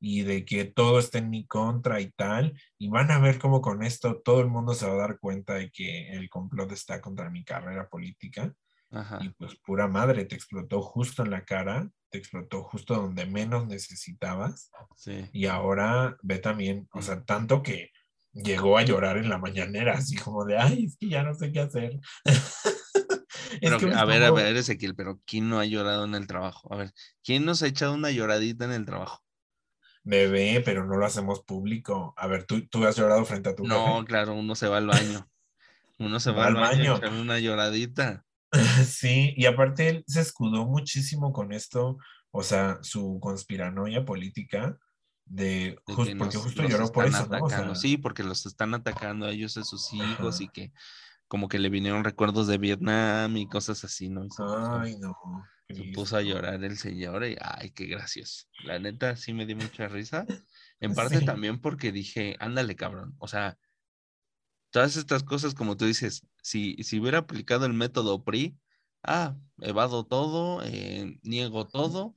y 0.00 0.22
de 0.22 0.46
que 0.46 0.64
todo 0.64 0.98
está 0.98 1.18
en 1.18 1.28
mi 1.28 1.46
contra 1.46 2.00
y 2.00 2.10
tal, 2.10 2.58
y 2.78 2.88
van 2.88 3.10
a 3.10 3.18
ver 3.18 3.38
cómo 3.38 3.60
con 3.60 3.82
esto 3.82 4.20
todo 4.20 4.40
el 4.40 4.48
mundo 4.48 4.74
se 4.74 4.86
va 4.86 4.94
a 4.94 5.08
dar 5.08 5.18
cuenta 5.18 5.54
de 5.54 5.70
que 5.70 6.10
el 6.10 6.28
complot 6.30 6.72
está 6.72 7.00
contra 7.00 7.30
mi 7.30 7.44
carrera 7.44 7.88
política. 7.88 8.52
Ajá. 8.90 9.18
Y 9.22 9.28
pues 9.28 9.54
pura 9.56 9.86
madre, 9.88 10.24
te 10.24 10.34
explotó 10.34 10.82
justo 10.82 11.22
en 11.22 11.30
la 11.30 11.44
cara, 11.44 11.88
te 12.10 12.18
explotó 12.18 12.64
justo 12.64 12.94
donde 12.94 13.26
menos 13.26 13.66
necesitabas, 13.66 14.70
Sí. 14.96 15.28
y 15.32 15.46
ahora 15.46 16.16
ve 16.22 16.38
también, 16.38 16.88
o 16.92 17.00
sea, 17.00 17.22
tanto 17.24 17.62
que 17.62 17.90
llegó 18.32 18.78
a 18.78 18.82
llorar 18.82 19.18
en 19.18 19.28
la 19.28 19.38
mañanera, 19.38 19.94
así 19.94 20.16
como 20.16 20.44
de, 20.44 20.58
ay, 20.58 20.84
es 20.86 20.96
que 20.96 21.08
ya 21.08 21.22
no 21.22 21.34
sé 21.34 21.52
qué 21.52 21.60
hacer. 21.60 22.00
Es 23.60 23.70
que 23.74 23.92
a 23.92 24.04
ver, 24.06 24.22
a 24.24 24.30
ver, 24.30 24.56
Ezequiel, 24.56 24.94
pero 24.94 25.20
¿quién 25.26 25.48
no 25.48 25.60
ha 25.60 25.66
llorado 25.66 26.04
en 26.04 26.14
el 26.14 26.26
trabajo? 26.26 26.72
A 26.72 26.76
ver, 26.76 26.92
¿quién 27.22 27.44
nos 27.44 27.62
ha 27.62 27.66
echado 27.66 27.92
una 27.94 28.10
lloradita 28.10 28.64
en 28.64 28.72
el 28.72 28.86
trabajo? 28.86 29.22
Bebé, 30.04 30.62
pero 30.64 30.86
no 30.86 30.96
lo 30.96 31.06
hacemos 31.06 31.42
público. 31.44 32.14
A 32.16 32.26
ver, 32.26 32.44
¿tú, 32.44 32.66
tú 32.68 32.84
has 32.86 32.96
llorado 32.96 33.24
frente 33.24 33.50
a 33.50 33.54
tu 33.54 33.64
No, 33.64 33.96
jefe? 33.96 34.06
claro, 34.06 34.34
uno 34.34 34.54
se 34.54 34.68
va 34.68 34.78
al 34.78 34.86
baño. 34.86 35.28
Uno 35.98 36.18
se 36.18 36.30
va, 36.32 36.46
al 36.46 36.54
baño, 36.54 36.98
una 37.20 37.38
lloradita. 37.38 38.24
Sí, 38.86 39.32
y 39.36 39.46
aparte 39.46 39.88
él 39.88 40.04
se 40.06 40.20
escudó 40.20 40.66
muchísimo 40.66 41.32
con 41.32 41.52
esto, 41.52 41.98
o 42.30 42.42
sea, 42.42 42.78
su 42.82 43.18
conspiranoia 43.20 44.04
política 44.04 44.78
de, 45.34 45.78
de 45.86 45.94
jus- 45.94 46.06
que 46.08 46.16
porque 46.16 46.34
nos- 46.36 46.44
justo 46.44 46.62
lloró 46.68 46.92
por 46.92 47.06
eso, 47.06 47.26
¿no? 47.26 47.44
O 47.44 47.48
sea. 47.48 47.74
Sí, 47.74 47.96
porque 47.96 48.22
los 48.22 48.44
están 48.46 48.74
atacando 48.74 49.26
a 49.26 49.30
ellos, 49.30 49.56
a 49.56 49.64
sus 49.64 49.92
hijos 49.92 50.34
Ajá. 50.36 50.44
y 50.44 50.48
que 50.48 50.72
como 51.28 51.48
que 51.48 51.58
le 51.58 51.70
vinieron 51.70 52.04
recuerdos 52.04 52.46
de 52.46 52.58
Vietnam 52.58 53.36
y 53.38 53.46
cosas 53.48 53.82
así, 53.84 54.10
¿no? 54.10 54.22
Se 54.24 54.28
puso, 54.28 54.78
ay, 54.80 54.96
no. 54.98 55.16
se 55.68 55.84
puso 55.94 56.16
a 56.18 56.22
llorar 56.22 56.62
el 56.62 56.76
señor 56.76 57.24
y 57.24 57.36
ay, 57.40 57.70
qué 57.70 57.86
gracioso. 57.86 58.46
La 58.64 58.78
neta 58.78 59.16
sí 59.16 59.32
me 59.32 59.46
dio 59.46 59.56
mucha 59.56 59.88
risa. 59.88 60.26
En 60.80 60.94
parte 60.94 61.20
Sí. 61.20 61.24
también 61.24 61.58
porque 61.60 61.90
dije, 61.92 62.36
ándale, 62.38 62.76
cabrón. 62.76 63.14
O 63.18 63.28
sea, 63.28 63.56
todas 64.70 64.96
estas 64.96 65.22
cosas, 65.22 65.54
como 65.54 65.76
tú 65.78 65.86
dices, 65.86 66.26
si, 66.42 66.74
si 66.82 67.00
hubiera 67.00 67.18
aplicado 67.18 67.64
el 67.66 67.72
método 67.72 68.24
PRI, 68.24 68.58
ah, 69.02 69.34
evado 69.60 70.04
todo, 70.04 70.62
eh, 70.64 71.18
niego 71.22 71.66
todo 71.66 72.14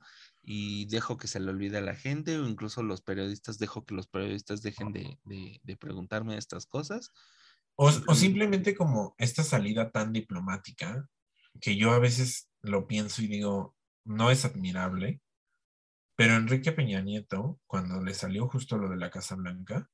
y 0.48 0.86
dejo 0.86 1.16
que 1.16 1.26
se 1.26 1.40
le 1.40 1.50
olvide 1.50 1.78
a 1.78 1.82
la 1.82 1.96
gente, 1.96 2.38
o 2.38 2.46
incluso 2.48 2.84
los 2.84 3.02
periodistas, 3.02 3.58
dejo 3.58 3.84
que 3.84 3.96
los 3.96 4.06
periodistas 4.06 4.62
dejen 4.62 4.92
de, 4.92 5.18
de- 5.24 5.60
de 5.64 5.76
preguntarme 5.76 6.38
estas 6.38 6.66
cosas. 6.66 7.10
O, 7.74 7.86
o 7.88 7.90
Simplemente- 7.90 8.14
simplemente 8.20 8.74
como 8.76 9.14
esta 9.18 9.42
salida 9.42 9.90
tan 9.90 10.12
diplomática, 10.12 11.08
que 11.60 11.76
yo 11.76 11.90
a 11.92 11.98
veces 11.98 12.48
lo 12.62 12.86
pienso 12.86 13.22
y 13.22 13.26
digo, 13.26 13.74
no 14.04 14.30
es 14.30 14.44
admirable, 14.44 15.20
pero 16.16 16.36
Enrique 16.36 16.70
Peña 16.70 17.00
Nieto, 17.02 17.58
cuando 17.66 18.00
le 18.00 18.14
salió 18.14 18.46
justo 18.48 18.78
lo 18.78 18.88
de 18.88 18.96
la 18.96 19.10
Casa 19.10 19.34
Blanca, 19.34 19.90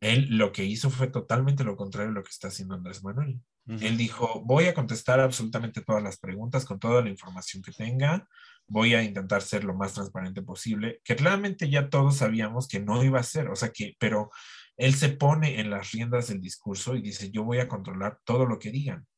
él 0.00 0.36
lo 0.36 0.52
que 0.52 0.64
hizo 0.66 0.90
fue 0.90 1.06
totalmente 1.08 1.64
lo 1.64 1.76
contrario 1.76 2.10
a 2.10 2.14
lo 2.14 2.22
que 2.22 2.30
está 2.30 2.48
haciendo 2.48 2.74
Andrés 2.74 3.02
Manuel. 3.02 3.40
Él 3.66 3.96
dijo, 3.96 4.42
voy 4.44 4.64
a 4.66 4.74
contestar 4.74 5.20
absolutamente 5.20 5.80
todas 5.82 6.02
las 6.02 6.18
preguntas 6.18 6.64
con 6.64 6.78
toda 6.80 7.02
la 7.02 7.08
información 7.10 7.62
que 7.62 7.70
tenga, 7.72 8.28
voy 8.70 8.94
a 8.94 9.02
intentar 9.02 9.42
ser 9.42 9.64
lo 9.64 9.74
más 9.74 9.94
transparente 9.94 10.42
posible, 10.42 11.00
que 11.04 11.16
claramente 11.16 11.68
ya 11.68 11.90
todos 11.90 12.18
sabíamos 12.18 12.68
que 12.68 12.78
no 12.78 13.02
iba 13.02 13.18
a 13.18 13.24
ser, 13.24 13.48
o 13.48 13.56
sea 13.56 13.70
que, 13.70 13.96
pero 13.98 14.30
él 14.76 14.94
se 14.94 15.08
pone 15.08 15.60
en 15.60 15.70
las 15.70 15.90
riendas 15.90 16.28
del 16.28 16.40
discurso 16.40 16.94
y 16.94 17.02
dice, 17.02 17.32
yo 17.32 17.42
voy 17.42 17.58
a 17.58 17.66
controlar 17.66 18.20
todo 18.24 18.46
lo 18.46 18.60
que 18.60 18.70
digan, 18.70 19.08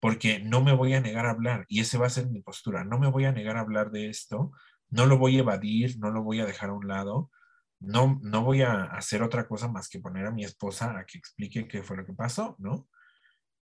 porque 0.00 0.40
no 0.40 0.60
me 0.60 0.72
voy 0.72 0.94
a 0.94 1.00
negar 1.00 1.24
a 1.24 1.30
hablar, 1.30 1.64
y 1.68 1.80
esa 1.80 1.98
va 1.98 2.06
a 2.06 2.10
ser 2.10 2.28
mi 2.28 2.42
postura, 2.42 2.84
no 2.84 2.98
me 2.98 3.08
voy 3.08 3.26
a 3.26 3.32
negar 3.32 3.56
a 3.56 3.60
hablar 3.60 3.92
de 3.92 4.08
esto, 4.08 4.50
no 4.90 5.06
lo 5.06 5.18
voy 5.18 5.36
a 5.36 5.40
evadir, 5.40 5.98
no 6.00 6.10
lo 6.10 6.24
voy 6.24 6.40
a 6.40 6.46
dejar 6.46 6.70
a 6.70 6.74
un 6.74 6.88
lado, 6.88 7.30
no, 7.78 8.18
no 8.22 8.42
voy 8.42 8.62
a 8.62 8.84
hacer 8.86 9.22
otra 9.22 9.46
cosa 9.46 9.68
más 9.68 9.88
que 9.88 10.00
poner 10.00 10.26
a 10.26 10.32
mi 10.32 10.42
esposa 10.42 10.98
a 10.98 11.06
que 11.06 11.18
explique 11.18 11.68
qué 11.68 11.84
fue 11.84 11.96
lo 11.96 12.04
que 12.04 12.12
pasó, 12.12 12.56
¿no? 12.58 12.88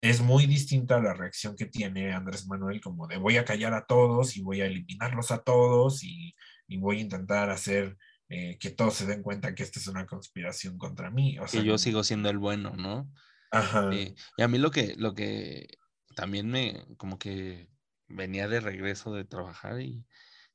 Es 0.01 0.21
muy 0.21 0.47
distinta 0.47 0.97
a 0.97 1.03
la 1.03 1.15
reacción 1.15 1.57
que 1.57 1.67
tiene 1.67 2.13
Andrés 2.13 2.47
Manuel, 2.47 2.81
como 2.81 3.07
de 3.09 3.17
voy 3.17 3.37
a 3.37 3.45
callar 3.45 3.75
a 3.75 3.87
todos 3.87 4.37
y 4.37 4.43
voy 4.43 4.61
a 4.61 4.67
eliminarlos 4.67 5.31
a 5.31 5.43
todos 5.43 6.05
y, 6.05 6.35
y 6.69 6.77
voy 6.77 6.99
a 6.99 7.03
intentar 7.03 7.51
hacer 7.51 7.97
eh, 8.29 8.59
que 8.59 8.71
todos 8.71 8.95
se 8.95 9.07
den 9.07 9.23
cuenta 9.23 9.55
que 9.55 9.63
esta 9.63 9.81
es 9.81 9.89
una 9.89 10.07
conspiración 10.07 10.79
contra 10.79 11.11
mí. 11.11 11.39
O 11.39 11.49
sea, 11.49 11.61
que 11.61 11.67
yo 11.67 11.79
sigo 11.79 12.05
siendo 12.05 12.31
el 12.31 12.39
bueno, 12.39 12.77
¿no? 12.77 13.11
Ajá. 13.51 13.91
Y 13.95 14.15
a 14.43 14.49
mí 14.49 14.59
lo 14.59 14.71
que, 14.71 14.95
lo 14.97 15.15
que 15.15 15.67
también 16.15 16.51
me, 16.51 16.85
como 16.97 17.19
que 17.19 17.69
venía 18.07 18.47
de 18.47 18.61
regreso 18.61 19.13
de 19.15 19.25
trabajar 19.25 19.81
y, 19.81 20.05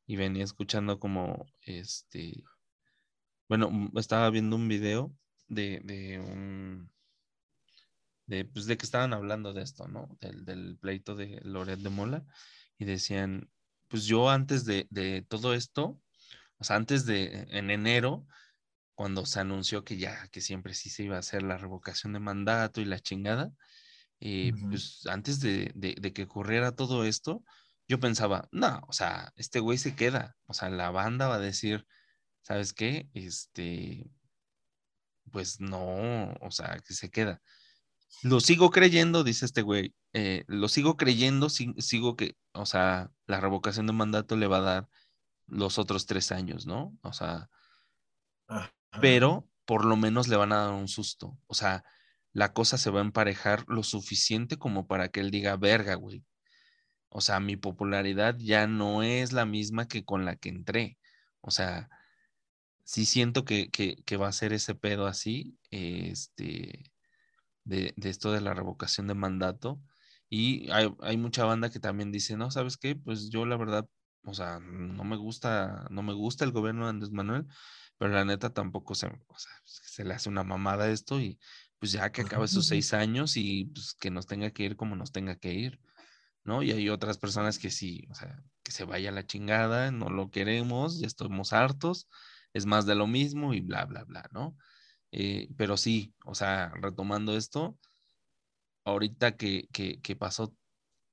y 0.05 0.15
venía 0.15 0.43
escuchando 0.43 0.99
como, 0.99 1.47
este, 1.61 2.43
bueno, 3.49 3.91
estaba 3.95 4.29
viendo 4.29 4.55
un 4.55 4.67
video 4.67 5.13
de, 5.47 5.81
de 5.83 6.19
un 6.19 6.91
de, 8.25 8.45
pues, 8.45 8.65
de 8.67 8.77
que 8.77 8.85
estaban 8.85 9.13
hablando 9.13 9.53
de 9.53 9.63
esto, 9.63 9.87
¿no? 9.87 10.07
Del, 10.21 10.45
del 10.45 10.77
pleito 10.79 11.15
de 11.15 11.39
Loret 11.43 11.79
de 11.79 11.89
Mola 11.89 12.25
y 12.77 12.85
decían, 12.85 13.51
pues 13.89 14.05
yo 14.05 14.29
antes 14.29 14.65
de, 14.65 14.87
de 14.89 15.21
todo 15.23 15.53
esto, 15.53 16.01
o 16.59 16.63
sea, 16.65 16.77
antes 16.77 17.05
de, 17.05 17.47
en 17.51 17.71
enero, 17.71 18.27
cuando 18.95 19.25
se 19.25 19.39
anunció 19.39 19.83
que 19.83 19.97
ya, 19.97 20.27
que 20.29 20.41
siempre 20.41 20.73
sí 20.73 20.89
se 20.89 21.03
iba 21.03 21.15
a 21.17 21.19
hacer 21.19 21.43
la 21.43 21.57
revocación 21.57 22.13
de 22.13 22.19
mandato 22.19 22.81
y 22.81 22.85
la 22.85 22.99
chingada, 22.99 23.51
eh, 24.19 24.53
Ujú. 24.53 24.69
pues 24.69 25.01
antes 25.07 25.39
de, 25.41 25.71
de- 25.75 25.95
de 25.99 26.13
que 26.13 26.23
ocurriera 26.23 26.75
todo 26.75 27.05
esto, 27.05 27.43
yo 27.87 27.99
pensaba, 27.99 28.47
no, 28.51 28.81
o 28.87 28.93
sea, 28.93 29.31
este 29.35 29.59
güey 29.59 29.77
se 29.77 29.95
queda, 29.95 30.37
o 30.47 30.53
sea, 30.53 30.69
la 30.69 30.91
banda 30.91 31.27
va 31.27 31.35
a 31.35 31.39
decir, 31.39 31.85
¿sabes 32.43 32.73
qué? 32.73 33.09
Este, 33.13 34.11
pues 35.31 35.59
no, 35.59 36.33
o 36.41 36.51
sea, 36.51 36.79
que 36.85 36.93
se 36.93 37.09
queda. 37.09 37.41
Lo 38.21 38.39
sigo 38.39 38.69
creyendo, 38.71 39.23
dice 39.23 39.45
este 39.45 39.61
güey, 39.61 39.93
eh, 40.13 40.43
lo 40.47 40.69
sigo 40.69 40.95
creyendo, 40.97 41.49
si- 41.49 41.73
sigo 41.79 42.15
que, 42.15 42.35
o 42.53 42.65
sea, 42.65 43.11
la 43.27 43.39
revocación 43.41 43.87
de 43.87 43.93
mandato 43.93 44.35
le 44.37 44.47
va 44.47 44.57
a 44.57 44.61
dar 44.61 44.89
los 45.47 45.77
otros 45.77 46.05
tres 46.05 46.31
años, 46.31 46.65
¿no? 46.65 46.97
O 47.01 47.13
sea, 47.13 47.49
Ajá. 48.47 48.71
pero 49.01 49.47
por 49.65 49.85
lo 49.85 49.95
menos 49.95 50.27
le 50.27 50.35
van 50.37 50.51
a 50.53 50.65
dar 50.65 50.73
un 50.73 50.87
susto. 50.87 51.37
O 51.47 51.53
sea, 51.53 51.83
la 52.33 52.53
cosa 52.53 52.77
se 52.77 52.89
va 52.89 52.99
a 52.99 53.03
emparejar 53.03 53.65
lo 53.67 53.83
suficiente 53.83 54.57
como 54.57 54.87
para 54.87 55.09
que 55.09 55.19
él 55.19 55.31
diga, 55.31 55.55
verga, 55.57 55.95
güey. 55.95 56.23
O 57.09 57.21
sea, 57.21 57.39
mi 57.39 57.57
popularidad 57.57 58.35
ya 58.39 58.67
no 58.67 59.03
es 59.03 59.33
la 59.33 59.45
misma 59.45 59.87
que 59.87 60.05
con 60.05 60.25
la 60.25 60.35
que 60.37 60.49
entré. 60.49 60.97
O 61.41 61.51
sea, 61.51 61.89
sí 62.83 63.05
siento 63.05 63.45
que, 63.45 63.69
que, 63.71 63.97
que 64.05 64.17
va 64.17 64.27
a 64.29 64.33
ser 64.33 64.53
ese 64.53 64.75
pedo 64.75 65.07
así, 65.07 65.57
este, 65.71 66.92
de, 67.63 67.93
de 67.97 68.09
esto 68.09 68.31
de 68.31 68.41
la 68.41 68.53
revocación 68.53 69.07
de 69.07 69.13
mandato. 69.15 69.81
Y 70.29 70.69
hay, 70.71 70.93
hay 71.01 71.17
mucha 71.17 71.45
banda 71.45 71.69
que 71.69 71.79
también 71.79 72.11
dice, 72.11 72.37
no, 72.37 72.51
¿sabes 72.51 72.77
qué? 72.77 72.95
Pues 72.95 73.29
yo 73.29 73.45
la 73.45 73.57
verdad, 73.57 73.87
o 74.23 74.33
sea, 74.33 74.59
no 74.59 75.03
me 75.03 75.15
gusta, 75.17 75.87
no 75.89 76.01
me 76.03 76.13
gusta 76.13 76.45
el 76.45 76.51
gobierno 76.51 76.85
de 76.85 76.89
Andrés 76.91 77.11
Manuel, 77.11 77.45
pero 77.97 78.13
la 78.13 78.25
neta 78.25 78.51
tampoco 78.53 78.95
se, 78.95 79.07
o 79.07 79.37
sea, 79.37 79.51
se 79.65 80.03
le 80.03 80.13
hace 80.13 80.29
una 80.29 80.43
mamada 80.43 80.89
esto 80.89 81.19
y 81.19 81.39
pues 81.79 81.91
ya 81.91 82.11
que 82.11 82.21
acabe 82.21 82.47
sus 82.47 82.67
seis 82.67 82.93
años 82.93 83.37
y 83.37 83.65
pues 83.65 83.93
que 83.93 84.11
nos 84.11 84.25
tenga 84.25 84.51
que 84.51 84.63
ir 84.63 84.75
como 84.75 84.95
nos 84.95 85.11
tenga 85.11 85.35
que 85.37 85.53
ir, 85.53 85.79
¿no? 86.43 86.63
Y 86.63 86.71
hay 86.71 86.89
otras 86.89 87.17
personas 87.17 87.59
que 87.59 87.69
sí, 87.69 88.07
o 88.09 88.15
sea, 88.15 88.43
que 88.63 88.71
se 88.71 88.85
vaya 88.85 89.09
a 89.09 89.13
la 89.13 89.25
chingada, 89.25 89.91
no 89.91 90.09
lo 90.09 90.31
queremos, 90.31 90.99
ya 90.99 91.07
estamos 91.07 91.53
hartos, 91.53 92.09
es 92.53 92.65
más 92.65 92.85
de 92.85 92.95
lo 92.95 93.07
mismo 93.07 93.53
y 93.53 93.61
bla, 93.61 93.85
bla, 93.85 94.03
bla, 94.05 94.29
¿no? 94.33 94.57
Eh, 95.15 95.47
pero 95.57 95.77
sí, 95.77 96.11
o 96.25 96.33
sea, 96.33 96.71
retomando 96.81 97.37
esto, 97.37 97.77
ahorita 98.83 99.37
que, 99.37 99.67
que, 99.71 100.01
que 100.01 100.15
pasó 100.15 100.55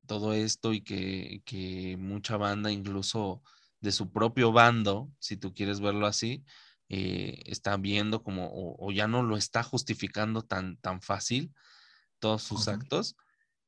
todo 0.06 0.32
esto 0.32 0.72
y 0.72 0.80
que, 0.82 1.42
que 1.44 1.98
mucha 1.98 2.38
banda, 2.38 2.72
incluso 2.72 3.42
de 3.80 3.92
su 3.92 4.10
propio 4.10 4.52
bando, 4.52 5.10
si 5.18 5.36
tú 5.36 5.52
quieres 5.52 5.80
verlo 5.80 6.06
así, 6.06 6.44
eh, 6.88 7.42
está 7.44 7.76
viendo 7.76 8.22
como, 8.22 8.46
o, 8.46 8.88
o 8.88 8.90
ya 8.90 9.06
no 9.06 9.22
lo 9.22 9.36
está 9.36 9.62
justificando 9.62 10.40
tan, 10.42 10.78
tan 10.78 11.02
fácil 11.02 11.54
todos 12.20 12.42
sus 12.42 12.68
actos, 12.68 13.16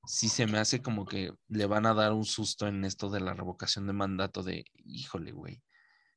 sí 0.07 0.31
se 0.31 0.47
me 0.47 0.59
hace 0.59 0.81
como 0.81 1.05
que 1.05 1.35
le 1.49 1.67
van 1.67 1.85
a 1.85 1.93
dar 1.95 2.13
un 2.15 2.25
susto 2.25 2.67
en 2.67 2.87
esto 2.87 3.11
de 3.11 3.21
la 3.21 3.35
revocación 3.35 3.87
de 3.87 3.93
mandato 3.93 4.43
de, 4.43 4.65
híjole, 4.77 5.33
güey, 5.33 5.63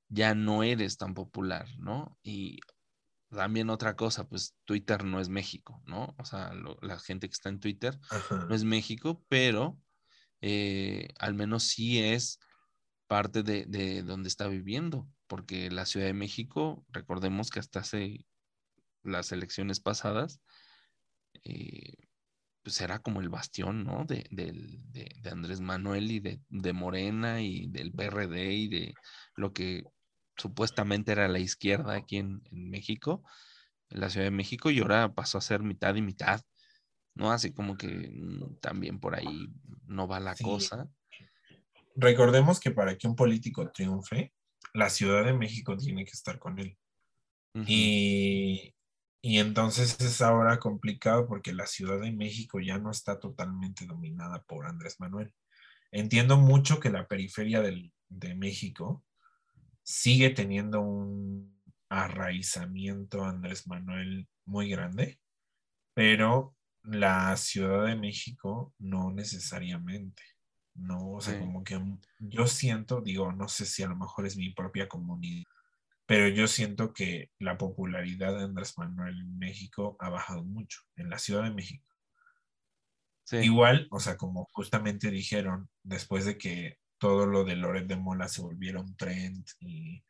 ya 0.07 0.35
no 0.35 0.63
eres 0.63 0.97
tan 0.97 1.13
popular, 1.13 1.67
¿no? 1.79 2.17
Y 2.23 2.59
también 3.29 3.69
otra 3.69 3.95
cosa, 3.95 4.27
pues 4.27 4.55
Twitter 4.65 5.03
no 5.03 5.19
es 5.19 5.29
México, 5.29 5.81
¿no? 5.85 6.15
O 6.17 6.25
sea, 6.25 6.53
lo- 6.53 6.77
la 6.81 6.99
gente 6.99 7.27
que 7.27 7.33
está 7.33 7.49
en 7.49 7.59
Twitter 7.59 7.99
Ajá. 8.11 8.45
no 8.49 8.55
es 8.55 8.63
México, 8.63 9.25
pero 9.29 9.79
eh, 10.41 11.09
al 11.19 11.33
menos 11.35 11.63
sí 11.63 11.99
es 12.01 12.39
parte 13.07 13.43
de, 13.43 13.65
de 13.65 14.03
donde 14.03 14.29
está 14.29 14.47
viviendo, 14.47 15.09
porque 15.27 15.71
la 15.71 15.85
Ciudad 15.85 16.07
de 16.07 16.13
México, 16.13 16.85
recordemos 16.89 17.49
que 17.49 17.59
hasta 17.59 17.79
hace 17.81 18.25
las 19.03 19.31
elecciones 19.31 19.79
pasadas, 19.79 20.41
eh, 21.43 21.93
pues 22.63 22.81
era 22.81 22.99
como 22.99 23.21
el 23.21 23.29
bastión, 23.29 23.83
¿no? 23.83 24.05
De, 24.05 24.25
de- 24.31 25.09
de 25.21 25.29
Andrés 25.29 25.61
Manuel 25.61 26.11
y 26.11 26.19
de, 26.19 26.41
de 26.49 26.73
Morena 26.73 27.41
y 27.41 27.67
del 27.67 27.91
PRD 27.93 28.53
y 28.53 28.67
de 28.67 28.93
lo 29.35 29.53
que 29.53 29.83
supuestamente 30.37 31.11
era 31.11 31.27
la 31.27 31.39
izquierda 31.39 31.95
aquí 31.95 32.17
en, 32.17 32.41
en 32.51 32.69
México, 32.69 33.23
en 33.89 33.99
la 34.01 34.09
Ciudad 34.09 34.25
de 34.25 34.31
México, 34.31 34.69
y 34.71 34.79
ahora 34.79 35.13
pasó 35.13 35.37
a 35.37 35.41
ser 35.41 35.61
mitad 35.61 35.95
y 35.95 36.01
mitad, 36.01 36.41
¿no? 37.13 37.31
Así 37.31 37.53
como 37.53 37.77
que 37.77 37.87
mm, 37.87 38.59
también 38.59 38.99
por 38.99 39.15
ahí 39.15 39.47
no 39.85 40.07
va 40.07 40.19
la 40.19 40.35
Sí. 40.35 40.43
cosa. 40.43 40.89
Recordemos 41.95 42.59
que 42.59 42.71
para 42.71 42.97
que 42.97 43.07
un 43.07 43.15
político 43.15 43.71
triunfe, 43.71 44.33
la 44.73 44.89
Ciudad 44.89 45.23
de 45.23 45.33
México 45.33 45.77
tiene 45.77 46.03
que 46.03 46.11
estar 46.11 46.39
con 46.39 46.59
él. 46.59 46.77
Y, 47.67 48.75
y 49.21 49.37
entonces 49.39 49.97
es 50.01 50.21
ahora 50.21 50.59
complicado 50.59 51.25
porque 51.25 51.53
la 51.53 51.67
Ciudad 51.67 52.01
de 52.01 52.11
México 52.11 52.59
ya 52.59 52.77
no 52.79 52.91
está 52.91 53.17
totalmente 53.17 53.85
dominada 53.85 54.43
por 54.43 54.65
Andrés 54.65 54.99
Manuel. 54.99 55.31
Entiendo 55.91 56.35
mucho 56.35 56.81
que 56.81 56.89
la 56.89 57.07
periferia 57.07 57.61
del- 57.61 57.93
de 58.09 58.35
México 58.35 59.05
sigue 59.85 60.31
teniendo 60.31 60.81
un 60.81 61.61
arraizamiento 61.89 63.23
Andrés 63.23 63.67
Manuel 63.67 64.27
muy 64.45 64.69
grande, 64.69 65.19
pero 65.93 66.55
la 66.83 67.37
Ciudad 67.37 67.85
de 67.87 67.95
México 67.95 68.73
no 68.79 69.11
necesariamente. 69.11 70.23
No, 70.75 71.13
o 71.13 71.21
sea, 71.21 71.35
Sí. 71.35 71.39
como 71.39 71.63
que 71.63 71.79
yo 72.19 72.47
siento, 72.47 73.01
digo, 73.01 73.31
no 73.31 73.47
sé 73.47 73.65
si 73.65 73.83
a 73.83 73.87
lo 73.87 73.95
mejor 73.95 74.25
es 74.27 74.37
mi 74.37 74.51
propia 74.53 74.87
comunidad, 74.89 75.45
pero 76.07 76.27
yo 76.29 76.47
siento 76.47 76.93
que 76.93 77.31
la 77.39 77.57
popularidad 77.57 78.37
de 78.37 78.43
Andrés 78.45 78.77
Manuel 78.77 79.19
en 79.21 79.37
México 79.39 79.97
ha 79.99 80.09
bajado 80.09 80.43
mucho, 80.43 80.81
en 80.97 81.09
la 81.11 81.19
Ciudad 81.19 81.43
de 81.43 81.51
México. 81.51 81.85
Sí, 83.23 83.37
Igual, 83.37 83.87
o 83.91 83.99
sea, 83.99 84.17
como 84.17 84.45
justamente 84.53 85.09
dijeron, 85.11 85.69
después 85.83 86.25
de 86.25 86.37
que 86.37 86.79
todo 87.05 87.27
lo 87.27 87.43
de 87.43 87.55
Loret 87.55 87.85
de 87.85 87.97
Mola 87.97 88.27
se 88.27 88.41
volviera 88.41 88.79
un 88.79 88.97
trend 88.97 89.45
y, 89.59 90.03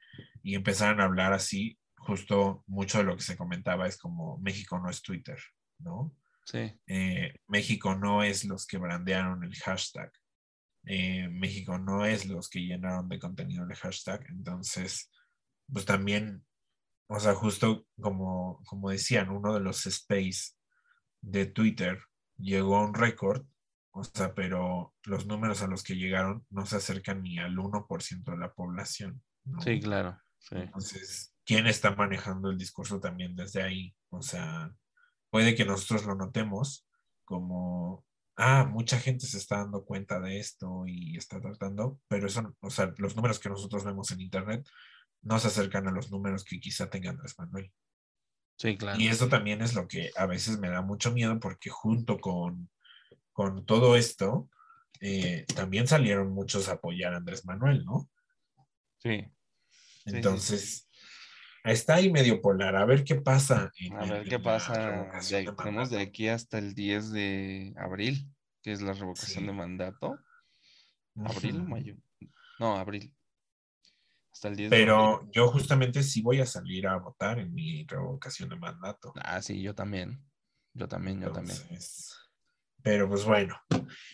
y 0.44 0.56
empezaron 0.56 1.02
a 1.02 1.04
hablar 1.04 1.34
así, 1.34 1.78
justo 1.98 2.64
mucho 2.68 3.00
de 3.00 3.04
lo 3.04 3.18
que 3.18 3.22
se 3.22 3.36
comentaba 3.36 3.86
es 3.86 3.98
como 3.98 4.38
México 4.38 4.80
no 4.80 4.90
es 4.90 5.02
Twitter, 5.02 5.38
¿no? 5.80 6.16
sí, 6.46 6.72
Eh, 6.88 7.34
México 7.48 7.96
no 7.96 8.24
es 8.24 8.46
los 8.46 8.66
que 8.66 8.78
brandearon 8.78 9.44
el 9.44 9.54
hashtag. 9.56 10.10
Eh, 10.86 11.28
México 11.28 11.78
no 11.78 12.06
es 12.06 12.28
los 12.28 12.48
que 12.48 12.62
llenaron 12.62 13.10
de 13.10 13.20
contenido 13.20 13.66
el 13.66 13.76
hashtag. 13.76 14.26
Entonces, 14.30 15.12
pues 15.70 15.84
también, 15.84 16.46
o 17.08 17.20
sea, 17.20 17.36
justo 17.36 17.86
como, 18.00 18.64
como 18.68 18.90
decían, 18.90 19.32
uno 19.32 19.54
de 19.54 19.60
los 19.60 19.86
space 19.86 20.54
de 21.20 21.46
Twitter 21.46 22.00
llegó 22.38 22.78
a 22.78 22.86
un 22.86 22.94
récord, 22.94 23.46
o 23.98 24.04
sea, 24.04 24.34
pero 24.34 24.94
los 25.06 25.26
números 25.26 25.62
a 25.62 25.68
los 25.68 25.82
que 25.82 25.96
llegaron 25.96 26.46
no 26.50 26.66
se 26.66 26.76
acercan 26.76 27.24
ni 27.24 27.40
al 27.40 27.56
1% 27.56 28.24
de 28.30 28.38
la 28.38 28.54
población. 28.54 29.24
¿no? 29.46 29.62
sí, 29.62 29.80
claro. 29.80 30.20
Sí, 30.38 30.56
Entonces, 30.58 31.34
¿quién 31.46 31.66
está 31.66 31.96
manejando 31.96 32.50
el 32.50 32.58
discurso 32.58 33.00
también 33.00 33.38
desde 33.38 33.64
ahí? 33.64 33.96
O 34.10 34.22
sea, 34.22 34.70
puede 35.30 35.56
que 35.56 35.64
nosotros 35.64 36.06
lo 36.06 36.16
notemos 36.16 36.86
como, 37.24 38.06
ah, 38.36 38.66
mucha 38.66 39.00
gente 39.00 39.26
se 39.26 39.38
está 39.38 39.60
dando 39.60 39.86
cuenta 39.86 40.20
de 40.20 40.40
esto 40.40 40.84
y 40.86 41.16
está 41.16 41.40
tratando, 41.40 41.98
pero 42.10 42.28
eso, 42.28 42.54
o 42.60 42.70
sea, 42.70 42.94
los 42.98 43.16
números 43.16 43.40
que 43.40 43.50
nosotros 43.50 43.86
vemos 43.86 44.12
en 44.12 44.20
Internet 44.20 44.68
no 45.22 45.40
se 45.40 45.48
acercan 45.48 45.88
a 45.88 45.92
los 45.92 46.12
números 46.12 46.44
que 46.44 46.60
quizá 46.60 46.90
tenga 46.90 47.12
Andrés 47.12 47.36
Manuel. 47.40 47.72
sí, 48.60 48.78
claro. 48.78 49.00
Y 49.00 49.08
eso 49.08 49.30
también 49.30 49.62
es 49.62 49.74
lo 49.74 49.88
que 49.88 50.12
a 50.18 50.26
veces 50.26 50.60
me 50.60 50.70
da 50.70 50.82
mucho 50.82 51.14
miedo 51.14 51.40
porque 51.40 51.70
junto 51.70 52.20
con, 52.20 52.70
con 53.36 53.66
todo 53.66 53.98
esto, 53.98 54.50
eh, 55.02 55.46
también 55.56 55.88
salieron 55.88 56.32
muchos 56.32 56.70
a 56.70 56.74
apoyar 56.74 57.14
a 57.14 57.18
Andrés 57.18 57.46
Manuel, 57.46 57.84
¿no? 57.84 58.10
Sí, 59.00 59.26
sí, 59.70 59.82
sí. 60.06 60.16
Entonces, 60.16 60.90
está 61.66 61.96
ahí 61.96 62.10
medio 62.10 62.42
polar. 62.42 62.78
A 62.78 62.86
ver 62.86 63.04
qué 63.04 63.16
pasa. 63.16 63.74
en- 63.78 63.94
A 63.98 64.04
en- 64.06 64.10
ver 64.10 64.24
qué 64.30 64.36
en 64.36 64.44
pasa. 64.44 64.80
de 65.20 65.52
tenemos 65.52 65.90
de 65.90 66.00
aquí 66.00 66.30
hasta 66.30 66.60
el 66.60 66.74
10 66.74 67.12
de 67.12 67.74
abril, 67.78 68.26
que 68.64 68.72
es 68.72 68.82
la 68.82 68.94
revocación 68.94 69.42
Sí. 69.44 69.48
de 69.48 69.54
mandato. 69.54 70.18
¿Abril 71.26 71.60
o 71.60 71.64
mayo? 71.66 71.96
No, 72.58 72.78
abril. 72.78 73.14
Hasta 74.32 74.48
el 74.48 74.56
10 74.56 74.70
de 74.70 74.76
abril. 74.78 74.88
Pero 74.88 75.30
yo 75.34 75.50
justamente 75.50 76.04
sí 76.04 76.22
voy 76.22 76.40
a 76.40 76.46
salir 76.46 76.88
a 76.88 76.96
votar 77.00 77.38
en 77.40 77.54
mi 77.54 77.86
revocación 77.86 78.48
de 78.48 78.56
mandato. 78.56 79.12
Ah, 79.18 79.42
sí, 79.42 79.62
yo 79.62 79.76
también. 79.76 80.24
Yo 80.74 80.88
también, 80.88 81.20
yo 81.20 81.32
también. 81.34 81.58
Pero 82.86 83.10
pues 83.10 83.26
bueno, 83.26 83.60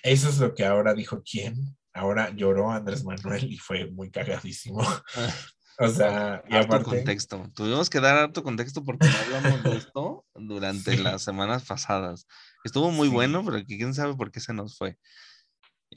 eso 0.02 0.30
es 0.30 0.40
lo 0.40 0.56
que 0.56 0.66
ahora 0.66 0.94
dijo 0.94 1.22
quién. 1.30 1.76
Ahora 1.94 2.30
lloró 2.34 2.72
Andrés 2.72 3.04
Manuel 3.04 3.52
y 3.52 3.58
fue 3.58 3.92
muy 3.92 4.10
cagadísimo. 4.10 4.82
O 5.80 5.88
sea, 5.88 6.44
y 6.48 6.56
aparte, 6.56 6.86
contexto. 6.86 7.50
Tuvimos 7.56 7.90
que 7.90 8.00
dar 8.00 8.16
harto 8.16 8.44
contexto 8.44 8.84
porque 8.84 9.08
no 9.08 9.38
hablamos 9.38 9.64
de 9.64 9.78
esto 9.78 10.26
durante 10.36 10.96
Sí. 10.96 11.02
las 11.02 11.24
semanas 11.24 11.64
pasadas. 11.66 12.28
Estuvo 12.64 12.92
muy 12.92 13.08
Sí. 13.08 13.14
bueno, 13.14 13.44
pero 13.44 13.66
quién 13.66 13.96
sabe 13.96 14.14
por 14.16 14.32
qué 14.32 14.42
se 14.42 14.54
nos 14.54 14.78
fue. 14.78 14.98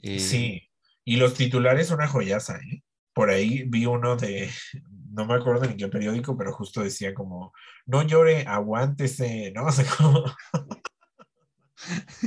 Eh, 0.01 0.19
sí. 0.19 0.63
Y 1.03 1.17
los 1.17 1.35
titulares 1.35 1.91
una 1.91 2.07
joyaza, 2.07 2.55
¿eh? 2.55 2.81
Por 3.13 3.29
ahí 3.29 3.63
vi 3.67 3.85
uno 3.85 4.15
de, 4.15 4.49
no 5.11 5.27
me 5.27 5.35
acuerdo 5.35 5.65
en 5.65 5.77
qué 5.77 5.87
periódico, 5.87 6.35
pero 6.35 6.51
justo 6.51 6.81
decía 6.81 7.13
como, 7.13 7.53
no 7.85 8.01
llore, 8.01 8.43
aguántese, 8.47 9.51
¿no? 9.53 9.65
O 9.67 9.71
sea, 9.71 9.85
como... 9.97 10.25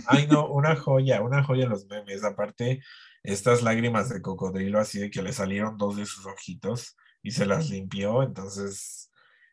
Ay, 0.07 0.27
no, 0.27 0.49
una 0.51 0.77
joya, 0.77 1.23
una 1.23 1.43
joya 1.43 1.67
los 1.67 1.87
memes. 1.87 2.25
Aparte, 2.25 2.81
estas 3.23 3.63
lágrimas 3.63 4.09
de 4.09 4.23
cocodrilo, 4.23 4.79
así 4.79 4.99
de 4.99 5.11
que 5.11 5.23
le 5.23 5.33
salieron 5.33 5.77
dos 5.77 5.97
de 5.97 6.07
sus 6.07 6.27
ojitos 6.27 6.97
y 7.23 7.33
se 7.33 7.47
las 7.47 7.69
limpió, 7.69 8.23
entonces, 8.23 9.11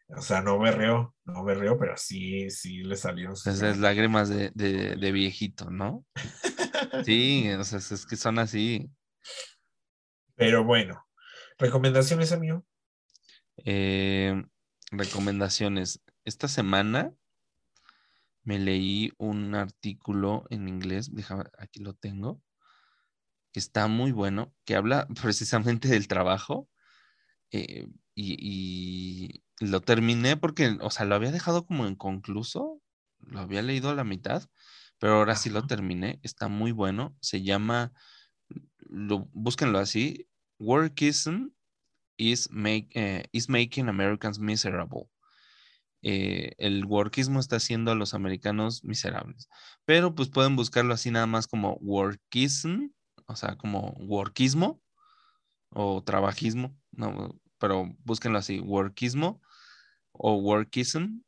o 0.10 0.22
sea, 0.22 0.42
no 0.42 0.60
berreó, 0.60 1.16
no 1.26 1.44
berreó, 1.44 1.78
pero 1.78 1.98
sí, 1.98 2.50
sí 2.52 2.84
le 2.84 2.96
salieron 2.96 3.36
sus 3.36 3.48
Esas 3.54 3.78
lágrimas 3.80 4.30
de, 4.30 4.52
de- 4.54 4.96
de 4.96 5.12
viejito, 5.12 5.70
¿no? 5.72 6.06
Sí, 7.04 7.50
o 7.52 7.64
sea, 7.64 7.80
es- 7.80 7.92
es 7.92 8.06
que 8.06 8.16
son 8.16 8.40
así. 8.40 8.90
Pero 10.36 10.64
bueno, 10.64 11.06
recomendaciones, 11.58 12.32
amigo. 12.32 12.66
Eh, 13.58 14.44
recomendaciones. 14.92 16.02
Esta 16.26 16.48
semana 16.48 17.14
me 18.46 18.60
leí 18.60 19.12
un 19.18 19.56
artículo 19.56 20.46
en 20.52 20.70
inglés, 20.70 21.14
déjame, 21.14 21.46
aquí 21.60 21.82
lo 21.82 21.94
tengo, 21.96 22.42
que 23.54 23.60
está 23.60 23.88
muy 23.88 24.12
bueno, 24.12 24.54
que 24.66 24.76
habla 24.76 25.08
precisamente 25.22 25.88
del 25.88 26.08
trabajo. 26.08 26.70
eh, 27.52 27.88
y, 28.16 28.38
y 28.42 29.44
lo 29.66 29.82
terminé 29.82 30.38
porque, 30.38 30.78
o 30.82 30.90
sea, 30.92 31.06
lo 31.06 31.16
había 31.16 31.32
dejado 31.32 31.66
como 31.66 31.88
inconcluso, 31.88 32.82
lo 33.20 33.40
había 33.40 33.62
leído 33.62 33.90
a 33.90 33.96
la 33.96 34.04
mitad, 34.06 34.44
pero 35.00 35.16
ahora 35.16 35.36
sí 35.36 35.50
lo 35.50 35.68
terminé, 35.68 36.20
está 36.24 36.48
muy 36.48 36.72
bueno, 36.72 37.18
se 37.22 37.44
llama, 37.44 37.94
lo, 38.80 39.30
búsquenlo 39.34 39.80
así, 39.80 40.28
Workism 40.60 41.50
is, 42.18 42.50
make, 42.52 42.90
eh, 42.96 43.26
is 43.34 43.50
making 43.50 43.90
Americans 43.90 44.40
miserable. 44.40 45.10
Eh, 46.08 46.54
el 46.60 46.86
workismo 46.86 47.40
está 47.40 47.56
haciendo 47.56 47.90
a 47.92 47.96
los 47.96 48.14
americanos 48.14 48.84
miserables. 48.84 49.50
Pero 49.86 50.14
pues 50.14 50.30
pueden 50.30 50.56
buscarlo 50.56 50.94
así 50.94 51.10
nada 51.10 51.26
más 51.26 51.48
como 51.48 51.78
workism, 51.82 52.90
o 53.26 53.36
sea, 53.36 53.58
como 53.58 53.90
workismo 54.00 54.80
o 55.72 56.04
trabajismo, 56.04 56.78
no, 56.92 57.40
pero 57.60 57.92
búsquenlo 58.04 58.38
así, 58.38 58.60
workismo 58.60 59.42
o 60.12 60.36
workism 60.36 61.22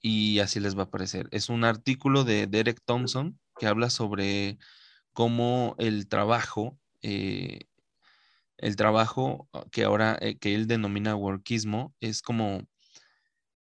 y 0.00 0.40
así 0.40 0.60
les 0.60 0.76
va 0.76 0.82
a 0.82 0.86
aparecer. 0.86 1.28
Es 1.32 1.48
un 1.48 1.64
artículo 1.64 2.24
de 2.24 2.48
Derek 2.48 2.80
Thompson 2.84 3.38
que 3.58 3.66
habla 3.68 3.90
sobre 3.90 4.58
cómo 5.12 5.76
el 5.78 6.08
trabajo, 6.08 6.78
eh, 7.02 7.60
el 8.58 8.76
trabajo 8.76 9.48
que 9.72 9.84
ahora, 9.84 10.18
eh, 10.20 10.38
que 10.38 10.54
él 10.56 10.66
denomina 10.66 11.16
workismo, 11.16 11.94
es 12.00 12.22
como 12.22 12.68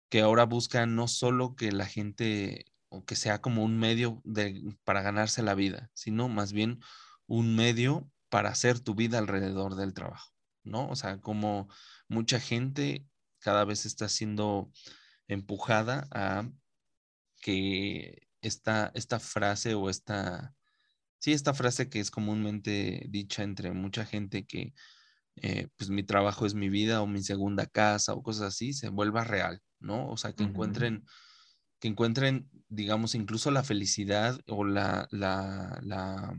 que 0.09 0.21
ahora 0.21 0.45
busca 0.45 0.85
no 0.85 1.07
solo 1.07 1.55
que 1.55 1.71
la 1.71 1.85
gente 1.85 2.65
o 2.89 3.05
que 3.05 3.15
sea 3.15 3.41
como 3.41 3.63
un 3.63 3.77
medio 3.77 4.21
de, 4.23 4.75
para 4.83 5.01
ganarse 5.01 5.41
la 5.43 5.55
vida, 5.55 5.89
sino 5.93 6.29
más 6.29 6.53
bien 6.53 6.79
un 7.27 7.55
medio 7.55 8.09
para 8.29 8.49
hacer 8.49 8.79
tu 8.79 8.95
vida 8.95 9.17
alrededor 9.17 9.75
del 9.75 9.93
trabajo, 9.93 10.31
¿no? 10.63 10.89
O 10.89 10.95
sea, 10.95 11.19
como 11.19 11.67
mucha 12.07 12.39
gente 12.39 13.05
cada 13.39 13.65
vez 13.65 13.85
está 13.85 14.09
siendo 14.09 14.71
empujada 15.27 16.07
a 16.11 16.49
que 17.41 18.27
esta, 18.41 18.91
esta 18.95 19.19
frase 19.19 19.73
o 19.73 19.89
esta, 19.89 20.55
sí, 21.19 21.33
esta 21.33 21.53
frase 21.53 21.89
que 21.89 21.99
es 21.99 22.11
comúnmente 22.11 23.05
dicha 23.09 23.43
entre 23.43 23.71
mucha 23.71 24.05
gente 24.05 24.45
que 24.45 24.73
eh, 25.41 25.67
pues 25.77 25.89
mi 25.89 26.03
trabajo 26.03 26.45
es 26.45 26.53
mi 26.53 26.69
vida 26.69 27.01
o 27.01 27.07
mi 27.07 27.21
segunda 27.21 27.65
casa 27.65 28.13
o 28.13 28.23
cosas 28.23 28.47
así, 28.47 28.73
se 28.73 28.89
vuelva 28.89 29.23
real, 29.23 29.61
¿no? 29.79 30.09
O 30.09 30.17
sea, 30.17 30.33
que 30.33 30.43
encuentren, 30.43 31.05
que 31.79 31.87
encuentren, 31.87 32.49
digamos, 32.69 33.15
incluso 33.15 33.51
la 33.51 33.63
felicidad 33.63 34.39
o 34.47 34.63
la, 34.63 35.07
la, 35.11 35.79
la, 35.83 36.37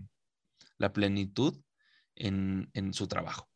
la 0.79 0.93
plenitud 0.93 1.61
en, 2.15 2.71
en 2.73 2.95
su 2.95 3.07
trabajo, 3.07 3.49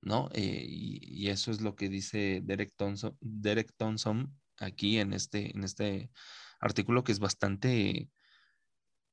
¿no? 0.00 0.28
Eh, 0.32 0.64
y, 0.66 1.00
y 1.02 1.28
eso 1.28 1.50
es 1.50 1.60
lo 1.60 1.74
que 1.74 1.88
dice 1.88 2.40
Derek 2.44 2.72
Thompson, 2.76 3.16
Derek 3.20 3.72
Thompson 3.76 4.38
aquí 4.58 4.98
en 4.98 5.12
este, 5.12 5.56
en 5.56 5.64
este 5.64 6.10
artículo 6.60 7.04
que 7.04 7.12
es 7.12 7.18
bastante, 7.18 8.10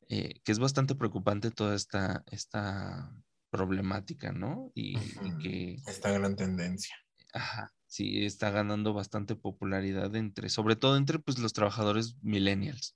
eh, 0.10 0.40
que 0.44 0.52
es 0.52 0.60
bastante 0.60 0.96
preocupante 0.96 1.52
toda 1.52 1.76
esta, 1.76 2.24
esta 2.28 3.12
problemática, 3.56 4.32
¿no? 4.34 4.72
Y, 4.76 5.18
y 5.22 5.32
Ujú. 5.32 5.38
que, 5.38 5.84
Esta 5.88 6.12
gran 6.12 6.36
tendencia. 6.36 6.96
ajá, 7.34 7.74
sí, 7.88 8.26
está 8.26 8.50
ganando 8.50 8.94
bastante 8.94 9.36
popularidad 9.36 10.16
entre, 10.16 10.50
sobre 10.50 10.76
todo 10.76 10.98
entre 10.98 11.20
pues 11.20 11.40
los 11.40 11.54
trabajadores 11.54 12.16
millennials, 12.22 12.96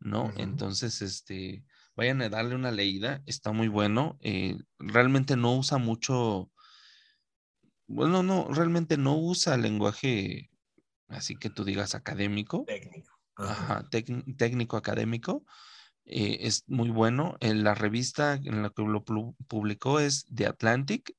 ¿no? 0.00 0.32
Entonces, 0.36 1.02
este, 1.02 1.64
vayan 1.96 2.22
a 2.22 2.28
darle 2.30 2.54
una 2.56 2.72
leída, 2.72 3.22
está 3.26 3.52
muy 3.52 3.68
bueno, 3.68 4.18
eh, 4.22 4.58
realmente 4.78 5.36
no 5.36 5.56
usa 5.56 5.78
mucho, 5.78 6.52
bueno, 7.86 8.22
no, 8.22 8.48
realmente 8.52 8.96
no 8.96 9.16
usa 9.16 9.56
lenguaje 9.56 10.50
así 11.08 11.36
que 11.38 11.50
tú 11.50 11.64
digas 11.64 11.94
académico, 11.94 12.64
Técnico. 12.66 13.12
Ajá. 13.36 13.78
ajá, 13.78 13.90
tec- 13.90 14.36
técnico 14.38 14.76
académico, 14.76 15.44
eh, 16.06 16.38
es 16.42 16.64
muy 16.68 16.90
bueno. 16.90 17.36
En 17.40 17.64
la 17.64 17.74
revista 17.74 18.34
en 18.34 18.62
la 18.62 18.70
que 18.70 18.82
lo 18.82 19.04
pu- 19.04 19.36
publicó 19.48 20.00
es 20.00 20.26
The 20.34 20.46
Atlantic 20.46 21.14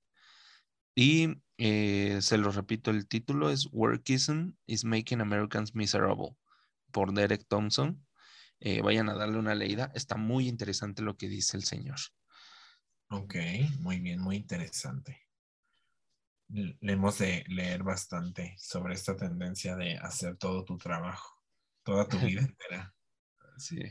y 0.95 1.41
eh, 1.57 2.19
se 2.21 2.37
lo 2.37 2.51
repito, 2.51 2.91
el 2.91 3.07
título 3.07 3.49
es 3.49 3.67
Workism 3.71 4.51
is 4.65 4.83
Making 4.83 5.21
Americans 5.21 5.75
Miserable 5.75 6.35
por 6.91 7.13
Derek 7.13 7.45
Thompson. 7.47 8.05
Eh, 8.59 8.81
vayan 8.81 9.09
a 9.09 9.13
darle 9.13 9.37
una 9.37 9.53
leída, 9.55 9.91
está 9.93 10.17
muy 10.17 10.47
interesante 10.47 11.03
lo 11.03 11.15
que 11.17 11.29
dice 11.29 11.57
el 11.57 11.63
señor. 11.63 11.97
Ok, 13.09 13.35
muy 13.79 13.99
bien, 13.99 14.19
muy 14.19 14.35
interesante. 14.37 15.27
Le 16.49 16.93
hemos 16.93 17.17
de 17.19 17.43
leer 17.47 17.83
bastante 17.83 18.55
sobre 18.57 18.93
esta 18.95 19.15
tendencia 19.15 19.75
de 19.75 19.97
hacer 19.97 20.37
todo 20.37 20.63
tu 20.63 20.77
trabajo, 20.77 21.41
toda 21.83 22.07
tu 22.07 22.17
vida 22.19 22.41
entera. 22.51 22.95
Sí. 23.57 23.81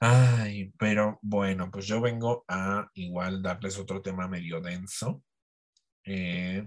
Ay, 0.00 0.72
pero 0.78 1.18
bueno, 1.20 1.70
pues 1.70 1.86
yo 1.86 2.00
vengo 2.00 2.44
a 2.48 2.90
igual 2.94 3.42
darles 3.42 3.78
otro 3.78 4.00
tema 4.00 4.26
medio 4.28 4.60
denso, 4.62 5.22
eh, 6.04 6.66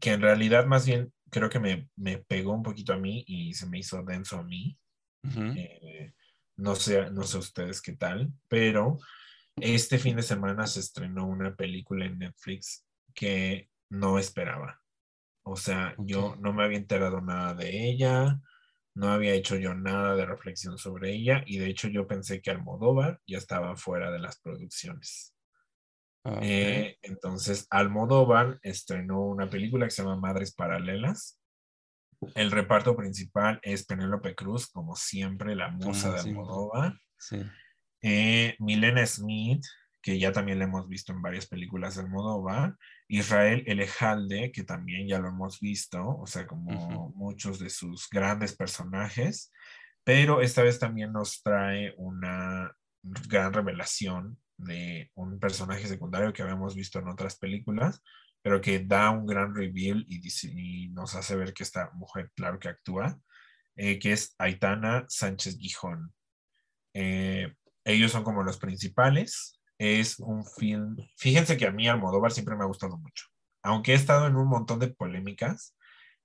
que 0.00 0.12
en 0.12 0.20
realidad 0.20 0.66
más 0.66 0.86
bien 0.86 1.12
creo 1.30 1.50
que 1.50 1.58
me, 1.58 1.88
me 1.96 2.18
pegó 2.18 2.52
un 2.52 2.62
poquito 2.62 2.92
a 2.92 2.98
mí 2.98 3.24
y 3.26 3.54
se 3.54 3.66
me 3.66 3.78
hizo 3.78 4.02
denso 4.04 4.38
a 4.38 4.44
mí. 4.44 4.78
Eh, 5.56 6.12
no 6.56 6.76
sé, 6.76 7.10
no 7.10 7.24
sé 7.24 7.38
ustedes 7.38 7.82
qué 7.82 7.94
tal, 7.94 8.32
pero 8.46 8.98
este 9.56 9.98
fin 9.98 10.16
de 10.16 10.22
semana 10.22 10.66
se 10.68 10.78
estrenó 10.80 11.26
una 11.26 11.56
película 11.56 12.06
en 12.06 12.18
Netflix 12.18 12.86
que 13.14 13.68
no 13.90 14.18
esperaba. 14.18 14.80
O 15.42 15.56
sea, 15.56 15.94
yo 15.98 16.36
no 16.40 16.52
me 16.52 16.62
había 16.62 16.78
enterado 16.78 17.20
nada 17.20 17.54
de 17.54 17.88
ella, 17.88 18.40
no 18.94 19.08
había 19.08 19.34
hecho 19.34 19.56
yo 19.56 19.74
nada 19.74 20.14
de 20.14 20.24
reflexión 20.24 20.78
sobre 20.78 21.12
ella 21.12 21.42
y 21.46 21.58
de 21.58 21.68
hecho 21.68 21.88
yo 21.88 22.06
pensé 22.06 22.40
que 22.40 22.50
Almodóvar 22.50 23.20
ya 23.26 23.38
estaba 23.38 23.76
fuera 23.76 24.10
de 24.10 24.20
las 24.20 24.40
producciones. 24.40 25.34
Ok. 26.24 26.38
Eh, 26.40 26.98
entonces, 27.02 27.66
Almodóvar 27.70 28.58
estrenó 28.62 29.20
una 29.20 29.50
película 29.50 29.86
que 29.86 29.90
se 29.90 30.02
llama 30.02 30.16
Madres 30.16 30.54
Paralelas. 30.54 31.38
El 32.34 32.50
reparto 32.50 32.96
principal 32.96 33.58
es 33.62 33.84
Penélope 33.84 34.34
Cruz, 34.34 34.68
como 34.68 34.96
siempre, 34.96 35.54
la 35.54 35.70
musa 35.70 36.08
Como 36.08 36.22
de. 36.22 36.30
Almodóvar. 36.30 37.00
Sí. 37.18 37.42
Eh, 38.00 38.56
Milena 38.58 39.04
Smith, 39.06 39.64
que 40.04 40.18
ya 40.18 40.32
también 40.32 40.58
la 40.58 40.66
hemos 40.66 40.86
visto 40.86 41.12
en 41.14 41.22
varias 41.22 41.46
películas 41.46 41.94
de 41.94 42.02
Almodóvar. 42.02 42.76
Israel 43.08 43.64
Elejalde, 43.66 44.52
que 44.52 44.62
también 44.62 45.08
ya 45.08 45.18
lo 45.18 45.28
hemos 45.28 45.60
visto, 45.60 46.06
o 46.06 46.26
sea, 46.26 46.46
como 46.46 47.10
muchos 47.16 47.58
de 47.58 47.70
sus 47.70 48.10
grandes 48.10 48.54
personajes. 48.54 49.50
Pero 50.04 50.42
esta 50.42 50.62
vez 50.62 50.78
también 50.78 51.10
nos 51.10 51.42
trae 51.42 51.94
una 51.96 52.70
gran 53.02 53.54
revelación 53.54 54.38
de 54.58 55.10
un 55.14 55.38
personaje 55.40 55.86
secundario 55.86 56.34
que 56.34 56.42
habíamos 56.42 56.74
visto 56.74 56.98
en 56.98 57.08
otras 57.08 57.38
películas, 57.38 58.02
pero 58.42 58.60
que 58.60 58.80
da 58.80 59.10
un 59.10 59.24
gran 59.24 59.54
reveal 59.54 60.04
y, 60.06 60.20
dice- 60.20 60.52
y 60.54 60.90
nos 60.90 61.14
hace 61.14 61.34
ver 61.34 61.54
que 61.54 61.62
esta 61.62 61.90
mujer, 61.94 62.30
claro 62.36 62.58
que 62.58 62.68
actúa, 62.68 63.18
eh, 63.74 63.98
que 63.98 64.12
es 64.12 64.34
Aitana 64.36 65.06
Sánchez 65.08 65.56
Gijón. 65.58 66.12
Eh, 66.92 67.54
ellos 67.84 68.12
son 68.12 68.22
como 68.22 68.42
los 68.42 68.58
principales. 68.58 69.58
Es 69.84 70.18
un 70.18 70.44
film. 70.46 70.96
Fíjense 71.16 71.56
que 71.56 71.66
a 71.66 71.72
mí 71.72 71.88
Almodóvar 71.88 72.32
siempre 72.32 72.56
me 72.56 72.64
ha 72.64 72.66
gustado 72.66 72.96
mucho. 72.96 73.26
aunque 73.62 73.92
he 73.92 73.94
estado 73.94 74.26
en 74.26 74.36
un 74.36 74.48
montón 74.48 74.78
de 74.78 74.88
polémicas 74.88 75.74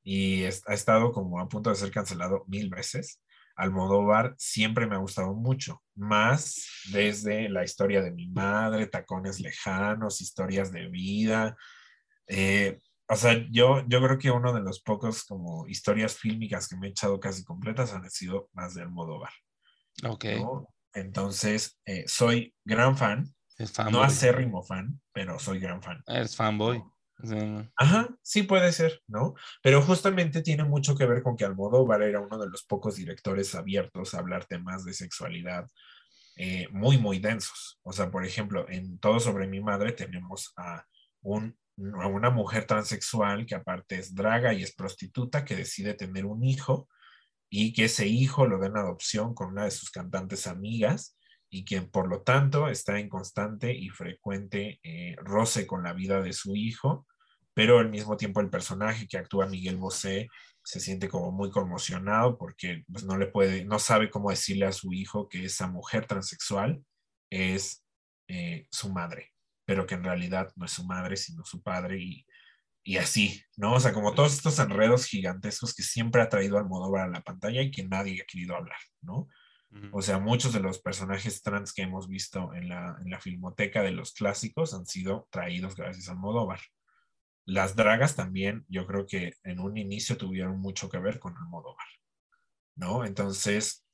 y 0.03 0.43
ha 0.43 0.73
estado 0.73 1.11
como 1.11 1.39
a 1.39 1.47
punto 1.47 1.69
de 1.69 1.75
ser 1.77 1.91
cancelado 1.91 2.43
mil 2.47 2.69
veces, 2.69 3.21
Almodóvar 3.55 4.35
siempre 4.37 4.87
me 4.87 4.95
ha 4.95 4.99
gustado 4.99 5.33
mucho, 5.33 5.81
más 5.95 6.65
desde 6.91 7.49
la 7.49 7.63
historia 7.63 8.01
de 8.01 8.11
mi 8.11 8.27
madre, 8.27 8.87
tacones 8.87 9.39
lejanos, 9.39 10.21
historias 10.21 10.71
de 10.71 10.87
vida. 10.87 11.57
eh, 12.27 12.77
o 13.11 13.15
sea, 13.15 13.33
yo, 13.49 13.83
yo 13.87 14.01
creo 14.03 14.17
que 14.19 14.29
uno 14.29 14.53
de 14.53 14.61
los 14.61 14.81
pocos 14.81 15.23
como 15.23 15.67
historias 15.67 16.15
fílmicas 16.15 16.67
que 16.67 16.77
me 16.77 16.87
he 16.87 16.89
echado 16.91 17.19
casi 17.19 17.43
completas 17.43 17.91
han 17.91 18.07
sido 18.11 18.49
más 18.53 18.75
de 18.75 18.83
Almodóvar. 18.83 19.31
Ok. 20.03 20.25
¿no? 20.37 20.67
Entonces, 20.93 21.79
eh, 21.85 22.03
soy 22.07 22.53
gran 22.63 22.95
fan, 22.95 23.33
Es 23.59 23.77
no 23.91 24.01
fanboy. 24.01 24.05
acérrimo 24.05 24.63
fan, 24.63 24.99
pero 25.11 25.37
soy 25.37 25.59
gran 25.59 25.83
fan. 25.83 26.01
Eres 26.07 26.35
fanboy. 26.35 26.81
Sí. 27.21 27.35
Ajá, 27.75 28.07
sí 28.21 28.43
puede 28.43 28.71
ser, 28.71 29.01
¿no? 29.07 29.33
Pero 29.61 29.81
justamente 29.81 30.41
tiene 30.41 30.63
mucho 30.63 30.95
que 30.95 31.05
ver 31.05 31.21
con 31.21 31.35
que 31.35 31.43
Almodóvar 31.43 32.01
era 32.01 32.21
uno 32.21 32.37
de 32.39 32.49
los 32.49 32.63
pocos 32.63 32.95
directores 32.95 33.53
abiertos 33.55 34.13
a 34.13 34.19
hablar 34.19 34.45
temas 34.45 34.85
de 34.85 34.93
sexualidad 34.93 35.67
eh, 36.37 36.69
muy, 36.71 36.97
muy 36.97 37.19
densos. 37.19 37.81
O 37.83 37.91
sea, 37.91 38.09
por 38.09 38.25
ejemplo, 38.25 38.65
en 38.69 38.97
Todo 38.99 39.19
sobre 39.19 39.47
mi 39.47 39.59
madre 39.59 39.91
tenemos 39.91 40.53
a, 40.55 40.85
un, 41.21 41.57
a 42.01 42.07
una 42.07 42.29
mujer 42.29 42.63
transexual 42.65 43.45
que 43.45 43.55
aparte 43.55 43.99
es 43.99 44.15
draga 44.15 44.53
y 44.53 44.63
es 44.63 44.73
prostituta 44.73 45.43
que 45.43 45.57
decide 45.57 45.95
tener 45.95 46.25
un 46.25 46.45
hijo 46.45 46.87
y 47.49 47.73
que 47.73 47.85
ese 47.85 48.07
hijo 48.07 48.47
lo 48.47 48.57
den 48.59 48.77
adopción 48.77 49.33
con 49.33 49.49
una 49.49 49.65
de 49.65 49.71
sus 49.71 49.91
cantantes 49.91 50.47
amigas 50.47 51.17
y 51.49 51.65
quien 51.65 51.89
por 51.89 52.07
lo 52.07 52.21
tanto 52.21 52.67
está 52.67 52.99
en 52.99 53.09
constante 53.09 53.73
y 53.73 53.89
frecuente 53.89 54.79
eh, 54.83 55.15
roce 55.17 55.65
con 55.65 55.83
la 55.83 55.93
vida 55.93 56.21
de 56.21 56.33
su 56.33 56.55
hijo, 56.55 57.07
pero 57.53 57.79
al 57.79 57.89
mismo 57.89 58.17
tiempo 58.17 58.39
el 58.39 58.49
personaje 58.49 59.07
que 59.07 59.17
actúa 59.17 59.47
Miguel 59.47 59.77
Bosé 59.77 60.29
se 60.63 60.79
siente 60.79 61.09
como 61.09 61.31
muy 61.31 61.49
conmocionado 61.49 62.37
porque 62.37 62.83
pues, 62.91 63.03
no 63.03 63.17
le 63.17 63.27
puede, 63.27 63.65
no 63.65 63.79
sabe 63.79 64.09
cómo 64.09 64.29
decirle 64.29 64.65
a 64.67 64.71
su 64.71 64.93
hijo 64.93 65.27
que 65.27 65.45
esa 65.45 65.67
mujer 65.67 66.05
transexual 66.05 66.83
es 67.31 67.83
eh, 68.27 68.67
su 68.71 68.91
madre, 68.91 69.33
pero 69.65 69.87
que 69.87 69.95
en 69.95 70.03
realidad 70.03 70.51
no 70.55 70.65
es 70.65 70.71
su 70.71 70.85
madre, 70.85 71.17
sino 71.17 71.43
su 71.43 71.63
padre 71.63 71.99
y, 71.99 72.25
y 72.83 72.97
así, 72.97 73.43
¿no? 73.57 73.73
O 73.73 73.79
sea, 73.79 73.93
como 73.93 74.13
todos 74.13 74.33
estos 74.33 74.59
enredos 74.59 75.05
gigantescos 75.05 75.73
que 75.73 75.83
siempre 75.83 76.21
ha 76.21 76.29
traído 76.29 76.57
Almodóvar 76.57 77.07
a 77.07 77.11
la 77.11 77.21
pantalla 77.21 77.61
y 77.61 77.71
que 77.71 77.83
nadie 77.83 78.21
ha 78.21 78.25
querido 78.25 78.55
hablar, 78.55 78.77
¿no? 79.01 79.27
O 79.91 80.01
sea, 80.01 80.17
muchos 80.17 80.51
de 80.53 80.61
los 80.61 80.79
personajes 80.79 81.43
trans 81.43 81.73
que 81.73 81.83
hemos 81.83 82.07
visto 82.07 82.53
en 82.55 82.69
la, 82.69 82.97
en 83.03 83.11
la 83.11 83.19
filmoteca 83.19 83.83
de 83.83 83.91
los 83.91 84.13
clásicos 84.13 84.73
han 84.73 84.87
sido 84.87 85.27
traídos 85.29 85.75
gracias 85.75 86.09
a 86.09 86.13
Almodóvar. 86.13 86.59
Las 87.45 87.75
dragas 87.75 88.15
también, 88.15 88.65
yo 88.67 88.87
creo 88.87 89.05
que 89.05 89.33
en 89.43 89.59
un 89.59 89.77
inicio 89.77 90.17
tuvieron 90.17 90.59
mucho 90.59 90.89
que 90.89 90.97
ver 90.97 91.19
con 91.19 91.37
Almodóvar, 91.37 91.85
¿no? 92.75 93.05
Entonces, 93.05 93.85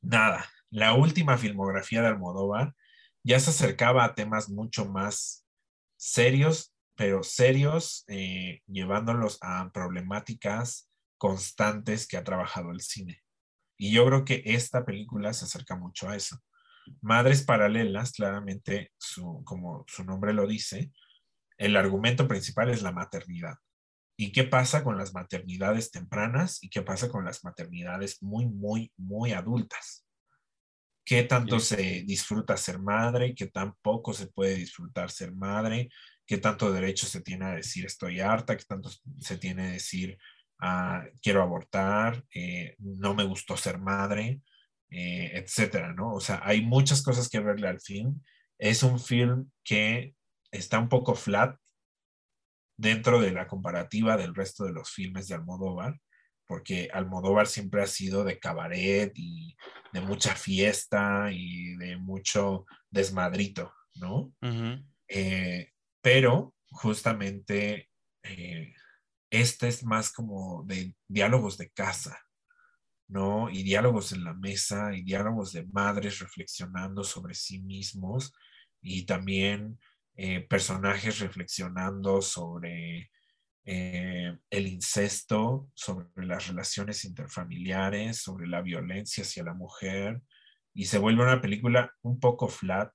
nada, 0.00 0.46
la 0.70 0.94
última 0.94 1.36
filmografía 1.36 2.00
de 2.00 2.08
Almodóvar 2.08 2.74
ya 3.22 3.38
se 3.40 3.50
acercaba 3.50 4.04
a 4.04 4.14
temas 4.14 4.48
mucho 4.48 4.86
más 4.86 5.46
serios, 5.96 6.74
pero 6.94 7.22
serios, 7.22 8.04
eh, 8.08 8.62
llevándolos 8.66 9.38
a 9.42 9.70
problemáticas 9.70 10.90
constantes 11.18 12.06
que 12.06 12.16
ha 12.16 12.24
trabajado 12.24 12.70
el 12.70 12.80
cine. 12.80 13.22
Y 13.78 13.92
yo 13.92 14.04
creo 14.06 14.24
que 14.24 14.42
esta 14.44 14.84
película 14.84 15.32
se 15.32 15.44
acerca 15.44 15.76
mucho 15.76 16.08
a 16.08 16.16
eso. 16.16 16.42
Madres 17.00 17.44
Paralelas, 17.44 18.12
claramente, 18.12 18.92
su, 18.98 19.42
como 19.44 19.84
su 19.86 20.04
nombre 20.04 20.32
lo 20.32 20.46
dice, 20.46 20.90
el 21.56 21.76
argumento 21.76 22.26
principal 22.26 22.70
es 22.70 22.82
la 22.82 22.92
maternidad. 22.92 23.54
¿Y 24.16 24.32
qué 24.32 24.42
pasa 24.44 24.82
con 24.82 24.98
las 24.98 25.14
maternidades 25.14 25.92
tempranas 25.92 26.62
y 26.62 26.70
qué 26.70 26.82
pasa 26.82 27.08
con 27.08 27.24
las 27.24 27.44
maternidades 27.44 28.20
muy, 28.22 28.46
muy, 28.46 28.92
muy 28.96 29.32
adultas? 29.32 30.04
¿Qué 31.04 31.22
tanto 31.22 31.60
Sí. 31.60 31.76
se 31.76 31.82
disfruta 32.02 32.56
ser 32.56 32.80
madre? 32.80 33.34
¿Qué 33.34 33.46
tan 33.46 33.74
poco 33.80 34.12
se 34.12 34.26
puede 34.26 34.56
disfrutar 34.56 35.10
ser 35.10 35.34
madre? 35.34 35.88
¿Qué 36.26 36.38
tanto 36.38 36.72
derecho 36.72 37.06
se 37.06 37.22
tiene 37.22 37.46
a 37.46 37.54
decir 37.54 37.86
estoy 37.86 38.20
harta? 38.20 38.56
¿Qué 38.56 38.64
tanto 38.64 38.90
se 39.18 39.38
tiene 39.38 39.68
a 39.68 39.72
decir 39.72 40.18
ah, 40.58 41.04
quiero 41.22 41.42
abortar? 41.42 42.24
Eh, 42.34 42.74
no 42.78 43.14
me 43.14 43.24
gustó 43.24 43.56
ser 43.56 43.78
madre, 43.78 44.40
eh, 44.90 45.32
etcétera, 45.34 45.92
¿no? 45.92 46.14
O 46.14 46.20
sea, 46.20 46.40
hay 46.44 46.62
muchas 46.62 47.02
cosas 47.02 47.28
que 47.28 47.40
verle 47.40 47.68
al 47.68 47.80
film. 47.80 48.20
Es 48.58 48.82
un 48.82 48.98
film 48.98 49.50
que 49.64 50.14
está 50.50 50.78
un 50.78 50.88
poco 50.88 51.14
flat 51.14 51.56
dentro 52.76 53.20
de 53.20 53.32
la 53.32 53.46
comparativa 53.46 54.16
del 54.16 54.34
resto 54.34 54.64
de 54.64 54.72
los 54.72 54.90
filmes 54.90 55.28
de 55.28 55.34
Almodóvar, 55.34 56.00
porque 56.46 56.88
Almodóvar 56.92 57.46
siempre 57.46 57.82
ha 57.82 57.86
sido 57.86 58.24
de 58.24 58.38
cabaret 58.38 59.12
y 59.14 59.56
de 59.92 60.00
mucha 60.00 60.34
fiesta 60.34 61.28
y 61.32 61.76
de 61.76 61.96
mucho 61.96 62.66
desmadrito, 62.90 63.74
¿no? 63.96 64.32
Ujú. 64.40 64.82
Eh, 65.08 65.72
pero 66.00 66.54
justamente 66.70 67.90
eh, 68.22 68.72
este 69.30 69.68
es 69.68 69.84
más 69.84 70.10
como 70.12 70.64
de 70.64 70.94
diálogos 71.06 71.58
de 71.58 71.70
casa, 71.70 72.18
¿no? 73.08 73.50
Y 73.50 73.62
diálogos 73.62 74.12
en 74.12 74.24
la 74.24 74.34
mesa 74.34 74.94
y 74.94 75.02
diálogos 75.02 75.52
de 75.52 75.66
madres 75.66 76.18
reflexionando 76.20 77.04
sobre 77.04 77.34
sí 77.34 77.60
mismos 77.60 78.32
y 78.80 79.06
también 79.06 79.78
eh, 80.14 80.40
personajes 80.40 81.20
reflexionando 81.20 82.22
sobre 82.22 83.10
eh, 83.64 84.38
el 84.50 84.66
incesto, 84.66 85.70
sobre 85.74 86.26
las 86.26 86.48
relaciones 86.48 87.04
interfamiliares, 87.04 88.18
sobre 88.22 88.46
la 88.46 88.62
violencia 88.62 89.24
hacia 89.24 89.44
la 89.44 89.54
mujer. 89.54 90.22
Y 90.74 90.86
se 90.86 90.98
vuelve 90.98 91.22
una 91.22 91.40
película 91.40 91.92
un 92.02 92.18
poco 92.18 92.48
flat, 92.48 92.92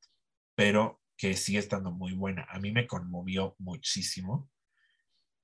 pero 0.56 1.02
que 1.16 1.36
sigue 1.36 1.60
estando 1.60 1.92
muy 1.92 2.14
buena. 2.14 2.46
A 2.50 2.60
mí 2.60 2.72
me 2.72 2.88
conmovió 2.88 3.56
muchísimo 3.60 4.50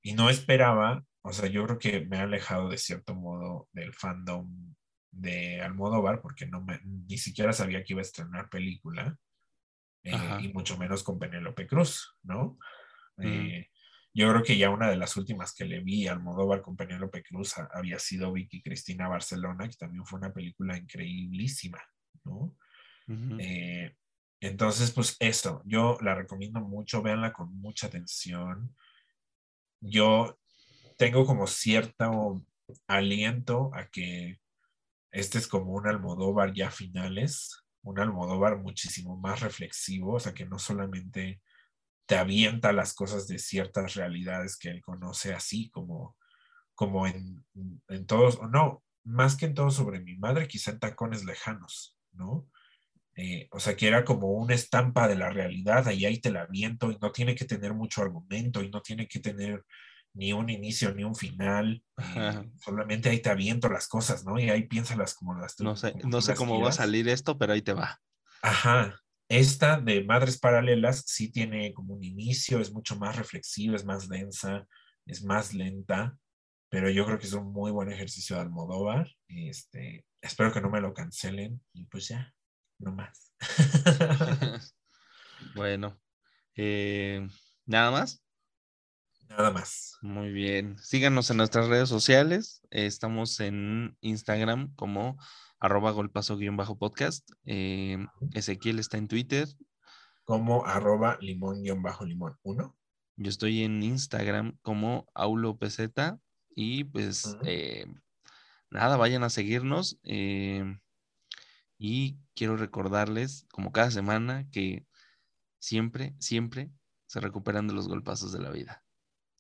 y 0.02 0.14
no 0.14 0.30
esperaba, 0.30 1.04
o 1.22 1.34
sea, 1.34 1.48
yo 1.50 1.66
creo 1.66 1.78
que 1.80 2.06
me 2.06 2.18
ha 2.18 2.24
alejado 2.24 2.70
de 2.70 2.78
cierto 2.78 3.16
modo 3.16 3.68
del 3.74 3.94
fandom 3.94 4.74
de 5.12 5.62
Almodóvar 5.62 6.22
porque 6.22 6.46
no 6.46 6.62
me, 6.62 6.80
ni 6.84 7.18
siquiera 7.18 7.52
sabía 7.54 7.84
que 7.84 7.94
iba 7.94 8.02
a 8.02 8.04
estrenar 8.04 8.50
película 8.50 9.18
eh, 10.04 10.14
y 10.44 10.54
mucho 10.54 10.78
menos 10.78 11.04
con 11.04 11.20
Penélope 11.20 11.68
Cruz, 11.68 12.16
¿no? 12.24 12.58
Mm. 13.18 13.26
Eh, 13.28 13.70
yo 14.14 14.30
creo 14.30 14.44
que 14.44 14.58
ya 14.58 14.70
una 14.70 14.90
de 14.90 14.98
las 14.98 15.16
últimas 15.18 15.54
que 15.54 15.66
le 15.66 15.82
vi 15.82 16.08
a 16.08 16.14
Almodóvar 16.14 16.62
con 16.62 16.76
Penélope 16.76 17.22
Cruz 17.24 17.58
a- 17.58 17.70
había 17.74 18.00
sido 18.00 18.32
Vicky 18.34 18.62
Cristina 18.62 19.08
Barcelona, 19.08 19.68
que 19.68 19.76
también 19.76 20.06
fue 20.06 20.20
una 20.20 20.34
película 20.34 20.78
increíblísima, 20.78 21.80
¿no? 22.24 22.56
Eh, 23.40 23.96
entonces, 24.42 24.92
pues 24.92 25.16
eso, 25.20 25.62
yo 25.66 25.98
la 26.02 26.16
recomiendo 26.16 26.62
mucho, 26.62 27.02
véanla 27.02 27.34
con 27.34 27.54
mucha 27.60 27.88
atención. 27.88 28.76
Yo 29.82 30.38
tengo 30.98 31.26
como 31.26 31.48
cierto 31.48 32.46
aliento 32.88 33.72
a 33.74 33.88
que 33.88 34.40
este 35.12 35.38
es 35.38 35.48
como 35.48 35.74
un 35.74 35.88
Almodóvar 35.88 36.54
ya 36.54 36.72
finales, 36.72 37.64
un 37.82 38.00
Almodóvar 38.00 38.58
muchísimo 38.58 39.18
más 39.18 39.40
reflexivo, 39.40 40.16
o 40.16 40.20
sea, 40.20 40.34
que 40.34 40.46
no 40.46 40.60
solamente 40.60 41.42
te 42.06 42.18
avienta 42.18 42.74
las 42.74 42.94
cosas 42.94 43.28
de 43.28 43.40
ciertas 43.40 43.96
realidades 43.96 44.58
que 44.58 44.70
él 44.70 44.82
conoce 44.82 45.34
así 45.34 45.70
como, 45.70 46.18
como 46.76 47.08
en, 47.08 47.46
en 47.88 48.06
todos, 48.06 48.38
o 48.38 48.48
no, 48.48 48.84
más 49.04 49.36
que 49.36 49.46
en 49.46 49.54
todo 49.54 49.72
sobre 49.72 50.00
mi 50.00 50.18
madre, 50.18 50.48
quizá 50.48 50.72
en 50.72 50.80
tacones 50.80 51.24
lejanos, 51.24 51.98
¿no? 52.12 52.48
Eh, 53.22 53.50
o 53.52 53.60
sea, 53.60 53.76
que 53.76 53.86
era 53.86 54.06
como 54.06 54.32
una 54.32 54.56
estampa 54.56 55.06
de 55.10 55.18
la 55.18 55.30
realidad, 55.30 55.92
y 55.92 56.06
ahí 56.06 56.22
te 56.22 56.32
la 56.32 56.44
aviento 56.44 56.90
y 56.90 56.98
no 57.02 57.12
tiene 57.12 57.36
que 57.36 57.44
tener 57.44 57.74
mucho 57.74 58.02
argumento 58.02 58.64
y 58.64 58.70
no 58.70 58.82
tiene 58.82 59.10
que 59.10 59.20
tener 59.20 59.66
ni 60.14 60.32
un 60.32 60.50
inicio 60.50 60.96
ni 60.96 61.04
un 61.04 61.16
final, 61.16 61.84
Ajá. 61.98 62.46
solamente 62.64 63.10
ahí 63.10 63.22
te 63.22 63.30
aviento 63.30 63.68
las 63.68 63.90
cosas, 63.90 64.24
¿no? 64.24 64.40
Y 64.40 64.50
ahí 64.50 64.68
piénsalas 64.68 65.16
como 65.16 65.34
las 65.38 65.58
tú- 65.58 65.66
No 65.66 65.76
sé, 65.76 65.94
no 66.06 66.22
sé 66.22 66.34
cómo 66.36 66.62
va 66.62 66.70
a 66.70 66.72
salir 66.72 67.10
esto, 67.10 67.38
pero 67.38 67.52
ahí 67.52 67.62
te 67.62 67.74
va. 67.74 68.00
Ajá. 68.42 68.98
Esta 69.28 69.80
de 69.82 70.04
Madres 70.06 70.40
Paralelas 70.40 71.04
sí 71.06 71.30
tiene 71.30 71.74
como 71.74 71.96
un 71.96 72.04
inicio, 72.06 72.62
es 72.62 72.72
mucho 72.72 72.96
más 72.96 73.18
reflexiva, 73.18 73.76
es 73.76 73.84
más 73.84 74.08
densa, 74.08 74.66
es 75.06 75.26
más 75.26 75.54
lenta, 75.54 76.18
pero 76.70 76.90
yo 76.90 77.06
creo 77.06 77.20
que 77.20 77.28
es 77.28 77.34
un 77.34 77.52
muy 77.52 77.72
buen 77.72 77.92
ejercicio 77.92 78.38
de 78.38 78.44
Almodóvar. 78.44 79.10
Este, 79.28 80.06
espero 80.22 80.54
que 80.54 80.62
no 80.62 80.70
me 80.70 80.80
lo 80.82 80.94
cancelen 80.94 81.62
y 81.74 81.86
pues 81.86 82.08
ya, 82.08 82.34
no 82.80 82.92
más. 82.94 83.34
bueno, 85.56 86.00
eh, 86.56 87.28
nada 87.66 87.92
más. 87.92 88.24
Nada 89.30 89.52
más. 89.52 89.98
Muy 90.02 90.32
bien. 90.32 90.78
Síganos 90.80 91.30
en 91.30 91.38
nuestras 91.38 91.68
redes 91.68 91.88
sociales. 91.88 92.62
Estamos 92.72 93.40
en 93.40 93.96
Instagram 94.02 94.74
como 94.76 95.18
arroba 95.60 95.92
golpazo-podcast. 95.92 97.30
Eh, 97.46 97.98
Ezequiel 98.34 98.80
está 98.80 98.98
en 98.98 99.08
Twitter. 99.08 99.48
Como 100.24 100.66
arroba 100.66 101.18
limón-limón 101.22 102.38
1. 102.42 102.78
Yo 103.18 103.30
estoy 103.30 103.64
en 103.64 103.84
Instagram 103.84 104.58
como 104.62 105.06
AuloPZ 105.14 105.80
y 106.56 106.86
pues 106.86 107.38
eh, 107.44 107.86
nada, 108.72 108.98
vayan 108.98 109.24
a 109.24 109.30
seguirnos. 109.30 110.00
eh, 110.04 110.64
y 111.80 112.20
quiero 112.36 112.58
recordarles, 112.58 113.48
como 113.52 113.72
cada 113.72 113.90
semana, 113.90 114.50
que 114.52 114.86
siempre, 115.60 116.16
siempre 116.20 116.72
se 117.08 117.20
recuperan 117.22 117.68
de 117.68 117.74
los 117.74 117.88
golpazos 117.88 118.34
de 118.34 118.40
la 118.40 118.52
vida. 118.52 118.84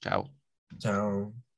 Chao. 0.01 0.33
Chao. 0.79 1.48